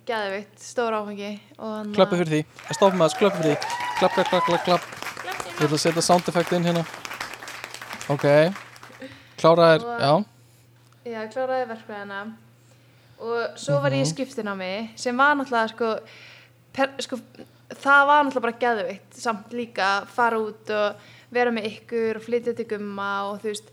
geðvikt 0.08 0.60
stór 0.60 0.96
hann 0.96 1.92
klappa 1.96 2.18
fyrir 2.20 2.30
því, 2.30 2.40
stofum 2.76 3.00
með 3.00 3.08
þess, 3.08 3.18
klappa 3.20 3.40
fyrir 3.40 3.54
því. 3.54 3.72
Klapp, 3.98 4.14
klapp, 4.14 4.28
klapp, 4.28 4.46
klapp, 4.48 4.64
klapp. 4.68 4.84
Ég 5.54 5.64
ætla 5.64 5.76
að 5.78 5.82
setja 5.84 6.04
sound 6.04 6.28
effect 6.28 6.52
inn 6.56 6.66
hérna. 6.66 6.84
Ok. 8.12 8.26
Kláraðir, 9.40 9.86
já. 10.02 10.12
Já, 11.04 11.20
kláraði 11.32 11.68
verkfræðina. 11.72 12.20
Og 13.24 13.58
svo 13.60 13.80
var 13.82 13.94
ég 13.96 14.04
í 14.04 14.10
skiptinámi 14.12 14.70
sem 15.00 15.16
var 15.16 15.34
náttúrulega 15.38 15.72
sko, 15.72 15.90
per, 16.76 16.94
sko 17.00 17.18
það 17.74 18.06
var 18.10 18.24
náttúrulega 18.28 18.46
bara 18.46 18.62
geðveikt 18.64 19.20
samt 19.24 19.52
líka 19.56 19.90
fara 20.14 20.38
út 20.42 20.70
og 20.76 21.10
vera 21.34 21.50
með 21.54 21.70
ykkur 21.72 22.20
og 22.20 22.26
flytja 22.28 22.54
til 22.58 22.68
gumma 22.74 23.10
og 23.30 23.38
þú 23.42 23.52
veist 23.54 23.70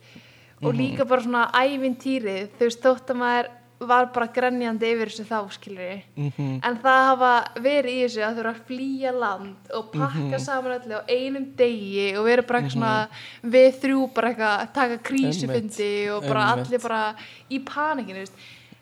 og 0.62 0.76
líka 0.78 1.06
bara 1.10 1.22
svona 1.26 1.48
ævintýrið 1.58 2.54
þú 2.58 2.68
veist 2.70 2.86
þótt 2.86 3.12
að 3.14 3.20
maður 3.26 3.50
var 3.82 4.06
bara 4.14 4.28
grenjandi 4.30 4.90
yfir 4.94 5.10
þessu 5.10 5.24
þá 5.26 5.38
skilur 5.56 6.02
Mhm. 6.16 6.60
en 6.64 6.76
það 6.84 7.00
hafa 7.08 7.32
verið 7.66 7.96
í 7.96 8.04
þessu 8.06 8.22
að 8.28 8.36
þurfa 8.38 8.52
að 8.54 8.66
flýja 8.68 9.14
land 9.20 9.72
og 9.74 9.88
pakka 9.92 10.38
Mhm. 10.38 10.40
saman 10.40 10.76
öllu 10.78 11.00
á 11.02 11.10
einum 11.10 11.48
degi 11.58 12.16
og 12.18 12.26
vera 12.26 12.42
bara 12.44 12.60
eitthvað 12.62 12.76
svona 12.78 13.08
við 13.44 13.70
þrjú 13.82 14.14
bara 14.14 14.30
eitthvað 14.30 14.60
að 14.62 14.74
taka 14.74 14.98
krísufundi 15.10 16.10
og 16.14 16.22
bara 16.30 16.44
Einmitt. 16.52 16.68
allir 16.68 16.80
bara 16.82 17.16
í 17.50 17.60
panikinu 17.66 18.20
veist. 18.22 18.34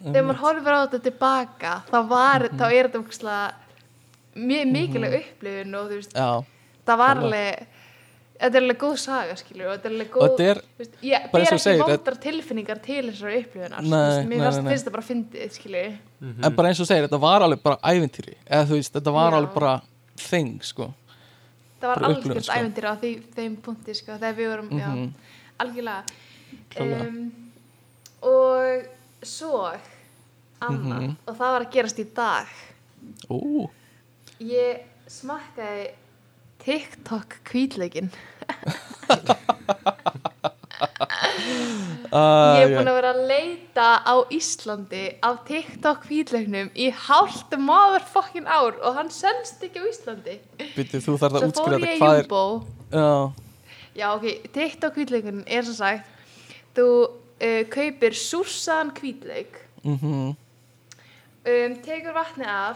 Þegar 0.04 0.24
maður 0.30 0.44
horfir 0.44 0.74
á 0.76 0.80
þetta 0.86 1.02
tilbaka 1.10 1.74
þá, 1.92 1.98
var, 2.10 2.40
Mhm. 2.50 2.58
þá 2.60 2.66
er 2.74 2.88
þetta 2.88 3.02
ógeðslega 3.04 3.52
mjög 4.36 4.72
mikilvæg 4.72 5.20
upplifun 5.20 5.76
og 5.76 5.90
þú 5.90 5.96
veist, 6.00 6.14
Já, 6.16 6.44
það 6.88 6.98
var 6.98 7.16
alveg 7.18 7.68
þetta 8.40 8.56
er 8.56 8.62
alveg 8.64 8.78
góð 8.80 8.98
saga 8.98 9.34
skilur 9.36 9.68
og 9.68 9.74
þetta 9.76 9.86
er 9.90 9.96
alveg 9.98 10.12
góð 10.14 10.24
þetta 10.30 10.46
er 10.50 10.62
veist, 10.80 10.94
ég 11.04 11.26
og 11.34 11.40
ekki 11.42 11.60
segir, 11.60 11.84
vondar 11.84 12.16
tilfinningar 12.24 12.80
til 12.82 13.02
þessar 13.12 13.34
Þú 13.50 13.60
veist, 13.60 14.30
mér 14.30 14.40
fannst 14.40 14.56
nei, 14.56 14.64
nei. 14.64 14.72
finnst 14.72 14.86
þetta 14.86 14.92
bara 14.96 15.08
fyndið 15.10 15.52
skilur 15.52 15.98
en 16.46 16.56
bara 16.56 16.68
eins 16.70 16.80
og 16.80 16.88
segir, 16.88 17.08
þetta 17.10 17.20
var 17.20 17.42
alveg 17.42 17.62
bara 17.64 17.78
ævintýri 17.84 18.36
eða 18.48 18.66
þú 18.70 18.78
veist, 18.80 18.94
þetta 18.96 19.12
var 19.14 19.32
Já. 19.32 19.36
alveg 19.42 19.54
bara 19.54 19.82
þing, 20.16 20.64
sko 20.64 20.94
það 21.82 21.88
var 21.90 21.98
algjörð 22.10 22.44
sko. 22.44 22.54
æventyr 22.54 22.86
á 22.88 22.94
því, 23.00 23.12
þeim 23.36 23.58
punkti 23.58 23.94
sko, 23.96 24.12
þegar 24.20 24.36
við 24.36 24.50
vorum, 24.52 24.70
Mhm. 24.70 24.80
já, 24.80 25.14
algjörlega 25.60 26.04
um, 26.80 27.32
og 28.22 28.86
svo 29.26 29.64
annað, 30.62 31.02
Mhm. 31.02 31.16
og 31.28 31.36
það 31.36 31.54
var 31.56 31.62
að 31.66 31.72
gerast 31.72 32.00
í 32.00 32.06
dag. 32.16 32.48
Ú, 33.30 33.70
ég 34.40 34.82
smakkaði 35.08 35.90
TikTok 36.60 37.38
kvítleikin 37.48 38.10
uh, 42.12 42.56
ég 42.60 42.66
er 42.66 42.74
búin 42.76 42.90
að 42.92 42.98
vera 43.00 43.12
að 43.14 43.22
leita 43.30 43.88
á 44.04 44.16
Íslandi 44.36 45.04
af 45.26 45.42
TikTok 45.48 46.04
kvítleiknum 46.08 46.70
í 46.76 46.90
hálft 47.08 47.56
motherfucking 47.58 48.48
ár 48.48 48.76
og 48.84 48.96
hann 49.00 49.10
selst 49.14 49.64
ekki 49.66 49.80
á 49.82 49.86
Íslandi. 49.90 50.38
Býttu, 50.76 51.00
þú 51.04 51.18
þarf 51.22 51.40
að 51.40 51.46
svo 51.46 51.50
útskýra 51.54 51.80
fór 51.80 51.86
þetta. 51.86 52.00
Hvað 52.04 52.16
er 52.20 52.28
Já, 52.90 53.32
Já, 54.00 54.08
ok, 54.16 54.28
TikTok 54.56 54.96
hvítleikurinn 55.00 55.44
er 55.48 55.64
sem 55.68 55.74
sagt 55.80 56.06
þú 56.78 56.86
uh, 57.42 57.64
kaupir 57.70 58.12
súrsaðan 58.14 58.92
hvítleik. 59.00 59.54
Mhm, 59.84 60.36
um, 61.46 61.76
tekur 61.86 62.14
vatni 62.14 62.46
af 62.46 62.76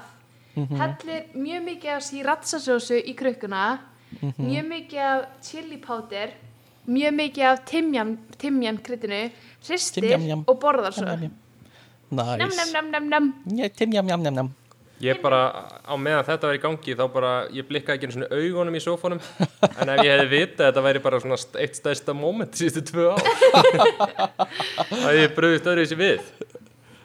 Mhm. 0.55 0.75
hellir 0.77 1.23
mjög 1.33 1.63
mikið 1.65 1.89
af 1.95 2.01
sriracha-sósu 2.03 3.01
í 3.03 3.15
krukkuna 3.15 3.79
Mhm. 4.21 4.33
mjög 4.37 4.65
mikið 4.67 4.99
af 4.99 5.25
chili 5.41 5.77
powder 5.77 6.29
mjög 6.87 7.13
mikið 7.13 7.43
af 7.51 7.65
timjan, 7.65 8.17
timjan 8.37 8.77
kryddinu 8.77 9.31
hristir 9.67 10.03
og 10.47 10.59
borðar 10.59 10.91
svo. 10.93 11.05
Jam, 11.05 11.31
jam, 14.07 14.21
nam, 14.21 14.53
Ég, 15.03 15.19
bara, 15.23 15.39
á 15.83 15.93
meðan 15.99 16.25
þetta 16.27 16.47
var 16.49 16.55
í 16.57 16.61
gangi 16.63 16.95
þá 16.99 17.03
bara, 17.13 17.31
ég 17.51 17.67
blikkaði 17.67 17.97
ekki 17.99 18.07
einu 18.09 18.15
svona 18.15 18.29
augunum 18.39 18.77
í 18.79 18.83
sófónum 18.83 19.19
en 19.83 19.91
ef 19.95 20.03
ég 20.05 20.11
hefði 20.13 20.29
vitað 20.31 20.63
að 20.63 20.69
þetta 20.69 20.85
væri 20.87 21.01
bara 21.03 21.19
svona 21.23 21.39
eitt 21.65 21.79
stærsta 21.79 22.15
moment 22.15 22.55
síðustu 22.59 22.85
tvö 22.91 23.09
ár 23.11 23.23
þá 24.89 24.95
hefði 25.03 25.19
ég 25.25 25.35
bröðist 25.37 25.67
öðru 25.73 25.83
þessi 25.85 25.99
við. 25.99 26.31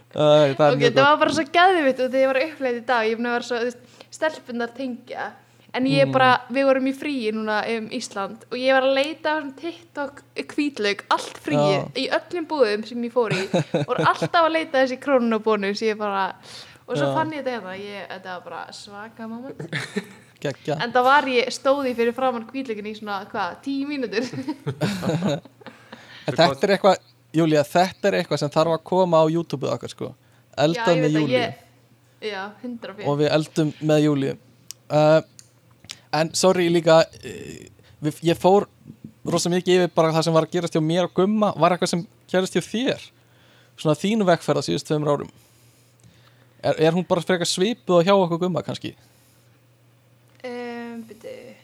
Æ, 0.08 0.54
Það 0.56 0.70
ok, 0.72 0.78
mjög 0.80 0.86
það 0.86 0.94
gott. 0.94 1.04
var 1.04 1.18
bara 1.24 1.34
svo 1.36 1.44
gæðvitt 1.58 1.98
og 2.00 2.08
þegar 2.14 2.22
ég 2.22 2.30
var 2.32 2.40
uppleið 2.46 2.78
í 2.80 2.86
dag, 2.88 3.10
ég 3.10 3.18
að 3.18 3.36
vera 3.36 3.48
svo 3.50 3.60
stelpunar 4.18 4.72
tengja. 4.76 5.26
En 5.76 5.84
ég 5.84 6.06
Mm. 6.08 6.12
bara, 6.14 6.28
við 6.48 6.64
vorum 6.64 6.86
í 6.88 6.92
fríi 6.96 7.28
núna 7.36 7.58
um 7.74 7.90
Ísland 7.92 8.46
og 8.48 8.54
ég 8.56 8.72
var 8.72 8.86
að 8.88 8.94
leita 8.96 9.34
á 9.36 9.38
TikTok 9.60 10.22
hvítlaug, 10.54 11.02
allt 11.12 11.36
fríi 11.44 11.60
Já. 11.60 11.82
í 11.92 12.06
öllum 12.08 12.46
búðum 12.48 12.86
sem 12.88 13.02
ég 13.04 13.12
fór 13.12 13.34
í 13.36 13.42
og 13.84 14.00
alltaf 14.00 14.46
að 14.46 14.54
leita 14.54 14.80
þessi 14.80 14.96
krónunabónu 15.04 15.74
sem 15.76 15.90
ég 15.92 15.98
bara, 16.00 16.22
og 16.88 16.96
svo 16.96 17.04
Já. 17.06 17.12
fann 17.14 17.34
ég 17.36 17.44
þetta 17.44 17.54
hérna 17.54 17.76
ég, 17.76 18.08
þetta 18.14 18.34
var 18.34 18.42
bara 18.48 18.72
svaka 18.72 19.28
moment. 19.28 19.62
Gekkja 20.42 20.78
en 20.84 20.92
það 20.94 21.06
var 21.08 21.28
ég, 21.32 21.52
stóði 21.52 21.94
fyrir 21.98 22.14
framann 22.16 22.46
hvítlaugin 22.48 22.88
í 22.88 22.94
svona, 22.96 23.20
hvað, 23.30 23.56
tíu 23.64 23.88
mínútur. 23.90 24.26
En 26.28 26.36
Þetta 26.36 26.66
er 26.66 26.74
eitthvað, 26.74 27.00
Júlía, 27.34 27.62
þetta 27.64 28.10
er 28.10 28.18
eitthvað 28.20 28.42
sem 28.42 28.52
þarf 28.52 28.74
að 28.76 28.84
koma 28.88 29.20
á 29.20 29.26
YouTube 29.32 29.68
okkar, 29.72 29.92
sko. 29.92 30.12
Eldað 30.58 31.00
með 31.00 31.08
að 31.08 31.16
Júlíu. 31.16 31.38
ég, 31.38 31.64
já, 32.30 32.42
hundra 32.62 32.94
fyrir 32.94 33.10
og 33.10 33.18
við 33.22 33.34
eldum 33.38 33.72
með 33.88 34.04
Júlíu. 34.04 34.38
Uh, 34.88 35.20
En 36.12 36.30
sorry 36.36 36.68
líka 36.72 37.02
uh, 37.04 37.56
við, 38.00 38.22
Ég 38.30 38.38
fór 38.40 38.68
rosa 39.28 39.50
mikið 39.52 39.82
yfir 39.82 39.94
bara 39.96 40.12
það 40.14 40.28
sem 40.28 40.36
var 40.36 40.46
að 40.46 40.54
gerast 40.56 40.76
hjá 40.76 40.80
mér 40.84 41.08
og 41.08 41.14
Gumma 41.16 41.52
var 41.60 41.74
eitthvað 41.74 41.92
sem 41.92 42.04
gerast 42.30 42.56
hjá 42.56 42.64
þér? 42.64 43.02
Svona 43.78 43.98
þínu 43.98 44.26
vekkferða 44.28 44.64
síðust 44.64 44.88
tveimur 44.88 45.12
árum 45.12 45.32
Er, 46.62 46.74
er 46.88 46.92
hún 46.92 47.06
bara 47.06 47.20
frekar 47.22 47.46
svipuð 47.46 48.00
og 48.00 48.04
hjá 48.06 48.14
okkur 48.14 48.38
Gumma 48.42 48.62
kannski? 48.66 48.94
um, 50.44 51.02
byrju, 51.08 51.54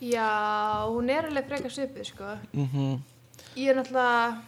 já, 0.00 0.28
hún 0.86 1.10
er 1.10 1.26
alveg 1.28 1.48
frekar 1.48 1.70
svipið, 1.74 2.04
sko. 2.12 2.34
Mm 2.54 2.98
ég 3.58 3.70
er 3.72 3.78
náttúrulega 3.80 4.38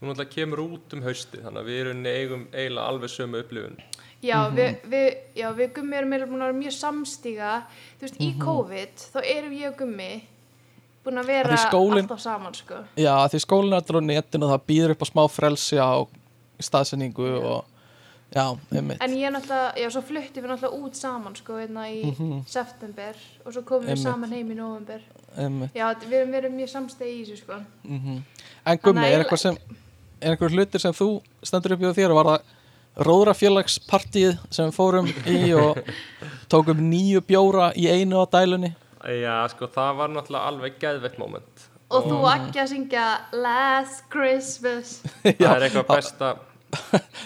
Hún 0.00 0.08
náttúrulega 0.10 0.30
kemur 0.34 0.60
út 0.62 0.94
um 0.94 1.02
hausti 1.02 1.38
þannig 1.42 1.60
að 1.62 1.68
við 1.68 1.78
erum 1.82 2.04
eigum 2.06 2.42
eiginlega 2.52 2.88
alveg 2.88 3.10
sömu 3.10 3.40
upplifun. 3.42 3.76
Já, 4.22 4.48
Mhm. 4.48 4.56
við, 4.56 4.80
við, 4.90 5.16
já, 5.36 5.52
við 5.54 5.72
gummi 5.74 5.96
erum 5.96 6.12
að 6.12 6.20
vera 6.38 6.52
mjög 6.52 6.74
samstíga. 6.74 7.62
Þú 7.98 8.02
veist, 8.02 8.18
Mhm. 8.18 8.26
í 8.28 8.38
COVID 8.44 8.94
þá 9.14 9.18
erum 9.24 9.52
ég 9.52 9.68
og 9.68 9.76
gummi 9.78 10.22
búin 11.04 11.18
að 11.22 11.26
vera 11.26 11.52
Af 11.52 11.58
því 11.60 11.70
skólinn- 11.70 12.08
alltaf 12.08 12.20
saman, 12.20 12.54
sko. 12.54 12.74
Já, 12.96 13.14
því 13.28 13.40
skólinn 13.46 13.72
er 13.72 13.80
allir 13.82 13.98
á 13.98 14.02
netinu 14.06 14.44
og 14.44 14.50
það 14.60 14.66
býður 14.66 14.90
upp 14.90 15.02
á 15.02 15.06
smá 15.10 15.28
frelsi 15.30 15.76
á 15.78 16.06
staðsendingu 16.60 17.42
og 17.44 17.64
já, 18.34 18.44
En 19.00 19.14
ég 19.16 19.24
er 19.24 19.32
náttúrulega, 19.32 19.72
já, 19.80 19.88
svo 19.94 20.02
flutti 20.04 20.42
við 20.42 20.50
náttúrulega 20.52 20.84
út 20.84 20.98
saman, 20.98 21.36
sko, 21.38 21.56
hérna 21.62 21.86
í 21.88 22.42
september 22.46 23.16
og 23.44 23.54
svo 23.54 23.62
komum 23.64 23.88
við. 23.88 23.94
Einmitt. 23.94 24.04
saman 24.04 24.34
heim 24.36 24.52
í 24.52 24.58
november 24.58 25.02
einmitt. 25.36 25.74
Já, 25.76 25.88
við 26.04 26.20
erum 26.20 26.36
verið 26.36 26.56
mjög 26.58 26.72
samstegi 26.74 27.14
í 27.16 27.24
þessu, 27.24 27.42
sko. 27.44 27.60
Mm 27.88 28.22
En 28.68 28.78
Gummi, 28.82 29.06
er 29.06 29.22
eitthvað 29.22 29.40
sem 29.40 29.56
er 30.20 30.34
eitthvað 30.34 30.56
hlutir 30.56 30.82
sem 30.82 30.92
þú 30.92 31.08
stendur 31.46 31.76
upp 31.76 31.84
í 31.86 31.92
þér 31.96 32.12
og 32.12 32.18
var 32.18 32.30
það 32.32 32.54
róðrafélagspartíð 33.08 34.38
sem 34.50 34.68
við 34.68 34.74
fórum 34.74 35.08
í 35.30 35.54
og 35.54 35.78
tókum 36.50 36.80
nýju 36.90 37.22
bjóra 37.28 37.70
í 37.78 37.86
einu 37.86 38.20
á 38.20 38.24
dælunni? 38.26 38.74
Já, 39.06 39.46
sko, 39.52 39.68
það 39.70 40.00
var 40.00 40.12
náttúrulega 40.12 40.50
alveg 40.50 40.78
geðveitt 40.82 41.18
moment. 41.22 41.66
Og 41.88 42.04
þú 42.04 42.18
ekki 42.28 42.60
að 42.60 42.70
syngja 42.74 43.04
Last 43.32 44.02
Christmas. 44.12 44.98
Það 45.22 45.54
er 45.54 45.66
eitthvað 45.68 45.86
besta 45.94 46.32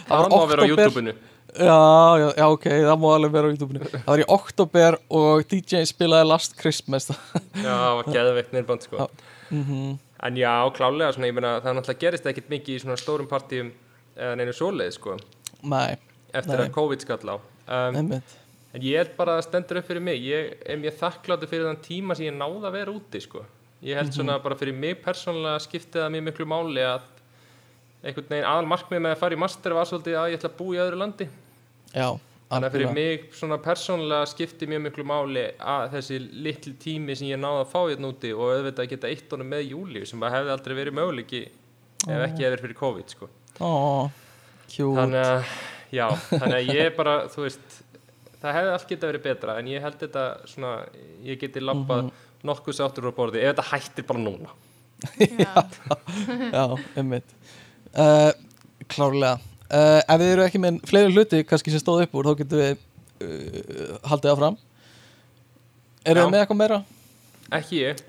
Það 0.08 0.28
má 0.32 0.38
vera 0.48 0.62
á 0.62 0.64
október. 0.64 0.68
YouTube-unu 0.68 1.14
Já, 1.52 1.80
já, 2.16 2.28
já, 2.38 2.44
ok, 2.48 2.62
það 2.88 2.96
má 3.02 3.08
alveg 3.12 3.32
vera 3.34 3.48
á 3.48 3.50
YouTube 3.52 3.80
Það 3.92 4.06
var 4.08 4.22
í 4.22 4.28
oktober 4.32 4.96
og 5.12 5.42
DJ 5.50 5.82
spilaði 5.90 6.28
Last 6.30 6.54
Christmas 6.60 7.10
Já, 7.12 7.74
það 7.74 7.96
var 7.98 8.08
geðveikt 8.14 8.54
nýrband 8.56 8.86
sko 8.86 9.02
Já. 9.02 9.06
Mhm. 9.52 9.98
En 10.22 10.36
já, 10.38 10.52
klálega, 10.76 11.10
svona, 11.16 11.32
meina, 11.34 11.50
það 11.60 11.74
náttúrulega 11.76 12.00
gerist 12.04 12.26
ekkit 12.30 12.50
mikið 12.52 12.76
í 12.76 12.82
svona 12.84 12.96
stórum 13.00 13.26
partíum 13.26 13.72
eða 14.14 14.36
neinu 14.38 14.52
svoleið, 14.54 14.92
sko, 14.94 15.16
Nei, 15.66 15.96
eftir 16.30 16.60
Nei. 16.60 16.68
að 16.68 16.76
COVID 16.76 17.02
skall 17.02 17.32
á. 17.34 17.36
Um, 17.66 17.98
en 18.14 18.84
ég 18.86 19.00
er 19.00 19.10
bara 19.16 19.34
að 19.40 19.48
stendur 19.48 19.80
upp 19.80 19.88
fyrir 19.90 20.04
mig, 20.06 20.22
ég 20.22 20.52
er 20.62 20.78
mjög 20.78 20.94
þakkláttur 21.00 21.50
fyrir 21.50 21.66
þann 21.66 21.80
tíma 21.82 22.14
sem 22.14 22.28
ég 22.28 22.36
náði 22.38 22.62
að 22.70 22.76
vera 22.78 22.94
úti, 22.94 23.22
sko. 23.24 23.42
Ég 23.82 23.98
held 23.98 24.14
svona 24.14 24.38
bara 24.44 24.54
fyrir 24.60 24.78
mig 24.78 25.00
persónulega 25.02 25.58
skiptið 25.66 26.04
það 26.04 26.14
mjög 26.14 26.26
miklu 26.28 26.46
máli 26.54 26.86
að 26.86 27.08
einhvern 28.02 28.28
veginn 28.34 28.50
aðal 28.50 28.68
markmið 28.72 29.02
með 29.06 29.14
að 29.14 29.22
fara 29.22 29.36
í 29.36 29.40
master 29.42 29.74
var 29.78 29.88
svolítið 29.88 30.18
að 30.18 30.28
ég 30.32 30.40
ætla 30.40 30.50
að 30.52 30.60
búa 30.60 30.76
í 30.76 30.82
öðru 30.82 31.00
landi. 31.02 31.28
Já, 31.92 32.08
Þannig 32.52 32.68
að 32.68 32.74
fyrir 32.74 32.90
mig 32.92 33.22
svona 33.32 33.56
persónulega 33.64 34.28
skipti 34.28 34.66
mjög 34.68 34.82
miklu 34.84 35.04
máli 35.08 35.44
að 35.56 35.84
þessi 35.94 36.18
litli 36.44 36.72
tími 36.82 37.14
sem 37.16 37.30
ég 37.30 37.38
náði 37.40 37.62
að 37.62 37.70
fá 37.70 37.78
hérna 37.80 38.10
úti 38.12 38.32
og 38.36 38.42
auðvitað 38.50 38.82
að 38.84 38.90
geta 38.90 39.08
eitt 39.08 39.32
honum 39.32 39.48
með 39.54 39.62
júli 39.70 40.02
sem 40.08 40.20
bara 40.20 40.34
hefði 40.36 40.52
aldrei 40.52 40.74
verið 40.76 40.96
möguleiki 40.98 41.40
ef 41.46 42.24
ekki 42.26 42.44
verið 42.44 42.64
fyrir 42.66 42.78
COVID 42.82 43.14
sko. 43.14 43.30
Cute 43.56 44.98
Þannig 44.98 45.22
að, 45.22 45.54
já, 45.96 46.04
þannig 46.28 46.58
að 46.58 46.74
ég 46.76 46.92
bara, 46.98 47.16
þú 47.32 47.46
veist, 47.46 47.80
það 48.42 48.58
hefði 48.58 48.74
allt 48.74 48.86
geta 48.92 49.10
verið 49.12 49.24
betra 49.30 49.56
en 49.62 49.72
ég 49.72 49.86
held 49.86 49.98
þetta 50.04 50.28
svona, 50.52 50.74
ég 51.24 51.40
geti 51.40 51.64
labbað 51.64 52.12
nokkuð 52.44 52.80
sáttur 52.82 53.08
á 53.08 53.12
borði 53.16 53.40
ef 53.40 53.54
þetta 53.54 53.68
hættir 53.70 54.08
bara 54.12 54.24
núna. 54.28 54.52
Já, 55.40 55.56
Já, 56.52 56.64
einmitt 57.00 57.32
uh, 57.98 58.30
Klárlega. 58.92 59.38
Uh, 59.72 60.00
Ef 60.04 60.20
við 60.20 60.32
eru 60.34 60.44
ekki 60.44 60.60
með 60.60 60.80
fleiri 60.88 61.12
hluti 61.14 61.42
kannski 61.48 61.72
sem 61.72 61.80
stóð 61.80 62.04
upp 62.06 62.16
úr 62.18 62.28
þá 62.28 62.40
getum 62.42 62.62
við 62.62 62.72
uh, 62.74 63.98
haldið 64.10 64.34
áfram. 64.34 64.58
Erum 66.04 66.18
Já. 66.18 66.24
við 66.26 66.32
með 66.34 66.42
eitthvað 66.42 66.60
meira? 66.60 66.80
Ekki 67.58 67.80
ég. 67.80 68.02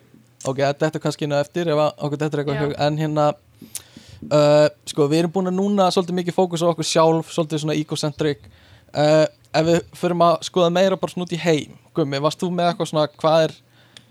Ok, 0.43 0.59
þetta 0.59 0.89
er 0.89 1.03
kannski 1.03 1.27
inn 1.27 1.36
á 1.36 1.39
eftir 1.39 1.69
ef 1.71 1.79
að 1.79 2.03
okkur 2.07 2.19
þetta 2.19 2.38
er 2.39 2.43
eitthvað 2.43 2.73
en 2.88 2.99
hérna 2.99 3.27
uh, 3.31 4.67
sko 4.89 5.07
við 5.11 5.23
erum 5.23 5.36
búin 5.36 5.51
að 5.51 5.59
núna 5.59 5.88
svolítið 5.93 6.19
mikið 6.19 6.36
fókus 6.36 6.65
á 6.65 6.71
okkur 6.71 6.89
sjálf 6.89 7.31
svolítið 7.31 7.63
svona 7.63 7.77
egocentric. 7.79 8.49
Uh, 8.91 9.25
ef 9.53 9.69
við 9.69 9.79
förum 9.97 10.25
að 10.25 10.36
skoða 10.49 10.73
meira 10.73 10.99
bara 10.99 11.13
svona 11.13 11.29
út 11.29 11.38
í 11.38 11.39
heim. 11.39 11.77
Gummi, 11.95 12.19
varst 12.25 12.41
þú 12.41 12.49
með 12.51 12.71
eitthvað 12.71 12.89
svona 12.89 13.05
hvað 13.13 13.47
er, 13.47 13.55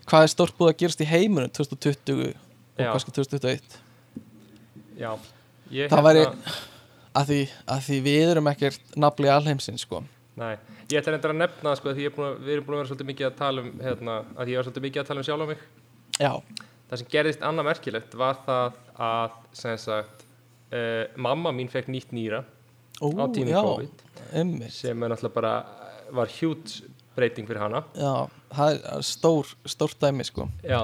hvað 0.07 0.25
er 0.25 0.33
stórt 0.33 0.57
búið 0.59 0.73
að 0.73 0.81
gerast 0.83 1.03
í 1.03 1.09
heiminum 1.11 1.51
2020 1.51 2.33
og 2.33 2.93
kannski 2.95 3.15
2021 3.19 3.81
Já, 4.99 5.13
ég 5.73 5.91
Það 5.93 6.05
væri- 6.09 6.25
hérna- 6.27 6.57
að 7.15 7.27
því, 7.29 7.41
að 7.69 7.81
því 7.87 7.97
við 8.07 8.31
erum 8.33 8.47
ekkert 8.53 8.97
nafli 8.97 9.29
alheimsinn 9.29 9.79
sko. 9.79 10.03
Nei, 10.37 10.55
ég 10.89 10.97
ætla 11.03 11.13
reyndar 11.13 11.35
að 11.35 11.41
nefna 11.43 11.75
sko, 11.77 11.93
því 11.93 12.07
er 12.09 12.15
að, 12.25 12.37
við 12.41 12.53
erum 12.55 12.65
búin 12.65 12.77
að 12.77 12.81
vera 12.83 12.89
svolítið 12.93 13.11
mikið 13.13 13.27
að 13.29 13.37
tala 13.37 13.61
um 13.67 13.73
hérna, 13.85 14.15
að 14.41 14.49
ég 14.53 14.57
var 14.57 14.65
svolítið 14.69 14.87
mikið 14.87 15.03
að 15.03 15.09
tala 15.11 15.21
um 15.21 15.27
sjálf 15.29 15.43
á 15.45 15.49
mig. 15.53 15.59
Já, 16.21 16.33
Það 16.93 16.99
sem 17.01 17.07
gerðist 17.09 17.41
annað 17.49 17.65
merkilegt 17.71 18.15
var 18.21 18.37
það 18.47 18.73
að 19.01 19.31
sem 19.57 19.77
sagt, 19.81 20.25
uh, 20.73 21.05
mamma 21.17 21.49
mín 21.57 21.71
fekk 21.73 21.87
nýtt 21.89 22.11
nýra 22.13 22.43
Ó, 23.01 23.09
á 23.17 23.25
tími 23.33 23.49
já, 23.55 23.63
COVID 23.65 24.03
einmitt. 24.37 24.73
sem 24.77 25.03
er 25.03 25.09
náttúrulega 25.09 25.33
bara 25.35 25.53
var 26.13 26.27
hjút 26.29 26.83
breyting 27.17 27.49
fyrir 27.49 27.61
hana. 27.65 27.81
Já, 27.97 28.29
það 28.53 28.77
er 28.93 29.03
stór, 29.09 29.49
stórt 29.65 29.97
dæmi 30.05 30.25
sko. 30.29 30.49
Já, 30.65 30.83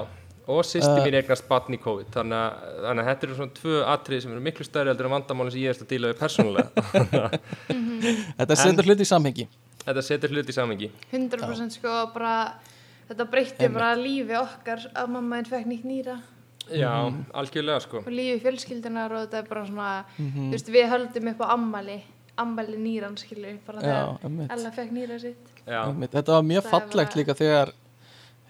og 0.49 0.63
sýsti 0.65 0.89
Uh, 0.97 1.03
mín 1.05 1.15
eignast 1.19 1.45
batn 1.49 1.75
í 1.75 1.79
COVID 1.83 2.07
þannig 2.15 2.39
að, 2.39 2.69
þannig 2.85 3.03
að 3.03 3.09
þetta 3.11 3.27
eru 3.27 3.35
svona 3.37 3.55
tvö 3.59 3.75
atrið 3.93 4.21
sem 4.23 4.31
eru 4.33 4.41
miklu 4.47 4.65
stærri 4.65 4.89
heldur 4.91 5.05
en 5.09 5.13
vandamáli 5.13 5.51
sem 5.53 5.61
ég 5.61 5.73
erst 5.73 5.83
að 5.85 5.91
díla 5.93 6.09
við 6.09 6.19
persónulega. 6.23 7.39
Þetta 8.39 8.55
setur 8.57 8.87
hluti 8.89 9.05
í 9.05 9.09
samhengi. 9.09 9.45
Þetta 9.85 10.03
setur 10.05 10.33
hluti 10.33 10.53
í 10.53 10.55
samengi 10.57 10.89
100% 11.13 11.75
sko 11.79 11.93
bara 12.13 12.33
þetta 13.09 13.25
breytti 13.31 13.69
bara 13.73 13.93
lífi 13.97 14.35
okkar 14.39 14.83
að 14.93 15.11
mamma 15.15 15.39
einn 15.39 15.47
fekk 15.49 15.69
nýtt 15.69 15.85
nýra. 15.87 16.17
Já, 16.69 16.91
Mhm. 17.09 17.23
algjörlega 17.33 17.81
sko. 17.81 17.97
Og 18.05 18.11
lífi 18.13 18.41
fjölskyldunar 18.43 19.11
og 19.11 19.23
þetta 19.27 19.37
er 19.43 19.47
bara 19.49 19.65
svona 19.65 20.05
Mhm. 20.17 20.49
þú 20.49 20.51
veist 20.53 20.69
við 20.69 20.89
höldum 20.91 21.29
upp 21.31 21.39
á 21.41 21.47
ammali 21.53 22.01
ammali 22.37 22.77
nýran 22.77 23.17
skilur 23.17 23.57
bara 23.67 23.81
Já, 23.81 24.17
þegar. 24.21 24.51
Ella 24.57 24.71
fekk 24.71 24.91
nýra 24.91 25.19
sitt. 25.19 25.47
Já, 25.67 25.85
Einmitt, 25.87 26.11
Þetta 26.11 26.27
var 26.37 26.41
mjög 26.43 26.63
fallegt 26.69 27.15
líka 27.15 27.33
þegar 27.35 27.71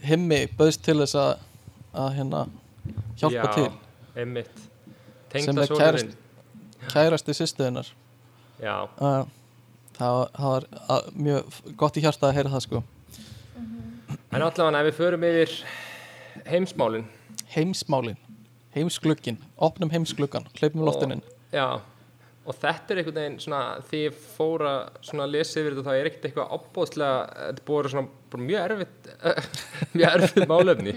himmi 0.04 0.48
bauðst 0.58 0.82
til 0.84 0.96
þess 0.98 1.16
að, 1.16 1.38
að 1.94 2.10
hérna 2.18 2.46
hjálpa 3.20 3.44
já, 3.44 3.54
til. 3.56 3.70
einmitt. 4.16 4.66
Sem 5.30 5.58
er 5.58 5.70
sonurinn 5.70 6.16
kærasti 6.90 7.36
sýstuðunar 7.36 7.92
það, 8.60 9.28
það 10.00 10.24
var 10.40 10.66
að, 10.96 11.12
mjög 11.28 11.60
gott 11.80 12.00
í 12.00 12.04
hjarta 12.04 12.30
að 12.30 12.40
heyra 12.40 12.54
það 12.56 12.66
sko. 12.66 12.82
En 14.30 14.42
allavega 14.46 14.82
ef 14.82 14.90
við 14.90 14.98
förum 15.00 15.26
yfir 15.26 15.56
heimsmálin. 16.50 17.06
Heimsmálin, 17.50 18.20
heimsglugkin 18.76 19.40
opnum 19.58 19.92
heimsgluggan, 19.94 20.46
hleypum 20.60 20.86
loftinin 20.86 21.24
Já, 21.50 21.82
og 22.46 22.58
þetta 22.62 22.94
er 22.94 23.02
einhvern 23.02 23.18
veginn 23.18 23.40
svona, 23.42 23.62
því 23.90 24.02
ég 24.04 24.20
fór 24.36 24.66
að 24.70 25.24
lesa 25.34 25.64
yfir 25.64 25.74
þetta 25.74 25.88
þá 25.88 25.96
er 25.96 26.10
ekkert 26.12 26.28
eitthvað 26.30 26.54
ábúðslega, 26.54 27.16
þetta 27.48 27.66
búið 27.66 27.80
að 27.80 27.82
vera 27.82 27.94
svona 27.96 28.44
mjög 28.46 28.68
erfitt 28.68 29.10
mjög 29.98 30.14
erfitt 30.20 30.52
málefni 30.52 30.96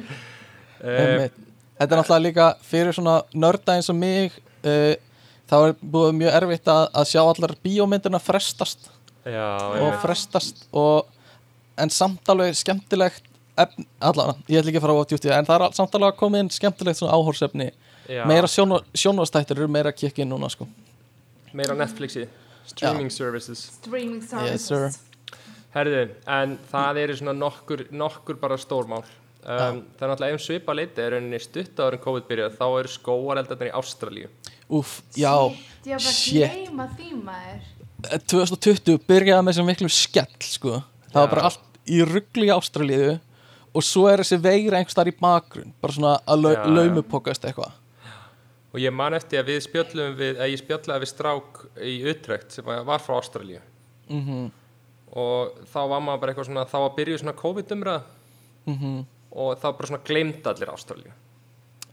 uh, 0.83 1.25
þetta 1.79 1.89
er 1.89 2.01
náttúrulega 2.01 2.27
líka 2.27 2.47
fyrir 2.67 2.95
svona 2.97 3.21
nörda 3.35 3.77
eins 3.79 3.91
og 3.93 3.99
mig 3.99 4.35
uh, 4.67 4.95
þá 5.51 5.57
er 5.69 5.75
búið 5.83 6.15
mjög 6.21 6.37
erfitt 6.41 6.71
að, 6.73 6.85
að 7.01 7.09
sjá 7.13 7.21
allar 7.23 7.55
bíómyndina 7.65 8.21
frestast. 8.23 8.89
Já, 9.29 9.45
og 9.79 9.99
frestast 10.03 10.65
og, 10.75 11.07
en 11.79 11.91
samt 11.95 12.27
alveg 12.33 12.57
skemmtilegt 12.59 13.29
efn, 13.63 13.85
allan, 14.03 14.39
ég 14.49 14.59
ætla 14.59 14.73
ekki 14.73 14.81
að 14.81 14.87
fara 14.87 14.97
á 14.99 15.09
djúti 15.13 15.31
en 15.31 15.47
það 15.47 15.55
er 15.59 15.65
al- 15.69 15.77
samt 15.77 15.95
alveg 15.95 16.15
að 16.15 16.19
koma 16.19 16.41
inn 16.43 16.51
skemmtilegt 16.51 16.99
svona 16.99 17.15
áhórsefni 17.15 17.69
Já, 18.11 18.25
meira 18.27 18.49
sjónvastættir 18.51 19.61
eru 19.61 19.69
meira 19.71 19.93
kikkin 19.95 20.27
núna 20.33 20.49
sko. 20.51 20.67
Meira 21.55 21.77
Netflixi. 21.79 22.27
Streaming 22.67 23.11
services. 23.11 23.67
Streaming 23.79 24.23
Yes, 24.47 24.67
sir. 24.67 24.91
Herðu, 25.73 26.03
en 26.29 26.59
það 26.73 26.99
eru 27.05 27.17
svona 27.17 27.35
nokkur, 27.37 27.87
nokkur 27.95 28.37
bara 28.41 28.59
stórmál 28.61 29.05
um, 29.43 29.81
það 29.99 30.05
er 30.07 30.11
náttúrulega 30.13 30.37
ef 30.37 30.45
svipa 30.45 30.75
leiti 30.77 31.03
er 31.03 31.15
rauninni 31.17 31.41
stutt 31.43 31.81
áður 31.81 31.97
en 31.99 32.03
COVID 32.05 32.29
byrjað 32.31 32.55
þá 32.61 32.65
eru 32.69 32.93
skóareldarnir 32.93 33.71
í 33.71 33.75
Ástralíu. 33.81 34.31
Úf, 34.73 34.95
já, 35.19 35.35
Shit, 35.53 35.91
ég 35.91 35.99
var 35.99 36.07
bara 36.07 36.15
shit. 36.17 36.47
að 36.47 36.55
gleyma 36.55 36.87
því 36.97 37.11
maður. 37.27 37.67
2020 38.33 39.03
byrjaði 39.09 39.45
með 39.47 39.53
þessum 39.53 39.69
miklu 39.71 39.91
skell 39.93 40.39
sko. 40.47 40.81
það 41.13 41.21
var 41.21 41.29
Já. 41.29 41.35
bara 41.35 41.45
allt 41.51 41.83
í 41.87 42.01
ruggli 42.07 42.49
í 42.49 42.55
Ástralíu 42.55 43.13
og 43.73 43.85
svo 43.87 44.09
er 44.11 44.23
þessi 44.23 44.41
veira 44.43 44.79
einhvers 44.81 44.97
þar 44.99 45.13
í 45.13 45.19
bakgrunn 45.21 45.77
bara 45.81 45.97
svona 45.97 46.17
að 46.27 46.43
lau 46.47 46.55
laumupokast 46.79 47.45
eitthvað. 47.45 47.79
Og 48.73 48.81
ég 48.81 48.95
man 48.97 49.13
eftir 49.13 49.43
að 49.43 49.53
við 49.53 49.63
spjöllum 49.67 50.17
við, 50.17 50.39
að 50.41 50.55
ég 50.55 50.61
spjallaði 50.63 51.05
við 51.05 51.11
strák 51.11 51.63
í 51.85 51.95
Utrecht 52.09 52.55
sem 52.57 52.65
var 52.65 53.05
frá 53.05 53.19
Ástralíu. 53.21 53.61
Mm 54.09 54.51
og 55.13 55.59
þá 55.69 55.81
var 55.91 56.01
maður 56.01 56.21
bara 56.23 56.33
eitthvað 56.33 56.49
svona 56.49 56.69
þá 56.69 56.79
var 56.81 56.95
byrjuð 56.97 57.19
svona 57.21 57.35
COVID-umræð 57.37 58.05
-hmm. 58.67 59.05
Og 59.33 59.59
þá 59.61 59.69
bara 59.77 59.89
svona 59.91 60.05
gleymd 60.07 60.47
allir 60.47 60.71
Ástralíu. 60.73 61.13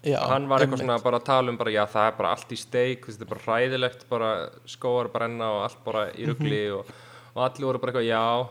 Já, 0.04 0.20
hann 0.32 0.46
var 0.48 0.64
eitthvað 0.64 0.80
svona 0.86 0.96
bara 1.04 1.18
að 1.20 1.26
tala 1.28 1.52
um 1.52 1.58
bara 1.60 1.72
já 1.76 1.82
það 1.92 2.06
er 2.08 2.14
bara 2.18 2.30
allt 2.32 2.52
í 2.56 2.58
steik 2.60 3.06
þetta 3.10 3.26
er 3.26 3.30
bara 3.34 3.42
hræðilegt 3.48 4.06
bara 4.10 4.30
skóar 4.66 5.10
brenna 5.12 5.50
og 5.58 5.64
allt 5.66 5.82
bara 5.84 6.06
í 6.16 6.28
rugli 6.30 6.62
Mhm. 6.70 6.78
og, 6.78 6.86
og 7.36 7.44
allir 7.44 7.66
voru 7.68 7.80
bara 7.84 7.92
eitthvað 7.92 8.08
já. 8.08 8.48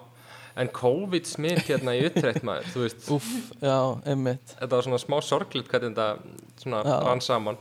En 0.58 0.68
COVID 0.74 1.24
smitt 1.26 1.64
hérna 1.70 1.94
í 1.94 2.02
Utrecht 2.04 2.42
maður 2.42 2.64
þú 2.74 2.80
veist. 2.82 3.08
Úf, 3.14 3.28
já, 3.62 3.76
einmitt, 4.10 4.54
þetta 4.58 4.70
var 4.76 4.82
svona 4.82 4.98
smá 4.98 5.20
sorglit 5.22 5.68
hvernig 5.70 5.94
þetta 5.94 6.18
svona 6.58 6.82
Já. 6.84 6.96
rann 7.06 7.20
saman. 7.20 7.56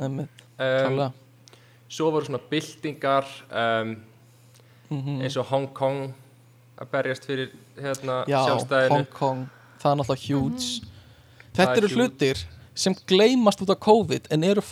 Einmitt 0.00 0.42
um, 0.58 0.58
klálega. 0.58 1.12
svo 1.88 2.10
voru 2.10 2.26
svona 2.26 2.40
byltingar 2.50 3.24
um, 3.50 3.96
mm 4.90 5.20
eins 5.22 5.36
og 5.40 5.46
Hong 5.48 5.68
Kong 5.72 6.12
að 6.76 6.90
berjast 6.90 7.24
fyrir 7.24 7.52
hérna 7.78 8.24
Já, 8.28 8.42
sjálfstæðinu. 8.48 8.90
Hong 8.98 9.06
Kong, 9.14 9.46
það 9.82 9.90
er 9.90 9.98
náttúrulega 10.00 10.26
huge. 10.28 10.68
Það 11.54 11.58
Þetta 11.58 11.70
er 11.72 11.78
eru 11.82 11.88
huge. 11.88 11.98
hlutir 12.00 12.44
sem 12.74 12.96
gleymast 13.06 13.62
út 13.62 13.70
af 13.70 13.80
COVID 13.84 14.30
en 14.34 14.44
eru 14.44 14.62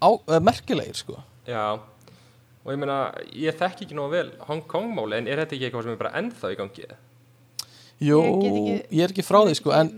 á, 0.00 0.08
uh, 0.08 0.40
merkilegir 0.40 0.96
sko. 0.96 1.18
Já, 1.46 1.76
og 2.64 2.70
ég 2.72 2.78
meina, 2.80 3.12
ég 3.36 3.56
þekki 3.58 3.84
ekki 3.84 3.96
nógu 3.98 4.14
vel 4.14 4.30
Hong 4.48 4.62
Kong 4.66 4.94
máli, 4.96 5.18
en 5.18 5.28
er 5.28 5.42
þetta 5.42 5.56
ekki 5.58 5.66
eitthvað 5.68 5.82
sem 5.84 5.92
er 5.92 6.00
bara 6.00 6.14
ennþá 6.20 6.52
í 6.54 6.56
gangi? 6.56 6.86
Jú, 8.04 8.20
Ég 8.42 8.86
ég 8.90 9.04
er 9.04 9.12
ekki 9.12 9.24
frá 9.24 9.42
því 9.44 9.56
sko 9.58 9.74
en 9.76 9.90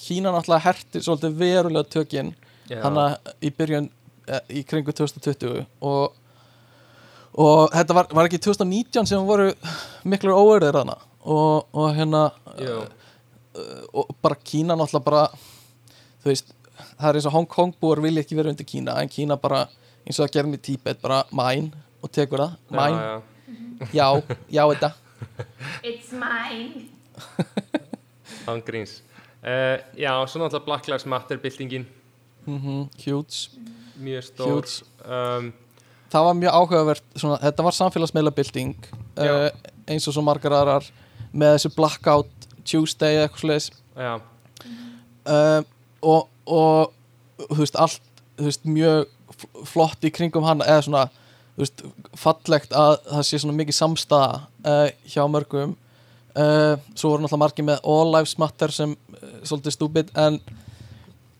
Kína 0.00 0.32
náttúrulega 0.34 0.64
herti 0.66 1.02
svolítið 1.02 1.38
verulega 1.40 1.88
tökinn 1.90 2.34
Já, 2.70 2.80
hana 2.84 3.04
í 3.42 3.50
byrjun 3.54 3.88
eh, 4.28 4.42
í 4.60 4.64
kringu 4.66 4.92
2020 4.94 5.64
og 5.80 6.16
og 7.40 7.70
þetta 7.70 7.94
var, 7.94 8.08
var 8.10 8.26
ekki 8.26 8.40
2019 8.42 9.06
sem 9.06 9.26
voru 9.26 9.52
miklu 10.10 10.34
óverðir 10.34 10.80
hana 10.82 10.96
og, 11.22 11.70
og 11.72 11.94
hérna 11.94 12.24
Jú, 12.58 12.80
og 13.92 14.10
bara 14.22 14.36
Kína 14.44 14.76
náttúrulega 14.78 15.04
bara 15.04 15.22
þú 16.22 16.30
veist, 16.30 16.52
það 17.00 17.08
er 17.10 17.18
eins 17.18 17.26
og 17.26 17.34
Hong 17.34 17.48
Kong 17.50 17.74
búar 17.80 18.00
vilja 18.04 18.22
ekki 18.24 18.36
vera 18.38 18.52
undir 18.52 18.66
Kína 18.68 18.98
en 19.02 19.08
Kína 19.10 19.36
bara 19.40 19.64
eins 20.06 20.18
og 20.20 20.26
það 20.26 20.34
gerði 20.36 20.52
með 20.54 20.62
Tíbet 20.68 21.00
bara 21.02 21.22
mæn 21.34 21.72
og 22.00 22.12
tekur 22.14 22.44
það, 22.44 22.56
mæn, 22.70 22.98
já, 23.92 24.06
já, 24.16 24.38
já 24.50 24.62
þetta 24.74 24.92
It's 25.82 26.12
mine. 26.12 26.86
Án 28.48 28.60
gríns. 28.64 29.00
Uh, 29.40 29.80
Já, 29.96 30.12
svo 30.28 30.40
náttúrulega 30.42 30.64
Black 30.66 30.88
Lives 30.88 31.06
Matter 31.08 31.38
byltingin, 31.40 31.86
mm 32.46 32.88
huge, 33.04 33.48
mjög 34.00 34.24
stór 34.26 34.50
huge. 34.60 34.82
um, 35.04 35.50
það 36.12 36.26
var 36.26 36.34
mjög 36.40 36.56
áhugavert 36.58 37.04
svona, 37.16 37.38
þetta 37.40 37.64
var 37.64 37.76
samfélagsmeila 37.76 38.32
bylting 38.36 38.74
Já. 39.16 39.48
uh, 39.48 39.72
eins 39.88 40.08
og 40.08 40.16
svo 40.16 40.24
margar 40.24 40.52
aðrar 40.58 40.88
með 41.32 41.54
þessu 41.56 41.72
blackout 41.76 42.39
Tuesday 42.70 43.18
eða 43.18 43.28
eitthvað 43.28 43.44
sliðis 43.44 43.70
Já, 43.98 44.12
uh, 45.26 45.62
og, 46.00 46.28
og 46.46 47.48
þú 47.48 47.58
veist 47.64 47.80
allt 47.80 48.06
þú 48.38 48.48
veist, 48.48 48.68
mjög 48.68 49.66
flott 49.68 50.04
í 50.04 50.12
kringum 50.14 50.46
hann 50.46 50.64
eða 50.64 50.86
svona 50.86 51.04
þú 51.10 51.64
veist, 51.64 51.84
fallegt 52.18 52.74
að 52.76 52.96
það 53.10 53.26
sé 53.28 53.40
svona 53.42 53.58
mikið 53.58 53.76
samstaða 53.76 54.40
uh, 54.64 54.88
hjá 55.08 55.22
mörgum. 55.28 55.76
Uh, 56.30 56.78
svo 56.94 57.10
voru 57.10 57.24
náttúrulega 57.24 57.42
margir 57.42 57.66
með 57.66 57.80
All 57.90 58.12
Lives 58.14 58.36
Matter 58.38 58.72
sem 58.72 58.92
uh, 58.94 59.32
svolítið 59.42 59.74
stúbid 59.74 60.12
en, 60.14 60.38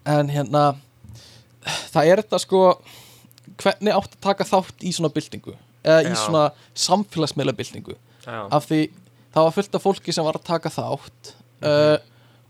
en 0.08 0.32
hérna 0.32 0.64
það 1.94 2.10
er 2.10 2.22
þetta 2.24 2.40
sko 2.42 2.62
hvernig 3.60 3.94
átt 3.94 4.16
að 4.16 4.24
taka 4.24 4.48
þátt 4.48 4.82
í 4.82 4.92
svona 4.96 5.12
byltingu? 5.14 5.54
Eða 5.80 6.10
í 6.10 6.16
svona 6.18 6.42
samfélagsmeila 6.76 7.54
byltingu 7.56 7.94
af 8.26 8.66
því 8.66 8.82
það 9.34 9.46
var 9.46 9.56
fullt 9.56 9.78
af 9.78 9.84
fólki 9.84 10.14
sem 10.14 10.26
var 10.26 10.38
að 10.38 10.48
taka 10.48 10.72
þátt 10.74 11.32
uh, 11.64 11.96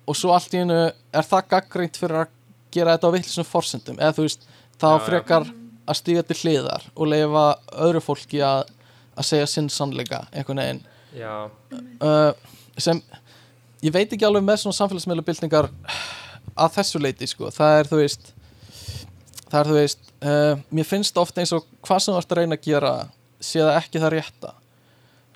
og 0.09 0.19
svo 0.19 0.35
allt 0.35 0.55
í 0.55 0.63
hennu 0.63 0.79
er 0.89 1.27
það 1.27 1.49
gaggreint 1.55 1.99
fyrir 2.01 2.23
að 2.25 2.37
gera 2.75 2.95
þetta 2.97 3.11
á 3.11 3.15
vittlisum 3.15 3.47
forsendum. 3.47 3.99
Eða 3.99 4.17
þú 4.17 4.27
veist, 4.27 4.47
það 4.79 4.95
var 4.95 5.01
já. 5.01 5.07
frekar 5.09 5.49
að 5.91 5.99
stíga 5.99 6.23
til 6.27 6.39
hliðar 6.43 6.87
og 6.95 7.11
leifa 7.11 7.45
öðru 7.87 8.03
fólki 8.05 8.43
að, 8.47 8.71
að 9.19 9.29
segja 9.31 9.49
sinn 9.51 9.71
sannleika 9.73 10.25
einhvern 10.31 10.63
veginn. 10.63 10.83
Já, 11.17 11.51
uh, 12.07 12.33
sem 12.79 13.01
ég 13.83 13.95
veit 13.95 14.13
ekki 14.13 14.27
alveg 14.29 14.45
með 14.47 14.63
svona 14.63 14.79
samfélagsmeila 14.79 15.25
byltingar 15.27 15.71
að 16.55 16.77
þessu 16.77 17.01
leiti 17.03 17.27
sko, 17.31 17.51
það 17.55 17.79
er 17.79 17.91
þú 17.91 17.99
veist 18.03 18.31
það 19.51 19.59
er 19.61 19.71
þú 19.71 19.79
veist 19.79 20.13
uh, 20.23 20.53
mér 20.71 20.87
finnst 20.87 21.19
ofta 21.19 21.43
eins 21.43 21.55
og 21.57 21.67
hvað 21.87 22.05
sem 22.05 22.15
þú 22.15 22.23
ert 22.23 22.35
að 22.35 22.41
reyna 22.41 22.59
að 22.59 22.69
gera 22.69 22.93
sé 23.41 23.63
það 23.63 23.77
ekki 23.81 24.03
það 24.03 24.15
rétta. 24.15 24.55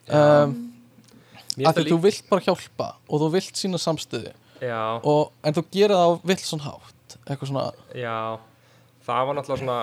Um, 0.04 0.54
af 1.62 1.76
því 1.76 1.84
það 1.84 1.92
þú 1.92 2.00
vilt 2.04 2.26
bara 2.30 2.44
hjálpa 2.48 2.88
og 3.08 3.22
þú 3.22 3.30
vilt 3.36 3.60
sína 3.60 3.80
samstöðu. 3.80 4.34
Já, 4.64 4.82
og, 5.02 5.32
en 5.44 5.56
þú 5.56 5.64
gerir 5.74 5.94
það 5.94 6.04
á 6.04 6.10
vilt 6.30 6.44
svona 6.44 6.68
hátt 6.68 7.16
eitthvað 7.24 7.50
svona, 7.50 7.64
já. 7.96 8.18
Það 9.04 9.26
var 9.28 9.36
náttúrulega 9.38 9.62
svona 9.62 9.78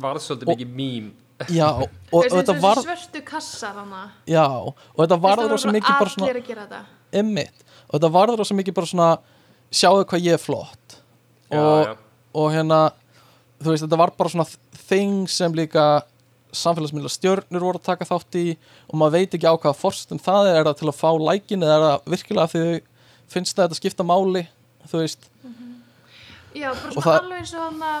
varð 0.00 0.24
svolítið 0.24 0.48
Og- 0.48 0.56
mikið 0.56 0.76
mím. 0.76 1.10
Já 1.48 1.68
og, 1.82 1.88
og 2.12 2.24
Þessi, 2.24 2.36
þetta 2.36 2.54
var, 2.60 2.80
svörtu 2.84 3.22
kassar 3.24 3.76
hana 3.80 4.02
já 4.28 4.44
og 4.44 4.74
þetta 4.98 5.20
varður 5.24 5.54
rosa 5.54 5.72
mikið 5.72 6.00
bara 6.02 6.12
svona 6.12 6.42
gera 6.44 6.80
emmitt 7.16 7.62
og 7.88 7.94
þetta 7.96 8.10
varður 8.12 8.42
rosa 8.42 8.56
mikið 8.58 8.76
bara 8.76 8.90
svona 8.90 9.10
sjáðu 9.70 10.04
hvað 10.10 10.26
ég 10.26 10.36
er 10.36 10.42
flott. 10.42 10.98
Já, 11.50 11.58
og, 11.58 11.86
já. 11.86 11.94
og 12.34 12.52
hérna 12.54 12.80
þú 13.60 13.72
veist 13.72 13.84
þetta 13.86 14.00
var 14.00 14.12
bara 14.18 14.32
svona 14.32 14.46
þing 14.90 15.30
sem 15.30 15.54
líka 15.56 15.86
samfélagsmiðla 16.56 17.10
stjörnur 17.12 17.64
voru 17.64 17.78
að 17.80 17.86
taka 17.90 18.06
þátt 18.08 18.38
í 18.40 18.44
og 18.88 18.94
maður 19.00 19.16
veit 19.18 19.34
ekki 19.38 19.46
á 19.50 19.54
hvaða 19.54 19.76
forstum 19.78 20.18
það 20.22 20.48
er, 20.50 20.56
er 20.60 20.64
það 20.70 20.78
til 20.80 20.88
að 20.90 20.98
fá 21.00 21.10
lækin 21.30 21.62
eða 21.66 21.76
er 21.76 21.84
það 21.86 22.08
virkilega 22.14 22.52
því 22.54 22.62
þau 22.64 22.80
finnst 23.34 23.56
það 23.56 23.62
að 23.64 23.68
þetta 23.68 23.80
skipta 23.80 24.06
máli 24.10 24.42
þú 24.90 25.02
veist, 25.04 25.28
Já, 26.54 26.70
bara 26.74 26.90
svona 26.90 27.04
það- 27.06 27.20
alveg 27.20 27.38
eins 27.44 27.54
og 27.54 27.62
hana 27.68 27.92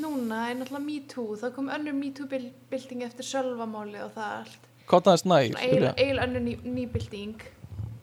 núna 0.00 0.40
er 0.48 0.54
náttúrulega 0.60 0.84
Me 0.86 0.98
Too 1.10 1.36
það 1.40 1.54
kom 1.56 1.68
önnur 1.68 1.96
Me 1.98 2.10
Too 2.16 2.26
bil- 2.30 2.52
bylting 2.70 3.02
eftir 3.04 3.26
sölvamáli 3.28 4.00
og 4.04 4.12
það 4.16 4.36
allt 4.40 5.06
er 5.12 5.20
snæg 5.22 5.54
eil, 5.60 6.18
önnur 6.18 6.42
ný, 6.42 6.56
ný 6.64 6.86
bylting. 6.90 7.36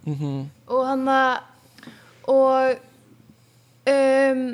Mm 0.05 0.45
og 0.67 0.85
hann 0.87 1.07
að 1.07 1.39
og 2.27 2.77
um, 3.87 4.45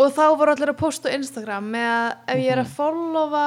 og 0.00 0.12
þá 0.16 0.22
voru 0.38 0.54
allir 0.54 0.72
að 0.72 0.78
posta 0.80 1.10
á 1.12 1.16
Instagram 1.16 1.66
með 1.74 1.88
að 1.90 2.10
ef 2.34 2.40
ég 2.44 2.52
er 2.54 2.62
að 2.62 2.72
followa 2.76 3.44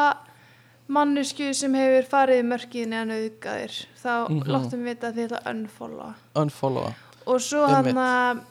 mannesku 0.88 1.54
sem 1.56 1.74
hefur 1.74 2.08
farið 2.12 2.42
í 2.42 2.48
mörkiðin 2.48 2.96
eða 2.98 3.06
nauðgæðir 3.12 3.78
þá 4.04 4.14
Mhm. 4.30 4.44
láttum 4.52 4.84
við 4.84 4.90
vita 4.92 5.12
að 5.12 5.16
að 5.32 5.48
unfollowa. 5.54 6.14
Unfollowa. 6.36 6.94
Og 7.26 7.40
svo 7.40 7.68
hann 7.68 7.86
að 7.96 8.42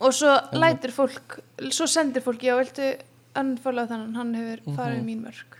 og 0.00 0.12
svo 0.12 0.32
lætur 0.52 0.90
fólk 0.92 1.40
svo 1.70 1.86
sendir 1.86 2.22
fólk, 2.22 2.40
já, 2.40 2.56
viltu 2.56 2.96
unfollowa 3.36 3.88
þannig, 3.88 4.16
hann 4.16 4.34
hefur 4.34 4.60
Mhm. 4.66 4.76
farið 4.76 5.00
í 5.00 5.04
mín 5.04 5.22
mörk. 5.24 5.58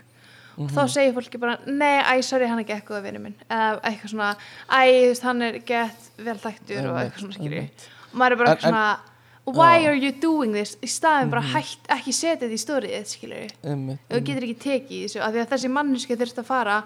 Og 0.57 0.69
þá 0.69 0.85
segir 0.87 1.13
fólki 1.13 1.39
bara 1.39 1.57
nei, 1.65 2.03
æ, 2.03 2.21
sorry, 2.23 2.45
hann 2.45 2.59
er 2.59 2.63
ekki 2.63 2.81
eitthvað 2.81 3.03
vinnu 3.03 3.19
minn. 3.19 3.35
Eða 3.49 3.81
eitthvað 3.81 4.09
svona, 4.13 4.35
æ, 4.69 5.21
hann 5.23 5.41
er 5.41 5.59
gett 5.59 6.11
vel 6.17 6.37
þættur 6.37 6.89
og 6.89 6.95
eitthvað 7.01 7.19
svona 7.19 7.33
skilji 7.33 7.69
og 8.13 8.19
maður 8.19 8.31
er 8.31 8.35
bara 8.35 8.55
eitthvað 8.55 8.69
svona 8.69 8.99
why 9.45 9.85
are 9.85 9.95
you 9.95 10.11
doing 10.11 10.53
this? 10.55 10.77
Í 10.83 10.89
staðin 10.91 11.31
bara 11.33 11.43
hætt, 11.53 11.83
ekki 11.91 12.13
setja 12.15 12.45
þetta 12.45 12.55
í 12.55 12.61
stórið 12.61 12.95
ef 12.99 13.13
þú 13.19 14.21
getur 14.29 14.47
ekki 14.47 14.59
tekið 14.63 15.03
þessu 15.05 15.23
af 15.23 15.33
því 15.33 15.43
að 15.43 15.51
þessi 15.53 15.71
manneski 15.73 16.17
þurft 16.19 16.41
að 16.43 16.49
fara 16.49 16.77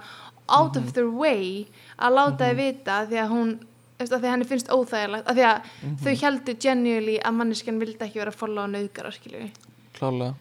out 0.47 0.77
of 0.79 0.93
their 0.95 1.09
way 1.11 1.67
að 1.99 2.17
láta 2.17 2.49
þið 2.49 2.61
vita 2.61 2.99
því 3.09 3.21
að 3.21 3.33
hún 3.35 3.53
af 3.97 4.09
því 4.09 4.17
að 4.17 4.31
henni 4.31 4.47
finnst 4.47 4.67
óþægilegt 4.69 5.29
af 5.29 5.37
því 5.37 5.45
að 5.49 5.69
þau 6.03 6.11
heldur 6.23 6.59
genuinely 6.61 7.15
að 7.17 7.37
manneskjan 7.39 7.79
vildi 7.81 8.05
ekki 8.05 8.21
vera 8.21 8.33
að 8.33 8.41
followa 8.41 9.13
skilju 9.15 9.47
klálega. 9.97 10.35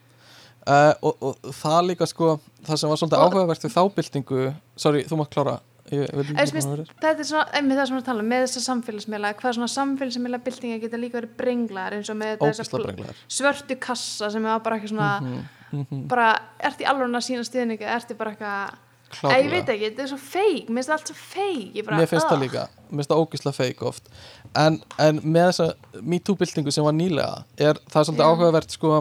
Uh, 0.67 0.91
og, 0.99 1.21
og 1.23 1.53
það 1.55 1.85
líka 1.87 2.05
sko 2.09 2.33
það 2.67 2.79
sem 2.79 2.91
var 2.91 2.99
svolítið 2.99 3.21
áhugavert 3.23 3.63
við 3.63 3.71
þá 3.71 3.83
byltingu 3.95 4.41
sorry, 4.75 5.05
þú 5.07 5.21
mátt 5.21 5.31
klára 5.31 5.53
þetta 5.87 7.11
er 7.13 7.27
svona, 7.27 7.45
einmitt 7.57 7.79
það 7.79 7.89
sem 7.89 7.97
við 7.99 8.07
tala 8.07 8.23
um, 8.23 8.31
með 8.31 8.45
þessa 8.45 8.63
samfélagsmiðla. 8.65 9.33
Hvað 9.41 9.59
svona 9.59 9.69
samfélagsmiðla 9.75 10.41
byltinga 10.45 10.79
geta 10.83 10.99
líka 10.99 11.21
verið 11.21 11.37
brenglar 11.39 11.95
eins 11.97 12.11
og 12.11 12.19
með 12.19 12.33
þetta 12.33 12.49
ógisla 12.49 12.65
þessa 12.65 12.83
brenglar 12.83 13.21
svörtu 13.37 13.79
kassa 13.87 14.31
sem 14.33 14.49
er 14.49 14.65
bara 14.65 14.79
eitthvað 14.79 14.93
svona 14.95 15.45
Mhm, 15.71 16.05
bara, 16.07 16.31
ertu 16.63 16.85
í 16.85 16.87
alveg 16.87 17.11
að 17.11 17.23
sína 17.25 17.43
stuðningu 17.45 17.87
ertu 17.91 18.15
bara 18.17 18.33
eitthvað, 18.33 18.75
Æ, 19.07 19.35
ég 19.39 19.49
veit 19.51 19.69
ekki, 19.71 19.87
þetta 19.89 20.03
er 20.03 20.09
svo 20.11 20.17
feik 20.19 20.67
mér 20.67 20.83
finnst 20.83 20.89
það 20.89 20.95
allt 20.97 21.09
svo 21.11 21.17
feik 21.17 21.77
bara, 21.87 21.99
mér 21.99 22.09
finnst 22.11 22.27
það 22.27 22.41
líka, 22.43 22.63
mér 22.87 22.99
finnst 22.99 23.11
það 23.11 23.21
ógisla 23.23 23.53
feik 23.55 23.83
oft. 23.87 24.09
En, 24.51 24.79
en 24.99 25.21
með 25.23 25.47
þessa 25.49 26.01
MeToo-byltingu 26.13 26.73
sem 26.75 26.87
var 26.87 26.95
nýlega 26.95 27.45
er 27.55 27.79
það 27.87 28.01
er 28.01 28.07
svolítið 28.09 28.23
Já. 28.23 28.31
áhugavert 28.31 28.75
sko 28.75 28.93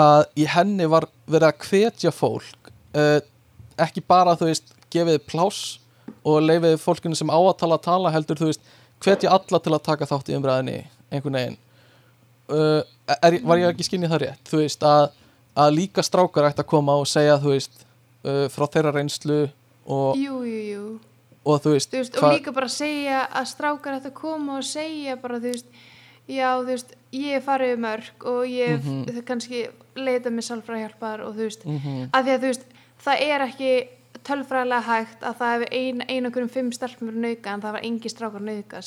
að 0.00 0.22
í 0.38 0.46
henni 0.54 0.86
var 0.90 1.08
verið 1.26 1.48
að 1.48 1.66
hvetja 1.66 2.14
fólk 2.14 2.70
uh, 2.94 3.18
ekki 3.82 4.04
bara 4.06 4.36
þú 4.38 4.50
veist 4.50 4.74
gefið 4.94 5.22
pláss 5.30 5.79
og 6.24 6.42
leifið 6.42 6.76
fólkinu 6.82 7.18
sem 7.18 7.30
á 7.30 7.38
að 7.38 7.56
tala 7.62 7.78
að 7.78 7.86
tala 7.88 8.14
heldur 8.14 8.40
þú 8.40 8.50
veist 8.50 8.62
hvetja 9.00 9.32
alla 9.32 9.60
til 9.60 9.74
að 9.74 9.82
taka 9.82 10.08
þátt 10.10 10.30
í 10.30 10.36
umræðinni 10.38 10.78
einhvern 11.10 11.38
veginn 11.38 11.58
uh, 12.52 12.82
er, 13.22 13.38
var 13.42 13.58
ég 13.62 13.70
ekki 13.72 13.86
skinnið 13.88 14.14
það 14.14 14.22
rétt 14.24 14.50
þú 14.52 14.62
veist 14.62 14.82
að, 14.86 15.06
að 15.54 15.76
líka 15.76 16.04
strákar 16.06 16.50
ætti 16.50 16.64
að 16.64 16.70
koma 16.72 16.98
og 17.00 17.08
segja 17.08 17.38
þú 17.40 17.54
veist 17.54 17.84
uh, 18.24 18.46
frá 18.52 18.66
þeirra 18.66 18.94
reynslu 18.96 19.40
og, 19.86 20.18
jú, 20.18 20.42
jú, 20.44 20.64
jú 20.74 20.84
og 21.44 21.62
þú 21.64 21.74
veist, 21.74 21.92
þú 21.92 22.02
veist, 22.02 22.18
og 22.20 22.34
líka 22.34 22.52
bara 22.52 22.68
segja 22.68 23.22
að 23.26 23.46
strákar 23.54 23.96
ætti 23.96 24.10
að 24.12 24.18
koma 24.18 24.58
og 24.60 24.66
segja 24.68 25.16
bara, 25.20 25.38
þú 25.40 25.54
veist, 25.54 25.70
já, 26.28 26.48
þú 26.60 26.66
veist 26.68 26.92
ég 27.16 27.46
farið 27.46 27.72
um 27.76 27.86
mörg 27.86 28.26
og 28.28 28.42
ég 28.46 28.76
mm. 28.76 29.04
-hmm. 29.06 29.22
kannski 29.24 29.68
leita 29.96 30.30
mér 30.30 30.44
sálfræðhjálpar 30.46 31.24
og 31.24 31.34
þú 31.34 31.42
veist, 31.48 31.64
Mhm. 31.64 32.10
af 32.12 32.24
því 32.24 32.30
að 32.30 32.40
þú 32.40 32.46
veist 32.46 32.64
það 33.04 33.16
er 33.20 33.40
ekki 33.40 33.88
tölfræðilega 34.26 34.82
hægt 34.86 35.22
að 35.22 35.36
það 35.40 35.52
hefur 35.54 35.72
ein, 35.72 36.02
ein 36.08 36.26
okkur 36.28 36.42
um 36.42 36.48
fimm 36.48 36.70
stelpum 36.72 37.08
verið 37.10 37.24
nauka 37.24 37.54
en 37.54 37.62
það 37.64 37.72
var 37.76 37.86
engi 37.88 38.08
strákar 38.12 38.40
nauka 38.44 38.82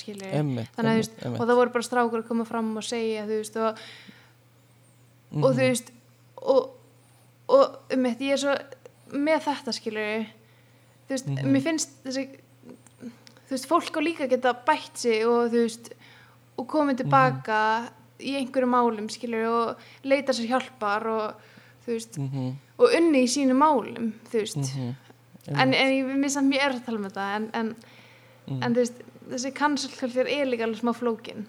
einmitt. 1.24 1.40
og 1.42 1.48
það 1.48 1.56
voru 1.60 1.74
bara 1.74 1.88
strákar 1.88 2.22
að 2.24 2.28
koma 2.28 2.46
fram 2.46 2.78
og 2.78 2.84
segja 2.84 3.26
þú 3.26 3.40
veist, 3.42 3.58
og, 3.58 3.78
Mhm. 5.34 5.44
og 5.44 5.52
þú 5.56 5.58
veist 5.64 5.92
og, 6.38 6.70
og 7.50 7.78
um 7.94 8.04
þetta, 8.04 8.20
ég 8.28 8.34
er 8.34 8.38
svo 8.38 8.56
með 9.14 9.42
þetta 9.48 9.74
skilju 9.74 10.26
þú 11.08 11.10
veist, 11.10 11.28
Mhm. 11.28 11.52
mér 11.54 11.62
finnst 11.64 11.90
þessi 12.06 12.28
þú 13.02 13.50
veist, 13.52 13.68
fólk 13.68 13.98
á 13.98 14.02
líka 14.02 14.30
geta 14.30 14.54
bætt 14.54 14.98
sig 14.98 15.26
og 15.26 15.50
þú 15.52 15.64
veist 15.66 15.90
og 16.58 16.68
komið 16.68 16.98
tilbaka 17.04 17.90
í 18.20 18.36
einhverju 18.38 18.70
málum 18.70 19.10
skilur 19.10 19.48
og 19.50 19.78
leita 20.04 20.32
sér 20.32 20.48
hjálpar 20.48 21.06
og 21.08 21.34
þú 21.86 21.92
veist 21.98 22.18
Mhm, 22.18 22.54
og 22.80 22.90
unni 22.96 23.24
í 23.26 23.28
sínu 23.28 23.54
málum 23.58 24.14
þú 24.32 24.40
veist 24.40 24.58
mhm. 24.58 24.96
En, 25.48 25.74
en 25.74 25.91
ég 25.94 26.06
minnst 26.15 26.38
að 26.40 26.48
mér 26.49 26.68
er 26.70 26.78
að 26.78 26.86
tala 26.86 26.98
um 27.02 27.10
þetta 27.10 27.28
en, 27.36 27.49
en, 27.53 27.76
Mhm. 28.48 28.64
en 28.64 28.74
veist 28.76 28.94
þessi 29.32 29.53
culture 29.56 30.28
er 30.28 30.45
líka 30.45 30.65
alveg 30.65 30.82
smá 30.82 30.91
flókin. 30.94 31.45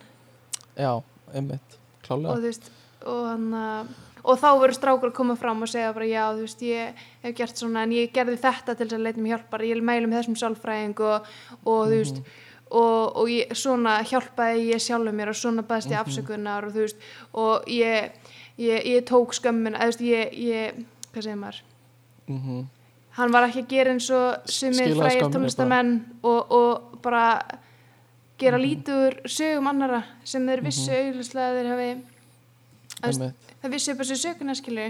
Já, 0.79 1.03
einmitt, 1.35 1.75
og 1.75 2.07
klálega 2.07 2.37
þú 2.37 2.43
veist 2.43 2.71
og 3.05 3.27
hann 3.27 3.49
að 3.53 3.89
og 4.25 4.39
þá 4.41 4.47
voru 4.57 4.73
strákur 4.73 5.11
að 5.11 5.15
koma 5.19 5.35
fram 5.37 5.63
og 5.63 5.69
segja 5.69 5.93
bara 5.93 6.07
já, 6.07 6.23
þú 6.33 6.41
veist, 6.47 6.63
ég 6.63 6.95
hef 7.23 7.35
gert 7.37 7.57
svona 7.61 7.83
en 7.83 7.91
ég 7.93 8.13
gerði 8.15 8.39
þetta 8.41 8.77
til 8.77 8.87
þess 8.87 8.95
að 8.97 9.03
leita 9.05 9.21
mér 9.21 9.35
hjálpar. 9.35 9.61
Ég 9.69 9.83
mælum 9.85 10.15
þessum 10.15 10.37
sálfræðing 10.41 11.01
og, 11.01 11.27
og 11.67 11.83
þú 11.91 11.99
veist, 11.99 12.23
og, 12.71 13.17
og 13.21 13.29
ég, 13.29 13.53
svona 13.53 13.99
hjálpaði 14.03 14.71
ég 14.73 14.81
sjálfur 14.81 15.13
mér 15.13 15.29
og 15.29 15.37
svona 15.37 15.63
baðist 15.67 15.91
ég 15.93 16.01
afsökunar 16.01 16.65
og 16.65 16.73
þú 16.73 16.87
veist 16.87 16.97
og 17.35 17.69
ég, 17.69 18.13
ég, 18.57 18.87
ég 18.95 19.05
tók 19.05 19.35
skömmin 19.37 19.75
eða 19.77 19.91
þú 19.91 19.93
veist, 19.93 20.01
ég, 20.01 20.33
ég, 20.33 20.85
hvað 21.13 21.23
segir 21.29 21.37
maður? 21.43 21.61
Mhm, 22.29 22.65
hann 23.19 23.33
var 23.33 23.47
ekki 23.49 23.63
að 23.65 23.69
gera 23.75 23.93
eins 23.95 24.09
og 24.11 24.49
sumir 24.51 24.91
skömminni 24.95 25.31
tónlistamenn 25.35 25.93
og, 26.23 26.51
og 26.51 26.99
bara 27.05 27.25
gera 28.39 28.59
lítið 28.59 29.01
úr 29.07 29.17
sögum 29.31 29.69
annara 29.71 30.03
sem 30.27 30.47
þeir 30.49 30.63
vissu 30.67 30.91
auðvitað 30.91 31.59
þeir 31.61 31.71
hafi 31.73 31.89
Þú 32.95 33.07
veist, 33.07 33.21
einmitt. 33.21 33.55
það 33.63 33.73
vissi 33.77 33.93
upp 33.93 34.01
þessu 34.03 34.17
söguna 34.25 34.55
skilju 34.59 34.87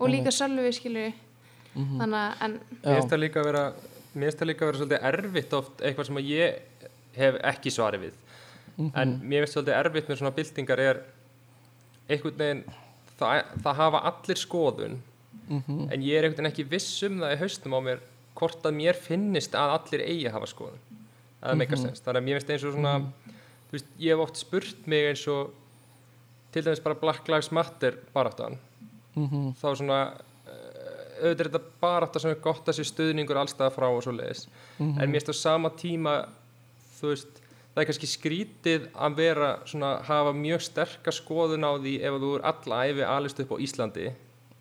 og 0.00 0.08
líka 0.10 0.32
sölvi 0.34 0.72
skilju 0.78 1.12
Mhm. 1.74 1.96
þannig 1.98 2.20
að 2.20 2.42
en, 2.46 2.52
Mér 2.84 2.94
finnst 3.00 3.10
það 3.10 3.18
líka 3.18 3.40
að 3.40 3.46
vera 3.48 3.62
mér 4.14 4.28
finnst 4.28 4.38
það 4.38 4.46
líka 4.46 4.62
að 4.62 4.68
vera 4.68 4.78
svolítið 4.78 5.06
erfitt 5.08 5.54
oft 5.58 5.80
eitthvað 5.82 6.06
sem 6.06 6.18
að 6.20 6.28
ég 6.30 6.84
hef 7.16 7.34
ekki 7.50 7.70
svari 7.74 7.98
við. 7.98 8.12
Mhm. 8.78 8.90
en 8.94 9.14
mér 9.24 9.42
finnst 9.42 9.56
svolítið 9.56 9.78
erfitt 9.80 10.08
með 10.12 10.20
svona 10.20 10.34
byltingar 10.36 10.78
er 10.84 11.00
einhvern 12.08 12.36
veginn 12.38 12.62
það, 13.18 13.42
það 13.64 13.74
hafa 13.80 14.02
allir 14.12 14.38
skoðun 14.44 14.96
Mhm, 15.48 15.88
en 15.92 16.04
ég 16.04 16.18
er 16.18 16.26
einhvern 16.26 16.44
veginn 16.44 16.52
ekki 16.52 16.68
viss 16.70 17.02
um 17.06 17.18
það 17.20 17.34
í 17.34 17.40
haustum 17.42 17.76
á 17.76 17.80
mér 17.84 18.04
hvort 18.34 18.64
að 18.66 18.76
mér 18.78 18.98
finnist 18.98 19.54
að 19.54 19.74
allir 19.78 20.04
eigi 20.06 20.28
að 20.28 20.36
hafa 20.38 20.50
skoðun. 20.50 20.84
Að 21.40 21.50
það 21.50 21.60
meika 21.60 21.76
sens, 21.76 22.00
þannig 22.00 22.20
að 22.22 22.26
mér 22.26 22.38
finnst 22.38 22.52
eins 22.54 22.64
og 22.64 22.74
svona 22.74 22.94
þú 23.68 23.76
veist, 23.76 23.90
ég 24.00 24.14
hef 24.14 24.24
oft 24.24 24.40
spurt 24.40 24.86
mig 24.90 25.08
eins 25.10 25.24
og 25.28 25.52
til 26.54 26.62
dæmis 26.64 26.82
bara 26.84 26.98
Black 26.98 27.28
Lives 27.28 27.50
Matter 27.52 27.98
baráttan. 28.14 28.58
Mhm, 29.14 29.52
þá 29.60 29.68
svona 29.76 30.00
eh, 30.48 30.94
auðvitað 31.22 31.44
er 31.44 31.50
þetta 31.50 31.62
barátta 31.80 32.22
sem 32.22 32.30
er 32.30 32.40
gott 32.42 32.68
að 32.68 32.78
sé 32.78 32.88
stuðningur 32.88 33.38
allstað 33.38 33.74
frá 33.76 33.86
og 33.86 34.02
svo 34.02 34.14
leiðis 34.16 34.48
mhm. 34.78 34.98
en 34.98 35.10
mér 35.10 35.20
finnst 35.20 35.30
á 35.30 35.42
sama 35.44 35.70
tíma 35.70 36.16
þú 36.98 37.12
veist, 37.12 37.40
það 37.74 37.82
er 37.82 37.88
kannski 37.90 38.10
skrítið 38.10 38.88
að 38.94 39.18
vera 39.18 39.50
svona, 39.68 39.96
hafa 40.06 40.32
mjög 40.36 40.64
sterka 40.68 41.14
skoðun 41.14 41.66
á 41.66 41.72
því 41.76 41.94
ef 42.06 42.18
þú 42.22 42.32
er 42.38 42.46
alla 42.50 42.80
æfi 42.88 43.06
alist 43.16 43.42
upp 43.44 43.54
á 43.54 43.56
Íslandi. 43.66 44.10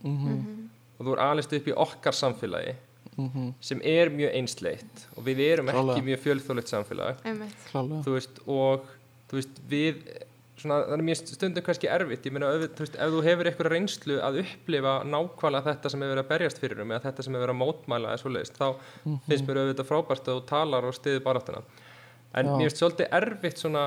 Mhm, 0.03 0.62
og 1.03 1.09
þú 1.09 1.15
er 1.17 1.23
alist 1.27 1.55
upp 1.59 1.69
í 1.69 1.77
okkar 1.85 2.15
samfélagi 2.17 2.75
mhm, 3.17 3.49
sem 3.61 3.81
er 3.83 4.11
mjög 4.13 4.37
einsleitt 4.39 5.07
og 5.17 5.25
við 5.27 5.41
erum 5.49 5.71
Klálega. 5.71 5.97
ekki 5.97 6.07
mjög 6.09 6.21
fjölþjóðlegt 6.27 6.71
samfélag. 6.71 7.25
Þú 7.73 8.15
veist, 8.15 8.39
og 8.47 8.87
þú 9.29 9.39
veist, 9.39 9.59
við 9.69 9.99
svona, 10.63 10.79
það 10.87 10.95
er 10.95 11.05
mér 11.09 11.19
stundum 11.19 11.65
kannski 11.65 11.89
erfitt. 11.91 12.25
Ég 12.27 12.35
meina, 12.35 12.49
auðvitað, 12.53 12.75
þú 12.77 12.85
veist, 12.85 12.97
ef 13.03 13.13
þú 13.13 13.21
hefur 13.27 13.49
eitthvað 13.49 13.71
reynslu 13.73 14.17
að 14.23 14.39
upplifa 14.43 14.95
nákvæmlega 15.09 15.67
þetta 15.69 15.91
sem 15.91 16.03
hefur 16.03 16.13
verið 16.13 16.23
að 16.23 16.31
berjast 16.31 16.63
fyrir 16.63 16.83
um 16.83 16.93
eða 16.93 17.05
þetta 17.07 17.25
sem 17.25 17.35
hefur 17.35 17.45
verið 17.45 17.55
að 17.55 17.61
mótmæla 17.61 18.11
eða 18.13 18.21
svoleiðist, 18.23 18.59
þá 18.59 18.67
finnst 19.27 19.47
mér 19.49 19.61
auðvitað 19.63 19.89
frábært 19.89 20.29
að 20.29 20.39
þú 20.39 20.45
talar 20.53 20.87
og 20.89 20.97
stiðir 20.97 21.25
baráttuna. 21.25 21.63
En 22.33 22.49
Já. 22.49 22.53
mér 22.53 22.69
finnst 22.69 22.81
svolítið 22.81 23.17
erfitt 23.19 23.61
svona 23.61 23.85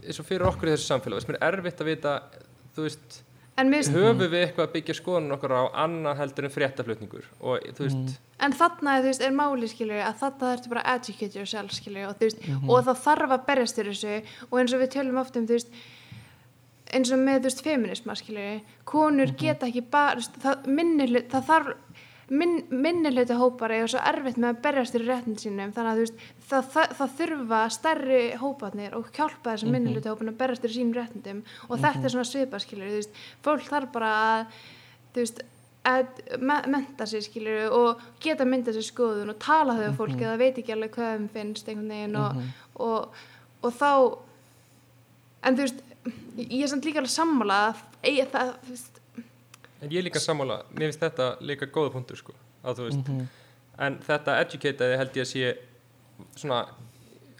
eins 0.00 0.20
og 0.20 0.28
fyrir 0.28 0.48
okkur 0.48 0.70
í 0.70 0.74
þessu 0.74 0.88
samfélag 0.88 1.20
finnst 1.20 1.32
mér 1.32 1.42
erfitt 1.50 1.82
að 1.82 1.90
vita, 1.90 2.14
þú 2.76 2.86
veist 2.86 3.20
finnst- 3.68 3.92
höfum 3.94 4.18
við 4.24 4.36
eitthvað 4.40 4.66
að 4.66 4.72
byggja 4.74 4.96
skoðun 4.96 5.34
okkar 5.36 5.52
á 5.52 5.62
annað 5.84 6.16
heldur 6.22 6.44
en 6.48 6.54
fréttaflutningur? 6.56 7.24
Og 7.40 7.68
þú 7.76 7.86
veist, 7.86 8.18
en 8.40 8.52
þarna 8.52 8.96
veist, 9.04 9.20
er 9.22 9.36
máli 9.36 9.68
skilur 9.68 10.00
að 10.00 10.18
þarna 10.22 10.50
þarftu 10.50 10.72
bara 10.72 10.84
að 10.86 11.00
educate 11.00 11.38
yourself 11.38 11.72
skilur 11.76 12.08
og, 12.08 12.18
veist, 12.20 12.38
og 12.68 12.84
það 12.88 13.02
þarf 13.06 13.36
að 13.36 13.46
berjast 13.46 13.80
fyrir 13.80 13.92
þessu. 13.92 14.36
Og 14.50 14.60
eins 14.60 14.72
og 14.76 14.80
við 14.80 14.94
tölum 14.96 15.20
oft 15.20 15.36
um 15.36 15.46
þú 15.46 15.58
veist 15.58 15.68
eins 16.90 17.12
og 17.14 17.20
með 17.22 17.38
þú 17.38 17.48
veist 17.50 17.62
feminisma 17.66 18.16
konur 18.88 19.30
geta 19.38 19.68
ekki 19.68 19.84
bara 19.92 20.24
það, 20.42 20.66
minni, 20.66 21.06
það 21.30 21.44
þarf 21.50 21.74
min, 22.30 22.56
minni 22.70 23.10
hluti 23.10 23.34
hópar 23.38 23.72
er 23.74 23.88
svo 23.90 24.00
erfitt 24.06 24.38
með 24.38 24.52
að 24.52 24.60
berjast 24.64 24.94
fyrir 24.94 25.08
réttin 25.10 25.38
sínum 25.40 25.72
þannig 25.74 25.92
að 25.92 26.02
veist 26.04 26.20
það, 26.50 26.68
það, 26.74 26.92
það 26.98 27.14
þurfa 27.20 27.60
stærri 27.76 28.20
hóparnir 28.42 28.94
og 28.98 29.08
hjálpa 29.16 29.54
þessum 29.56 29.72
minni 29.74 29.94
hluti 29.94 30.10
hóparnir 30.12 30.34
að 30.36 30.42
berjast 30.44 30.66
fyrir 30.66 30.76
sínum 30.78 30.96
réttindum. 30.98 31.40
Og 31.68 31.80
þetta 31.82 32.04
er 32.06 32.14
svona 32.14 32.28
svipað 32.30 32.64
skilur 32.66 32.92
þú 32.92 33.00
veist, 33.00 33.18
fólk 33.46 33.66
þarf 33.72 33.90
bara 33.96 34.12
að 34.20 34.60
veist 35.18 35.42
að 35.90 36.40
me- 36.44 36.62
mennta 36.68 37.06
sig 37.08 37.22
skilur 37.24 37.72
og 37.72 38.00
geta 38.20 38.44
mynda 38.44 38.72
sér 38.76 38.84
skoðun 38.84 39.32
og 39.32 39.38
tala 39.40 39.74
þau 39.78 39.86
við 39.86 39.94
fólki 39.96 40.26
það 40.28 40.42
veit 40.44 40.58
ekki 40.60 40.74
alveg 40.74 40.92
hvað 40.96 41.14
þeim 41.14 41.28
finnst 41.34 41.68
einhvern 41.72 41.94
veginn 41.94 42.18
og, 42.20 42.42
og, 42.84 43.22
og 43.64 43.78
þá 43.80 43.88
en 45.48 45.56
þú 45.56 45.64
veist 45.64 45.80
ég 46.36 46.62
er 46.66 46.70
samt 46.74 46.84
líka 46.84 47.00
alveg 47.00 47.14
sammála 47.14 47.60
að 47.72 47.80
það 48.34 48.52
veist, 48.68 48.99
En 49.80 49.92
ég 49.92 50.04
líka 50.04 50.20
sammála, 50.20 50.60
mér 50.74 50.90
finnst 50.90 51.04
þetta 51.06 51.30
líka 51.40 51.68
góða 51.72 51.94
punktur 51.94 52.20
sko, 52.20 52.34
að 52.64 52.80
þú 52.80 52.88
veist. 52.88 53.10
En 53.80 53.96
þetta 54.04 54.36
educateði 54.44 55.00
held 55.00 55.16
ég 55.16 55.24
að 55.24 55.30
sé 55.30 55.54
svona, 56.36 56.60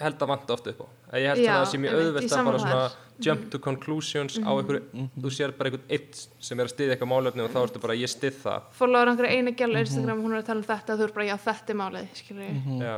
held 0.01 0.23
að 0.25 0.33
vanta 0.33 0.57
ofta 0.57 0.73
upp 0.73 0.83
á. 0.85 0.87
Að 1.11 1.21
ég 1.25 1.33
held 1.35 1.45
Já, 1.45 1.51
að 1.53 1.59
það 1.61 1.71
sé 1.73 1.81
mjög 1.83 1.99
auðvelt 2.01 2.33
að 2.33 2.49
bara 2.49 2.63
svona 2.65 2.85
jump 3.21 3.43
to 3.53 3.59
conclusions 3.61 4.39
á 4.41 4.49
einhverju, 4.55 5.07
þú 5.21 5.33
sér 5.37 5.53
bara 5.59 5.69
einhvern 5.69 5.93
eitt 5.93 6.23
sem 6.41 6.57
er 6.57 6.71
að 6.71 6.73
styðja 6.73 6.95
eitthvað 6.95 7.11
málefni 7.13 7.45
og 7.45 7.53
þá 7.53 7.59
ertu 7.67 7.83
bara 7.83 7.97
ég 8.01 8.09
styð 8.09 8.39
það. 8.47 8.71
Fórláður 8.79 9.13
einhverja 9.13 9.37
eina 9.37 9.53
gæla 9.59 9.83
Instagram 9.85 10.23
hún 10.25 10.33
er 10.33 10.41
að 10.41 10.49
tala 10.49 10.63
um 10.63 10.69
þetta 10.71 10.95
og 10.95 11.03
þú 11.03 11.05
er 11.05 11.15
bara 11.19 11.27
já 11.29 11.37
þetta 11.45 11.75
er 11.75 11.79
málið 11.83 12.09
skilur 12.23 12.47
ég 12.47 12.71
Já, 12.81 12.97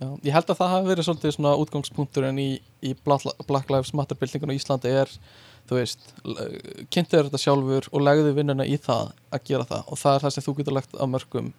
Já, 0.00 0.08
ég 0.24 0.32
held 0.32 0.48
að 0.54 0.60
það 0.62 0.72
hafi 0.72 0.88
verið 0.88 1.06
svolítið 1.10 1.34
svona 1.36 1.52
útgangspunkturinn 1.60 2.38
í, 2.40 2.50
í 2.88 2.94
Black 3.04 3.44
Black 3.44 3.72
Lives 3.74 3.92
Matter 3.92 4.16
byltingun 4.16 4.54
á 4.54 4.56
Íslandi 4.56 4.94
er, 5.02 5.12
þú 5.68 5.78
veist, 5.78 6.12
kynntir 6.92 7.28
þetta 7.28 7.40
sjálfur 7.40 7.88
og 7.92 8.04
legðu 8.06 8.34
vinnuna 8.36 8.66
í 8.66 8.78
það 8.80 9.12
að 9.30 9.44
gera 9.50 9.68
það. 9.68 9.84
Og 9.86 10.00
það 10.00 10.16
er 10.16 10.24
það 10.24 10.34
sem 10.36 10.46
þú 10.46 10.54
getur 10.60 10.76
lagt 10.76 10.96
á 10.96 11.04
mörgum 11.10 11.52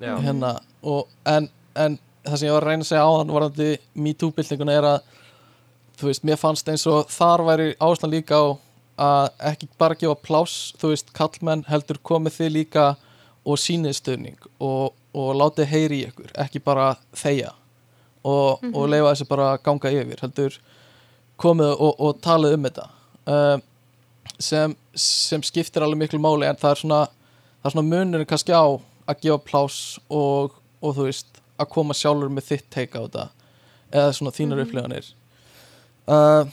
já, 0.00 0.14
hérna 0.24 0.54
og, 0.82 1.08
en, 1.28 1.48
en 1.74 1.98
það 2.24 2.36
sem 2.36 2.48
ég 2.48 2.56
var 2.56 2.66
að 2.66 2.72
reyna 2.72 2.86
að 2.86 2.90
segja 2.90 3.06
áðan 3.06 3.34
varandi 3.36 3.68
MeToo 3.94 4.34
byltinguna 4.36 4.76
er 4.76 4.88
að 4.94 4.98
þú 6.00 6.08
veist, 6.08 6.24
mér 6.24 6.40
fannst 6.40 6.68
eins 6.72 6.86
og 6.88 7.12
þar 7.12 7.44
væri 7.48 7.70
áherslan 7.76 8.14
líka 8.14 8.40
á 8.40 8.44
að 9.00 9.28
ekki 9.52 9.68
bara 9.80 9.96
gefa 9.96 10.16
pláss, 10.20 10.74
þú 10.80 10.92
veist, 10.92 11.12
kallmenn 11.16 11.64
heldur 11.68 12.00
komið 12.04 12.36
þið 12.36 12.52
líka 12.56 12.86
og 13.48 13.60
sýnið 13.60 13.96
stöðning 13.96 14.48
og, 14.60 14.92
og 15.16 15.30
látið 15.40 15.70
heyri 15.72 16.02
í 16.02 16.08
ykkur, 16.10 16.32
ekki 16.44 16.60
bara 16.64 16.92
þeia 17.16 17.54
og, 18.20 18.60
og 18.60 18.82
leifa 18.92 19.14
þessu 19.14 19.28
bara 19.30 19.52
að 19.54 19.62
ganga 19.68 19.92
yfir, 19.96 20.24
heldur 20.24 20.58
komið 21.40 21.72
og, 21.72 21.94
og 21.96 22.20
talið 22.24 22.58
um 22.58 22.66
þetta 22.68 22.88
sem, 24.40 24.76
sem 24.94 25.42
skiptir 25.46 25.84
alveg 25.84 26.04
miklu 26.04 26.20
máli 26.22 26.48
en 26.48 26.58
það 26.60 26.74
er 26.74 26.80
svona 26.82 27.00
það 27.60 27.68
er 27.68 27.74
svona 27.74 27.88
munurinn 27.88 28.28
kannski 28.28 28.56
á 28.56 28.64
að 29.10 29.24
gefa 29.24 29.40
pláss 29.44 29.98
og, 30.08 30.56
og 30.80 30.96
þú 30.96 31.08
veist 31.08 31.40
að 31.60 31.70
koma 31.74 31.96
sjálfur 31.96 32.32
með 32.32 32.48
þitt 32.48 32.68
teika 32.72 33.02
á 33.02 33.04
þetta 33.04 33.26
eða 33.90 34.12
svona 34.16 34.32
þínar 34.34 34.62
upplifanir. 34.64 35.08
Uh, 36.10 36.46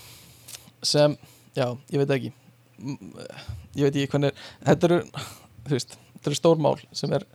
sem 0.86 1.16
já, 1.58 1.68
ég 1.94 2.02
veit 2.02 2.16
ekki. 2.18 2.34
Ég 3.78 3.86
veit 3.86 3.94
ekki 3.94 4.10
hvernig 4.12 4.42
þetta 4.66 4.90
eru, 4.90 4.98
þú 5.68 5.76
veist, 5.76 5.96
þetta 6.18 6.32
eru 6.32 6.40
stór 6.40 6.60
mál 6.66 6.76
sem 6.98 7.14
er, 7.16 7.26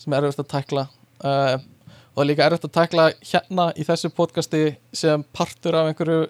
sem 0.00 0.16
er 0.16 0.28
erfitt 0.28 0.44
að 0.44 0.50
tækla. 0.54 0.86
Uh, 1.20 1.58
og 2.16 2.26
líka 2.26 2.46
erfitt 2.46 2.66
að 2.70 2.76
tækla 2.78 3.10
hérna 3.20 3.68
í 3.76 3.84
þessu 3.86 4.10
podcasti 4.14 4.64
sem 4.96 5.22
partur 5.36 5.76
af 5.78 5.90
einhverju 5.90 6.24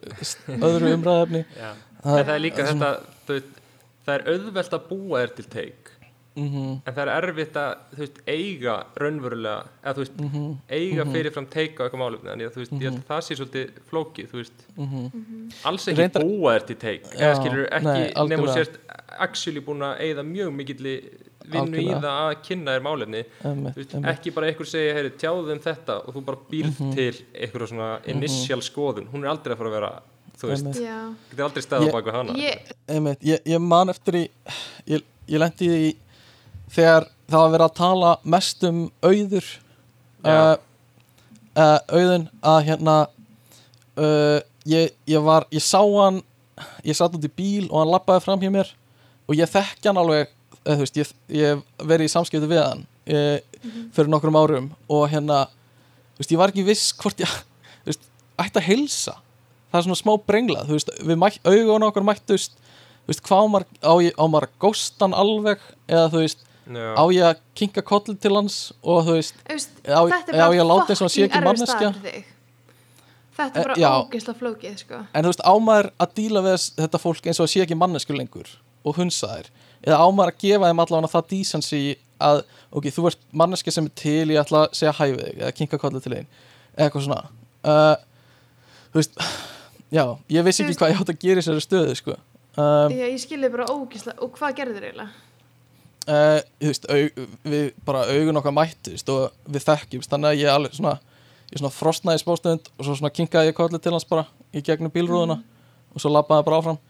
öðru 0.58 0.90
umræðefni 0.96 1.44
já. 1.54 1.70
Það- 2.02 2.24
það 2.26 2.34
er 2.34 2.40
líka 2.44 2.58
er 2.64 2.66
þetta, 2.74 2.90
veist, 3.28 3.56
það 4.06 4.14
er 4.14 4.28
auðvelt 4.34 4.76
að 4.78 4.88
búa 4.88 5.20
þér 5.24 5.34
til 5.36 5.44
teik. 5.44 5.86
Mm 6.36 6.80
en 6.86 6.94
það 6.94 7.00
er 7.02 7.10
erfitt 7.26 7.56
að, 7.58 7.72
veist, 7.98 8.18
eiga 8.30 8.74
raunverulega, 8.96 9.64
eða 9.84 9.94
þú 9.96 10.02
veist, 10.04 10.20
Mhm. 10.20 10.56
eiga 10.70 11.04
fyrirfram 11.10 11.46
teika 11.50 11.82
á 11.82 11.84
eitthvað 11.90 12.00
málefni, 12.04 12.30
en 12.32 12.38
ég, 12.40 12.52
þú 12.54 12.60
veist, 12.62 12.72
ég 12.72 12.86
held 12.86 13.00
að 13.02 13.08
það 13.10 13.24
sé 13.26 13.36
svolítið 13.36 13.70
flókið, 13.90 14.26
þú 14.30 14.38
veist, 14.38 14.58
alls 15.66 15.88
ekki 15.88 15.98
Reyndar- 15.98 16.22
búa 16.24 16.54
þér 16.54 16.66
til 16.66 16.76
teik, 16.76 17.02
eða 17.18 17.34
skilur 17.36 17.68
ekki, 17.68 18.12
algjörlega. 18.14 18.54
sért 18.54 18.78
actually 19.18 19.60
búin 19.60 19.82
að 19.82 20.00
eigða 20.00 20.24
mjög 20.24 20.54
mikill 20.54 21.00
vinnu 21.50 21.78
í 21.82 21.88
það 22.00 22.04
að 22.04 22.42
kynna 22.46 22.78
þér 22.78 22.82
málefni, 22.86 23.24
þú 23.42 23.74
veist, 23.74 23.94
ekki 24.04 24.30
bara 24.34 24.46
einhver 24.46 24.66
segja, 24.70 24.94
heyri, 24.94 25.10
tjáðu 25.10 25.52
um 25.52 25.58
þetta 25.58 26.08
og 26.08 26.14
þú 26.14 26.24
bara 26.24 26.38
býrð 26.50 26.78
Mhm. 26.78 26.94
til 26.94 27.12
einhverja 27.34 27.68
svona 27.68 28.00
initial 28.06 28.60
skoðun, 28.62 29.08
hún 29.10 29.24
er 29.24 29.30
aldrei 29.34 29.52
að 29.54 29.58
fara 29.58 29.68
að 29.68 29.80
vera, 29.80 30.02
þú 30.40 30.50
veist, 30.50 30.68
getur 31.30 31.46
aldrei 31.46 31.64
á 31.68 31.94
baku 31.94 32.14
hana. 32.14 32.36
ég, 32.40 32.72
Einmitt, 32.88 33.22
ég, 33.26 33.42
ég 33.48 33.62
man 33.62 33.92
eftir 33.92 34.22
í 34.22 34.24
ég, 34.88 35.04
ég 35.28 35.42
lendi 35.42 35.68
í 35.70 35.90
þegar 36.72 37.08
það 37.30 37.44
var 37.44 37.54
verið 37.54 37.66
að 37.66 37.78
tala 37.80 38.12
mest 38.34 38.66
um 38.66 38.80
auður 39.04 39.46
uh, 40.24 40.56
uh, 41.54 41.78
auðun 41.90 42.26
að 42.40 42.60
hérna 42.70 42.96
uh, 44.00 44.40
ég, 44.68 44.92
ég 45.06 45.24
var 45.24 45.46
ég 45.54 45.64
sá 45.64 45.80
hann 45.82 46.22
ég 46.84 46.96
satt 46.96 47.14
út 47.16 47.24
í 47.24 47.32
bíl 47.32 47.68
og 47.70 47.80
hann 47.82 47.94
lappaði 47.94 48.24
fram 48.26 48.42
hjá 48.42 48.52
mér 48.52 48.74
og 49.28 49.38
ég 49.38 49.50
þekki 49.50 49.90
hann 49.90 50.00
alveg 50.00 50.32
þú 50.64 50.82
veist, 50.82 50.98
ég, 51.00 51.14
ég 51.32 51.54
hef 51.54 51.86
verið 51.88 52.08
í 52.10 52.12
samskipti 52.12 52.50
við 52.50 52.62
hann 52.64 52.84
uh, 52.84 53.38
fyrir 53.94 54.12
nokkrum 54.12 54.38
árum 54.38 54.70
og 54.90 55.06
hérna 55.12 55.44
þú 55.48 56.22
veist, 56.22 56.34
ég 56.34 56.40
var 56.40 56.52
ekki 56.52 56.66
viss 56.66 56.92
hvort 57.00 57.22
ég 57.22 57.30
þú 57.30 57.92
veist, 57.92 58.06
ætti 58.40 58.60
að 58.62 58.68
hilsa 58.70 59.16
það 59.70 59.78
er 59.80 59.86
svona 59.86 60.00
smá 60.02 60.12
brenglað 60.26 60.68
þú 60.70 60.76
veist, 60.78 60.90
við 61.06 61.18
mætt, 61.22 61.40
augun 61.46 61.86
okkar 61.88 62.06
mættust 62.06 62.56
þú 62.60 63.12
veist, 63.12 63.22
hvað 63.26 63.42
á 63.42 63.46
maður, 63.54 63.66
á, 63.82 63.92
ég, 64.04 64.14
á 64.18 64.24
maður 64.30 64.48
að 64.50 64.56
gósta 64.66 65.04
hann 65.06 65.16
alveg 65.18 65.62
eða 65.88 66.08
þú 66.12 66.24
veist, 66.24 66.44
Já. 66.70 66.86
á 66.94 67.04
ég 67.10 67.24
að 67.26 67.38
kinka 67.58 67.82
kolli 67.82 68.14
til 68.22 68.34
hans 68.36 68.58
og 68.82 69.00
þú 69.08 69.16
veist, 69.18 69.40
veist 69.48 69.72
já, 69.82 69.96
bara 70.06 70.50
ég 70.54 70.68
láti 70.68 70.92
eins 70.94 71.00
og 71.00 71.06
hann 71.08 71.14
sé 71.16 71.24
ekki 71.26 71.40
manneskja. 71.46 71.92
þetta 73.40 73.56
Eh, 73.56 73.62
er 73.62 73.64
bara 73.70 73.74
já. 73.80 73.90
ógeðslega 74.04 74.38
flókið 74.38 74.76
sko. 74.82 74.98
en 75.14 75.24
þú 75.24 75.30
veist, 75.32 75.42
á 75.46 75.54
maður 75.58 75.88
að 76.04 76.14
díla 76.18 76.42
við 76.44 76.66
þetta 76.76 76.98
fólk 77.00 77.26
eins 77.26 77.40
og 77.40 77.46
það 77.46 77.52
sé 77.54 77.62
ekki 77.64 77.78
mannesku 77.80 78.12
lengur 78.16 78.50
og 78.84 78.96
hunsa 79.00 79.26
þær, 79.32 79.48
eða 79.86 79.96
á 79.98 80.06
maður 80.12 80.32
að 80.34 80.38
gefa 80.44 80.68
þeim 80.70 80.82
allavega 80.84 81.12
það 81.14 81.28
decency 81.32 81.80
að 82.20 82.42
ok, 82.70 82.84
þú 82.92 83.06
ert 83.10 83.22
manneski 83.32 83.72
sem 83.72 83.86
er 83.88 83.94
til 83.96 84.28
ég 84.34 84.40
ætla 84.42 84.66
að 84.66 84.74
segja 84.76 84.92
hæfið 84.98 85.22
þig, 85.24 85.38
eða 85.40 85.52
kinka 85.56 85.78
kolli 85.80 86.00
til 86.04 86.12
einn 86.18 86.26
eða 86.76 86.86
eitthvað 86.86 87.06
svona 87.06 87.22
uh, 87.64 87.96
þú 88.92 89.00
veist, 89.00 89.20
já 89.90 90.04
ég 90.30 90.46
vissi 90.46 90.64
ekki 90.64 90.78
hvað 90.80 90.92
ég 90.94 91.02
átt 91.02 91.12
að 91.12 91.20
gera 91.24 91.40
í 91.40 91.42
þessari 91.42 91.64
stöðu 91.64 91.96
sko. 91.98 92.16
Um, 92.58 92.94
já, 92.94 93.06
ég 93.06 93.20
skilði 93.22 93.50
bara 93.52 93.68
ógeðslega 93.70 94.24
og 94.24 94.32
hvað 94.36 94.56
gerður 94.58 94.86
eiginlega? 94.88 95.26
Uh, 96.10 96.40
þú 96.58 96.70
veist, 96.72 96.86
au, 96.90 97.26
við 97.52 97.66
bara 97.86 98.06
augun 98.10 98.40
okkar 98.40 98.54
mættist 98.56 99.10
og 99.12 99.36
við 99.46 99.66
þekkjumst 99.68 100.10
þannig 100.10 100.32
að 100.32 100.40
ég 100.40 100.50
alveg 100.54 100.76
svona 100.78 100.96
ég 101.50 101.60
svona 101.60 101.74
frostnaði 101.74 102.22
spástund 102.22 102.70
og 102.76 102.86
svo 102.86 102.96
svona 102.96 103.12
kinkaði 103.14 103.52
ég 103.52 103.58
kolli 103.58 103.78
til 103.82 103.92
hans 103.94 104.06
bara 104.08 104.24
í 104.54 104.62
gegnum 104.64 104.92
bílrúðuna 104.94 105.36
og 105.90 106.02
svo 106.02 106.12
labbaði 106.14 106.46
bara 106.46 106.60
áfram. 106.62 106.80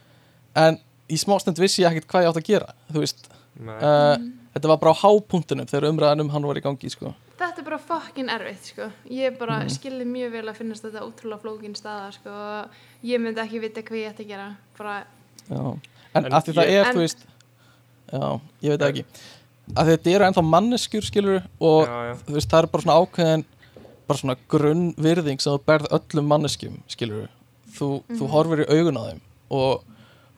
En 0.57 0.79
í 1.11 1.19
smástund 1.21 1.61
vissi 1.61 1.83
ég 1.83 1.91
ekkert 1.91 2.09
hvað 2.11 2.25
ég 2.25 2.33
átt 2.33 2.41
að 2.41 2.49
gera 2.49 2.75
þú 2.91 3.03
veist, 3.03 3.29
uh, 3.67 4.17
þetta 4.55 4.69
var 4.73 4.79
bara 4.83 4.93
á 4.95 5.01
hápunktunum 5.03 5.67
þegar 5.71 5.89
umræðan 5.93 6.21
um 6.25 6.31
hann 6.35 6.47
var 6.49 6.59
í 6.59 6.63
gangi 6.65 6.91
sko. 6.91 7.15
þetta 7.39 7.59
er 7.63 7.65
bara 7.65 7.79
fucking 7.79 8.29
erfitt 8.29 8.65
sko. 8.73 8.91
ég 9.11 9.39
bara 9.39 9.61
Mhm. 9.61 9.69
skilði 9.77 10.07
mjög 10.07 10.33
vel 10.33 10.47
að 10.49 10.57
finnast 10.57 10.83
þetta 10.85 11.03
ótrúlega 11.07 11.41
flókin 11.41 11.77
staða 11.77 12.13
sko. 12.13 12.31
og 12.31 12.71
ég 13.05 13.21
myndi 13.21 13.41
ekki 13.41 13.61
vita 13.61 13.83
hvað 13.83 14.01
ég 14.05 14.11
ætti 14.15 14.25
að 14.25 14.29
gera 14.29 14.57
bara, 14.79 15.05
Já. 15.49 15.79
en, 16.15 16.25
En 16.27 16.33
að 16.33 16.45
því 16.45 16.53
það 16.55 16.69
er, 16.69 16.85
En- 16.87 16.95
þú 16.95 16.99
veist 16.99 17.19
já, 18.13 18.41
ég 18.63 18.69
veit 18.71 18.81
það 18.81 18.89
ekki 18.91 19.05
að 19.77 19.87
þetta 19.87 20.11
eru 20.15 20.25
ennþá 20.25 20.45
manneskjur 20.51 21.03
skilur 21.07 21.43
og 21.61 21.87
Já, 21.87 22.05
já. 22.11 22.15
þú 22.27 22.33
veist, 22.35 22.49
það 22.51 22.63
er 22.63 22.67
bara 22.67 22.83
svona 22.83 23.01
ákveðin 23.07 23.45
bara 24.09 24.19
svona 24.19 24.37
grunn 24.49 24.95
virðing 24.99 25.41
sem 25.41 25.53
þú 25.53 25.61
berð 25.65 25.87
öllum 25.95 26.27
manneskjum, 26.27 26.81
skilur 26.89 27.29
þú, 27.79 28.03
þú 28.11 28.29
horfir 28.29 28.65
í 28.67 28.71
augun 28.75 28.97
á 28.99 29.03
þeim 29.07 29.21
og, 29.51 29.85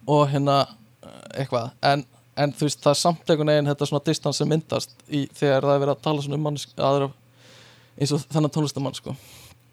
og 0.06 0.28
hérna 0.28 0.66
eh, 1.02 1.42
eitthvað, 1.44 1.70
en, 1.82 2.04
en 2.36 2.52
þú 2.56 2.66
veist 2.68 2.80
það 2.84 2.94
er 2.94 3.00
samt 3.02 3.30
einhvern 3.30 3.52
veginn 3.52 3.70
þetta 3.72 3.88
svona 3.90 4.04
distans 4.06 4.38
sem 4.40 4.48
myndast 4.48 4.94
í, 5.10 5.26
þegar 5.36 5.66
það 5.68 5.74
er 5.76 5.82
verið 5.84 5.94
að 5.96 6.02
tala 6.06 6.24
svona 6.24 6.38
um 6.38 6.46
mannesk 6.48 6.74
aðra, 6.80 7.10
eins 8.00 8.12
og 8.16 8.24
þennan 8.32 8.54
tónlistamann 8.54 8.96
sko. 8.96 9.14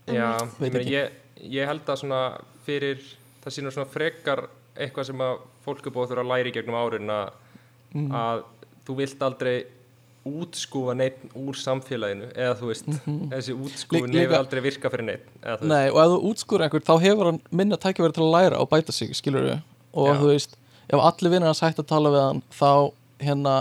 Já, 0.10 0.30
Veit 0.60 0.74
ég, 0.82 0.90
ég, 0.92 1.18
ég 1.60 1.70
held 1.70 1.88
að 1.88 2.02
svona 2.04 2.22
fyrir 2.66 3.02
það 3.44 3.56
sínur 3.56 3.76
svona 3.76 3.90
frekar 3.94 4.46
eitthvað 4.80 5.10
sem 5.12 5.22
að 5.24 5.44
fólk 5.66 5.86
er 5.88 5.94
búið 5.96 6.06
að 6.08 6.14
þurfa 6.14 6.24
að 6.26 6.32
læra 6.34 6.50
í 6.50 6.56
gegnum 6.56 6.80
árin 6.80 7.12
að, 7.14 7.30
að 8.24 8.44
þú 8.88 8.96
vilt 9.00 9.24
aldrei 9.28 9.56
útskúfa 10.30 10.94
neitt 11.00 11.22
úr 11.40 11.56
samfélaginu 11.58 12.28
eða 12.36 12.56
þú 12.60 12.68
veist, 12.70 12.88
þessi 13.32 13.54
útskúfun 13.56 14.12
Líka- 14.12 14.26
hefur 14.26 14.38
aldrei 14.42 14.62
virka 14.66 14.92
fyrir 14.92 15.06
neitt 15.08 15.64
Nei, 15.64 15.88
og 15.90 16.00
ef 16.04 16.12
þú 16.12 16.18
útskúr 16.30 16.64
einhver 16.66 16.84
þá 16.86 16.94
hefur 17.06 17.30
hann 17.32 17.40
minna 17.56 17.80
tækifæri 17.80 18.14
til 18.18 18.26
að 18.26 18.34
læra 18.36 18.60
og 18.60 18.70
bæta 18.70 18.92
sig, 18.96 19.14
skilur 19.16 19.48
við 19.48 19.62
og 19.94 20.10
Já. 20.12 20.18
þú 20.20 20.28
veist, 20.34 20.58
ef 20.90 21.04
allir 21.10 21.32
vinnir 21.34 21.50
hans 21.52 21.62
hægt 21.64 21.80
að 21.84 21.88
tala 21.92 22.12
við 22.14 22.24
hann 22.26 22.42
þá 22.56 22.70
hérna 23.26 23.54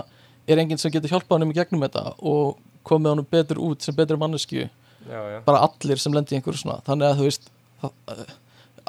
er 0.49 0.61
enginn 0.63 0.79
sem 0.81 0.91
getur 0.91 1.11
hjálpað 1.13 1.35
hann 1.37 1.45
um 1.47 1.51
í 1.53 1.57
gegnum 1.59 1.83
þetta 1.85 2.03
og 2.19 2.57
komið 2.89 3.11
honum 3.13 3.27
betur 3.31 3.59
út 3.61 3.85
sem 3.85 3.95
betri 3.95 4.17
mannesku 4.17 4.63
já, 4.63 4.69
já, 5.33 5.39
bara 5.45 5.61
allir 5.67 5.99
sem 6.01 6.13
lendi 6.15 6.33
í 6.35 6.39
einhverju 6.39 6.61
svona. 6.63 6.79
Þannig 6.87 7.09
að 7.11 7.19
þú 7.19 7.27
veist 7.27 7.49
það, 7.83 7.93
eh, 8.15 8.33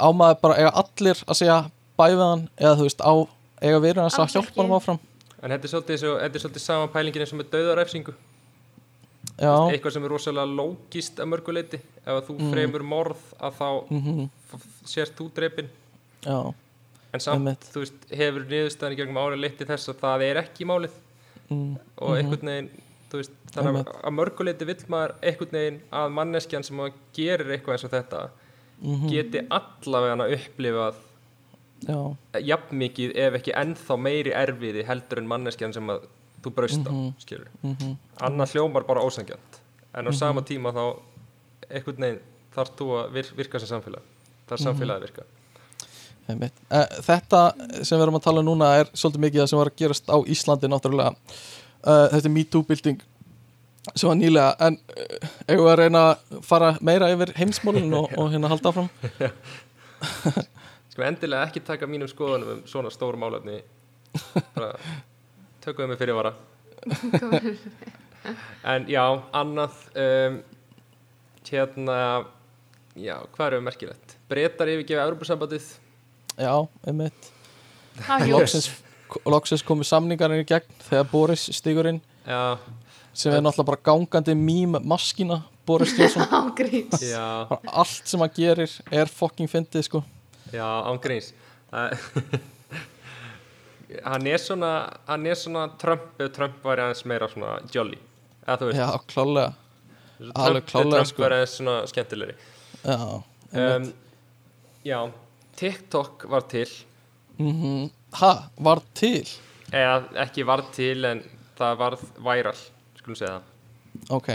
á 0.01 0.09
maður 0.17 0.41
bara 0.47 0.57
eiga 0.63 0.73
allir 0.85 1.21
að 1.27 1.39
segja 1.43 1.59
bæ 2.01 2.05
við 2.09 2.23
hann 2.25 2.49
eða 2.57 2.75
þú 2.81 2.87
veist 2.89 3.05
á 3.05 3.13
eiga 3.61 3.83
verið 3.85 4.03
hans 4.07 4.19
að 4.19 4.35
hjálpa 4.39 4.63
hann 4.63 4.77
áfram. 4.79 5.01
En 5.43 5.51
þetta 5.55 5.65
er 5.69 5.73
svolítið, 5.75 5.99
svo, 6.01 6.15
þetta 6.21 6.37
er 6.39 6.43
svolítið 6.45 6.65
sama 6.65 6.89
pælingin 6.93 7.23
eins 7.25 7.33
og 7.35 7.39
með 7.41 7.51
dauðarefsingu 7.55 8.15
Já, 9.41 9.53
eitthvað 9.73 9.95
sem 9.95 10.05
er 10.05 10.13
rosalega 10.13 10.53
lógist 10.53 11.21
að 11.23 11.29
mörguleiti 11.33 11.79
ef 11.81 12.11
að 12.13 12.27
þú 12.27 12.35
fremur 12.51 12.83
morð 12.85 13.21
að 13.41 13.55
þá 13.57 13.69
mhm, 13.97 14.27
f- 14.53 14.67
sért 14.91 15.15
þú 15.17 15.29
drepin 15.37 15.71
já, 16.27 16.37
en 17.13 17.21
samt, 17.25 17.67
þú 17.73 17.83
veist, 17.85 18.07
hefur 18.21 18.45
niðurstaðan 18.51 18.95
í 18.95 19.01
gegnum 19.01 19.19
árið 19.23 19.43
leitt 19.45 19.59
til 19.59 19.67
þess 19.67 19.91
að 19.93 19.99
það 20.05 20.25
er 20.29 20.41
ekki 20.45 20.69
málið? 20.71 20.95
Mm, 21.51 21.73
og 21.99 22.17
einhvern 22.17 22.51
veginn 22.53 22.71
þú 23.11 23.19
veist, 23.21 23.33
þannig 23.57 23.81
að, 23.81 23.93
að 24.07 24.15
mörguleiti 24.21 24.69
vill 24.69 24.85
maður 24.95 25.15
einhvern 25.27 25.57
veginn 25.59 25.81
að 26.01 26.13
manneskjan 26.21 26.67
sem 26.69 26.83
að 26.85 26.93
gerir 27.17 27.51
eitthvað 27.57 27.75
eins 27.77 27.87
og 27.89 27.95
þetta 27.97 28.21
mhm, 28.79 29.09
geti 29.11 29.43
allavega 29.59 30.29
upplifað 30.37 31.01
já, 31.89 31.99
jafn 32.53 32.79
mikið 32.85 33.17
ef 33.27 33.39
ekki 33.41 33.57
ennþá 33.65 33.99
meiri 33.99 34.35
erfiði 34.37 34.87
heldur 34.87 35.23
en 35.23 35.31
manneskjan 35.33 35.75
sem 35.75 35.91
að 35.91 36.07
þú 36.45 36.55
braust 36.57 36.87
á, 36.87 36.93
Mhm. 36.93 37.11
skilur 37.21 37.51
mhm, 37.63 37.97
annað 38.23 38.55
hljómar 38.55 38.87
bara 38.87 39.03
ósangjant 39.03 39.59
en 39.95 40.07
á 40.07 40.13
sama 40.15 40.43
tíma 40.47 40.71
þá 40.73 40.85
einhvern 41.71 42.07
veginn 42.07 42.23
þarf 42.55 42.73
þú 42.79 42.87
að 43.01 43.13
vir, 43.15 43.27
virka 43.37 43.59
sem 43.59 43.69
samfélag. 43.71 44.03
Það 44.47 44.55
er 44.57 44.63
samfélagið 44.65 44.97
að 44.97 45.05
virka 45.09 45.27
Þetta 47.07 47.41
sem 47.83 47.97
við 47.97 48.05
erum 48.05 48.19
að 48.19 48.27
tala 48.27 48.43
um 48.43 48.49
núna 48.51 48.73
er 48.81 48.91
svolítið 48.93 49.25
mikið 49.27 49.43
það 49.43 49.49
sem 49.53 49.61
var 49.61 49.71
að 49.73 49.81
gerast 49.83 50.13
á 50.13 50.17
Íslandi 50.35 50.71
náttúrulega. 50.71 51.15
Uh, 51.81 52.07
Þetta 52.13 52.29
er 52.29 52.35
MeToo-bilding 52.37 53.03
sem 53.95 54.11
var 54.11 54.19
nýlega. 54.21 54.51
En 54.67 54.79
uh, 54.79 55.31
eigum 55.49 55.65
við 55.65 55.73
að 55.73 55.81
reyna 55.83 56.05
að 56.11 56.41
fara 56.47 56.73
meira 56.85 57.11
yfir 57.15 57.35
heimsmólin 57.39 57.97
og, 57.97 58.11
og 58.17 58.31
hérna 58.35 58.53
halda 58.53 58.73
áfram? 58.73 58.91
Sko 60.93 61.07
endilega 61.07 61.47
ekki 61.49 61.63
taka 61.65 61.89
mínum 61.89 62.11
skoðunum 62.11 62.59
um 62.59 62.63
svona 62.69 62.93
stór 62.93 63.19
málefni. 63.21 63.61
Bara 64.57 64.75
tökum 65.65 65.87
við 65.87 65.93
mig 65.93 66.01
fyrir 66.01 66.19
vara 66.19 66.35
en 68.65 68.87
já, 68.89 69.05
annað 69.33 69.77
um, 69.97 70.39
hérna 71.51 71.99
já, 72.99 73.17
hvað 73.35 73.47
er 73.47 73.57
við 73.57 73.67
merkilegt? 73.67 74.17
Breytar 74.31 74.73
yfirgefa 74.73 75.07
Európusambandið 75.09 75.69
Já, 76.41 76.55
einmitt. 76.89 77.33
Loksins, 78.31 78.71
loksins 79.29 79.65
komu 79.67 79.85
samningarinn 79.85 80.41
í 80.41 80.47
gegn 80.49 80.79
þegar 80.87 81.09
Boris 81.11 81.49
stígur 81.53 81.91
inn. 81.91 82.01
Já, 82.25 82.57
sem 83.13 83.35
er 83.35 83.43
náttúrulega 83.43 83.71
bara 83.73 83.83
gangandi 83.91 84.35
mím 84.39 84.79
maskína 84.87 85.43
Boris 85.67 85.93
bara 85.99 87.61
allt 87.67 88.07
sem 88.09 88.21
hann 88.23 88.33
gerir 88.37 88.71
er 88.91 89.11
fucking 89.11 89.51
fyndið 89.51 89.87
sko. 89.89 90.03
Já, 90.55 90.67
ángríns 90.91 91.33
hann 94.05 94.27
er 94.27 94.39
svona 94.39 94.73
hann 95.07 95.27
er 95.27 95.35
svona 95.39 95.69
Trump 95.79 96.21
ef 96.23 96.33
Trump 96.35 96.63
væri 96.65 96.87
aðeins 96.87 97.05
meira 97.07 97.29
svona 97.31 97.59
jolly. 97.75 97.99
Eða 98.47 98.73
Já, 98.75 98.89
klálega. 99.07 99.53
Trump, 100.21 100.67
Trump 100.71 101.07
sko. 101.07 101.23
væri 101.23 101.39
aðeins 101.39 101.57
svona 101.59 101.77
skemmtilegri. 101.91 102.35
Já, 102.85 103.23
um, 103.53 103.93
já, 104.85 105.01
TikTok 105.61 106.25
var 106.33 106.47
til. 106.51 106.69
Mm 107.41 107.91
Ha, 108.19 108.31
var 108.59 108.81
til? 108.99 109.23
Eða 109.71 110.01
ekki 110.25 110.43
var 110.49 110.65
til 110.75 111.05
en 111.07 111.21
það 111.59 111.77
varð 111.79 112.01
væral 112.27 112.57
skulum 112.99 113.19
segja 113.21 113.37
það. 113.37 113.45
Ok, 114.17 114.31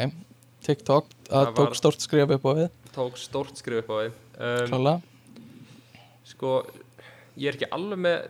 TikTok 0.64 1.10
Það 1.26 1.34
Það 1.34 1.46
var- 1.46 1.58
tók 1.60 1.76
stórt 1.76 2.06
skrif 2.06 2.32
upp 2.38 2.46
á 2.46 2.52
við. 2.62 2.70
Tók 2.96 3.18
stórt 3.20 3.58
skrif 3.60 3.82
upp 3.84 3.90
á 3.92 3.96
því 4.00 4.08
um, 4.08 4.68
Klálega 4.70 5.02
sko, 6.26 6.54
ég 7.38 7.50
er 7.52 7.58
ekki 7.58 7.70
alveg 7.76 8.00
með 8.06 8.30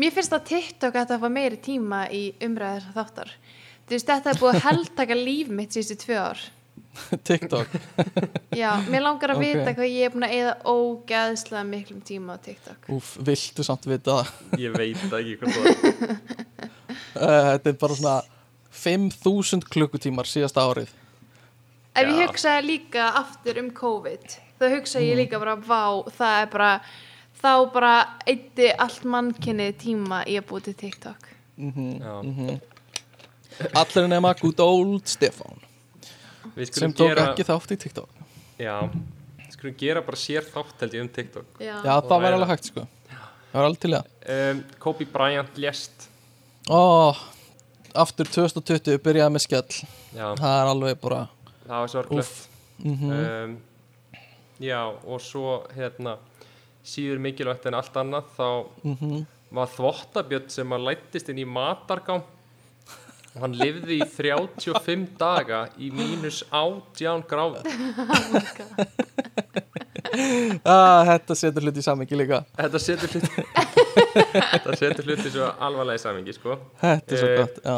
Mér 0.00 0.10
finnst 0.16 0.32
að 0.34 0.46
TikTok 0.48 0.96
að 0.98 1.12
fá 1.22 1.28
meiri 1.30 1.58
tíma 1.62 2.00
í 2.10 2.32
umræðir 2.42 2.88
þáttar. 2.94 3.28
Þú 3.86 3.94
veist, 3.94 4.08
þetta 4.08 4.32
er 4.32 4.40
búið 4.40 4.56
að 4.56 4.64
heldtaka 4.70 5.14
líf 5.18 5.52
mitt 5.54 5.76
síðustu 5.76 5.96
tvö 6.06 6.16
ár. 6.18 6.40
TikTok 7.28 7.68
Já, 8.56 8.70
mér 8.90 9.02
langar 9.04 9.32
að 9.34 9.40
Ok. 9.40 9.44
vita 9.46 9.74
hvað 9.76 9.90
ég 9.90 10.06
er 10.08 10.14
búin 10.14 10.26
að 10.28 10.34
eða 10.38 10.54
ógæðslega 10.72 11.64
miklum 11.68 12.00
tíma 12.06 12.36
á 12.36 12.38
TikTok. 12.44 12.88
Úf, 12.96 13.12
viltu 13.26 13.64
samt 13.66 13.86
vita 13.90 14.20
það 14.20 14.60
ég 14.64 14.76
veit 14.78 15.04
ekki 15.20 15.36
hvað 15.40 15.52
það 15.56 15.66
er 15.66 15.84
uh, 17.20 17.46
Þetta 17.54 17.72
er 17.72 17.78
bara 17.84 17.98
svona 18.00 18.16
5000 18.80 19.64
klukkutímar 19.70 20.28
síðasta 20.30 20.64
árið 20.70 20.90
Ef 21.98 22.06
ég 22.06 22.20
hugsa 22.22 22.52
líka 22.62 23.08
aftur 23.18 23.58
um 23.60 23.70
COVID, 23.74 24.26
þá 24.60 24.64
hugsa 24.76 25.00
ég 25.02 25.16
líka 25.18 25.40
bara, 25.42 25.56
vá, 25.58 26.06
það 26.14 26.36
er 26.44 26.50
bara, 26.52 26.68
þá 27.42 27.50
bara 27.74 27.94
eitti 28.30 28.68
allt 28.78 29.02
mannkinni 29.10 29.66
tíma 29.74 30.20
í 30.30 30.36
að 30.38 30.46
búið 30.52 30.68
til 30.68 30.76
TikTok. 30.84 31.26
Já. 31.58 32.14
Allir 33.82 34.06
nema 34.08 34.30
good 34.38 34.62
old 34.62 35.10
Stefán 35.10 35.58
sem 36.72 36.92
tók 36.92 37.08
gera 37.08 37.26
ekki 37.30 37.44
þátt 37.48 37.72
í 37.74 37.78
TikTok. 37.84 38.08
Já, 38.60 38.76
við 39.40 39.52
skulum 39.56 39.76
gera 39.80 40.02
bara 40.04 40.16
sér 40.20 40.44
þátt 40.50 40.80
held 40.84 40.94
ég 40.98 41.04
um 41.04 41.08
TikTok. 41.08 41.46
Já, 41.60 41.76
Og 41.80 42.08
það 42.08 42.22
var 42.24 42.32
alveg 42.36 42.48
hægt 42.54 42.64
sko. 42.70 42.86
Það 43.50 43.58
var 43.58 43.64
alveg 43.68 43.80
til 43.82 43.90
það 43.96 44.50
um, 44.50 44.62
Kobe 44.78 45.06
Bryant 45.10 45.56
lést. 45.58 46.08
Ó, 46.70 47.12
aftur 47.98 48.28
2020 48.30 48.98
byrjaði 49.02 49.34
með 49.34 49.44
skell. 49.46 49.80
Já, 50.14 50.26
Það 50.38 50.56
er 50.60 50.70
alveg 50.74 51.00
bara 51.02 51.22
það 51.66 51.76
var 51.84 51.92
sorglegt. 51.94 52.18
Úff. 52.20 52.46
mm 52.84 53.10
um, 53.10 53.58
já, 54.60 54.80
og 55.06 55.20
svo 55.24 55.62
hérna 55.76 56.18
síður 56.84 57.18
mikilvægt 57.22 57.66
en 57.68 57.74
allt 57.78 57.96
annað 57.96 58.24
þá 58.36 58.46
Mhm. 58.84 59.26
var 59.52 59.66
þvottabjörn 59.66 60.48
sem 60.50 60.70
að 60.72 60.84
lættist 60.86 61.28
inn 61.28 61.38
í 61.42 61.44
matargám 61.44 62.22
og 63.34 63.40
hann 63.44 63.54
lifði 63.54 64.00
í 64.00 64.06
35 64.10 65.06
daga 65.20 65.60
í 65.78 65.90
mínus 65.94 66.42
18 66.50 67.22
gráð 67.30 67.60
ah, 70.66 71.04
Þetta 71.06 71.36
setur 71.38 71.62
hluti 71.66 71.82
í 71.82 71.86
samingi 71.86 72.18
líka 72.18 72.42
þetta 72.58 72.80
setur 72.82 73.12
hluti 73.14 73.30
þetta 74.52 74.76
setur 74.80 75.04
hluti 75.10 75.32
svo 75.32 75.50
alvarlega 75.62 76.00
í 76.00 76.02
samingi 76.02 76.34
sko. 76.36 76.56
Þetta 76.80 77.14
er 77.16 77.20
svo 77.20 77.28
Eh, 77.30 77.36
gott 77.42 77.60
Já, 77.64 77.76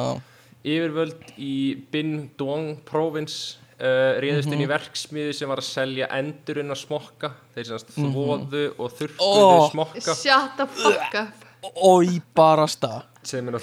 yfirvöld 0.76 1.32
í 1.42 1.54
Bin 1.92 2.12
Duong 2.38 2.68
Province 2.88 3.58
uh, 3.82 4.14
réðust 4.22 4.48
Mhm. 4.48 4.54
inn 4.56 4.64
í 4.64 4.70
verksmiði 4.70 5.32
sem 5.36 5.48
var 5.50 5.58
að 5.62 5.68
selja 5.68 6.06
endurinn 6.16 6.70
að 6.72 6.80
smokka 6.84 7.32
þeir 7.56 7.66
sem 7.72 7.78
þvoðu 7.96 8.64
og 8.78 8.92
þurrkuðu 8.98 9.42
Mhm. 9.42 9.60
Ó. 9.60 9.70
smokka 9.72 10.14
Shut 10.16 10.56
the 10.60 10.66
fuck 10.66 11.14
up. 11.18 11.48
Ói 11.76 12.20
barasta 12.34 13.02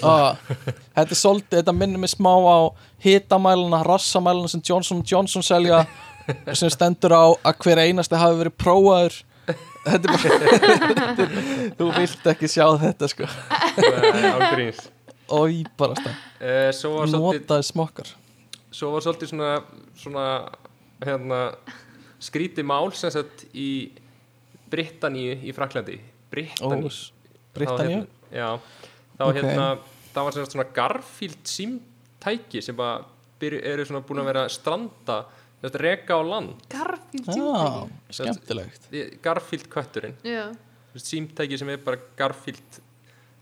ah, 0.02 0.36
Þetta 0.96 1.10
er 1.10 1.18
svolítið, 1.18 1.56
þetta 1.60 1.74
minnir 1.76 2.00
mig 2.02 2.12
smá 2.12 2.32
á 2.32 2.58
hitamæluna, 3.04 3.82
rassamæluna 3.86 4.48
sem 4.52 4.62
Johnson 4.64 5.02
Johnson 5.06 5.44
selja 5.44 5.84
sem 6.54 6.70
stendur 6.70 7.14
á 7.16 7.24
að 7.34 7.60
hver 7.64 7.82
einasti 7.82 8.18
hafi 8.20 8.38
verið 8.40 8.56
prófaður. 8.60 9.18
Þetta 9.84 10.00
er 10.00 10.14
bara 10.14 11.28
Þú 11.78 11.90
vilt 11.96 12.32
ekki 12.34 12.50
sjá 12.52 12.66
þetta 12.80 13.08
sko. 13.10 13.28
Ágríns 13.80 14.88
Ói 15.30 15.62
barasta 15.78 16.10
uh, 16.10 16.70
svo 16.74 16.96
var 16.98 17.10
svolítið 17.10 17.44
Notaði 17.44 17.66
smokkar. 17.68 18.10
Svo 18.74 18.90
var 18.94 19.04
svolítið 19.04 19.30
svona, 19.32 19.50
svona 19.98 20.24
hérna, 21.04 21.40
skríti 22.22 22.64
mál 22.66 22.90
sem 22.98 23.12
sagt 23.14 23.46
í 23.54 23.70
Britanníu 24.70 25.36
í 25.42 25.54
Fraklandi 25.54 25.98
Britanníu 26.30 26.90
Ós, 26.90 27.00
Britanníu 27.54 28.02
hérna, 28.02 28.06
já, 28.30 28.48
þá 29.20 29.24
Ok. 29.28 29.36
hérna 29.36 29.66
það 30.14 30.24
var 30.26 30.32
svona 30.48 30.66
Garfield 30.74 31.44
símtæki 31.44 32.62
sem 32.64 32.76
bara 32.76 33.04
byrju, 33.40 33.60
eru 33.64 33.84
svona 33.86 34.02
búin 34.08 34.20
að 34.24 34.30
vera 34.32 34.44
að 34.48 34.54
stranda 34.56 35.20
reka 35.84 36.16
á 36.16 36.22
land 36.24 36.56
Garfield 36.72 37.26
Já, 37.28 37.34
símtæki. 37.36 38.16
skemmtilegt 38.16 38.92
Í- 38.92 39.18
Garfield. 39.22 39.68
Þú 40.90 40.96
veist, 40.96 41.06
símtæki 41.12 41.58
sem 41.60 41.68
er 41.68 41.76
bara 41.84 41.98
Garfield 42.16 42.80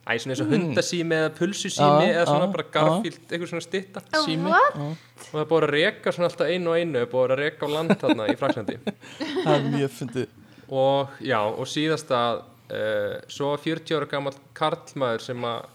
Æ, 0.09 0.16
svona 0.18 0.32
eins 0.32 0.40
og 0.40 0.46
Mm. 0.48 0.52
hundasími 0.72 1.12
eða 1.20 1.30
pulsusími 1.36 2.06
Já, 2.09 2.14
eða 2.16 2.24
svona 2.26 2.46
já, 2.48 2.52
bara 2.52 2.64
já. 2.64 2.70
Garfield, 2.72 3.18
eitthvað 3.28 3.48
svona 3.50 3.60
stitta 3.62 4.00
Sími? 4.24 4.48
Já, 4.48 4.60
og 4.78 5.34
það 5.34 5.48
búið 5.50 5.64
að 5.66 5.70
reka 5.74 6.12
svona 6.12 6.28
alltaf 6.30 6.48
einu 6.48 6.70
og 6.70 6.76
einu 6.80 6.98
það 7.05 7.10
búið 7.12 7.30
að 7.30 7.36
reka 7.42 7.66
á 7.66 7.68
land 7.68 7.90
þarna 8.00 8.28
í 8.32 8.36
Fraklandi 8.40 8.78
Það 9.44 9.55
er 9.55 9.66
mjög 9.74 9.90
fyndið 9.98 10.28
og 10.70 11.09
já, 11.20 11.40
og 11.44 11.66
síðasta 11.68 12.42
uh, 12.73 13.19
svo 13.31 13.53
var 13.53 13.62
40 13.65 13.99
ára 13.99 14.09
gammal 14.11 14.36
karlmaður 14.57 15.24
sem 15.24 15.49
að 15.49 15.66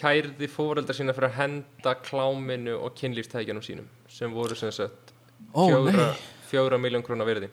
kærði 0.00 0.48
fóreldar 0.48 0.96
sína 0.96 1.14
fyrir 1.16 1.30
að 1.30 1.38
henda 1.40 1.94
kláminu 2.06 2.76
og 2.78 2.94
kynlífstækjanum 2.98 3.64
sínum 3.64 3.88
sem 4.10 4.32
voru 4.32 4.56
sem 4.58 4.72
sagt 4.74 5.12
Ó, 5.52 5.66
fjóra, 5.66 6.06
fjóra 6.46 6.78
miljón 6.78 7.02
krónar 7.02 7.26
virði. 7.26 7.48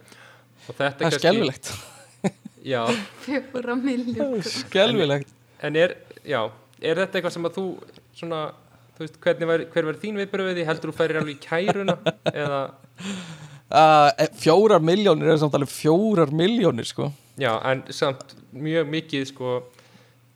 Og 0.68 0.76
þetta 0.76 1.08
það 1.08 1.08
er 1.08 1.22
skelvilegt 1.22 1.72
já, 2.74 2.82
fjóra 3.26 3.76
miljón 3.80 4.38
Skelvilegt 4.46 5.34
en 5.66 5.80
er, 5.80 5.96
já, 6.28 6.42
er 6.82 7.02
þetta 7.02 7.20
eitthvað 7.20 7.36
sem 7.36 7.50
að 7.50 7.58
þú 7.58 7.66
svona, 8.18 8.42
þú 8.98 9.06
veist, 9.06 9.22
hvernig 9.24 9.50
var, 9.50 9.66
hver 9.74 9.88
verður 9.90 10.02
þín 10.04 10.20
viðbröð 10.22 10.52
við 10.52 10.60
því, 10.60 10.68
heldur 10.70 10.94
þú 10.94 10.98
færir 11.00 11.22
alveg 11.22 11.34
í 11.34 11.42
kæruna 11.48 11.98
eða, 12.34 12.62
uh, 13.72 14.28
Fjórar 14.38 14.84
miljónir 14.86 15.34
er 15.34 15.42
samt 15.42 15.58
alveg 15.58 15.74
fjórar 15.74 16.34
miljónir 16.36 16.88
sko 16.88 17.10
já, 17.38 17.52
en 17.72 17.84
samt 17.94 18.36
mjög 18.54 18.88
mikið, 18.94 19.26
sko 19.32 19.52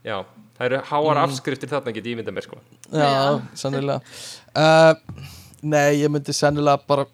já, 0.05 0.19
það 0.57 0.65
eru 0.67 0.81
háar 0.91 1.17
Mm. 1.17 1.23
afskriftir 1.23 1.69
þarna 1.71 1.93
get 1.95 2.05
ég 2.05 2.15
ímynda 2.17 2.31
mér, 2.35 2.45
sko. 2.45 2.57
Já, 2.91 3.41
sannilega 3.55 4.01
uh, 4.55 4.93
Nei, 5.61 6.01
ég 6.01 6.09
myndi 6.09 6.33
sennilega 6.33 6.81
bara 6.87 7.05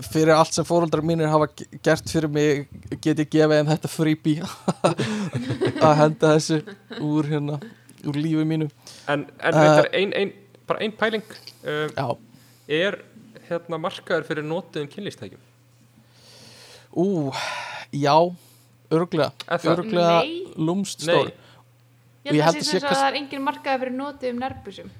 fyrir 0.00 0.32
allt 0.32 0.54
sem 0.54 0.64
fóreldrar 0.64 1.02
mínir 1.04 1.28
hafa 1.28 1.48
ge- 1.58 1.66
gert 1.84 2.08
fyrir 2.08 2.30
mig 2.32 2.68
get 3.02 3.18
ég 3.18 3.28
gefið 3.30 3.56
þeim 3.58 3.70
þetta 3.72 3.90
freebie 3.90 4.42
að 5.86 5.96
henda 5.98 6.30
þessu 6.36 6.60
úr 7.04 7.26
hérna 7.28 7.58
úr 8.08 8.16
lífi 8.16 8.46
mínu. 8.48 8.70
En, 9.12 9.26
en 9.44 9.54
Uh, 9.60 9.82
ein, 9.92 10.12
ein, 10.16 10.30
bara 10.66 10.80
ein 10.86 10.92
pæling 10.96 11.22
uh, 11.66 12.14
er 12.70 12.96
hérna 13.50 13.76
markaður 13.82 14.24
fyrir 14.30 14.46
notuðum 14.46 14.88
kynlífstækjum? 14.88 15.42
Ú, 16.96 17.30
já 17.92 18.14
örglega, 18.96 19.30
það? 19.46 19.68
örglega 19.74 20.16
lúmst 20.56 21.04
stór 21.06 21.30
Nei, 21.30 21.36
Ég 22.30 22.42
held 22.44 22.58
að 22.58 22.60
að 22.60 22.66
sé 22.68 22.80
sagt 22.80 22.90
að 22.90 22.98
það 23.00 23.08
er 23.10 23.18
engin 23.22 23.44
markaði 23.46 23.80
fyrir 23.84 23.96
notið 23.96 24.32
um 24.34 24.40
nærbusum 24.42 24.90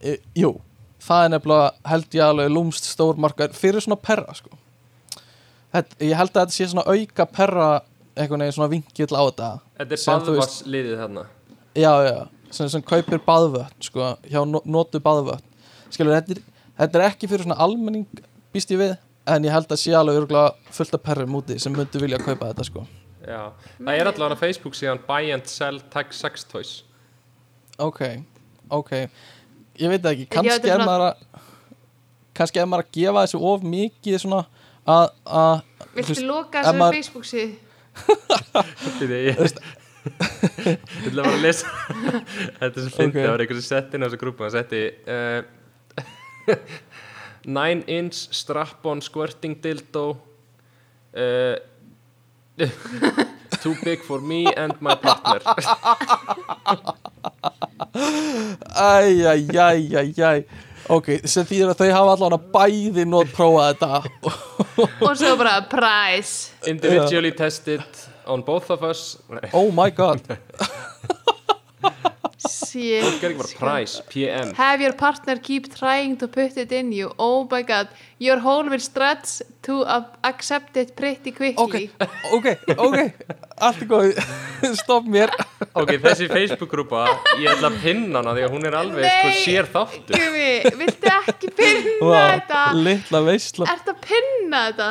e, 0.00 0.16
Jú, 0.38 0.50
það 1.02 1.24
er 1.24 1.32
nefnilega 1.34 1.70
held 1.92 2.18
ég 2.18 2.24
alveg 2.26 2.52
lúmst 2.54 2.86
stór 2.90 3.18
markaður 3.20 3.56
fyrir 3.58 3.84
svona 3.84 3.98
perra 4.00 4.34
sko. 4.36 4.52
Þetta, 5.70 5.98
Ég 6.02 6.18
held 6.18 6.32
að 6.34 6.40
þetta 6.42 6.56
sé 6.56 6.68
svona 6.70 6.86
auka 6.90 7.26
perra 7.30 7.66
einhvern 8.18 8.42
veginn 8.44 8.56
svona 8.56 8.70
vinkill 8.72 9.10
á 9.14 9.22
þetta. 9.22 9.50
Þetta 9.80 9.96
er 9.96 10.02
baðvarsliðið 10.10 10.96
þarna. 11.02 11.26
Já, 11.78 11.92
já, 12.08 12.16
sem, 12.50 12.70
sem 12.72 12.82
kaupir 12.82 13.22
baðvötn 13.26 13.86
sko, 13.86 14.08
hjá 14.26 14.40
no- 14.48 14.64
notu 14.66 15.00
baðvötn. 15.02 15.46
Skilur, 15.90 16.16
þetta 16.18 16.36
er, 16.36 16.42
þetta 16.82 16.98
er 17.00 17.06
ekki 17.06 17.30
fyrir 17.30 17.46
svona 17.46 17.58
almenning 17.62 18.06
býst 18.54 18.72
ég 18.74 18.82
við, 18.82 18.96
en 19.34 19.46
ég 19.48 19.54
held 19.54 19.70
að 19.74 19.80
sé 19.82 19.94
alveg 19.96 20.20
örgulega 20.22 20.74
fullt 20.76 20.94
af 20.98 21.02
perrum 21.06 21.36
úti 21.40 21.56
sem 21.62 21.74
myndu 21.76 22.00
vilja 22.02 22.18
kaupa 22.22 22.50
þetta 22.52 22.66
sko. 22.68 22.84
Já, 23.20 23.40
það 23.78 23.98
er 24.00 24.10
allavega 24.10 24.36
á 24.38 24.42
Facebook 24.42 24.74
síðan 24.78 25.02
Buy 25.06 25.30
and 25.34 25.46
Sell 25.50 25.80
Tag 25.92 26.12
Sex 26.16 26.44
Toys. 26.50 26.70
Ok, 27.80 28.00
ok. 28.72 28.92
Ég 29.80 29.88
veit 29.92 30.02
það 30.04 30.12
ekki, 30.14 30.26
kannski 30.34 30.54
þetta 30.56 30.72
er 30.74 30.80
er 30.80 30.86
maður 30.88 31.04
að 31.08 31.14
kannski 32.40 32.60
er 32.62 32.68
maður 32.70 32.86
að 32.86 32.94
gefa 32.96 33.24
þessu 33.26 33.40
of 33.50 33.66
mikið 33.74 34.16
svona 34.22 34.40
að, 34.88 35.10
að 35.26 35.60
Viltu 35.98 36.24
loka 36.28 36.62
þessu 36.64 36.80
maður- 36.80 36.96
Facebook 37.00 37.28
síð? 37.28 37.58
Því 39.00 39.06
ég. 39.10 39.40
Ég 40.00 41.06
ætla 41.10 41.22
bara 41.26 41.34
að 41.36 41.42
lesa. 41.44 41.68
Þetta 42.60 42.70
er 42.70 42.84
svo 42.86 42.92
fyndið, 42.94 43.10
Ok. 43.10 43.16
það 43.20 43.32
var 43.34 43.42
einhversu 43.44 43.64
sett 43.66 43.94
inn 43.96 44.00
á 44.00 44.06
þessu 44.08 44.20
grúpu. 44.22 44.46
Það 44.46 44.54
setti 44.56 44.80
uh, 45.12 45.40
9 47.46 47.84
inch 47.86 48.28
strap-on 48.36 49.00
squirting 49.02 49.56
dildo 49.62 50.06
uh, 50.10 51.56
Too 53.62 53.74
big 53.84 54.00
for 54.00 54.20
me 54.20 54.46
and 54.56 54.72
my 54.80 54.94
partner. 54.94 55.40
Æj, 58.76 59.26
æj, 59.26 59.56
æj, 59.56 59.96
æj, 59.96 60.20
æj. 60.24 60.44
Ok, 60.90 61.10
sem 61.28 61.44
þýðir 61.46 61.72
að 61.72 61.82
þau 61.82 61.90
hafa 61.92 62.14
allavega 62.14 62.38
bæði 62.54 63.04
nót 63.08 63.32
prófað 63.34 63.74
þetta. 63.74 63.90
Og 65.04 65.12
svo 65.18 65.34
bara 65.40 65.60
price. 65.68 66.54
Individually 66.66 67.32
tested 67.36 67.84
on 68.26 68.42
both 68.42 68.70
of 68.70 68.82
us. 68.82 69.18
Oh 69.52 69.70
my 69.70 69.90
god 69.90 70.20
Er 72.42 73.34
price, 73.58 74.00
PM 74.08 74.54
Have 74.54 74.80
your 74.80 74.94
partner 74.94 75.36
keep 75.38 75.68
trying 75.74 76.16
to 76.16 76.26
put 76.26 76.56
it 76.56 76.72
in 76.72 76.90
you. 76.92 77.12
Oh 77.18 77.46
my 77.50 77.62
god. 77.62 77.88
Your 78.18 78.38
hole 78.38 78.64
will 78.70 78.80
stretch 78.80 79.42
to 79.62 79.84
accept 80.24 80.76
it 80.76 80.96
pretty 80.96 81.32
quickly. 81.32 81.90
Ok, 82.00 82.06
ok, 82.32 82.78
ok. 82.78 82.96
Allt 83.60 83.82
er 83.82 83.86
góð. 83.86 84.22
Stopp 84.80 85.04
mér. 85.04 85.28
Ok, 85.76 85.92
þessi 86.00 86.30
Facebook-grúpa, 86.32 87.04
ég 87.42 87.50
ætla 87.52 87.68
að 87.68 87.76
pinna 87.82 88.22
hana 88.22 88.32
því 88.36 88.46
að 88.46 88.54
hún 88.56 88.64
er 88.70 88.76
alveg 88.80 89.04
sko 89.04 89.28
Nei. 89.28 89.40
sér 89.44 89.68
þáttur. 89.74 90.16
Gumi, 90.16 90.50
viltu 90.80 91.12
ekki 91.12 91.52
pinna 91.60 91.96
Vá, 92.00 92.20
þetta? 92.32 92.62
Litla 92.88 93.22
veisla. 93.28 93.68
Ertu 93.74 93.94
að 93.94 94.00
pinna 94.08 94.62
þetta? 94.70 94.90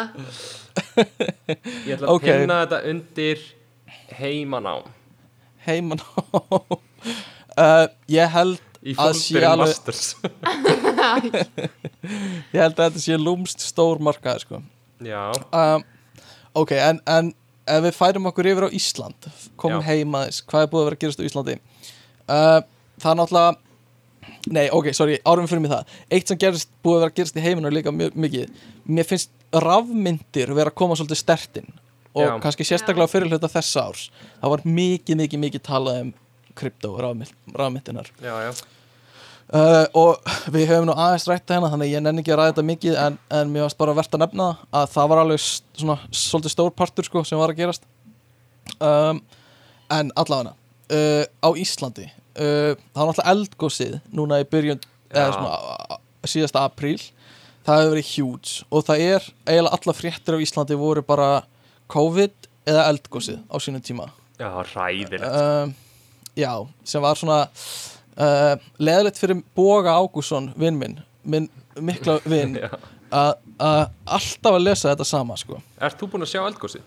Ég 1.88 1.96
ætla 1.98 2.06
að 2.06 2.14
Ok. 2.14 2.30
pinna 2.30 2.62
þetta 2.66 2.84
undir 2.94 3.44
heimanám. 4.22 4.86
Heiman 5.66 6.06
uh, 7.60 7.86
Ég 8.12 8.34
held 8.36 8.60
Að 8.96 9.14
sé 9.20 9.42
alveg- 9.44 9.76
Ég 12.54 12.62
held 12.62 12.78
að 12.80 12.86
þetta 12.86 13.02
sé 13.04 13.18
lúmst 13.20 13.64
stór 13.66 14.00
markaði 14.04 14.46
sko. 14.46 14.62
Já, 15.04 15.26
um, 15.52 15.84
Ok, 16.60 16.72
en, 16.80 16.98
en 17.08 17.30
ef 17.70 17.84
við 17.86 17.96
færum 18.00 18.26
okkur 18.32 18.48
yfir 18.50 18.66
á 18.68 18.70
Ísland 18.76 19.28
komum 19.60 19.84
Já. 19.84 19.88
heim 19.92 20.16
aðeins, 20.18 20.40
hvað 20.50 20.64
er 20.66 20.72
búið 20.72 20.82
að 20.82 20.88
vera 20.90 20.98
að 20.98 21.04
gerast 21.04 21.20
á 21.22 21.28
Íslandi? 21.28 21.56
Uh, 22.30 22.60
það 23.04 23.12
er 23.12 23.20
náttúrulega 23.20 23.52
nei, 24.56 24.66
ok, 24.74 24.88
sorry, 24.98 25.20
árum 25.30 25.48
fyrir 25.52 25.62
mig 25.64 25.72
það. 25.74 25.92
Eitt 26.16 26.32
sem 26.32 26.40
gerist, 26.42 26.72
búið 26.84 26.96
að 26.98 27.04
vera 27.04 27.12
að 27.14 27.18
gerast 27.20 27.38
í 27.38 27.44
heiminu 27.46 27.72
líka 27.76 27.94
mjög 27.94 28.16
mikið, 28.26 28.64
mér 28.90 29.08
finnst 29.12 29.32
rafmyndir 29.54 30.56
vera 30.58 30.72
að 30.74 30.80
koma 30.82 30.98
svolítið 30.98 31.20
stertinn 31.22 31.70
og 32.16 32.26
Já. 32.26 32.32
kannski 32.42 32.66
sérstaklega 32.66 33.12
fyrir 33.12 33.30
hluta 33.30 33.52
þessa 33.52 33.86
árs. 33.92 34.08
Það 34.42 34.54
var 34.56 34.66
mikið, 34.66 35.20
mikið, 35.22 35.44
mikið 35.46 35.66
talað 35.70 36.02
um 36.08 36.12
krypto 36.60 36.94
já 38.52 38.52
Uh, 39.50 39.88
og 39.98 40.28
við 40.54 40.68
höfum 40.70 40.86
nú 40.86 40.94
aðeins 40.94 41.24
rætt 41.26 41.50
hérna 41.50 41.72
þannig 41.72 41.88
að 41.88 41.94
ég 41.96 42.02
nenni 42.06 42.22
ekki 42.22 42.34
að 42.36 42.38
ræða 42.38 42.52
þetta 42.52 42.64
mikið 42.68 42.98
en, 43.02 43.16
en 43.34 43.50
mér 43.50 43.64
varst 43.66 43.80
bara 43.80 43.96
verðt 43.98 44.14
að 44.14 44.22
nefna 44.22 44.50
að 44.78 44.92
það 44.94 45.08
var 45.10 45.22
alveg 45.24 45.42
svona 45.42 45.96
svolítið 46.14 46.54
stór 46.54 46.76
partur 46.78 47.08
sko 47.08 47.24
sem 47.26 47.42
var 47.42 47.50
að 47.50 47.64
gerast. 47.64 47.88
Um, 48.78 49.24
en 49.90 50.14
allavega 50.22 50.54
uh, 50.54 51.26
á 51.26 51.50
Íslandi 51.58 52.06
uh, 52.06 52.78
það 52.78 53.02
var 53.02 53.10
náttúrulega 53.10 53.34
eldgósið 53.34 53.98
núna 54.22 54.42
í 54.44 54.48
byrjun 54.54 54.86
svona 55.10 56.00
síðasta 56.30 56.68
apríl. 56.70 57.02
Það 57.66 57.82
hefur 57.82 57.94
verið 57.96 58.14
huge 58.14 58.70
og 58.70 58.86
það 58.86 59.06
er 59.08 59.30
eiginlega 59.50 59.76
alla 59.80 60.00
fréttir 60.04 60.38
á 60.38 60.44
Íslandi 60.46 60.78
voru 60.78 61.08
bara 61.10 61.34
COVID 61.90 62.50
eða 62.70 62.90
eldgósið 62.94 63.42
á 63.50 63.58
sínum 63.58 63.82
tíma. 63.82 64.12
Já, 64.38 64.54
ræðilegt 64.78 65.26
um, 65.26 65.80
já, 66.38 66.52
sem 66.84 67.02
var 67.02 67.16
svona 67.20 67.40
uh, 67.50 68.56
leðilegt 68.80 69.18
fyrir 69.22 69.42
Boga 69.58 69.96
Ágússon 70.00 70.52
vinn 70.60 70.78
minn, 70.80 71.00
minn 71.24 71.50
mikla 71.80 72.20
vinn 72.34 72.58
að 73.10 73.34
að 73.60 73.82
alltaf 74.06 74.54
að 74.56 74.62
lesa 74.64 74.92
þetta 74.94 75.06
sama 75.10 75.36
sko. 75.36 75.58
Ert 75.84 75.98
þú 76.00 76.08
búin 76.14 76.24
að 76.24 76.30
sjá 76.32 76.42
eldgósið? 76.46 76.84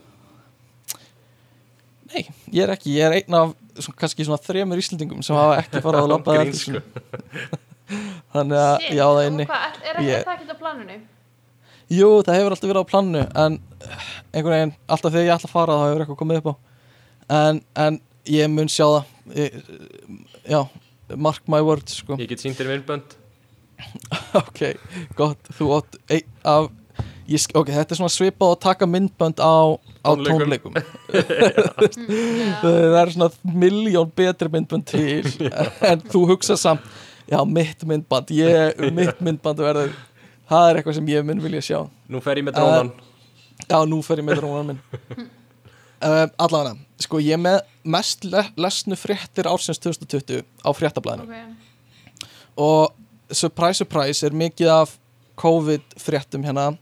nei, 2.12 2.22
ég 2.52 2.62
er 2.66 2.72
ekki, 2.74 2.92
ég 2.98 3.06
er 3.08 3.14
einn 3.18 3.36
af 3.38 3.52
svona, 3.80 3.96
kannski 4.00 4.24
svona 4.26 4.40
þremur 4.44 4.80
Íslendingum 4.82 5.22
sem 5.24 5.36
hafa 5.36 5.58
ekki 5.62 5.80
farað 5.84 6.04
að 6.06 6.10
labba 6.12 6.36
Grín, 6.38 6.56
sko. 6.56 6.82
þannig 8.34 8.58
að 8.60 8.74
Shit, 8.84 8.94
já 8.98 9.04
það 9.08 9.26
inni 9.30 9.46
hvað, 9.48 9.78
Er 9.82 9.98
ekki 10.00 10.08
Ég- 10.10 10.26
það 10.28 10.34
ekki 10.36 10.52
á 10.52 10.58
planinu? 10.62 10.98
jú, 11.92 12.08
það 12.24 12.38
hefur 12.38 12.54
alltaf 12.56 12.70
verið 12.70 12.84
á 12.84 12.90
plannu 12.92 13.22
en 13.44 13.58
einhvern 14.32 14.54
veginn, 14.56 14.74
alltaf 14.88 15.12
þegar 15.12 15.26
ég 15.26 15.34
ætla 15.36 15.50
að 15.50 15.54
fara 15.56 15.76
þá 15.80 15.84
hefur 15.88 16.04
eitthvað 16.04 16.20
komið 16.22 16.40
upp 16.42 16.48
á 16.48 16.54
en, 17.42 17.60
en 17.86 17.98
ég 18.32 18.52
mun 18.52 18.70
sjá 18.72 18.86
það 18.86 19.11
já, 19.30 20.60
mark 21.14 21.42
my 21.50 21.60
words 21.64 22.00
sko. 22.02 22.16
Ég 22.20 22.30
get 22.32 22.42
sínt 22.42 22.58
þér 22.58 22.72
myndbönd 22.74 23.18
ok, 24.42 24.60
gott, 25.18 25.50
þú 25.56 25.72
átt 25.78 25.98
ein 26.12 26.26
af 26.46 26.70
ég, 27.30 27.44
ok, 27.56 27.70
þetta 27.72 27.94
er 27.94 28.00
svona 28.00 28.12
svipað 28.12 28.54
að 28.54 28.60
taka 28.66 28.88
myndbönd 28.90 29.42
á, 29.42 29.74
á 30.06 30.10
Tónleikum. 30.22 30.76
það 32.62 32.98
er 33.00 33.14
svona 33.14 33.30
miljón 33.42 34.12
betri 34.16 34.52
myndbönd 34.52 34.86
til 34.90 35.50
en 35.88 36.04
þú 36.12 36.24
hugsa 36.30 36.58
samt 36.60 36.86
já, 37.30 37.40
mitt 37.48 37.86
myndband, 37.88 38.34
ég, 38.36 38.82
mitt 38.94 39.22
myndband 39.22 39.62
verður, 39.62 39.94
það 40.50 40.68
er 40.68 40.80
eitthvað 40.80 40.98
sem 40.98 41.12
ég 41.14 41.26
mun 41.26 41.42
vilja 41.42 41.62
sjá. 41.64 41.78
Nú 42.10 42.22
fer 42.24 42.42
ég 42.42 42.46
með 42.46 42.58
drónan. 42.58 42.92
Já, 43.62 43.78
nú 43.88 44.02
fer 44.04 44.20
ég 44.20 44.26
með 44.26 44.42
drónan 44.42 44.74
minn 44.74 45.30
uh, 46.04 46.26
allavega, 46.42 46.76
sko 47.02 47.20
ég 47.22 47.36
er 47.36 47.42
með 47.42 47.60
mest 47.82 48.26
le 48.28 48.44
lesnu 48.60 48.98
fréttir 48.98 49.48
ársins 49.50 49.80
2020 49.82 50.42
á 50.42 50.70
fréttablaðinu. 50.76 51.26
Ok, 51.26 52.26
og 52.62 53.34
surprise 53.34 53.80
surprise 53.82 54.26
er 54.26 54.36
mikið 54.36 54.72
af 54.74 54.96
COVID 55.40 55.96
fréttum 56.00 56.44
hérna. 56.46 56.72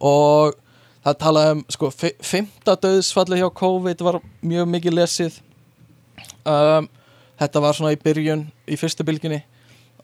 Og 0.00 0.56
það 1.04 1.18
talaði 1.20 1.54
um 1.54 1.64
sko, 1.72 1.90
fimmta 2.24 2.76
döðsfalli 2.80 3.40
hjá 3.40 3.48
COVID 3.54 4.04
var 4.06 4.20
mjög 4.42 4.70
mikið 4.72 4.98
lesið. 4.98 5.40
Um, 6.44 6.88
þetta 7.40 7.62
var 7.64 7.76
svona 7.76 7.94
í 7.94 8.00
byrjun 8.00 8.46
í 8.70 8.78
fyrstu 8.78 9.04
bylginni 9.06 9.42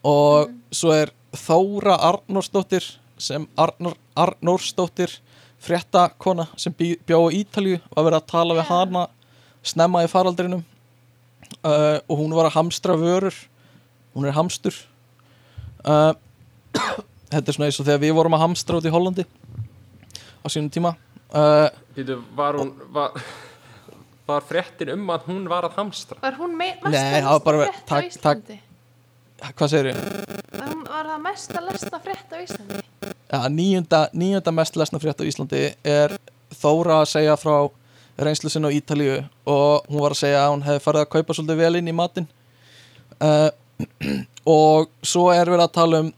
og 0.07 0.53
svo 0.73 0.95
er 0.97 1.13
Þóra 1.37 1.95
Arnórsdóttir 2.09 2.83
sem 3.21 3.45
Arnór, 3.61 3.95
Arnórsdóttir 4.19 5.13
fréttakona 5.61 6.47
sem 6.61 6.73
bjó 6.75 7.19
á 7.29 7.35
Ítalju 7.37 7.81
og 7.93 8.07
verið 8.07 8.19
að 8.21 8.29
tala 8.33 8.57
við 8.59 8.69
hana 8.71 9.03
snemma 9.63 10.05
í 10.07 10.09
faraldrinum 10.09 10.63
uh, 11.65 11.99
og 12.09 12.17
hún 12.23 12.33
var 12.37 12.49
að 12.49 12.57
hamstra 12.57 12.97
vörur 12.97 13.37
hún 14.17 14.27
er 14.31 14.35
hamstur 14.37 14.75
uh, 15.85 16.15
þetta 17.33 17.45
er 17.45 17.57
svona 17.57 17.69
eins 17.69 17.81
og 17.83 17.87
þegar 17.91 18.03
við 18.07 18.17
vorum 18.17 18.37
að 18.39 18.45
hamstra 18.47 18.81
út 18.81 18.89
í 18.89 18.95
Hollandi 18.95 19.27
á 20.41 20.47
sínum 20.49 20.73
tíma 20.73 20.95
uh, 21.35 21.69
Býtu, 21.97 22.17
var 22.39 22.57
hún 22.57 22.73
var, 22.95 23.21
var 24.31 24.47
fréttin 24.49 24.95
um 24.97 25.13
að 25.13 25.29
hún 25.29 25.45
var 25.51 25.69
að 25.69 25.77
hamstra 25.77 26.17
Var 26.25 26.41
hún 26.41 26.57
me- 26.57 26.73
Nei, 26.87 26.91
mesta 26.97 27.21
það 27.21 27.31
var 27.37 27.45
bara- 27.51 27.67
lesta 27.69 28.01
frétt 28.01 28.01
á. 28.01 28.09
Íslandi? 28.09 28.59
hvað 29.41 29.73
segir 29.73 29.91
ég? 29.93 30.01
Var 30.57 30.69
hún- 30.73 30.87
Var 30.89 31.11
það 31.13 31.21
mesta 31.29 31.61
lesta 31.69 32.01
frétt 32.07 32.33
á 32.33 32.39
Íslandi? 32.41 32.81
Ja, 33.31 33.49
níunda, 33.49 34.09
níunda 34.13 34.51
mest 34.51 34.75
lesna 34.77 34.99
frétt 34.99 35.21
á 35.23 35.25
Íslandi 35.25 35.69
er 35.87 36.17
Þóra 36.51 36.97
að 37.05 37.11
segja 37.13 37.37
frá 37.39 37.69
reynslu 38.19 38.51
sinna 38.51 38.67
á 38.67 38.75
Ítalíu 38.75 39.21
og 39.47 39.85
hún 39.87 40.01
var 40.03 40.17
að 40.17 40.23
segja 40.25 40.41
að 40.43 40.51
hún 40.51 40.65
hefði 40.67 40.81
farið 40.83 41.05
að 41.05 41.11
kaupa 41.13 41.37
svolítið 41.37 41.61
vel 41.61 41.79
inn 41.79 41.91
í 41.91 41.95
matinn. 41.95 42.27
Uh, 43.23 43.51
og 44.59 44.91
svo 45.07 45.29
er 45.31 45.47
verið 45.47 45.63
að 45.69 45.77
tala 45.77 46.01
um 46.03 46.09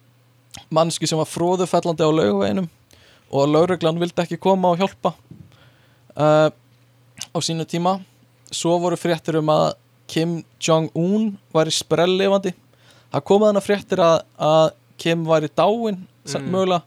mannski 0.72 1.09
sem 1.10 1.20
var 1.20 1.28
fróðufellandi 1.28 2.06
á 2.09 2.10
laugaveginum 2.16 2.70
og 3.32 3.51
lauruglan 3.51 4.01
vildi 4.01 4.24
ekki 4.24 4.40
koma 4.40 4.70
og 4.72 4.80
hjálpa 4.80 5.12
uh, 6.16 6.48
á 6.48 7.39
sínu 7.44 7.66
tíma. 7.68 7.98
Svo 8.48 8.78
voru 8.80 8.97
fréttir 8.97 9.36
um 9.36 9.52
að 9.52 9.74
Kim 10.09 10.39
Jong-un 10.64 11.34
væri 11.52 11.76
sprelllifandi. 11.76 12.55
Það 13.12 13.26
komið 13.28 13.52
hana 13.52 13.64
fréttir 13.64 14.01
að, 14.01 14.16
að 14.40 14.72
Kim 14.97 15.28
væri 15.28 15.52
dáin 15.52 16.01
mm. 16.01 16.48
mögulega 16.48 16.86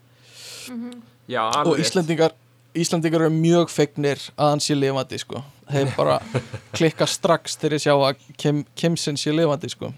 Já, 1.28 1.42
og 1.44 1.60
alveg 1.62 1.86
Íslendingar 1.86 2.36
Íslendingar 2.76 3.24
eru 3.26 3.32
mjög 3.34 3.70
fegnir 3.72 4.20
að 4.36 4.50
hann 4.52 4.64
sé 4.64 4.76
lifandi 4.76 5.18
sko. 5.22 5.44
þeir 5.72 5.94
bara 5.96 6.20
klikka 6.76 7.08
strax 7.08 7.56
þegar 7.62 7.78
ég 7.78 7.86
sjá 7.86 7.94
að 7.96 8.26
Kim, 8.38 8.66
Kimsen 8.76 9.18
sé 9.18 9.32
lifandi 9.32 9.70
sko. 9.72 9.94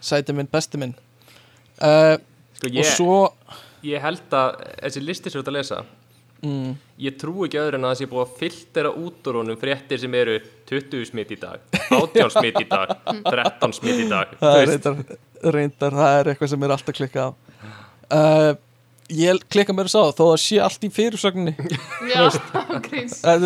sæti 0.00 0.34
minn, 0.36 0.48
besti 0.50 0.78
minn. 0.78 0.96
Uh, 1.80 2.16
Sko, 2.56 2.70
og 2.70 2.76
ég, 2.78 2.88
svo 2.88 3.16
ég 3.84 4.00
held 4.00 4.32
að 4.32 4.54
þessi 4.80 5.00
listi 5.04 5.28
sem 5.30 5.36
þú 5.36 5.42
ert 5.42 5.50
að 5.50 5.56
lesa 5.58 5.80
mm, 6.40 6.70
Ég 7.04 7.18
trú 7.20 7.34
ekki 7.44 7.58
öðru 7.60 7.76
en 7.76 7.84
að 7.84 7.90
það 7.92 7.98
sé 8.00 8.06
búið 8.12 8.22
að 8.22 8.36
filtera 8.40 8.92
út 8.96 9.28
úr 9.28 9.38
honum 9.42 9.58
fréttir 9.60 10.00
sem 10.00 10.16
eru 10.16 10.38
20 10.70 11.04
smitt 11.10 11.34
í 11.36 11.38
dag 11.42 11.66
18 11.92 12.32
smitt 12.32 12.60
í 12.62 12.66
dag 12.70 12.94
13 13.28 13.76
smitt 13.76 14.00
í 14.00 14.08
dag. 14.08 14.32
Það 14.40 14.60
er 14.62 14.70
reyndar, 14.72 15.18
reyndar 15.58 15.98
það 16.00 16.20
er 16.22 16.30
eitthvað 16.32 16.52
sem 16.54 16.64
er 16.64 16.74
alltaf 16.78 16.96
klikkað 16.96 17.28
á. 17.28 17.30
Uh, 18.06 18.50
ég 19.12 19.40
klikka 19.52 19.74
mér 19.76 19.86
þess 19.90 19.98
á 19.98 20.04
þó 20.18 20.24
að 20.32 20.40
sé 20.42 20.58
allt 20.62 20.84
í 20.86 20.90
fyrirsögninni. 20.92 21.54
Já, 22.12 22.22
er 23.36 23.42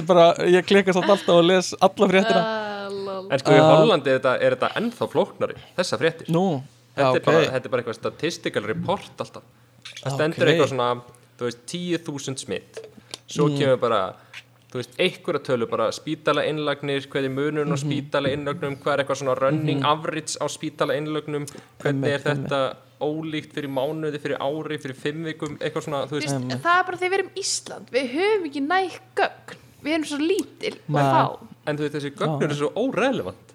ég 0.54 0.66
klikka 0.68 0.94
samt 0.96 1.10
alltaf 1.12 1.34
og 1.36 1.44
les 1.48 1.72
alla 1.80 2.08
fréttina. 2.12 2.42
Lol. 2.90 3.26
En 3.30 3.38
sko 3.42 3.52
í 3.54 3.60
Uh, 3.60 3.68
Hollandi 3.76 4.10
er 4.10 4.18
þetta, 4.18 4.32
er 4.42 4.56
þetta 4.56 4.70
ennþá 4.80 5.06
flóknari 5.12 5.56
Þessa 5.76 5.98
fréttir. 6.00 6.30
Nú, 6.34 6.44
já 6.96 7.04
þetta, 7.04 7.20
er 7.20 7.20
ok 7.20 7.26
bara, 7.28 7.42
þetta 7.54 7.68
er 7.68 7.72
bara 7.74 7.82
eitthvað 7.84 7.98
statistical 8.00 8.64
report 8.66 9.22
alltaf. 9.24 9.44
Það 10.00 10.16
stendur 10.16 10.42
Ok. 10.46 10.52
eitthvað 10.54 10.72
svona 10.72 10.88
Þú 11.40 11.46
veist 11.48 11.60
10.000 11.70 12.42
smitt 12.44 12.80
Svo 13.30 13.46
Mm. 13.46 13.58
kemur 13.60 13.78
bara 13.80 14.00
Þú 14.70 14.78
veist, 14.78 14.92
einhverja 15.02 15.42
tölu 15.48 15.66
bara 15.66 15.88
spítala 15.90 16.44
innlagnir 16.46 17.06
hvað 17.10 17.24
er 17.26 17.32
munurinn 17.34 17.74
á 17.74 17.78
Mhm. 17.78 17.82
spítala 17.82 18.30
innlagnum 18.30 18.76
hvað 18.78 18.92
er 18.92 19.02
eitthvað 19.04 19.18
svona 19.22 19.34
running 19.40 19.82
average 19.84 20.38
á 20.38 20.46
spítala 20.46 20.94
innlagnum 20.94 21.46
hvernig 21.82 22.12
er 22.14 22.20
þetta 22.20 22.60
ólíkt 23.00 23.52
fyrir 23.56 23.68
mánuði, 23.72 24.20
fyrir 24.20 24.38
ári, 24.38 24.78
fyrir 24.78 24.94
fimm 24.94 25.24
vikum 25.24 25.56
eitthvað 25.58 25.82
svona, 25.88 26.06
þú 26.06 26.20
veist, 26.20 26.28
veist, 26.36 26.62
það 26.62 26.78
er 26.78 26.84
bara 26.86 26.96
þegar 27.00 27.10
við 27.10 27.18
erum 27.18 27.30
Ísland 27.36 27.90
Við 27.90 28.10
höfum 28.14 28.46
ekki 28.50 28.62
næg 28.68 29.00
gögn 29.16 29.56
Við 29.82 29.92
erum 29.94 30.04
svo 30.04 30.18
lítil 30.20 30.74
og 30.90 31.00
fá. 31.00 31.38
En 31.66 31.76
þú 31.76 31.80
veist 31.88 31.94
þessi 31.96 32.10
gögnur 32.14 32.50
er 32.50 32.54
svo 32.54 32.70
órelevant 32.76 33.49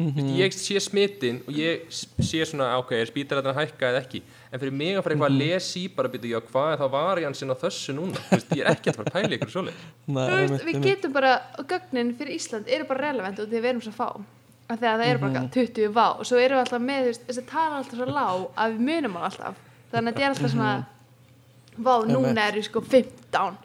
Mhm. 0.00 0.36
ég 0.40 0.52
sé 0.56 0.80
smittin 0.80 1.42
og 1.46 1.52
ég 1.54 1.82
sé 1.90 2.40
svona, 2.48 2.78
ok, 2.78 2.92
er 2.92 3.06
spítalættan 3.06 3.52
að 3.54 3.58
hækka 3.60 3.90
eða 3.92 4.00
ekki, 4.06 4.22
en 4.52 4.58
fyrir 4.60 4.72
mig 4.72 4.96
að 4.96 5.02
fara 5.04 5.14
eitthvað 5.14 5.28
að 5.28 5.36
Mhm. 5.36 5.38
lesa 5.38 5.78
í 5.78 5.88
bara 5.94 6.08
byrja, 6.08 6.30
já, 6.32 6.40
hvað 6.50 6.72
er 6.72 6.78
það 6.78 6.90
variansinn 6.90 7.50
á 7.52 7.56
þessu 7.60 7.94
núna, 7.94 8.14
þú 8.16 8.30
veist, 8.32 8.48
ég 8.56 8.64
er 8.64 8.70
ekki 8.72 8.90
að 8.90 8.96
fara 8.96 9.10
að 9.10 9.12
pæla 9.12 9.36
ykkur 9.36 9.50
veist, 10.40 10.52
einmitt, 10.52 10.64
við 10.64 10.82
getum 10.82 11.12
bara, 11.12 11.32
og 11.58 11.66
gögnin 11.68 12.14
fyrir 12.16 12.34
Ísland 12.34 12.64
eru 12.68 12.84
bara 12.88 13.00
relevant 13.12 13.38
og 13.38 13.48
þegar 13.48 13.62
við 13.62 13.70
erum 13.72 13.82
svo 13.82 13.92
fá 13.92 14.08
af 14.70 14.78
því 14.80 14.86
að 14.88 14.98
það 15.00 15.06
eru 15.06 15.18
Mhm. 15.18 15.32
bara 15.34 15.48
20 15.52 15.88
vá 15.92 16.06
og 16.18 16.24
svo 16.26 16.36
erum 16.40 16.56
við 16.56 16.64
alltaf 16.64 16.82
með, 16.82 17.00
þú 17.02 17.06
veist, 17.12 17.26
þessi 17.28 17.46
tala 17.46 17.76
alltaf 17.76 17.94
svo 17.98 18.06
lág 18.06 18.50
að 18.56 18.72
við 18.72 18.80
munum 18.88 19.16
alltaf 19.16 19.54
þannig 19.92 20.08
að 20.08 20.14
þetta 20.14 20.22
er 20.22 20.30
alltaf 20.34 20.50
svona 20.50 20.86
vá, 21.78 21.94
núna 22.08 22.32
Mhm. 22.32 22.38
Eru 22.48 22.62
sko 22.62 22.80
15 22.80 23.56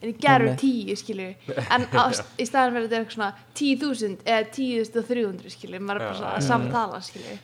en 0.00 0.08
ég 0.10 0.20
gerur. 0.22 0.54
10, 0.60 0.96
skilju 1.00 1.56
en 1.56 1.86
á, 2.00 2.04
í 2.12 2.46
staðan 2.46 2.76
verður 2.76 2.88
þetta 2.88 3.00
eitthvað 3.00 3.18
svona 3.18 3.32
10.000 3.58 4.24
eða 4.24 4.48
10.300, 4.56 5.54
skilju 5.56 5.82
maður 5.82 6.00
er 6.00 6.06
bara 6.06 6.18
svona 6.20 6.34
að 6.38 6.48
samtala, 6.50 7.02
skilju 7.04 7.38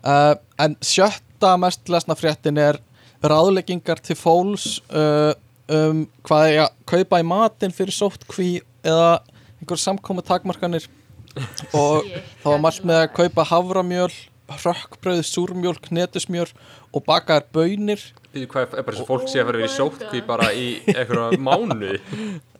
Uh, 0.00 0.32
en 0.56 0.78
sjötta 0.80 1.58
mest 1.60 1.90
lesna 1.92 2.14
fréttin 2.16 2.56
er 2.56 2.78
ráðleggingar 3.20 4.00
til 4.00 4.14
fólks 4.16 4.78
uh, 4.96 5.34
um 5.68 6.06
hvað 6.24 6.44
er 6.46 6.60
að 6.62 6.78
kaupa 6.88 7.18
í 7.20 7.26
matinn 7.28 7.74
fyrir 7.76 7.92
sóttkví 7.92 8.62
eða 8.80 9.18
einhver 9.60 9.82
samkomi 9.82 10.24
takmarkanir 10.24 10.86
og 11.82 12.08
það 12.40 12.48
var 12.48 12.62
mælt 12.64 12.86
með 12.88 13.02
að 13.02 13.12
kaupa 13.18 13.44
havramjöl 13.50 14.08
hrökkbröð, 14.50 15.22
súrmjólk, 15.26 15.90
netusmjör 15.94 16.50
og 16.90 17.04
bakaðar 17.06 17.46
bönir 17.54 18.02
hvað 18.30 18.76
er 18.78 18.84
bara 18.86 18.96
svo 18.96 19.06
fólk 19.08 19.26
sé 19.30 19.40
að 19.40 19.48
fara 19.48 19.58
að 19.58 19.62
vera 19.62 19.70
í 19.70 19.74
sótkví 19.74 20.20
bara 20.26 20.48
í 20.54 20.66
einhverja 20.92 21.38
mánuði? 21.48 21.98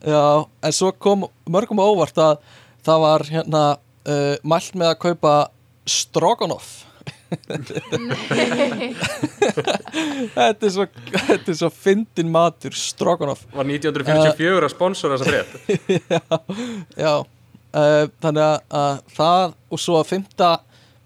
Já, 0.03 0.47
en 0.67 0.75
svo 0.75 0.91
kom 0.99 1.29
mörgum 1.47 1.83
á 1.83 1.87
óvart 1.87 2.19
að 2.19 2.39
það 2.87 3.03
var 3.05 3.27
hérna 3.31 3.65
uh, 3.79 4.37
mælt 4.43 4.75
með 4.75 4.89
að 4.93 5.03
kaupa 5.07 5.35
stroganoff. 5.87 6.71
Þetta 10.35 10.67
er 10.67 10.73
svo 10.75 10.85
þetta 10.91 11.53
er 11.53 11.57
svo 11.61 11.69
fyndin 11.71 12.31
matur 12.33 12.75
stroganoff. 12.75 13.45
Var 13.55 13.69
1944 13.77 14.67
að 14.67 14.73
sponsora 14.75 15.15
þessa 15.15 15.31
frétt? 15.31 15.53
Já 17.05 17.15
uh, 17.21 18.05
þannig 18.23 18.43
að, 18.43 18.59
að 18.81 18.99
það 19.15 19.47
og 19.71 19.79
svo 19.85 20.01
að 20.01 20.11
fymta 20.11 20.51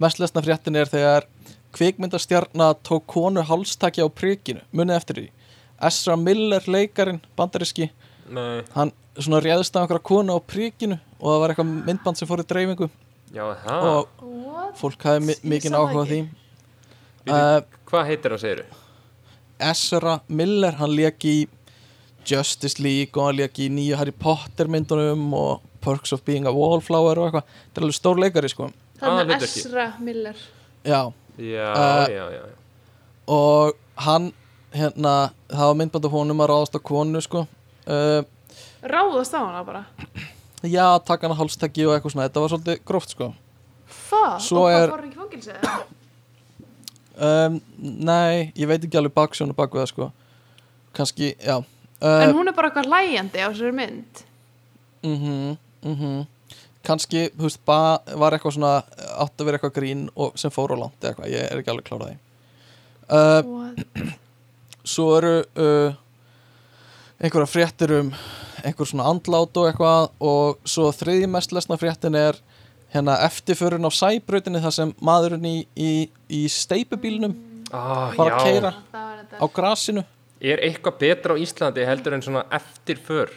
mest 0.03 0.21
lesna 0.23 0.43
fréttin 0.45 0.77
er 0.79 0.91
þegar 0.91 1.27
kvikmyndastjarna 1.75 2.73
tók 2.87 3.07
konu 3.11 3.43
hálstakja 3.47 4.07
á 4.07 4.09
prikinu 4.11 4.63
munið 4.75 4.99
eftir 4.99 5.21
því. 5.21 5.27
Ezra 5.85 6.17
Miller 6.17 6.63
leikarin 6.71 7.21
bandariski 7.37 7.91
Nei, 8.31 8.63
hann 8.75 8.93
svona 9.19 9.41
réðist 9.45 9.75
af 9.77 9.85
einhverja 9.85 10.07
konu 10.07 10.37
á 10.37 10.41
prikinu 10.41 10.99
og 11.19 11.27
það 11.29 11.41
var 11.43 11.55
eitthvað 11.55 11.73
myndband 11.89 12.21
sem 12.21 12.31
fór 12.31 12.43
í 12.45 12.47
dreifingu. 12.49 12.89
Já, 13.35 13.45
það 13.65 13.89
og 13.91 14.23
What? 14.45 14.79
fólk 14.79 15.05
hafði 15.09 15.27
mi 15.27 15.35
Ég 15.35 15.45
mikinn 15.51 15.75
sá 15.75 15.79
það 15.79 15.85
áhuga 15.89 16.05
á 16.05 16.11
því. 16.13 16.21
Uh, 17.25 17.81
Hvað 17.91 18.09
heitir 18.11 18.35
það, 18.35 18.43
segiru? 18.45 18.65
Ezra 19.65 20.15
Miller, 20.29 20.79
hann 20.79 20.95
lék 20.95 21.27
í 21.27 21.37
Justice 22.29 22.83
League 22.83 23.15
og 23.19 23.29
hann 23.29 23.39
lék 23.43 23.61
í 23.63 23.69
nýju 23.73 23.99
Harry 23.99 24.15
Potter 24.15 24.71
myndunum 24.71 25.27
og 25.37 25.65
Perks 25.85 26.15
of 26.17 26.25
Being 26.25 26.47
a 26.49 26.53
Wallflower 26.55 27.19
og 27.21 27.29
eitthvað. 27.29 27.53
Þetta 27.67 27.81
er 27.81 27.87
alveg 27.87 27.99
stór 27.99 28.23
leikari 28.23 28.51
sko 28.53 28.71
Þannig 29.01 29.35
að. 29.35 29.43
Ezra 29.49 29.87
Miller. 30.01 30.37
Já, 30.85 31.01
Já, 31.39 31.69
Uh, 31.75 32.07
já, 32.15 32.25
já, 32.31 32.43
og 33.27 33.73
hann 34.05 34.29
hérna, 34.75 35.15
það 35.51 35.67
var 35.71 35.75
myndband 35.81 36.05
af 36.07 36.13
honum 36.15 36.43
að 36.45 36.51
ráðast 36.53 36.77
á 36.79 36.81
konu 36.83 37.21
sko. 37.25 37.47
Uh, 37.87 38.23
Ráðast 38.85 39.35
á 39.35 39.41
hana 39.43 39.65
bara? 39.67 39.85
já, 40.63 40.87
taka 41.05 41.27
hann 41.27 41.35
að 41.35 41.41
hálstakki 41.43 41.87
og 41.89 41.95
eitthvað 41.97 42.15
svona. 42.15 42.29
Þetta 42.29 42.41
var 42.45 42.53
svolítið 42.55 42.79
gróft 42.87 43.11
sko. 43.17 43.33
Fuck, 43.87 44.41
Svo 44.47 44.63
og 44.63 44.71
hvað 44.71 44.87
fór 44.93 45.01
hann 45.01 45.09
ekki 45.11 45.21
fangilsi 45.23 45.51
eða? 45.57 45.75
um, 47.19 47.59
nei, 47.81 48.53
ég 48.59 48.69
veit 48.71 48.85
ekki 48.87 48.99
alveg 49.01 49.15
baksjónu 49.17 49.57
baku 49.59 49.81
það 49.83 49.91
sko. 49.91 50.09
Kannski, 50.95 51.33
já. 51.43 51.59
Uh, 51.99 52.21
En 52.29 52.35
hún 52.37 52.47
er 52.51 52.55
bara 52.55 52.71
eitthvað 52.71 52.91
hlæjandi 52.93 53.43
á 53.43 53.49
þessari 53.51 53.75
mynd. 53.75 54.23
mhm, 55.03 55.57
mhm 55.83 56.27
kannski, 56.85 57.27
þú 57.37 57.47
veist, 57.49 57.61
ba, 57.67 57.79
var 58.21 58.37
eitthvað 58.37 58.57
svona 58.59 58.73
átt 59.25 59.41
að 59.41 59.49
vera 59.49 59.59
eitthvað 59.61 59.77
grín 59.79 60.07
og 60.15 60.37
sem 60.41 60.53
fór 60.55 60.75
á 60.75 60.83
langt 60.85 60.99
eða 61.01 61.13
eitthvað, 61.15 61.33
ég 61.35 61.49
er 61.51 61.61
ekki 61.63 61.73
alveg 61.75 61.89
klárað 61.89 62.11
því. 62.13 62.19
Uh, 63.15 64.13
svo 64.85 65.07
eru 65.19 65.33
uh, 65.61 65.97
einhverja 67.21 67.51
fréttir 67.51 67.93
um 68.01 68.11
einhver 68.65 68.89
svona 68.89 69.09
andlát 69.13 69.59
og 69.61 69.69
eitthvað 69.69 70.07
og 70.25 70.61
svo 70.69 70.89
þriði 70.97 71.29
mest 71.29 71.53
lesna 71.53 71.77
fréttin 71.81 72.17
er 72.17 72.39
hérna 72.95 73.19
eftirförun 73.27 73.85
á 73.85 73.93
sæbrautinni 73.93 74.63
þar 74.65 74.73
sem 74.77 74.93
maðurinn 75.05 75.45
í, 75.51 75.57
í, 75.77 75.91
í 76.33 76.45
steipubílnum 76.53 77.35
Ah, 77.75 78.13
var 78.15 78.37
þetta. 78.39 78.71
á 79.35 79.47
grasinu. 79.51 80.05
Er 80.45 80.61
eitthvað 80.63 80.99
betra 81.01 81.35
á 81.35 81.43
Íslandi 81.43 81.83
heldur 81.89 82.15
en 82.15 82.23
svona 82.23 82.45
eftir 82.55 83.01
för 83.03 83.33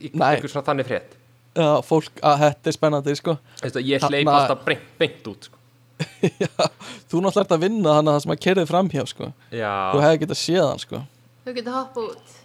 í 0.00 0.10
Nei. 0.10 0.32
einhver 0.34 0.50
svona 0.50 0.66
þannig 0.66 0.88
frétt 0.88 1.12
Já, 1.56 1.80
fólk, 1.82 2.20
að 2.22 2.36
þetta 2.44 2.70
er 2.70 2.74
spennandi 2.76 3.14
sko. 3.18 3.32
Veistu, 3.62 3.80
ég 3.82 4.04
hleyp 4.06 4.26
Þarna- 4.26 4.34
alltaf 4.38 4.60
beint, 4.68 4.84
beint 5.00 5.24
út 5.32 5.48
sko. 5.48 5.56
Já, 6.44 6.66
þú 7.10 7.20
náttúrulega 7.24 7.42
ert 7.42 7.54
að 7.56 7.64
vinna 7.64 7.94
þannig 7.98 8.10
að 8.12 8.14
það 8.14 8.22
sem 8.24 8.34
að 8.36 8.42
kerði 8.46 8.66
framhjá 8.70 9.02
sko. 9.10 9.30
Þú 9.50 10.02
hefði 10.04 10.20
getað 10.22 10.38
séð 10.40 10.62
hann 10.68 10.78
sko. 10.84 11.00
Þú 11.44 11.54
getur 11.58 11.74
hoppa 11.80 12.04
út. 12.06 12.36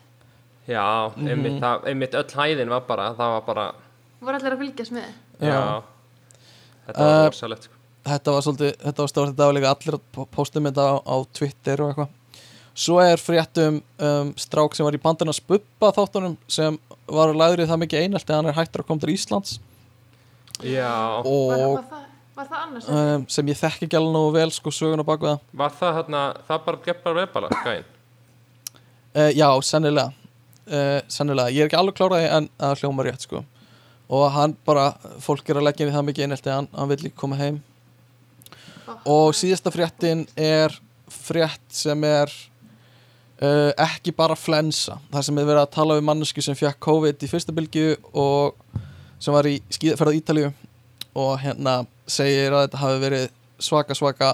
Já 0.65 0.85
Mhm. 1.13 1.27
einmitt, 1.29 1.59
það, 1.61 1.83
einmitt 1.91 2.15
öll 2.17 2.31
hæðin 2.39 2.69
var 2.73 2.81
bara 2.89 3.11
það 3.13 3.33
var 3.35 3.41
bara, 3.45 3.65
voru 4.25 4.39
allir 4.39 4.55
að 4.55 4.61
fylgjast 4.63 4.91
með? 4.97 5.09
Já, 5.45 5.83
þetta 6.87 6.97
var 7.05 7.21
Uh, 7.21 7.29
rosalegt 7.29 7.63
sko. 7.69 7.73
Þetta 8.05 8.33
var 8.35 8.41
svolítið, 8.45 8.71
þetta 8.85 9.03
var 9.05 9.07
stórt 9.13 9.29
þetta 9.35 9.45
var 9.49 9.53
líka 9.57 9.69
allir 9.75 9.95
að 9.97 10.01
po- 10.13 10.25
pósta 10.33 10.61
með 10.61 10.73
þetta 10.73 10.85
á, 10.89 10.95
á 11.05 11.15
Twitter 11.33 11.81
og 11.81 11.89
eitthvað 11.93 12.09
Svo 12.75 12.97
er 12.99 13.21
fréttum 13.21 13.77
um, 13.79 14.31
strák 14.35 14.75
sem 14.75 14.83
var 14.83 14.95
í 14.97 14.99
bandina 14.99 15.31
Spubba 15.35 15.93
þáttunum 15.95 16.35
sem 16.51 16.75
var 17.07 17.31
í 17.31 17.67
það 17.69 17.79
mikið 17.85 18.01
einelt 18.03 18.29
en 18.29 18.35
hann 18.35 18.49
er 18.51 18.57
hættur 18.57 18.83
að 18.83 18.89
koma 18.89 19.03
til 19.03 19.13
Íslands. 19.13 19.59
Já, 20.63 20.91
var, 21.23 21.27
og 21.27 21.75
var, 21.75 21.85
það, 21.89 22.03
var 22.35 22.49
það 22.49 22.61
annars? 22.65 22.87
Um, 22.89 23.25
sem 23.31 23.51
ég 23.51 23.59
þekki 23.59 23.87
ekki 23.87 23.97
alveg 23.99 24.13
nógu 24.15 24.33
vel 24.35 24.51
sko 24.55 24.73
söguna 24.75 25.05
bak 25.07 25.23
við 25.23 25.31
það. 25.33 25.45
Var 25.61 25.75
það 25.79 25.97
hérna 25.99 26.21
það 26.47 26.65
bara 26.65 26.81
gepp 26.85 27.03
bara 27.03 27.19
veðbala, 27.21 27.51
gæinn? 27.65 27.91
Uh, 29.15 29.31
Já, 29.35 29.47
sennilega. 29.63 30.33
Uh, 30.65 30.99
sennilega, 31.11 31.53
ég 31.55 31.63
er 31.63 31.69
ekki 31.69 31.79
alveg 31.79 31.95
kláraði 31.99 32.31
en 32.37 32.49
það 32.59 32.83
hljóma 32.83 33.05
rétt 33.07 33.27
sko. 33.27 33.43
Og 34.15 34.25
hann 34.35 34.55
bara, 34.67 34.89
fólk 35.23 35.47
er 35.49 35.61
að 35.61 35.67
leggja 35.69 35.87
í 35.87 35.93
það 35.95 36.07
mikið 36.09 36.27
einelt 36.27 36.49
en 36.49 36.57
hann, 36.59 36.69
hann 36.75 36.91
vil 36.91 36.99
líka 37.05 37.21
koma 37.23 37.39
heim. 37.39 37.61
Og 39.07 39.31
síðasta 39.37 39.71
fréttin 39.73 40.25
er 40.35 40.75
frétt 41.11 41.63
sem 41.73 42.03
er 42.07 42.31
uh, 43.45 43.71
ekki 43.85 44.13
bara 44.15 44.35
flensa. 44.37 44.97
Þar 45.13 45.27
sem 45.27 45.39
er 45.39 45.47
verið 45.47 45.61
að 45.63 45.73
tala 45.77 45.97
við 45.99 46.07
mannesku 46.09 46.43
sem 46.43 46.57
fjakk 46.57 46.81
COVID 46.83 47.25
í 47.25 47.29
fyrsta 47.31 47.55
bylgju 47.55 47.95
og 48.17 48.57
sem 49.21 49.35
var 49.35 49.47
í 49.49 49.57
skíðaferð 49.73 50.11
á 50.11 50.17
Ítalíu 50.19 50.51
og 51.15 51.33
hérna 51.41 51.79
segir 52.09 52.53
að 52.53 52.67
þetta 52.67 52.81
hafi 52.81 53.01
verið 53.05 53.25
svaka 53.63 53.95
svaka 53.95 54.33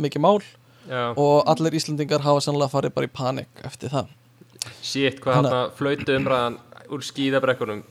mikið 0.00 0.22
mál 0.22 0.38
já, 0.86 1.10
og 1.18 1.48
allir 1.50 1.76
Íslandingar 1.80 2.22
hafa 2.24 2.44
sannlega 2.44 2.72
farið 2.72 2.94
bara 2.96 3.08
í 3.08 3.12
panik 3.12 3.64
eftir 3.66 3.92
það. 3.92 4.12
Shit, 4.80 5.20
hvað 5.24 5.40
Þannig 5.40 5.56
hérna 5.56 5.76
flautu 5.80 6.16
umræðan 6.20 6.58
úr 6.90 7.06
skíðabrekkunum. 7.06 7.84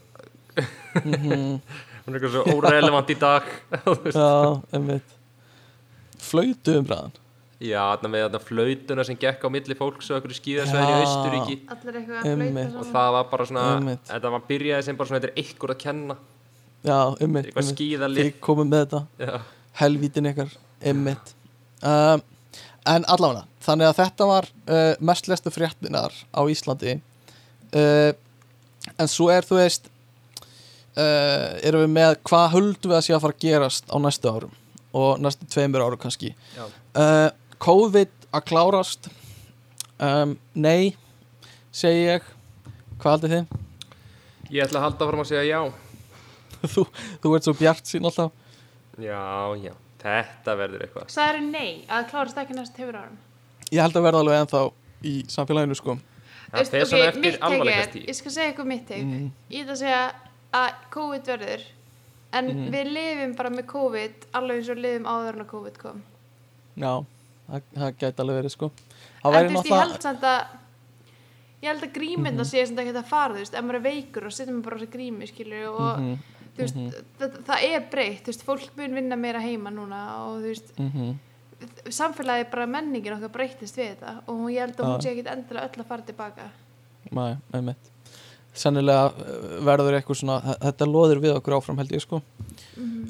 Mhm. 1.03 1.61
hún 2.05 2.15
er 2.15 2.19
eitthvað 2.19 2.35
svo 2.35 2.57
órelevant 2.57 3.11
í 3.11 3.17
dag. 3.19 3.49
Já, 4.15 4.29
einmitt. 4.73 5.17
Flautu 6.19 6.79
umræðan 6.79 7.17
já, 7.60 7.80
þarna 7.91 8.10
með 8.14 8.23
þarna 8.26 8.40
flautuna 8.48 9.06
sem 9.07 9.18
gekk 9.19 9.44
á 9.44 9.49
milli 9.52 9.76
fólks 9.77 10.10
og 10.10 10.18
einhverju 10.19 10.38
skíðasveðin 10.40 10.90
í. 10.90 10.99
Austuríki 11.03 11.56
allir 11.76 11.99
eitthvað 11.99 12.19
að 12.19 12.30
Einmitt. 12.31 12.69
flauta 12.69 12.80
og 12.86 12.91
það 12.94 13.10
var 13.18 13.27
bara 13.34 13.48
svona 13.49 13.65
Einmitt. 13.76 14.03
þetta 14.10 14.31
var 14.36 14.45
byrjaði 14.49 14.88
sem 14.88 14.99
bara 14.99 15.11
svona 15.11 15.19
þetta 15.23 15.31
er 15.34 15.44
einhver 15.44 15.73
að 15.76 15.80
kenna. 15.84 16.18
Já, 16.80 16.98
einmitt, 17.19 17.49
eitthvað 17.49 17.69
skíðalið 17.73 18.23
Þið 18.30 18.40
komum 18.48 18.69
með 18.72 18.86
þetta. 18.86 19.02
Já, 19.19 19.34
helvítin 19.81 20.30
ykkar 20.31 20.53
einmitt. 20.88 21.34
Um, 21.84 22.23
en 22.88 23.06
allavega, 23.11 23.44
þannig 23.68 23.90
að 23.90 23.98
þetta 23.99 24.27
var 24.30 24.48
uh, 24.72 24.94
mest 25.11 25.27
lestu 25.27 25.52
fréttinar 25.52 26.15
á 26.31 26.41
Íslandi. 26.48 26.95
Uh, 27.76 28.14
en 28.95 29.11
svo 29.11 29.27
er 29.34 29.44
þú 29.45 29.60
veist 29.60 29.91
uh, 30.95 31.60
erum 31.68 31.84
við 31.84 31.91
með 31.98 32.15
hvað 32.30 32.48
höldum 32.56 32.94
við 32.94 32.98
að 32.98 33.06
sé 33.10 33.15
að 33.18 33.23
fara 33.26 33.36
að 33.36 33.44
gerast 33.44 33.91
á 33.91 33.98
næstu 34.02 34.31
árum 34.31 34.56
og 34.95 35.19
næstu 35.22 35.45
tveimur 35.52 35.84
árum 35.86 35.99
kannski. 36.02 36.31
Já, 36.56 36.64
uh, 36.98 37.27
COVID 37.60 38.11
að 38.34 38.45
klárast? 38.49 39.10
Um, 39.99 40.38
nei 40.56 40.95
segi 41.76 42.06
ég. 42.07 42.23
Hvað 42.99 43.11
haldið 43.15 43.34
þið? 43.36 43.57
ég 44.49 44.64
ætla 44.65 44.80
að 44.80 44.86
halda 44.88 45.07
fram 45.11 45.19
að 45.23 45.27
segja 45.30 45.44
já. 45.45 45.60
Þú, 46.73 46.84
þú 47.23 47.34
ert 47.38 47.45
svo 47.48 47.53
bjart 47.60 47.86
sín 47.88 48.07
alltaf. 48.10 48.31
Já, 48.99 49.19
já, 49.61 49.73
þetta 50.02 50.56
verður 50.60 50.81
eitthvað. 50.88 51.11
Sagður 51.14 51.44
nei 51.45 51.86
að 51.88 52.07
klárast 52.10 52.40
ekki 52.41 52.56
næst 52.57 52.80
hefur 52.81 52.98
árum? 52.99 53.18
Ég 53.72 53.80
held 53.84 53.95
að 53.99 54.07
verða 54.07 54.23
alveg 54.26 54.40
ennþá 54.41 54.61
í 55.07 55.14
samfélaginu 55.31 55.77
sko. 55.77 55.95
Það 56.49 56.64
ok, 56.65 56.80
svona 56.90 57.11
eftir 57.11 57.36
er- 57.36 57.44
alvarleikast 57.45 57.95
ég 58.02 58.15
skal 58.18 58.31
segja 58.34 58.49
eitthvað 58.52 58.69
mitt 58.73 58.88
teik 58.90 59.03
Mm. 59.06 59.27
ég 59.53 59.61
ætla 59.64 59.76
að 59.77 59.84
segja 59.84 60.02
að 60.57 60.69
COVID 60.95 61.27
verður 61.30 61.64
en 62.34 62.45
Mhm. 62.49 62.72
við 62.73 62.90
lifum 62.98 63.36
bara 63.38 63.49
með 63.53 63.65
COVID 63.69 64.26
alveg 64.34 64.57
eins 64.57 64.69
og 64.73 64.77
lifum 64.81 65.06
áður 65.06 65.34
en 65.38 65.45
að 65.45 65.52
COVID 65.53 65.77
kom. 65.77 66.03
Já, 66.76 67.06
það, 67.51 67.61
það 67.76 67.93
gæti 68.03 68.23
alveg 68.23 68.39
verið 68.43 68.53
sko. 68.55 68.71
Það 69.23 69.35
en 69.39 69.49
þú 69.49 69.53
veist, 69.59 69.69
ég 69.69 69.80
held 69.84 70.01
samt 70.01 70.21
að 70.23 70.41
ég 71.61 71.67
held 71.73 71.84
að 71.84 71.93
grímynda 71.93 72.43
Mhm. 72.43 72.49
sé 72.49 72.65
sem 72.67 72.76
þetta 72.76 72.85
geta 72.89 73.01
að 73.03 73.09
fara, 73.09 73.34
þú 73.34 73.39
veist, 73.43 73.53
ef 73.53 73.63
maður 73.65 73.76
er 73.76 73.88
veikur 73.89 74.26
og 74.26 74.31
setjum 74.31 74.55
maður 74.59 74.63
bara 74.69 74.77
á 74.77 74.80
sig 74.80 74.91
grími, 74.93 75.27
skilur 75.27 75.65
og 75.69 75.99
Mhm, 75.99 76.19
þú 76.55 76.59
veist, 76.63 77.03
það, 77.19 77.39
það 77.49 77.63
er 77.73 77.81
breytt 77.91 78.23
þú 78.23 78.31
veist, 78.31 78.45
fólk 78.45 78.77
mun 78.77 78.93
vinna 78.95 79.15
meira 79.17 79.39
heima 79.41 79.69
núna 79.71 80.01
og 80.27 80.39
þú 80.41 80.47
veist, 80.53 80.71
mhm, 80.80 81.17
samfélagi 81.91 82.49
bara 82.51 82.65
menningin 82.67 83.13
okkar 83.17 83.30
breyttist 83.34 83.76
við 83.76 83.95
þetta 83.97 84.21
og 84.27 84.49
ég 84.49 84.59
held 84.63 84.77
að 84.77 84.85
hún 84.85 85.01
sé 85.03 85.11
ekkit 85.11 85.27
endilega 85.27 85.67
öll 85.69 85.84
að 85.84 85.85
fara 85.88 86.01
tilbaka. 86.07 86.49
Nei, 87.11 87.35
einmitt 87.53 87.89
Sennilega 88.60 89.10
uh, 89.14 89.60
verður 89.68 89.95
eitthvað 89.99 90.19
svona 90.22 90.40
þe- 90.44 90.57
Þetta 90.65 90.88
loðir 90.91 91.22
við 91.23 91.36
okkur 91.40 91.56
áfram 91.60 91.77
held 91.80 91.94
ég 91.95 92.03
sko. 92.03 92.19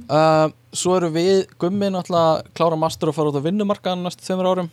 Uh, 0.09 0.49
Svo 0.73 0.95
eru 0.99 1.09
við 1.13 1.47
Gummi 1.61 1.89
náttúrulega 1.93 2.43
klára 2.57 2.77
master 2.79 3.09
og 3.11 3.17
fara 3.17 3.31
út 3.31 3.39
á 3.41 3.45
vinnumarkaðan 3.47 4.03
næstu 4.05 4.25
þeimur 4.27 4.49
árum. 4.51 4.69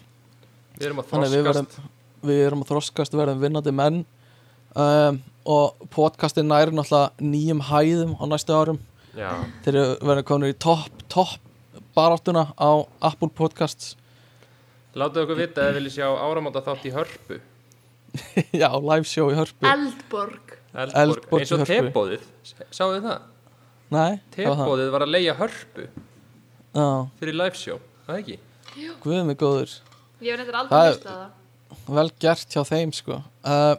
Við 0.76 0.88
erum 0.90 1.00
að 1.00 1.14
að 1.16 1.24
við 1.32 1.40
þroskast. 1.46 1.78
verðum 1.78 1.92
Við 2.26 2.42
erum 2.46 2.62
að 2.64 2.70
þroskast, 2.72 3.14
við 3.14 3.20
verðum 3.22 3.42
vinnandi 3.46 3.72
menn. 3.82 3.98
Um, 4.76 5.22
Og 5.46 5.76
podcastin 5.94 6.48
næri 6.50 6.72
náttúrulega 6.74 7.22
nýjum 7.22 7.60
hæðum 7.68 8.16
á 8.18 8.24
næstu 8.26 8.50
árum. 8.56 8.80
Já, 9.16 9.30
Þeir 9.64 9.76
eru 9.78 9.84
verðum 10.10 10.26
komin 10.26 10.50
í 10.50 10.56
topp, 10.60 11.04
topp 11.08 11.38
baráttuna 11.96 12.48
á 12.58 12.82
Apple 13.06 13.30
Podcasts. 13.32 13.92
Láta 14.98 15.22
okkur 15.22 15.38
vita 15.38 15.62
að 15.62 15.68
þið 15.70 15.78
viljið 15.78 15.94
sjá 16.00 16.08
áramóta 16.26 16.64
þátt 16.66 16.84
í 16.88 16.92
hörpu. 16.96 17.38
Já, 18.60 18.68
live 18.80 19.06
show 19.08 19.30
í 19.30 19.36
hörpu. 19.38 19.64
Eldborg 19.70 20.56
Eldborg, 20.76 21.26
eins 21.40 21.52
og 21.56 21.62
tebóðið 21.68 22.24
sáðu 22.76 23.00
það? 23.06 23.24
Nei, 23.94 24.18
það? 24.34 24.36
tebóðið 24.36 24.90
var 24.96 25.04
að 25.06 25.12
leia 25.14 25.34
hörpu 25.38 25.86
Já, 26.76 26.86
fyrir 27.20 27.36
live 27.38 27.56
show, 27.56 27.78
það 28.06 28.18
ekki? 28.20 28.38
guð 29.02 29.20
mig 29.24 29.38
góður. 29.40 29.70
Ég 30.20 30.32
hef 30.34 30.40
nefndir 30.42 30.56
Það 30.56 30.60
aldrei 30.60 30.80
er- 30.80 30.96
hlusta 30.96 31.12
á 31.12 31.16
það. 31.16 31.92
vel 31.96 32.10
gert 32.20 32.56
hjá 32.56 32.62
þeim 32.68 32.92
sko. 32.92 33.16
Uh, 33.44 33.76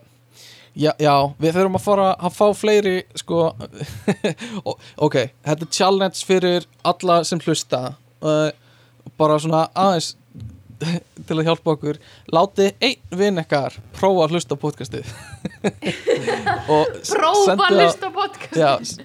já, 0.78 0.91
já, 1.02 1.14
við 1.41 1.53
þurfum 1.60 1.78
að 1.78 1.86
fara 1.86 2.07
að 2.18 2.34
fá 2.40 2.48
fleiri 2.57 2.95
sko. 3.22 3.41
Ok, 5.07 5.15
þetta 5.45 5.68
er 5.68 5.72
challenge 5.78 6.24
fyrir 6.26 6.65
alla 6.88 7.19
sem 7.28 7.40
hlusta. 7.45 7.84
Uh, 8.22 8.49
bara 9.18 9.38
svona 9.41 9.68
aðeins 9.78 10.15
til 11.28 11.38
að 11.40 11.48
hjálpa 11.48 11.74
okkur 11.76 11.98
láti 12.36 12.68
einn 12.86 13.18
vinn 13.20 13.41
ekkar 13.41 13.74
prófa 13.98 14.26
að 14.28 14.36
hlusta 14.36 14.54
á 14.54 14.62
podcastið. 14.62 15.10
Prófa 16.68 17.56
að 17.56 17.78
hlusta 17.78 18.10
á 18.10 18.12
podcast 18.14 18.58
já, 18.58 18.72
s- 18.84 18.98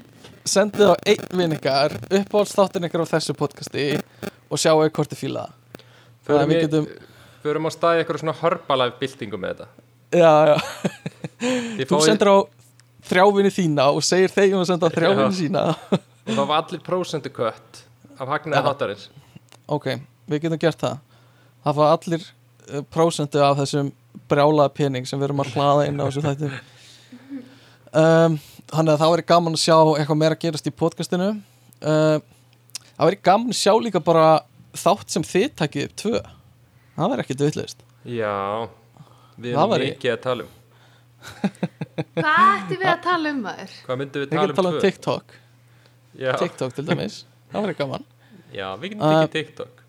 sendið 0.52 0.92
á 0.92 0.94
einn 1.08 1.38
vinn 1.38 1.54
ykkar 1.56 1.94
uppáhaldsþáttin 2.08 2.88
ykkar 2.88 3.04
á 3.06 3.12
þessu 3.14 3.36
podcasti 3.38 3.86
og 4.52 4.60
sjáu 4.60 4.82
hvort 4.88 5.12
þið 5.12 5.20
fíla 5.22 5.44
það. 5.46 5.86
Förum, 6.26 6.50
við 6.52 6.60
getum- 6.66 6.88
förum 7.42 7.66
á 7.66 7.70
staði 7.74 8.02
eitthvað 8.02 8.20
svona 8.22 8.36
hörpalæf 8.42 8.98
byltingu 9.00 9.38
með 9.42 9.54
þetta. 9.54 9.68
Já, 10.12 10.34
já. 10.52 10.56
Þú 11.78 11.88
fáið- 11.90 12.06
sendir 12.10 12.30
á 12.30 12.36
þrjávinni 13.08 13.50
þína 13.56 13.86
og 13.96 14.04
segir 14.06 14.30
þeim 14.30 14.58
að 14.60 14.66
senda 14.70 14.86
á 14.86 14.94
þrjávinni 14.94 15.30
Já. 15.32 15.38
sína. 15.40 15.62
Og 16.22 16.36
það 16.36 16.46
var 16.46 16.62
allir 16.62 16.82
prósentu 16.86 17.32
kött 17.34 17.80
af 18.20 18.28
hagnaði 18.28 18.60
Já. 18.60 18.66
þáttarins. 18.68 19.08
Ok, 19.72 19.86
við 20.28 20.42
getum 20.44 20.58
gert 20.62 20.78
það 20.78 20.98
Það 21.62 21.76
fá 21.78 21.82
allir 21.92 22.22
uh, 22.26 22.82
prósentu 22.94 23.42
af 23.44 23.58
þessum 23.62 23.92
brjálaða 24.30 24.72
pening 24.76 25.06
sem 25.08 25.18
við 25.20 25.28
erum 25.30 25.42
að 25.44 25.52
hlaða 25.56 25.86
inn 25.88 26.00
á 26.00 26.04
þessu 26.08 26.24
þætti. 26.26 26.52
Um, 27.92 28.38
Þannig 28.72 28.94
að 28.94 29.00
það 29.02 29.10
væri 29.12 29.24
gaman 29.28 29.56
að 29.58 29.60
sjá 29.60 29.74
eitthvað 29.98 30.18
meira 30.22 30.36
að 30.38 30.42
gerast 30.46 30.68
í 30.70 30.72
podcastinu. 30.82 31.26
Uh, 31.82 32.18
Það 32.92 33.08
væri 33.08 33.18
gaman 33.26 33.52
að 33.52 33.58
sjá 33.58 33.72
líka 33.82 34.00
bara 34.04 34.24
þátt 34.78 35.12
sem 35.12 35.24
þið 35.26 35.48
takið 35.60 35.86
upp 35.88 35.96
tvö. 36.02 36.20
Það 36.96 37.10
væri 37.12 37.24
ekkit 37.26 37.42
vitlaust. 37.46 37.82
Já, 38.08 38.32
við 39.42 39.52
erum 39.56 39.72
væri- 39.74 39.90
mikið 39.92 40.12
að 40.14 40.20
tala 40.26 40.46
um. 40.46 40.52
Hvað 42.16 42.38
ættum 42.42 42.78
við 42.82 42.88
að 42.92 43.02
tala 43.04 43.30
um 43.34 43.42
maður? 43.44 43.74
hvað 43.86 43.98
myndum 44.00 44.22
við 44.22 44.28
Við 44.28 44.38
tala 44.38 44.46
getum 44.52 44.66
um 44.66 44.70
um 44.72 44.78
tvö? 44.78 44.82
TikTok. 44.86 45.34
Já, 46.22 46.32
TikTok 46.40 46.74
til 46.78 46.84
dæmis. 46.88 47.18
Það 47.52 47.66
væri 47.66 47.76
gaman. 47.82 48.06
Já, 48.56 48.66
við 48.80 48.94
getum 48.94 49.04
Uh, 49.06 49.20
tekið 49.20 49.32
TikTok. 49.36 49.84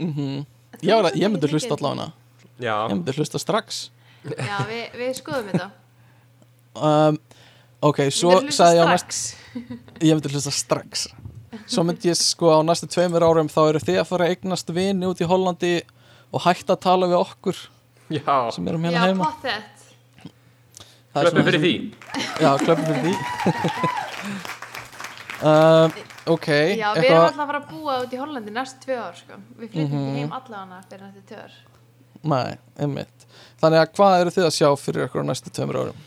mm 0.00 0.44
Ég, 0.84 1.10
ég 1.16 1.30
myndi 1.32 1.48
hlusta 1.52 1.76
allavega 1.78 2.10
já, 2.58 2.74
Ég 2.88 2.94
myndi 2.96 3.16
hlusta 3.16 3.40
strax. 3.40 3.86
Já, 4.26 4.58
við, 4.68 4.84
við 4.98 5.16
skoðum 5.20 5.52
þetta. 5.52 5.70
Um, 6.76 7.18
Ok, 7.84 8.06
svo 8.14 8.38
sagði 8.48 8.78
ég 8.78 8.82
á 8.82 8.86
næst? 8.88 9.36
Ég 10.00 10.16
myndi 10.16 10.30
hlusta 10.32 10.52
strax. 10.54 11.06
Svo 11.68 11.84
myndi 11.86 12.08
ég 12.08 12.16
sko 12.18 12.50
á 12.56 12.60
næstu 12.64 12.88
tveimur 12.90 13.24
árum 13.24 13.50
þá 13.52 13.60
eru 13.68 13.82
þið 13.84 14.00
að 14.00 14.08
fara 14.08 14.26
að 14.26 14.32
eignast 14.34 14.72
vini 14.74 15.08
út 15.08 15.20
í 15.20 15.28
Hollandi 15.28 15.74
og 16.32 16.42
hætta 16.46 16.74
að 16.76 16.82
tala 16.86 17.08
við 17.10 17.20
okkur 17.20 17.60
já, 18.16 18.36
sem 18.54 18.68
erum 18.70 18.86
hérna 18.86 18.96
já, 18.96 19.06
heima. 19.10 19.28
er 21.14 21.30
svona 21.30 21.46
fyrir 21.46 21.62
því. 21.62 21.74
Já, 22.40 22.50
klöppum 22.64 22.86
fyrir 22.90 23.02
því. 23.06 23.14
Uh, 25.44 25.86
Ok 26.26 26.46
Já, 26.48 26.88
við 26.96 27.06
erum 27.10 27.22
alltaf 27.22 27.42
að 27.44 27.50
fara 27.52 27.60
að 27.62 27.68
búa 27.70 27.96
út 28.02 28.12
í 28.16 28.18
Hollandi 28.20 28.52
næst 28.54 28.80
tvö 28.82 28.96
ár 28.98 29.14
sko. 29.18 29.38
Við 29.60 29.70
flytjum 29.70 29.92
Mhm. 29.92 30.08
ekki 30.10 30.20
heim 30.24 30.32
allavega 30.32 30.82
fyrir 30.90 31.04
næstu 31.06 31.22
tvö 31.30 31.38
ár 31.44 31.52
Nei, 32.26 32.58
einmitt 32.78 33.26
Þannig 33.60 33.80
að 33.82 33.92
hvað 33.96 34.20
eru 34.20 34.30
þið 34.34 34.46
að 34.48 34.56
sjá 34.56 34.68
fyrir 34.82 35.06
ykkur 35.06 35.22
á 35.22 35.26
næstu 35.30 35.50
tveimur 35.54 35.76
árum? 35.82 36.00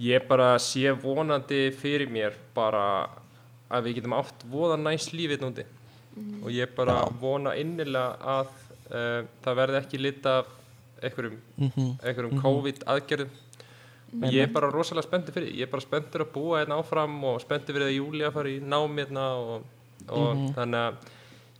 Ég 0.00 0.28
bara 0.28 0.56
sé 0.58 0.90
vonandi 1.02 1.70
fyrir 1.74 2.08
mér 2.10 2.32
bara 2.54 3.08
að 3.70 3.82
við 3.88 3.94
getum 4.00 4.14
átt 4.18 4.44
voða 4.50 4.76
næst 4.78 5.12
lífið 5.12 5.40
núti 5.42 5.64
og 6.44 6.50
ég 6.54 6.74
bara 6.76 7.08
vona 7.20 7.54
innilega 7.58 8.16
að 8.22 8.46
uh, 8.94 9.22
það 9.42 9.56
verði 9.58 9.80
ekki 9.82 9.98
lit 10.00 10.26
af 10.26 10.46
einhverjum, 11.02 11.38
Mhm. 11.58 11.98
einhverjum 12.04 12.40
COVID 12.42 12.84
aðgerðum 12.86 13.30
ég 14.22 14.42
er 14.42 14.52
bara 14.52 14.70
rosalega 14.70 15.06
spenntur 15.08 15.32
fyrir 15.34 15.48
því. 15.50 15.56
ég 15.58 15.62
er 15.66 15.70
bara 15.72 15.82
spenntur 15.82 16.20
að 16.24 16.32
búa 16.34 16.60
hérna 16.62 16.78
áfram 16.82 17.16
og 17.24 17.40
spenntur 17.42 17.74
fyrir 17.74 17.88
að 17.88 17.96
Júli 17.98 18.24
að 18.28 18.32
fara 18.36 18.48
í 18.48 18.60
nám 18.62 18.94
hérna 18.98 19.26
og, 19.40 19.62
og 20.08 20.36
Mhm. 20.36 20.54
þannig 20.54 20.80
að 20.84 20.94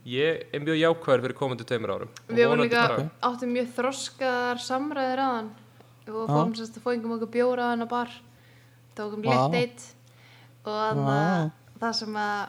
ég 0.05 0.43
er 0.53 0.59
mjög 0.59 0.77
jákvæður 0.83 1.21
fyrir 1.25 1.33
komandi 1.39 1.63
tveimur 1.65 1.89
árum 1.95 2.09
Við 2.29 2.47
vorum 2.47 2.57
vonandi 2.59 2.75
líka 2.75 3.09
áttum 3.23 3.53
mjög 3.55 3.67
þroskaðar 3.75 4.59
samræðir 4.61 5.19
aðan 5.25 5.49
og 6.07 6.27
fórum 6.29 6.53
sérst 6.55 6.77
að 6.77 6.83
fóingum 6.85 7.15
okkur 7.17 7.31
bjóra 7.33 7.63
aðan 7.71 7.85
á 7.85 7.87
bar 7.89 8.09
tókum 8.95 9.23
Vá. 9.25 9.31
létt 9.33 9.51
deitt 9.51 9.95
og 10.65 10.73
þannig 10.73 11.09
að 11.09 11.51
það 11.81 11.93
sem 11.99 12.13
að 12.15 12.47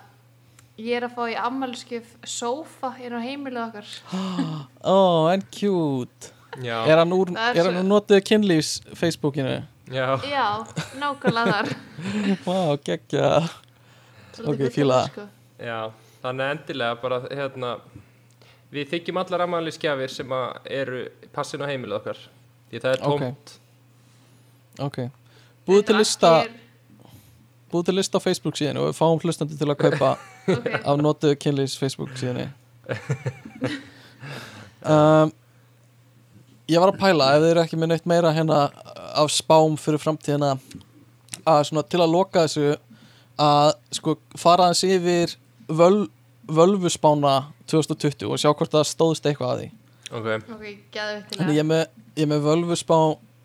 ég 0.79 0.97
er 0.97 1.07
að 1.09 1.15
fá 1.17 1.23
í 1.33 1.37
ammælskjöf 1.41 2.07
sófa 2.29 2.91
inn 3.01 3.17
á 3.17 3.21
heimilið 3.25 3.63
okkar 3.65 3.87
Ó, 4.85 5.33
en 5.33 5.41
cute 5.51 6.31
já, 6.61 6.85
Er 6.87 6.99
hann 7.01 7.13
er 7.13 7.57
er 7.57 7.73
úr 7.73 7.83
notuðu 7.85 8.21
kynlífs 8.23 8.83
Facebookinu? 8.95 9.63
Já, 9.93 10.07
Já, 10.27 10.47
nákvæmlega 10.99 11.53
þar. 11.53 11.71
Vá, 12.47 12.59
geggja. 12.85 13.31
Ok, 14.45 14.67
fíla 14.75 15.05
sko. 15.09 15.29
Já, 15.63 15.93
þannig 16.23 16.51
endilega 16.57 16.99
bara 17.01 17.21
hérna 17.31 17.77
við 18.75 18.91
þykjum 18.93 19.21
allar 19.23 19.47
ammælisgjafir 19.47 20.13
sem 20.13 20.35
að 20.35 20.71
eru 20.81 21.05
passin 21.35 21.63
á 21.63 21.67
heimilið 21.71 21.99
okkar 22.01 22.21
því 22.71 22.83
það 22.83 22.93
er 22.93 23.03
tómt. 23.05 23.55
Ok. 24.87 24.99
Búðu 25.67 25.87
til 25.87 25.97
En 25.97 26.03
lista 26.03 26.33
Búðu 27.73 27.89
til 27.89 27.97
lista 27.97 28.21
á 28.21 28.23
Facebook 28.23 28.59
síðan 28.59 28.79
og 28.79 28.91
við 28.91 28.99
fáum 28.99 29.23
hlustandi 29.23 29.57
til 29.59 29.71
að 29.73 29.81
kaupa 29.81 30.13
Ok, 30.57 30.69
af 30.79 31.01
notuðu 31.01 31.39
kynlífs 31.43 31.79
Facebook 31.81 32.13
síðan. 32.21 32.53
Um, 34.85 35.33
Ég 36.71 36.83
var 36.83 36.91
að 36.91 36.99
pæla 36.99 37.33
ef 37.37 37.43
þið 37.43 37.51
eru 37.53 37.63
ekki 37.63 37.79
með 37.79 37.93
neitt 37.93 38.07
meira 38.11 38.35
hérna 38.35 38.61
af 39.23 39.31
spám 39.35 39.77
fyrir 39.81 40.03
framtíðina 40.03 40.53
að 41.47 41.63
svona 41.69 41.85
til 41.87 42.01
að 42.03 42.13
loka 42.15 42.45
þessu 42.47 42.75
að 43.43 43.73
sko 43.99 44.17
fara 44.41 44.67
aðeins 44.69 44.85
yfir 44.89 45.35
völ, 45.69 46.07
völvuspána 46.49 47.35
2020 47.69 48.31
og 48.31 48.41
sjá 48.41 48.51
hvort 48.55 48.73
það 48.73 48.87
stóðst 48.91 49.27
eitthvað 49.29 49.53
að 49.53 49.63
því. 49.63 49.69
Ok, 50.07 50.27
ok, 50.55 50.67
gæðu 50.95 51.23
til 51.31 51.39
Þannig 51.41 51.57
ég 51.57 51.63
er 51.65 51.69
með, 51.71 51.87
ég 52.23 52.29
með 52.31 52.45
völvuspá 52.47 52.99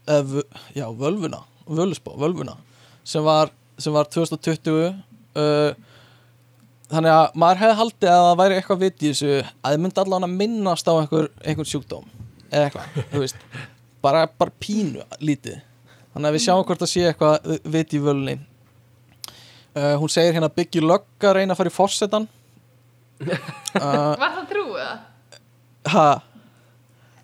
eða, 0.06 0.26
vö- 0.36 0.60
já, 0.78 0.86
völvuna 1.02 1.40
völvuspá, 1.72 2.12
völvuna 2.22 2.56
sem 3.08 3.24
var, 3.26 3.50
sem 3.82 3.94
var 3.96 4.06
2020 4.14 4.78
uh, 4.86 5.74
þannig 6.92 7.14
að 7.16 7.36
maður 7.42 7.62
hefði 7.64 7.78
haldið 7.82 8.12
að 8.14 8.24
það 8.28 8.40
væri 8.44 8.58
eitthvað 8.60 8.82
vit 8.86 9.02
í 9.06 9.12
þessu 9.12 9.30
að 9.42 9.74
þið 9.76 9.84
myndi 9.86 10.02
allan 10.04 10.28
að 10.28 10.34
minnast 10.42 10.90
á 10.92 10.94
einhver, 11.00 11.30
einhver 11.48 11.70
sjúkdóm 11.72 12.06
eða 12.52 12.68
eitthvað, 12.68 12.98
þú 13.14 13.22
veist 13.24 13.46
bara, 14.04 14.26
bara 14.28 14.54
pínu 14.62 15.04
lítið. 15.22 15.60
Þannig 16.14 16.28
að 16.32 16.36
við 16.38 16.44
sjáum 16.46 16.66
hvort 16.68 16.82
það 16.84 16.92
sé 16.92 17.06
eitthvað 17.10 17.52
vit 17.76 17.94
í 17.96 18.02
völunni. 18.04 18.38
Uh, 19.72 19.96
hún 20.02 20.12
segir 20.12 20.36
hérna 20.36 20.50
byggju 20.52 20.82
lögga 20.84 21.32
reyna 21.38 21.54
að 21.56 21.62
fara 21.62 21.72
í 21.72 21.76
forsetan 21.76 22.26
uh, 23.24 23.38
Var 24.20 24.34
það 24.36 24.50
trúið 24.50 24.82
það? 24.82 24.98
ha, 25.94 26.08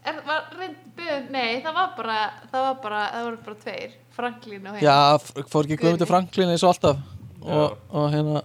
Er, 0.08 0.22
var 0.24 0.46
reynd 0.56 0.78
byrð, 0.96 1.26
nei, 1.36 1.58
það 1.66 1.74
var 1.76 1.90
bara, 1.98 2.16
það 2.54 2.64
var 2.64 2.78
bara, 2.86 3.02
það 3.12 3.26
voru 3.28 3.40
bara 3.50 3.58
tveir, 3.66 3.98
Franklín 4.16 4.70
og 4.70 4.78
hérna. 4.78 4.86
Já, 4.88 5.44
fór 5.52 5.68
ekki 5.68 5.78
Guðmundur 5.82 6.06
Guðni. 6.06 6.10
Franklin 6.14 6.54
eins 6.54 6.64
og 6.64 6.72
alltaf. 6.72 7.02
Og, 7.44 7.76
og 7.92 8.08
hérna 8.14 8.40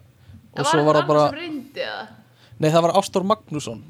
og 0.52 0.66
svo 0.68 0.82
var 0.88 0.98
það 0.98 1.06
bara, 1.12 1.22
sem 1.30 1.38
reyndi 1.38 1.86
það. 1.86 2.10
nei 2.58 2.68
það 2.74 2.84
var 2.88 2.94
Ástór 2.98 3.26
Magnússon. 3.30 3.80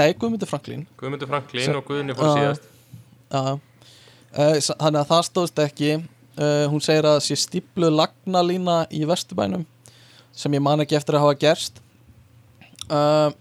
Nei, 0.00 0.06
Guðmundur 0.16 0.48
Franklin. 0.50 0.86
Guðmundur 1.00 1.28
Franklin 1.30 1.68
Sem- 1.68 1.76
og 1.78 1.84
Guðni 1.92 2.16
fór 2.16 2.32
síðast. 2.32 2.66
Já, 3.28 3.38
uh, 3.42 3.60
þannig 4.34 5.00
að 5.02 5.10
það 5.10 5.26
stóðst 5.28 5.60
ekki. 5.64 5.90
Uh, 6.38 6.68
hún 6.70 6.82
segir 6.84 7.06
að 7.08 7.16
það 7.16 7.24
sé 7.26 7.36
stípluð 7.42 7.96
lagnalína 7.98 8.84
í 8.94 9.02
Vesturbænum 9.08 9.64
sem 10.38 10.54
ég 10.54 10.62
man 10.62 10.84
ekki 10.84 10.94
eftir 10.94 11.18
að 11.18 11.24
hafa 11.24 11.38
gerst. 11.42 11.80
Uh, 12.86 13.32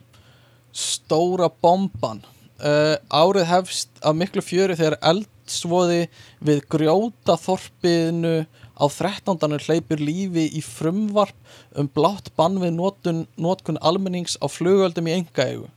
stóra 0.74 1.52
bomban. 1.62 2.24
Árið 2.58 3.44
hefst 3.46 4.00
af 4.02 4.16
miklu 4.18 4.42
fjöri 4.42 4.74
þegar 4.74 4.96
eldsvoði 5.06 6.08
við 6.42 6.64
grjóta 6.74 7.36
þorpiðinu 7.38 8.48
á 8.82 8.86
13. 8.90 9.62
hleypur 9.62 10.02
lífi 10.02 10.48
í 10.58 10.64
frumvarp 10.66 11.38
um 11.78 11.86
blátt 11.94 12.32
bann 12.34 12.58
við 12.58 12.74
notun, 12.80 13.28
notkun 13.38 13.78
almennings 13.78 14.40
á 14.42 14.50
flugöldum 14.50 15.06
í 15.06 15.20
engaegu 15.20 15.70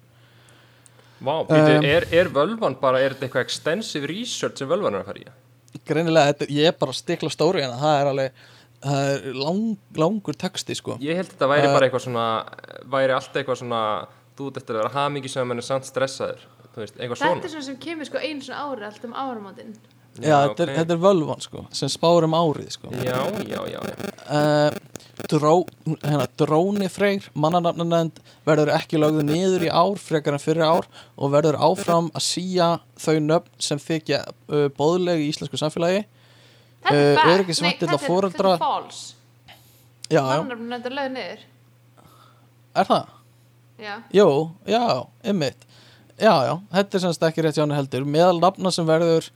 Vá, 1.21 1.35
Um, 1.45 1.85
er, 1.85 2.07
er 2.17 2.31
völvan 2.33 2.77
bara, 2.81 3.01
er 3.01 3.13
þetta 3.15 3.27
eitthvað 3.29 3.45
extensive 3.45 4.09
research 4.09 4.63
sem 4.63 4.69
völvan 4.71 4.95
er 4.97 5.03
að 5.05 5.11
fara 5.11 5.21
í? 5.21 5.27
greinilega, 5.87 6.33
þetta, 6.33 6.49
ég 6.51 6.71
er 6.71 6.79
bara 6.81 6.95
stikla 6.97 7.31
stóri 7.31 7.63
hérna, 7.63 7.77
það 7.81 8.01
er 8.01 8.11
alveg 8.11 8.41
það 8.81 9.11
er 9.11 9.37
lang, 9.37 9.67
langur 10.01 10.39
texti 10.41 10.75
sko 10.79 10.97
Ég 11.05 11.19
held 11.19 11.29
að 11.29 11.35
þetta 11.35 11.51
væri 11.53 11.69
Uh, 11.69 11.75
bara 11.77 11.87
eitthvað 11.89 12.05
svona 12.07 12.27
væri 12.95 13.15
alltaf 13.17 13.37
eitthvað 13.43 13.61
svona 13.61 13.83
þú 14.39 14.49
ert 14.49 14.61
eftir 14.63 14.77
að 14.77 14.81
vera 14.81 14.95
hamingi 14.97 15.31
sem 15.31 15.53
en 15.53 15.61
er 15.63 15.67
samt 15.67 15.89
stressaður 15.89 16.47
þú 16.75 16.83
veist, 16.85 16.97
eitthvað 16.97 17.21
Þetta 17.21 17.29
er 17.29 17.41
svona 17.41 17.51
svona 17.55 17.67
sem 17.69 17.81
kemur 17.85 18.09
sko 18.09 18.23
einu 18.25 18.47
svona 18.47 18.65
ári 18.65 18.87
allt 18.89 19.05
um 19.05 19.17
áramótin. 19.17 19.75
Já, 20.19 20.37
þetta, 20.49 20.63
er, 20.65 20.71
ok. 20.73 20.77
þetta 20.81 20.95
er 20.97 21.01
völvan 21.05 21.41
sko, 21.45 21.63
sem 21.77 21.89
spáur 21.93 22.27
um 22.27 22.35
árið 22.35 22.71
sko 22.75 22.91
Já, 23.05 23.21
já, 23.47 23.61
já, 23.71 23.81
já. 23.87 24.11
uh, 24.27 24.79
dró, 25.31 25.53
hérna, 26.03 26.27
dróni 26.41 26.89
freyr 26.91 27.29
mannanafnanend 27.35 28.19
verður 28.49 28.73
ekki 28.75 28.99
lögðu 29.01 29.23
niður 29.29 29.67
í 29.69 29.71
ár 29.71 30.01
frekar 30.01 30.35
en 30.37 30.43
fyrir 30.43 30.65
ár 30.67 30.89
og 31.17 31.31
verður 31.35 31.59
áfram 31.63 32.09
að 32.17 32.25
síja 32.27 32.71
þau 33.01 33.17
nöfn 33.23 33.53
sem 33.63 33.79
þykja 33.79 34.23
uh, 34.27 34.67
bóðlegi 34.77 35.29
í 35.29 35.31
íslensku 35.35 35.61
samfélagi 35.61 36.03
Þetta 36.81 36.97
Uh, 36.97 37.19
er 37.21 37.31
öryggisventill 37.35 37.85
Nei, 37.85 37.93
þetta 37.93 37.97
er- 38.01 38.09
foreldra- 38.09 38.53
Þetta 38.57 38.65
er 38.65 38.85
false. 38.85 39.15
já, 40.09 40.21
já, 40.25 40.37
Mannarfinn 40.41 40.71
þetta 40.73 40.93
lögð 40.97 41.11
niður. 41.13 41.43
er 42.81 42.89
það? 42.89 43.11
Já. 43.81 43.95
Jú, 44.17 44.27
já, 44.69 44.81
ymmit 45.33 45.67
Já, 46.21 46.33
já, 46.49 46.55
þetta 46.73 46.97
er 46.99 47.03
semst 47.05 47.23
ekki 47.29 47.45
rétt 47.45 47.57
jánu 47.61 47.77
heldur 47.77 48.05
Meðal 48.09 48.41
nafna 48.41 48.73
sem 48.73 48.89
verður 48.89 49.29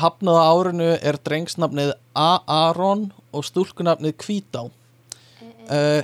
hafnað 0.00 0.38
á 0.40 0.44
árinu 0.48 0.88
er 0.96 1.18
drengsnafnið 1.24 1.92
A-Aron 2.16 3.10
og 3.32 3.46
stúlkunafnið 3.46 4.16
Hvítá. 4.22 4.66
Uh, 5.72 6.02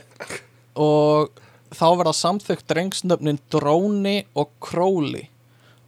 og 0.79 1.43
þá 1.75 1.89
verða 1.99 2.15
samþykkt 2.17 2.69
drengsnöfnin 2.71 3.41
Dróni 3.53 4.23
og 4.39 4.53
Króli 4.63 5.27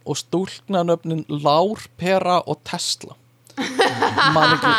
og 0.05 0.17
stúlknanöfnin 0.19 1.23
Lár, 1.29 1.87
Pera 1.97 2.41
og 2.45 2.61
Tesla. 2.67 3.15
Man 4.35 4.57
ekki 4.57 4.75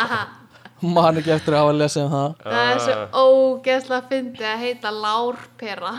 man 0.83 1.19
ekki 1.19 1.31
eftir 1.31 1.55
að 1.55 1.61
hafa 1.61 1.73
að 1.73 1.79
lesa 1.79 2.01
um 2.03 2.11
það. 2.11 2.33
Það 2.43 2.69
er 2.69 2.81
svo 2.83 3.23
ógeðslega 3.23 4.07
fyndið 4.09 4.47
að 4.49 4.63
heita 4.65 4.91
Lárpera. 4.91 5.93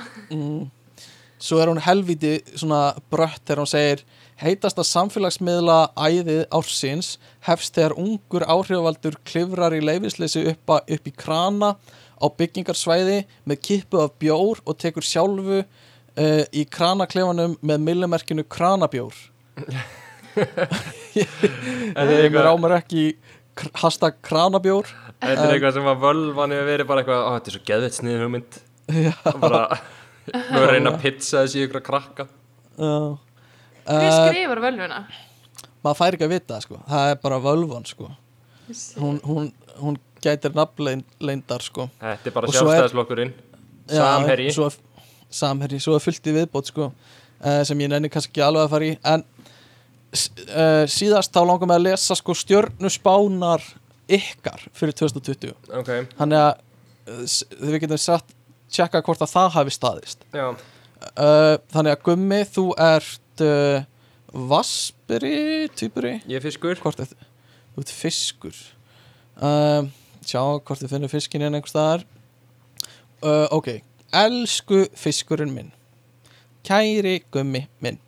svo 1.39 1.61
er 1.61 1.71
hún 1.73 1.81
helviti 1.85 2.35
svona 2.55 2.95
brött 3.11 3.43
þegar 3.45 3.63
hún 3.63 3.71
segir 3.71 4.05
heitasta 4.43 4.82
samfélagsmiðla 4.86 5.77
æðið 5.94 6.44
ársins 6.55 7.15
hefst 7.47 7.77
þegar 7.77 7.94
ungur 8.01 8.44
áhrifavaldur 8.51 9.16
klifrar 9.28 9.77
í 9.77 9.82
leifisleysi 9.85 10.43
upp, 10.51 10.74
að- 10.78 10.94
upp 10.97 11.06
í 11.11 11.15
krana 11.15 11.74
á 12.19 12.27
byggingarsvæði 12.39 13.19
með 13.47 13.61
kippu 13.69 14.01
af 14.05 14.15
bjór 14.23 14.61
og 14.65 14.78
tekur 14.81 15.05
sjálfu 15.06 15.61
uh, 15.62 16.43
í 16.55 16.65
kranaklefanum 16.70 17.56
með 17.62 17.82
millimerkinu 17.89 18.44
kranabjór. 18.48 19.15
Er 21.15 21.15
ég 21.15 21.94
mér 21.94 22.24
eitthvað, 22.24 22.48
ámar 22.51 22.73
ekki 22.81 23.02
hashtag 23.78 24.16
kranabjór 24.27 24.89
þetta 25.23 25.44
er 25.44 25.52
eitthvað 25.55 25.77
sem 25.77 25.86
að 25.93 26.01
völvan 26.02 26.55
hefur 26.55 26.70
verið 26.73 26.89
bara 26.89 27.02
eitthvað, 27.05 27.20
þetta 27.36 27.51
er 27.52 27.55
svo 27.55 27.62
geðvett 27.69 27.98
snið 27.98 28.16
hugmynd. 28.24 28.56
Bara 29.44 29.61
nú 30.35 30.59
er 30.59 30.65
að 30.65 30.73
reyna 30.73 30.90
að 30.94 30.98
pizza 31.05 31.44
þessi 31.44 31.62
ykkur 31.69 31.78
að 31.81 31.86
krakka. 31.86 32.27
Uh, 32.74 33.12
Hver 33.85 34.09
uh, 34.09 34.28
skrifar 34.28 34.61
völvuna? 34.65 35.01
maður 35.85 35.98
fær 36.01 36.16
ekki 36.16 36.24
að 36.27 36.35
vita 36.35 36.61
sko. 36.65 36.78
það 36.89 37.11
er 37.12 37.19
bara 37.23 37.40
völvan 37.44 37.85
sko. 37.89 38.11
hún, 39.01 39.19
hún, 39.24 39.51
hún 39.81 39.98
gætir 40.24 40.55
nafnleindar 40.56 41.65
sko. 41.65 41.89
Þetta 42.01 42.31
er 42.31 42.36
bara 42.39 42.48
er- 42.48 42.56
sjálfstæðislokkurinn 42.59 43.35
Já, 43.85 44.01
Samherji. 44.01 44.52
svo 44.56 44.70
er, 44.70 44.78
Samherji, 45.28 45.81
svo 45.85 45.98
er 45.98 46.05
fullt 46.05 46.31
í 46.31 46.32
viðbót 46.39 46.70
sko, 46.70 46.86
uh, 47.44 47.62
sem 47.69 47.81
ég 47.85 47.90
nenni 47.93 48.09
kannski 48.12 48.32
ekki 48.32 48.44
alveg 48.47 48.65
að 48.65 48.70
fara 48.73 48.89
í. 48.89 48.93
En 49.05 49.24
uh, 50.15 50.85
síðast 50.89 51.35
þá 51.35 51.43
langar 51.44 51.69
mig 51.69 51.77
að 51.81 51.86
lesa 51.90 52.16
sko 52.16 52.36
stjörnuspánar 52.39 53.65
ykkar 54.15 54.65
fyrir 54.77 54.93
2020 54.97 55.52
ok, 55.81 55.90
þannig 56.19 56.40
að 56.43 57.61
við 57.65 57.78
getum 57.85 58.01
satt 58.01 58.35
tjekka 58.73 59.01
hvort 59.05 59.23
að 59.24 59.32
það 59.32 59.51
hafi 59.59 59.74
staðist. 59.77 60.24
Já, 60.32 60.47
uh, 60.55 61.55
þannig 61.74 61.93
að 61.98 62.02
Gummi, 62.09 62.40
þú 62.48 62.66
ert 62.81 63.20
uh, 63.43 63.85
vasperi 64.51 65.69
týpuri, 65.74 66.19
ég 66.28 66.39
er 66.39 66.44
fiskur. 66.44 66.78
Hvort 66.82 67.02
er 67.02 67.11
þú 67.11 67.82
ert 67.82 67.94
fiskur. 67.94 68.61
Um, 69.35 69.90
sjá 70.24 70.40
hvort 70.43 70.82
þið 70.82 70.94
finnur 70.94 71.12
fiskin 71.12 71.44
hérna 71.44 71.59
einhvers 71.59 71.74
staðar. 71.74 72.06
Uh, 73.24 73.48
ok, 73.55 73.81
elsku 74.15 74.85
fiskurinn 74.98 75.55
minn. 75.55 75.73
Kæri 76.65 77.19
Gummi 77.35 77.66
minn. 77.85 77.98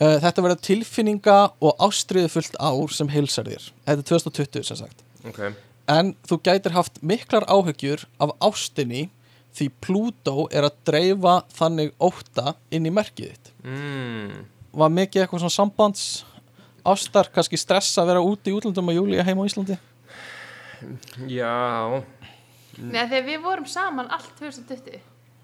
Uh, 0.00 0.16
þetta 0.20 0.44
verður 0.44 0.62
tilfinninga 0.64 1.38
og 1.60 1.82
ástriðu 1.84 2.30
fullt 2.32 2.60
ár 2.60 2.94
sem 2.96 3.10
heilsar 3.12 3.48
þér. 3.48 3.72
Þetta 3.88 4.00
er 4.00 4.08
2020 4.12 4.70
sem 4.70 4.80
sagt. 4.80 5.04
Ok, 5.28 5.42
En 5.90 6.12
þú 6.28 6.38
gætir 6.46 6.74
haft 6.76 7.00
miklar 7.02 7.46
áhyggjur 7.50 8.04
af 8.22 8.34
ástinni 8.44 9.08
því 9.56 9.66
Plútó 9.82 10.46
er 10.54 10.66
að 10.68 10.76
dreifa 10.86 11.36
þannig 11.56 11.92
ótta 12.00 12.54
inn 12.70 12.86
í 12.86 12.92
merkið 12.94 13.32
þitt. 13.32 13.52
mm, 13.64 14.44
Var 14.72 14.90
mikið 14.94 15.22
eitthvað 15.24 15.42
svona 15.42 15.56
sambands 15.56 16.04
ástar, 16.86 17.28
kannski 17.34 17.58
stress 17.58 17.98
að 17.98 18.06
vera 18.12 18.22
úti 18.24 18.50
í 18.52 18.54
útlandum 18.56 18.88
og 18.88 18.94
Júlía 19.00 19.24
heim 19.26 19.40
á 19.42 19.44
Íslandi? 19.44 19.78
já 21.28 22.02
Nei, 22.80 23.02
þegar 23.10 23.24
við 23.26 23.40
vorum 23.44 23.66
saman 23.68 24.06
allt 24.14 24.30
2020 24.38 25.00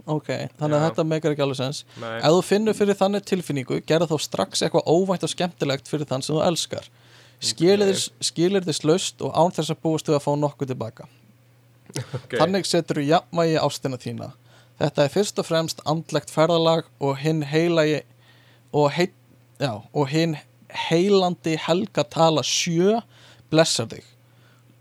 Ok, 0.06 0.28
þannig 0.56 0.76
að 0.78 0.82
Já. 0.84 0.86
þetta 0.86 1.04
meikar 1.10 1.32
ekki 1.34 1.42
alveg 1.42 1.56
sens. 1.58 1.80
nei, 1.98 2.20
Ef 2.22 2.30
þú 2.30 2.42
finnur 2.46 2.76
fyrir 2.78 2.94
þannig 2.94 3.24
tilfinningu, 3.26 3.80
gerða 3.82 4.06
þá 4.06 4.20
strax 4.22 4.62
eitthvað 4.62 4.86
óvænt 4.86 5.24
og 5.26 5.32
skemmtilegt 5.32 5.88
fyrir 5.90 6.06
þann 6.06 6.22
sem 6.22 6.36
þú 6.36 6.44
elskar. 6.46 6.86
Skilir 7.42 8.62
þess 8.62 8.84
laust 8.86 9.20
og 9.26 9.34
án 9.34 9.50
þess 9.56 9.74
að 9.74 9.80
búast 9.82 10.06
við 10.06 10.14
að 10.20 10.22
fá 10.22 10.30
nokkuð 10.38 10.70
tilbaka. 10.70 11.08
Ok 12.18 12.36
Þannig 12.40 12.66
setur 12.68 13.00
þú 13.00 13.04
jafnvægi 13.08 13.56
ástina 13.62 13.98
þína. 14.02 14.28
Þetta 14.80 15.04
er 15.06 15.12
fyrst 15.14 15.38
og 15.40 15.46
fremst 15.48 15.80
andlegt 15.88 16.30
ferðalag 16.34 16.84
og 17.00 17.16
hinn 17.22 17.42
heilagi 17.48 18.02
og, 18.76 18.90
heit, 18.92 19.14
já, 19.62 19.70
og 19.92 20.08
hinn 20.12 20.36
heilandi 20.88 21.54
helga 21.66 22.04
tala 22.12 22.42
sjö 22.44 22.98
blessar 23.50 23.88
þig. 23.88 24.04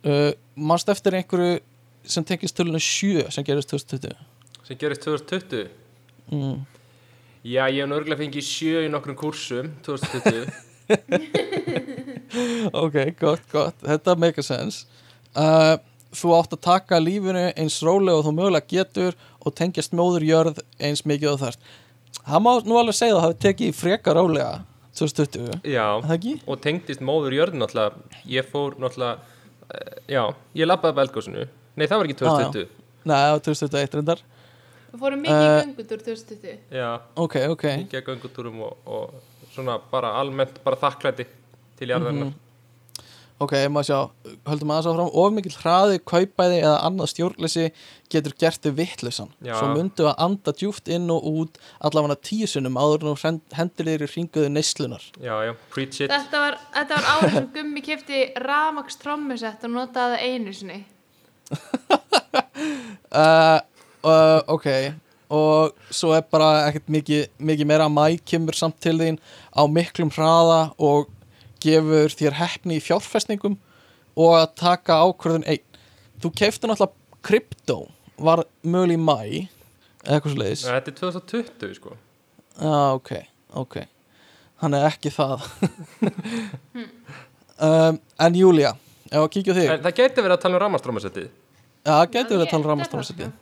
Uh, 0.05 0.31
Manst 0.55 0.89
eftir 0.91 1.15
einhverju 1.17 1.59
sem 2.07 2.23
tengist 2.27 2.55
tölunum 2.57 2.79
sjö 2.83 3.25
sem 3.33 3.43
gerist 3.47 3.71
2020? 3.71 4.15
sem 4.65 4.77
gerist 4.81 5.01
2020 5.07 5.69
Mm. 6.31 6.63
já, 7.45 7.67
ég 7.69 7.83
hef 7.83 7.89
nörgulega 7.91 8.17
fengið 8.17 8.45
sjö 8.49 8.79
í 8.81 8.89
nokkrum 8.89 9.13
kursum 9.15 9.67
2020 9.85 10.49
Ok, 12.73 12.95
gott, 13.19 13.43
gott. 13.51 13.77
Þetta 13.85 14.15
make 14.17 14.41
a 14.41 14.45
sense. 14.45 14.85
Uh, 15.37 15.77
þú 16.19 16.33
átt 16.39 16.53
að 16.55 16.61
taka 16.65 16.99
lífinu 16.99 17.43
eins 17.55 17.79
rólega 17.85 18.17
og 18.19 18.25
þú 18.27 18.33
mögulega 18.37 18.67
getur 18.71 19.15
og 19.45 19.55
tengjast 19.55 19.91
móður 19.97 20.25
jörð 20.27 20.61
eins 20.79 21.03
mikið 21.05 21.31
og 21.33 21.39
þarft. 21.43 21.59
Það 22.25 22.41
má 22.45 22.51
nú 22.65 22.77
alveg 22.79 22.95
segja 22.97 23.13
að 23.15 23.19
það 23.19 23.25
hafi 23.27 23.39
tekið 23.45 23.75
frekar 23.79 24.15
rólega 24.17 24.53
2020. 24.95 25.59
já, 25.67 25.85
Er 25.97 26.05
Það 26.07 26.15
ekki? 26.15 26.33
og 26.47 26.61
tengdist 26.63 27.01
móður 27.03 27.33
jörðin 27.35 27.59
náttúrulega 27.59 28.21
ég 28.31 28.47
fór 28.51 28.77
náttúrulega 28.79 29.17
eh, 29.75 29.97
já, 30.15 30.23
ég 30.55 30.65
lappaði 30.69 30.95
belgósinu 31.01 31.43
nei, 31.75 31.85
það 31.87 31.97
var 31.99 32.05
ekki 32.09 32.17
2020 32.23 32.67
Nei, 33.05 33.15
það 33.19 33.31
var 33.35 33.41
2021 33.45 33.95
reyndar. 33.99 34.21
Við 34.95 35.01
fórum 35.03 35.19
mikið 35.21 35.43
í 35.43 35.49
Eh, 35.51 35.59
göngutur 35.65 35.99
2020 36.07 36.57
já, 36.79 36.87
Ok, 37.21 37.35
ok. 37.51 37.63
ekki 37.83 37.99
að 37.99 38.07
göngutúrum 38.07 38.61
og, 38.65 38.77
og 38.87 39.51
svona 39.53 39.75
bara 39.91 40.13
almennt 40.21 40.57
bara 40.63 40.79
þakklæti 40.79 41.25
til 41.77 41.87
jarðarinnar 41.91 42.31
Mhm. 42.31 42.33
Ok, 43.35 43.51
maður 43.67 43.87
sjá, 43.89 43.97
höldum 44.47 44.69
aðeins 44.71 44.87
áfram. 44.87 45.09
Of 45.19 45.33
mikil 45.35 45.51
hraði, 45.57 45.97
kaupæði 46.07 46.61
eða 46.61 46.75
annað 46.87 47.09
stjórnleysi 47.11 47.65
getur 48.13 48.35
gert 48.39 48.63
þau 48.63 48.71
vittlusan 48.77 49.33
Já. 49.43 49.57
svo 49.59 49.73
myndu 49.73 50.05
að 50.07 50.21
anda 50.23 50.53
djúft 50.55 50.87
inn 50.87 51.09
og 51.11 51.25
út 51.27 51.59
allavega 51.83 52.15
tíu 52.23 52.47
sinnum 52.47 52.79
áður 52.79 53.03
en 53.03 53.11
þú 53.11 53.57
hendur 53.57 53.89
þér 53.91 54.05
í 54.05 54.09
ringuðu 54.13 54.51
neyslunar 54.55 55.03
já, 55.19 55.33
já, 55.49 55.51
preach 55.73 55.99
it. 56.05 56.13
Þetta 56.13 56.43
var, 56.45 56.59
þetta 56.77 56.99
var 56.99 57.09
árið 57.11 57.35
sem 57.35 57.49
Gummi 57.57 57.83
kefti 57.83 58.21
Ramax 58.45 59.01
trommusett 59.03 59.67
og 59.67 59.73
notaði 59.75 60.21
einu 60.29 60.55
sinni. 60.55 60.79
Uh, 63.11 63.59
uh, 64.07 64.39
Ok, 64.55 64.69
og 65.35 65.75
svo 65.91 66.13
er 66.15 66.23
bara 66.31 66.69
ekkert 66.69 66.87
mikið, 66.87 67.27
mikið 67.51 67.67
meira. 67.67 67.91
Mæ 67.91 68.15
kemur 68.23 68.55
samt 68.55 68.79
til 68.83 68.95
þín 69.01 69.19
á 69.51 69.67
miklum 69.67 70.13
hraða 70.15 70.69
og 70.79 71.11
gefur 71.65 72.15
þér 72.19 72.37
heppni 72.39 72.77
í 72.79 72.83
fjárfestningum 72.85 73.57
og 74.15 74.37
að 74.39 74.47
taka 74.61 74.99
ákvörðun 75.03 75.47
einn. 75.51 75.65
Þú 76.23 76.31
kefti 76.39 76.69
náttúrulega 76.69 77.19
krypto 77.25 77.79
var 78.21 78.45
möguleg 78.63 78.95
í 78.99 79.03
mæ 79.03 79.17
eða 80.05 80.15
eitthvað 80.15 80.31
svo 80.35 80.39
leiðis 80.41 80.63
Nei, 80.65 80.75
þetta 80.77 80.91
er 80.93 80.97
2020 81.01 81.75
sko. 81.79 81.95
Já, 82.55 82.77
ok, 82.95 83.11
ok. 83.65 83.77
Hann 84.63 84.77
er 84.77 84.87
ekki 84.91 85.11
það. 85.13 85.43
Um, 87.55 87.99
En 88.19 88.35
Júlia 88.35 88.73
Ef 89.07 89.21
að 89.21 89.29
kíkja 89.31 89.53
þig. 89.55 89.69
En 89.71 89.83
það 89.85 89.93
geti 89.95 90.23
verið 90.25 90.33
að 90.35 90.41
tala 90.43 90.57
um 90.57 90.61
ramastrómasettið 90.65 91.27
Já, 91.29 91.91
það 91.93 92.09
getur 92.11 92.33
verið 92.33 92.41
að 92.43 92.51
tala 92.51 92.73
um 92.75 93.35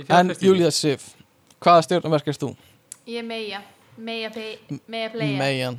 Ég 0.00 0.12
En. 0.16 0.30
Júlia 0.40 0.70
Sif 0.72 1.04
Hvaða 1.60 1.82
stjórnumverk 1.84 2.30
erst 2.32 2.46
þú? 2.46 2.48
Ég 3.04 3.18
er 3.20 3.26
meia 3.28 3.60
Meia, 4.00 4.30
pei- 4.32 4.80
meia 4.88 5.10
pleia 5.12 5.36
Meian 5.36 5.76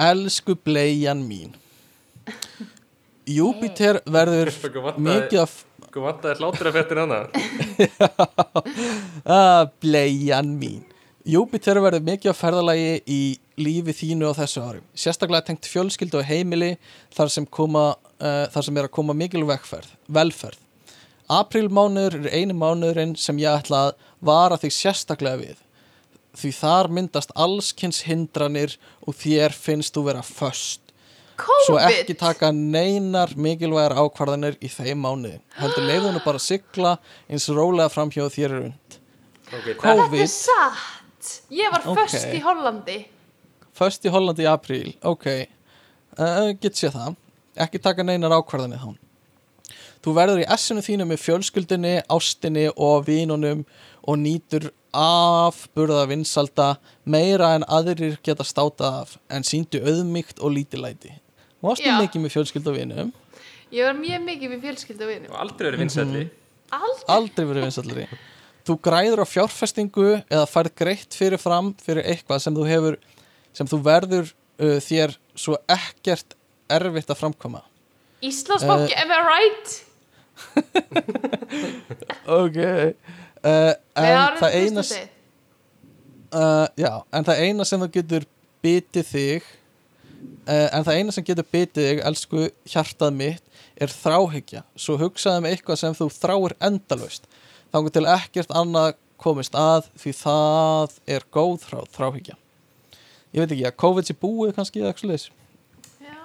Elsku 0.00 0.54
bleian 0.64 1.20
mín. 1.28 1.52
Júpiter 3.30 4.00
verður 4.10 4.48
Hvað 4.54 4.78
vantaði- 4.86 5.08
mikið 5.08 5.42
af 5.42 5.58
Hvað 5.90 6.04
vantaði 6.06 6.38
hlátur 6.38 6.68
að 6.70 6.76
fettir 6.78 6.98
hana? 7.02 7.16
ah, 9.36 9.64
Bleian 9.82 10.52
mín. 10.60 10.84
Júpiter 11.26 11.80
verður 11.82 12.04
mikið 12.06 12.30
af 12.32 12.38
ferðalagi 12.40 12.92
í 13.10 13.20
lífi 13.60 13.92
þínu 13.98 14.30
á 14.30 14.38
þessu 14.38 14.62
ári. 14.64 14.80
Sérstaklega 14.96 15.48
tengt 15.50 15.66
fjölskyldu 15.68 16.20
og 16.22 16.28
heimili 16.30 16.76
þar 17.14 17.32
sem, 17.34 17.46
koma, 17.46 17.90
uh, 18.22 18.46
þar 18.54 18.66
sem 18.66 18.78
er 18.80 18.88
að 18.88 18.94
koma 18.96 19.16
mikil 19.18 19.42
vegferð, 19.50 19.90
velferð. 20.08 20.62
Aprílmánuður 21.30 22.16
er 22.24 22.38
einu 22.40 22.56
mánuðurinn 22.58 23.12
sem 23.20 23.36
ég 23.38 23.52
ætla 23.60 23.88
að 23.90 24.06
vara 24.26 24.56
þig 24.62 24.72
sérstaklega 24.74 25.42
við 25.42 25.58
því 26.36 26.52
þar 26.60 26.88
myndast 26.96 27.32
allskins 27.34 28.02
hindranir 28.06 28.76
og 29.06 29.16
þér 29.18 29.54
finnst 29.56 29.94
þú 29.96 30.04
vera 30.10 30.22
föst. 30.26 30.80
Svo 31.66 31.78
ekki 31.80 32.14
taka 32.20 32.50
neinar 32.52 33.32
mikilvægar 33.36 33.96
ákvarðanir 33.96 34.58
í 34.60 34.68
þeim 34.68 35.00
mánuði. 35.00 35.38
Heldur 35.56 35.86
leiðunum 35.88 36.24
bara 36.24 36.36
að 36.36 36.44
sigla 36.44 36.98
eins 37.30 37.48
rólega 37.48 37.88
framhjóð 37.92 38.34
þér 38.36 38.50
er 38.50 38.64
und 38.68 38.98
Okay, 39.50 39.74
Þetta 39.74 39.96
COVID, 39.98 40.20
er 40.22 40.28
satt. 40.30 41.30
Ég 41.50 41.72
var 41.72 41.82
Ok. 41.82 41.96
föst 41.98 42.26
í 42.30 42.40
Hollandi. 42.44 42.98
Först 43.74 44.04
í 44.06 44.10
Hollandi 44.12 44.44
í 44.44 44.46
apríl. 44.46 44.94
Ok, 45.02 45.26
uh, 46.18 46.52
get 46.60 46.74
séð 46.78 46.92
það. 46.94 47.16
Ekki 47.56 47.80
taka 47.82 48.04
neinar 48.06 48.30
ákvarðanir 48.30 48.78
þá. 48.78 48.94
Þú 50.04 50.14
verður 50.14 50.42
í 50.44 50.46
essinu 50.48 50.80
þínu 50.80 51.06
með 51.10 51.18
fjölskyldinni, 51.24 52.02
ástinni 52.08 52.68
og 52.76 53.04
vínunum 53.06 53.64
og 54.06 54.16
nýtur 54.22 54.70
afburða 54.96 56.06
vinsalda 56.10 56.70
meira 57.04 57.54
en 57.58 57.66
aðrir 57.68 58.18
geta 58.26 58.46
státað 58.46 59.02
af 59.04 59.16
en 59.30 59.46
síndu 59.46 59.82
auðmygt 59.84 60.42
og 60.42 60.54
lítilæti 60.56 61.12
Já. 61.60 61.94
mikið 62.00 62.24
með 62.24 62.34
fjölskyldu 62.34 62.72
og 62.72 62.78
vinum? 62.78 63.12
Ég 63.70 63.86
var 63.86 63.94
mjög 63.98 64.26
mikið 64.26 64.54
við 64.54 64.66
fjölskyldu 64.66 65.06
og 65.06 65.12
vinum 65.12 65.34
Og 65.34 65.40
aldrei 65.44 65.68
verið 65.68 65.84
vinsætli 65.84 66.26
Aldrei. 66.70 67.06
Aldrei 67.14 67.44
verið 67.46 67.66
vinsallri 67.68 68.06
Þú 68.66 68.76
græður 68.84 69.22
á 69.24 69.26
fjárfestingu 69.26 70.08
eða 70.20 70.46
færð 70.50 70.74
greitt 70.78 71.16
fyrir 71.16 71.40
fram 71.40 71.72
fyrir 71.80 72.06
eitthvað 72.06 72.42
sem 72.44 72.56
þú 72.56 72.66
hefur 72.68 72.98
sem 73.56 73.68
þú 73.70 73.80
verður 73.86 74.28
uh, 74.60 74.78
þér 74.84 75.16
svo 75.34 75.56
ekkert 75.70 76.36
erfitt 76.70 77.10
að 77.10 77.18
framkoma. 77.18 77.62
Íslandsbanki, 78.22 78.94
am 79.00 79.10
I 79.10 79.20
right? 79.26 79.78
Ok 82.40 82.58
uh, 83.44 83.72
En 83.96 84.36
það 84.40 84.56
eina 84.58 84.82
2020. 84.84 85.08
uh, 86.34 86.66
Já, 86.80 86.92
en 87.12 87.26
það 87.28 87.42
eina 87.46 87.66
sem 87.68 87.82
þú 87.84 87.90
getur 87.98 88.26
bitið 88.64 89.06
þig 89.10 89.46
uh, 89.50 90.68
en 90.76 90.84
það 90.86 90.96
eina 91.00 91.14
sem 91.16 91.26
getur 91.26 91.48
bitið 91.52 91.88
þig 91.90 92.02
elsku 92.10 92.48
hjartað 92.68 93.14
mitt 93.16 93.62
er 93.80 93.92
þráhyggja. 93.92 94.64
Svo 94.76 94.98
hugsaðu 95.00 95.44
með 95.46 95.54
eitthvað 95.56 95.80
sem 95.80 95.94
þú 95.96 96.10
þráir 96.12 96.56
endalaust 96.60 97.28
þannig 97.72 97.94
til 97.96 98.06
ekkert 98.12 98.50
annað 98.52 98.94
komist 99.20 99.54
að 99.56 99.86
því 100.00 100.12
það 100.16 100.94
er 101.16 101.24
góð 101.32 101.56
þrá, 101.66 101.78
þráhyggja. 101.96 102.36
Ég 103.30 103.44
veit 103.44 103.52
ekki 103.54 103.68
að 103.68 103.76
COVID 103.84 104.08
sé 104.08 104.16
búið 104.18 104.56
kannski 104.56 104.80
eða 104.82 104.90
eitthvað 104.90 105.12
leis 105.12 105.26
Já, 106.02 106.16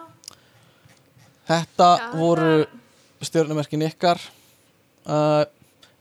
þetta 1.52 1.90
Já, 2.00 2.06
voru 2.18 2.54
stjórnumerkin 3.26 3.86
ykkar. 3.88 4.22
Uh, 5.06 5.46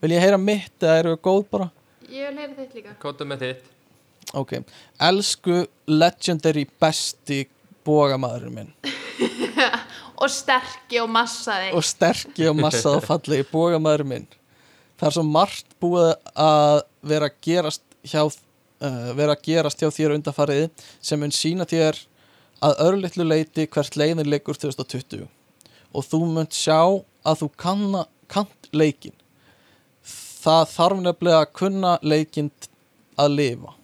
vil 0.05 0.15
ég 0.15 0.25
heyra 0.25 0.41
mitt 0.41 0.85
eða 0.85 0.99
eru 1.01 1.15
við 1.15 1.23
góð 1.25 1.43
bara? 1.55 1.71
Ég 2.13 2.29
vil 2.29 2.43
heyra 2.43 2.55
þitt 2.59 2.77
líka. 2.79 2.95
Kóta 3.01 3.27
með 3.29 3.47
þitt. 3.47 3.71
Ok, 4.35 4.55
elsku 5.09 5.65
legendary 5.89 6.65
besti 6.81 7.45
bógamaðurinn 7.87 8.57
minn. 8.59 8.73
Og 10.23 10.31
sterki 10.31 11.01
og 11.03 11.11
massaði. 11.13 11.73
Og 11.77 11.85
sterki 11.85 12.47
og 12.49 12.57
massað 12.59 13.01
og 13.01 13.07
fallegi 13.09 13.47
bógamæður 13.51 14.05
minn. 14.09 14.27
Það 14.95 15.09
er 15.09 15.17
svo 15.17 15.25
margt 15.27 15.75
búið 15.83 16.13
að 16.39 16.81
vera 17.05 17.29
að 17.29 17.39
gerast 17.45 17.83
hjá 18.07 18.23
uh, 18.85 19.11
vera 19.17 19.35
að 19.35 19.43
gerast 19.49 19.83
hjá 19.83 19.91
þér 19.93 20.15
undarfarið 20.19 20.87
sem 21.03 21.21
mun 21.21 21.35
sína 21.35 21.67
þér 21.69 21.99
að 22.65 22.81
örlittlu 22.87 23.27
leiti 23.27 23.67
hvert 23.67 23.99
leiðin 23.99 24.31
leikur 24.31 24.59
2020 24.61 25.27
og 25.95 26.07
þú 26.07 26.21
munt 26.31 26.57
sjá 26.57 26.79
að 27.25 27.43
þú 27.43 27.51
kanna, 27.61 28.05
kant 28.31 28.71
leikin 28.73 29.15
það 30.45 30.65
þarf 30.75 31.03
nefnilega 31.05 31.43
að 31.43 31.53
kunna 31.61 31.95
leikin 32.05 32.51
að 33.21 33.37
lifa. 33.39 33.75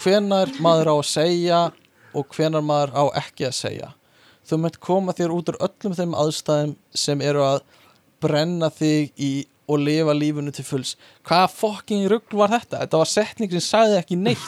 Hvenar 0.00 0.52
maður 0.64 0.92
á 0.92 0.94
að 0.96 1.08
segja 1.10 1.60
og 2.16 2.30
hvenar 2.32 2.64
maður 2.64 2.94
á 2.96 3.04
ekki 3.20 3.48
að 3.48 3.58
segja. 3.58 3.90
Þú 4.46 4.60
munt 4.62 4.78
koma 4.80 5.14
þér 5.16 5.34
út 5.34 5.50
úr 5.52 5.60
öllum 5.66 5.96
þeim 5.98 6.14
aðstæðum 6.16 6.76
sem 6.96 7.22
eru 7.24 7.42
að 7.44 7.60
brenna 8.22 8.70
þig 8.72 9.12
í 9.20 9.32
og 9.66 9.80
lifa 9.82 10.14
lífunu 10.14 10.52
til 10.54 10.64
fulls. 10.64 10.94
Hvaða 11.26 11.48
fokking 11.50 12.06
rugl 12.10 12.38
var 12.38 12.52
þetta? 12.54 12.84
Þetta 12.84 13.00
var 13.00 13.10
setning 13.10 13.54
sem 13.56 13.64
sagði 13.64 13.96
ekki 13.98 14.18
neitt 14.20 14.44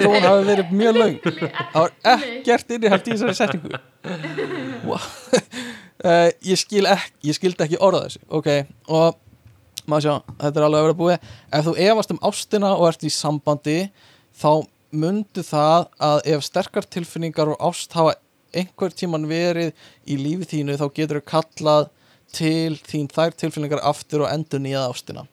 þó 0.00 0.06
hún 0.06 0.24
hafi 0.24 0.46
verið 0.48 0.72
mjög 0.80 1.00
löng. 1.00 1.18
Það 1.26 1.76
var 1.76 1.96
ekkert 2.14 2.72
innihald 2.76 3.04
í 3.04 3.12
þessari 3.12 3.36
setningu. 3.36 3.80
Wow. 4.88 5.08
uh, 6.00 6.30
ég 6.50 6.60
skil 6.60 6.86
ekki 6.88 7.28
ég 7.28 7.36
skildi 7.36 7.66
ekki 7.66 7.82
orða 7.84 8.06
þessu. 8.06 8.24
Ok, 8.40 8.48
og 8.88 9.20
maður 9.90 10.06
sjá, 10.06 10.34
þetta 10.40 10.60
er 10.60 10.66
alveg 10.66 10.80
að 10.80 10.86
vera 10.86 10.98
búið. 11.00 11.30
Ef 11.56 11.66
þú 11.66 11.74
efast 11.86 12.12
um 12.14 12.20
ástina 12.30 12.72
og 12.76 12.86
ert 12.88 13.06
í 13.06 13.12
sambandi 13.14 13.78
þá 14.40 14.52
mundu 14.90 15.44
það 15.46 15.86
að 16.02 16.20
ef 16.34 16.44
sterkar 16.46 16.86
tilfinningar 16.96 17.52
og 17.52 17.64
ást 17.70 17.94
hafa 17.94 18.16
einhver 18.56 18.94
tíman 18.94 19.28
verið 19.30 19.74
í 20.06 20.18
lífi 20.18 20.48
þínu 20.54 20.78
þá 20.80 20.86
getur 20.96 21.20
þau 21.20 21.28
kallað 21.34 21.90
til 22.34 22.78
þín 22.86 23.10
þær 23.10 23.36
tilfinningar 23.38 23.82
aftur 23.86 24.24
og 24.24 24.32
endur 24.32 24.62
nýjað 24.62 24.88
ástina. 24.90 25.26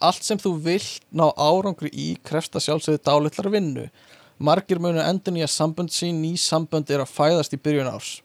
Allt 0.00 0.24
sem 0.24 0.40
þú 0.40 0.56
vilt 0.64 1.04
ná 1.16 1.30
árangri 1.32 1.88
í 1.92 2.10
krefsta 2.24 2.60
sjálfsögðu 2.60 3.00
dálitlar 3.04 3.48
vinnu. 3.52 3.86
Margir 4.36 4.80
munu 4.80 5.00
endur 5.00 5.32
nýja 5.32 5.48
sambönd 5.48 5.92
sín 5.92 6.20
ný 6.20 6.34
sambönd 6.40 6.90
er 6.92 7.04
að 7.04 7.14
fæðast 7.16 7.56
í 7.56 7.60
byrjun 7.60 7.88
árs 7.88 8.18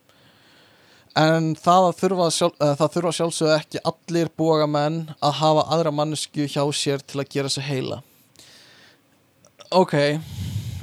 en 1.20 1.52
það, 1.60 1.88
að 1.90 1.98
þurfa, 2.00 2.30
sjálf, 2.36 2.56
uh, 2.62 2.76
það 2.80 2.94
þurfa 2.96 3.12
sjálfsögðu 3.18 3.56
ekki 3.58 3.84
allir 3.92 4.32
boga 4.38 4.68
menn 4.70 5.02
að 5.20 5.36
hafa 5.42 5.66
aðra 5.76 5.92
mannesku 5.96 6.48
hjá 6.48 6.64
sér 6.76 7.04
til 7.04 7.20
að 7.24 7.32
gera 7.36 7.52
sig 7.52 7.68
heila. 7.68 8.02
Ok, 9.72 9.94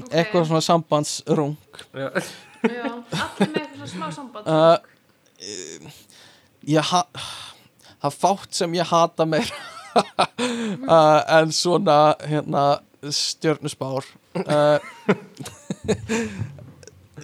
eitthvað 0.09 0.47
svona 0.49 0.65
sambandsrung 0.65 1.57
Já. 1.93 2.09
Já, 2.67 2.89
allir 2.91 3.51
með 3.53 3.59
eitthvað 3.61 3.75
svona 3.79 3.91
smá 3.93 4.07
samband. 4.17 4.47
Uh, 4.49 4.79
ég 6.67 6.89
ha 6.91 7.03
það 8.03 8.17
fátt 8.19 8.57
sem 8.59 8.75
ég 8.75 8.89
hata 8.89 9.27
meir 9.29 9.53
uh, 9.95 11.21
en 11.39 11.53
svona 11.55 12.17
hérna 12.27 12.65
stjörnusbár 13.15 14.09
uh, 14.43 14.79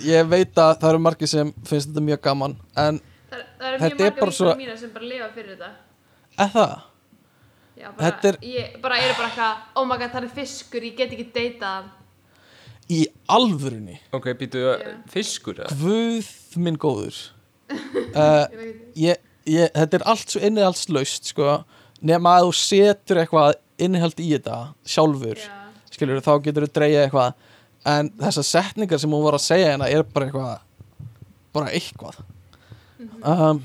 ég 0.02 0.28
veit 0.28 0.54
að 0.58 0.72
það 0.80 0.88
eru 0.90 0.98
margir 1.04 1.28
sem 1.30 1.52
finnst 1.68 1.88
þetta 1.90 2.02
mjög 2.08 2.20
gaman 2.26 2.56
en 2.76 3.00
það, 3.30 3.42
það 3.58 3.68
eru 3.68 3.78
Þetta 3.84 3.96
mjög 3.98 4.06
er 4.06 4.14
bara 4.14 4.26
margar 4.26 4.38
svo- 4.38 4.56
mína 4.60 4.76
sem 4.78 4.90
bara 4.94 5.04
lifa 5.10 5.28
fyrir 5.34 5.54
þetta. 5.56 5.70
Eða 6.38 6.48
það? 6.54 6.74
Já, 7.74 7.88
bara, 7.98 8.10
er- 8.30 8.38
ég 8.42 8.80
bara 8.82 8.96
eru 9.02 9.14
bara 9.18 9.28
eitthvað 9.28 9.56
oh 9.76 9.84
my 9.90 9.98
god, 9.98 10.10
það 10.14 10.24
er 10.28 10.34
fiskur, 10.40 10.80
ég 10.88 10.96
get 10.96 11.12
ekki 11.16 11.28
deytað 11.34 11.84
í 12.90 13.06
alvörunni? 13.32 13.98
Ok, 14.12 14.26
býtu, 14.38 14.62
fiskur 15.10 15.54
eða? 15.64 15.76
Guð 15.80 16.28
minn 16.56 16.76
góður. 16.78 17.16
Uh, 18.14 18.44
ég 18.94 19.16
ég, 19.48 19.70
þetta 19.74 19.96
er 19.98 20.02
allt 20.06 20.30
svo 20.30 20.40
innihaldslaust 20.46 21.26
sko, 21.32 21.64
nema 22.04 22.36
að 22.38 22.44
þú 22.46 22.52
setur 22.60 23.18
eitthvað 23.22 23.56
innihald 23.82 24.20
í 24.22 24.28
þetta 24.36 24.58
sjálfur 24.86 25.40
já, 25.40 25.48
skilur 25.90 26.20
þá 26.22 26.30
getur 26.44 26.66
þú 26.68 26.72
dreigja 26.78 27.02
eitthvað 27.08 27.32
en 27.84 28.10
þessar 28.20 28.46
setningar 28.48 28.98
sem 29.02 29.10
hún 29.12 29.24
var 29.24 29.36
að 29.38 29.44
segja 29.44 29.70
hérna 29.72 29.88
er 29.92 30.02
bara 30.02 30.26
eitthvað 30.26 30.58
bara 31.54 31.70
eitthvað. 31.70 32.16
Um, 33.22 33.60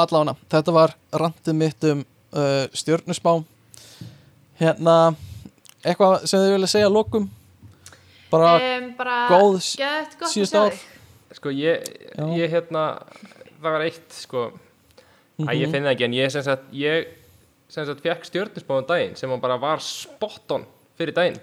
allána, 0.00 0.34
þetta 0.50 0.72
var 0.74 0.94
randið 1.12 1.54
mitt 1.60 1.84
um 1.90 2.00
uh, 2.32 2.64
stjörnusbá 2.74 3.34
hérna 4.60 4.94
eitthvað 5.84 6.24
sem 6.28 6.42
þið 6.42 6.54
vilja 6.56 6.70
segja 6.74 6.88
að 6.90 6.96
lokum? 6.96 7.28
Bara 8.30 8.50
um, 8.78 8.88
bara 8.98 9.18
góð 9.30 9.56
s- 9.60 9.76
geðveikt 9.80 10.16
gott 10.20 10.26
að 10.28 10.34
síðustu 10.34 10.56
sjá 10.56 10.66
ár. 10.66 10.80
Sko, 11.36 11.52
ég, 11.54 11.86
ég 12.36 12.50
hérna, 12.52 12.82
það 13.60 13.70
var 13.76 13.84
eitt, 13.86 14.10
sko, 14.18 14.48
Æ, 15.40 15.42
Mhm. 15.46 15.56
ég 15.56 15.70
finn 15.72 15.84
það 15.86 15.92
ekki, 15.94 16.04
en 16.04 16.12
ég 16.18 16.30
sem 16.34 16.42
sagt, 16.44 16.64
ég 16.76 17.06
sem 17.72 17.86
sagt 17.86 18.02
fekk 18.04 18.26
stjörnusbáðum 18.28 18.86
daginn 18.90 19.14
sem 19.16 19.30
bara 19.40 19.56
var 19.56 19.78
spot 19.80 20.52
on 20.52 20.66
fyrir 21.00 21.14
daginn. 21.16 21.40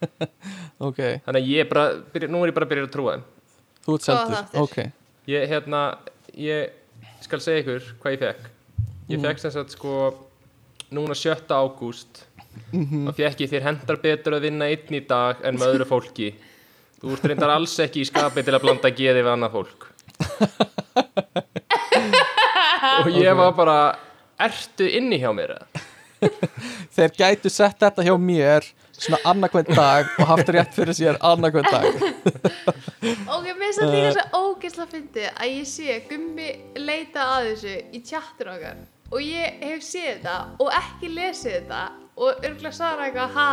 ok, 0.88 1.00
Þannig 1.26 1.42
að 1.42 1.50
ég 1.50 1.68
bara, 1.70 1.84
byrja, 2.14 2.30
nú 2.32 2.40
er 2.44 2.52
ég 2.52 2.56
bara 2.56 2.66
að 2.68 2.72
byrja 2.72 2.86
að 2.88 2.94
trúa 2.96 3.12
þeim. 3.16 3.24
þú 3.84 3.96
ert 3.98 4.06
seldur 4.08 4.34
þáttir. 4.38 4.64
ok, 4.64 4.76
Ég, 5.30 5.44
hérna, 5.50 5.80
ég 6.34 6.60
skal 7.22 7.40
segja 7.44 7.60
ykkur 7.62 7.82
hvað 8.02 8.14
ég 8.16 8.22
fekk. 8.24 8.42
Ég 9.10 9.18
fekk 9.22 9.38
sem 9.42 9.52
sagt, 9.54 9.74
sko, 9.76 9.92
núna 10.94 11.14
7. 11.18 11.44
ágúst, 11.54 12.22
þá 12.72 13.12
fekk 13.18 13.44
ég 13.44 13.52
þér 13.52 13.66
hendar 13.68 14.00
betur 14.02 14.32
að 14.38 14.46
vinna 14.48 14.70
einn 14.72 14.96
í 14.96 15.02
dag 15.06 15.34
en 15.46 15.58
með 15.60 15.74
öðru 15.76 15.86
fólki. 15.90 16.28
Þú 17.00 17.06
ert 17.14 17.28
reyndar 17.30 17.52
alls 17.54 17.76
ekki 17.84 18.02
í 18.02 18.08
skapi 18.08 18.40
til 18.44 18.56
að 18.56 18.64
blanda 18.64 18.90
geði 18.92 19.20
við 19.22 19.32
annað 19.36 19.54
fólk. 19.58 19.80
og 23.00 23.08
ég 23.14 23.36
var 23.38 23.52
bara, 23.56 23.76
ertu 24.40 24.88
inni 24.98 25.18
hjá 25.22 25.30
mér 25.36 25.54
eða? 25.58 25.84
Þeir 26.96 27.16
gætu 27.16 27.50
sett 27.52 27.80
þetta 27.80 28.04
hjá 28.06 28.14
mér 28.20 28.66
svona 29.00 29.20
annarkvæmt 29.30 29.72
dag 29.76 30.10
og 30.20 30.28
haft 30.28 30.52
rétt 30.52 30.74
fyrir 30.76 30.96
sér 30.96 31.18
annarkvæmt 31.24 31.70
dag. 31.72 31.86
Ok, 33.30 33.46
mér 33.46 33.56
finnst 33.62 33.80
það 33.80 33.94
líka 33.94 34.12
svo 34.16 34.42
ógeðslega 34.44 34.90
fyndið 34.94 35.28
að 35.30 35.54
ég 35.54 35.70
sé 35.70 35.98
Gummi 36.10 36.50
leita 36.76 37.26
að 37.36 37.50
þessu 37.50 37.74
í 37.96 38.02
tjattur 38.04 38.52
okkar 38.54 38.84
og 39.10 39.24
ég 39.24 39.64
hef 39.64 39.82
séð 39.82 40.10
þetta 40.10 40.36
og 40.60 40.72
ekki 40.82 41.12
lesið 41.16 41.56
þetta 41.56 41.82
og 42.20 42.44
örgulega 42.44 42.76
sagði 42.76 43.06
eitthvað 43.08 43.30
ha? 43.38 43.50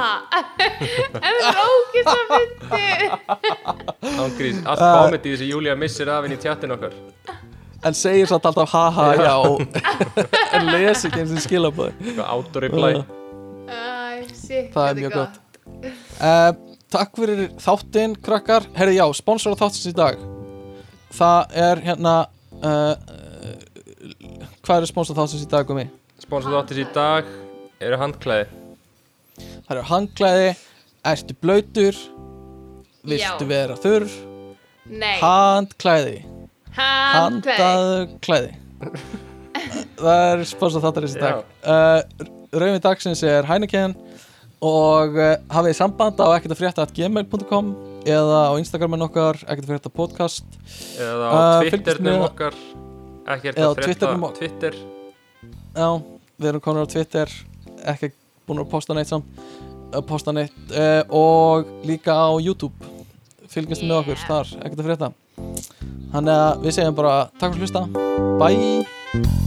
En 1.26 1.38
það 1.40 1.50
er 1.50 1.60
ógeðslega 1.64 2.26
fyndið. 2.34 3.06
Ángrís, 4.26 4.64
allt 4.68 4.84
komedi 4.84 5.38
sem 5.40 5.52
Júlia 5.54 5.78
missir 5.80 6.12
af 6.12 6.28
inn 6.28 6.36
í 6.36 6.42
tjattin 6.44 6.76
okkar. 6.76 6.98
En 7.86 7.94
segir 7.98 8.28
satt 8.30 8.46
alltaf 8.50 8.72
haha 8.74 9.08
já. 9.20 9.36
en 10.58 10.66
lesi 10.72 11.08
ekki 11.10 11.22
eins 11.24 11.34
og 11.36 11.44
skilabóð 11.44 11.92
Eitthvað 11.94 12.32
auto-reply. 12.34 12.94
Æ, 13.68 14.26
shit, 14.34 14.72
Það 14.74 14.90
er 14.90 15.00
mjög 15.02 15.16
gott. 15.18 15.38
uh, 16.22 16.52
takk 16.94 17.20
fyrir 17.20 17.44
þáttinn 17.62 18.16
krakkar, 18.24 18.66
herri 18.78 18.96
já, 18.98 19.06
sponsor 19.18 19.54
á 19.54 19.60
þáttins 19.60 19.90
í 19.92 19.96
dag. 19.98 20.22
Það 21.18 21.58
er 21.68 21.82
hérna 21.86 22.16
uh, 22.64 22.94
uh, 22.96 24.48
hvað 24.66 24.82
er 24.86 24.90
sponsor 24.90 25.18
þáttins 25.20 25.44
í 25.46 25.50
dag 25.52 25.70
um 25.70 25.78
mig? 25.82 25.92
Sponsor 26.24 26.56
þáttis 26.58 26.82
í 26.82 26.88
dag 26.96 27.28
eru 27.84 28.00
handklæði. 28.02 28.48
það 29.68 29.76
eru 29.76 29.84
hangklæði, 29.92 30.48
ertu 31.12 31.36
blöytur 31.44 32.00
viltu 33.08 33.46
Já. 33.46 33.52
vera 33.52 33.76
þurr? 33.80 34.08
Nei, 34.88 35.18
handklæði 35.22 36.18
handaðu 36.78 38.08
klæði. 38.26 38.52
Það 39.98 40.20
er 40.32 40.44
sponsor 40.48 40.84
þáttarins 40.84 41.16
í 41.18 41.22
dag. 41.22 41.40
Uh, 41.66 42.28
Rauðin 42.54 42.84
dagsins 42.84 43.24
er 43.28 43.48
Heineken 43.50 43.96
og 44.64 45.18
uh, 45.18 45.34
hafið 45.54 45.76
samband 45.78 46.22
á 46.22 46.28
ekkert 46.38 46.54
að 46.56 46.62
frétta 46.62 46.86
gmail.com 46.98 47.72
eða 48.08 48.44
á 48.50 48.54
Instagramin 48.62 49.04
okkar 49.08 49.40
ekkert 49.44 49.66
að 49.66 49.72
frétta 49.74 49.92
podcast. 49.94 50.46
Eða 51.02 51.28
á 51.28 51.34
Uh, 51.38 51.68
Twitternum 51.72 52.24
okkar. 52.30 52.56
Ekkert 53.28 53.58
Eða 53.60 53.68
á 53.68 53.72
að 53.74 53.76
frétta 53.82 53.90
Twitternum 53.90 54.28
ok- 54.30 54.38
Twitter. 54.40 54.78
já, 55.78 55.90
við 56.40 56.50
erum 56.54 56.64
konar 56.64 56.86
á 56.88 56.92
Twitter 56.94 57.34
ekki 57.92 58.12
búin 58.48 58.62
að 58.64 58.70
posta 58.72 58.96
neitt 58.96 59.10
samt 59.12 59.26
posta 60.08 60.32
neitt. 60.36 60.54
Uh, 60.72 61.02
og 61.10 61.68
líka 61.88 62.14
á 62.14 62.30
YouTube. 62.40 62.76
Fylgjast 63.50 63.82
með 63.84 64.02
okkur 64.04 64.18
Yeah. 64.18 64.28
þar, 64.30 64.54
ekkert 64.64 64.80
að 64.84 64.88
frétta 64.92 65.12
Þannig 66.14 66.34
að 66.34 66.64
við 66.64 66.78
segjum 66.78 66.98
bara 66.98 67.18
takk 67.38 67.58
fyrir 67.58 67.68
að 67.68 67.68
hlusta. 67.68 67.86
Bye. 68.42 69.47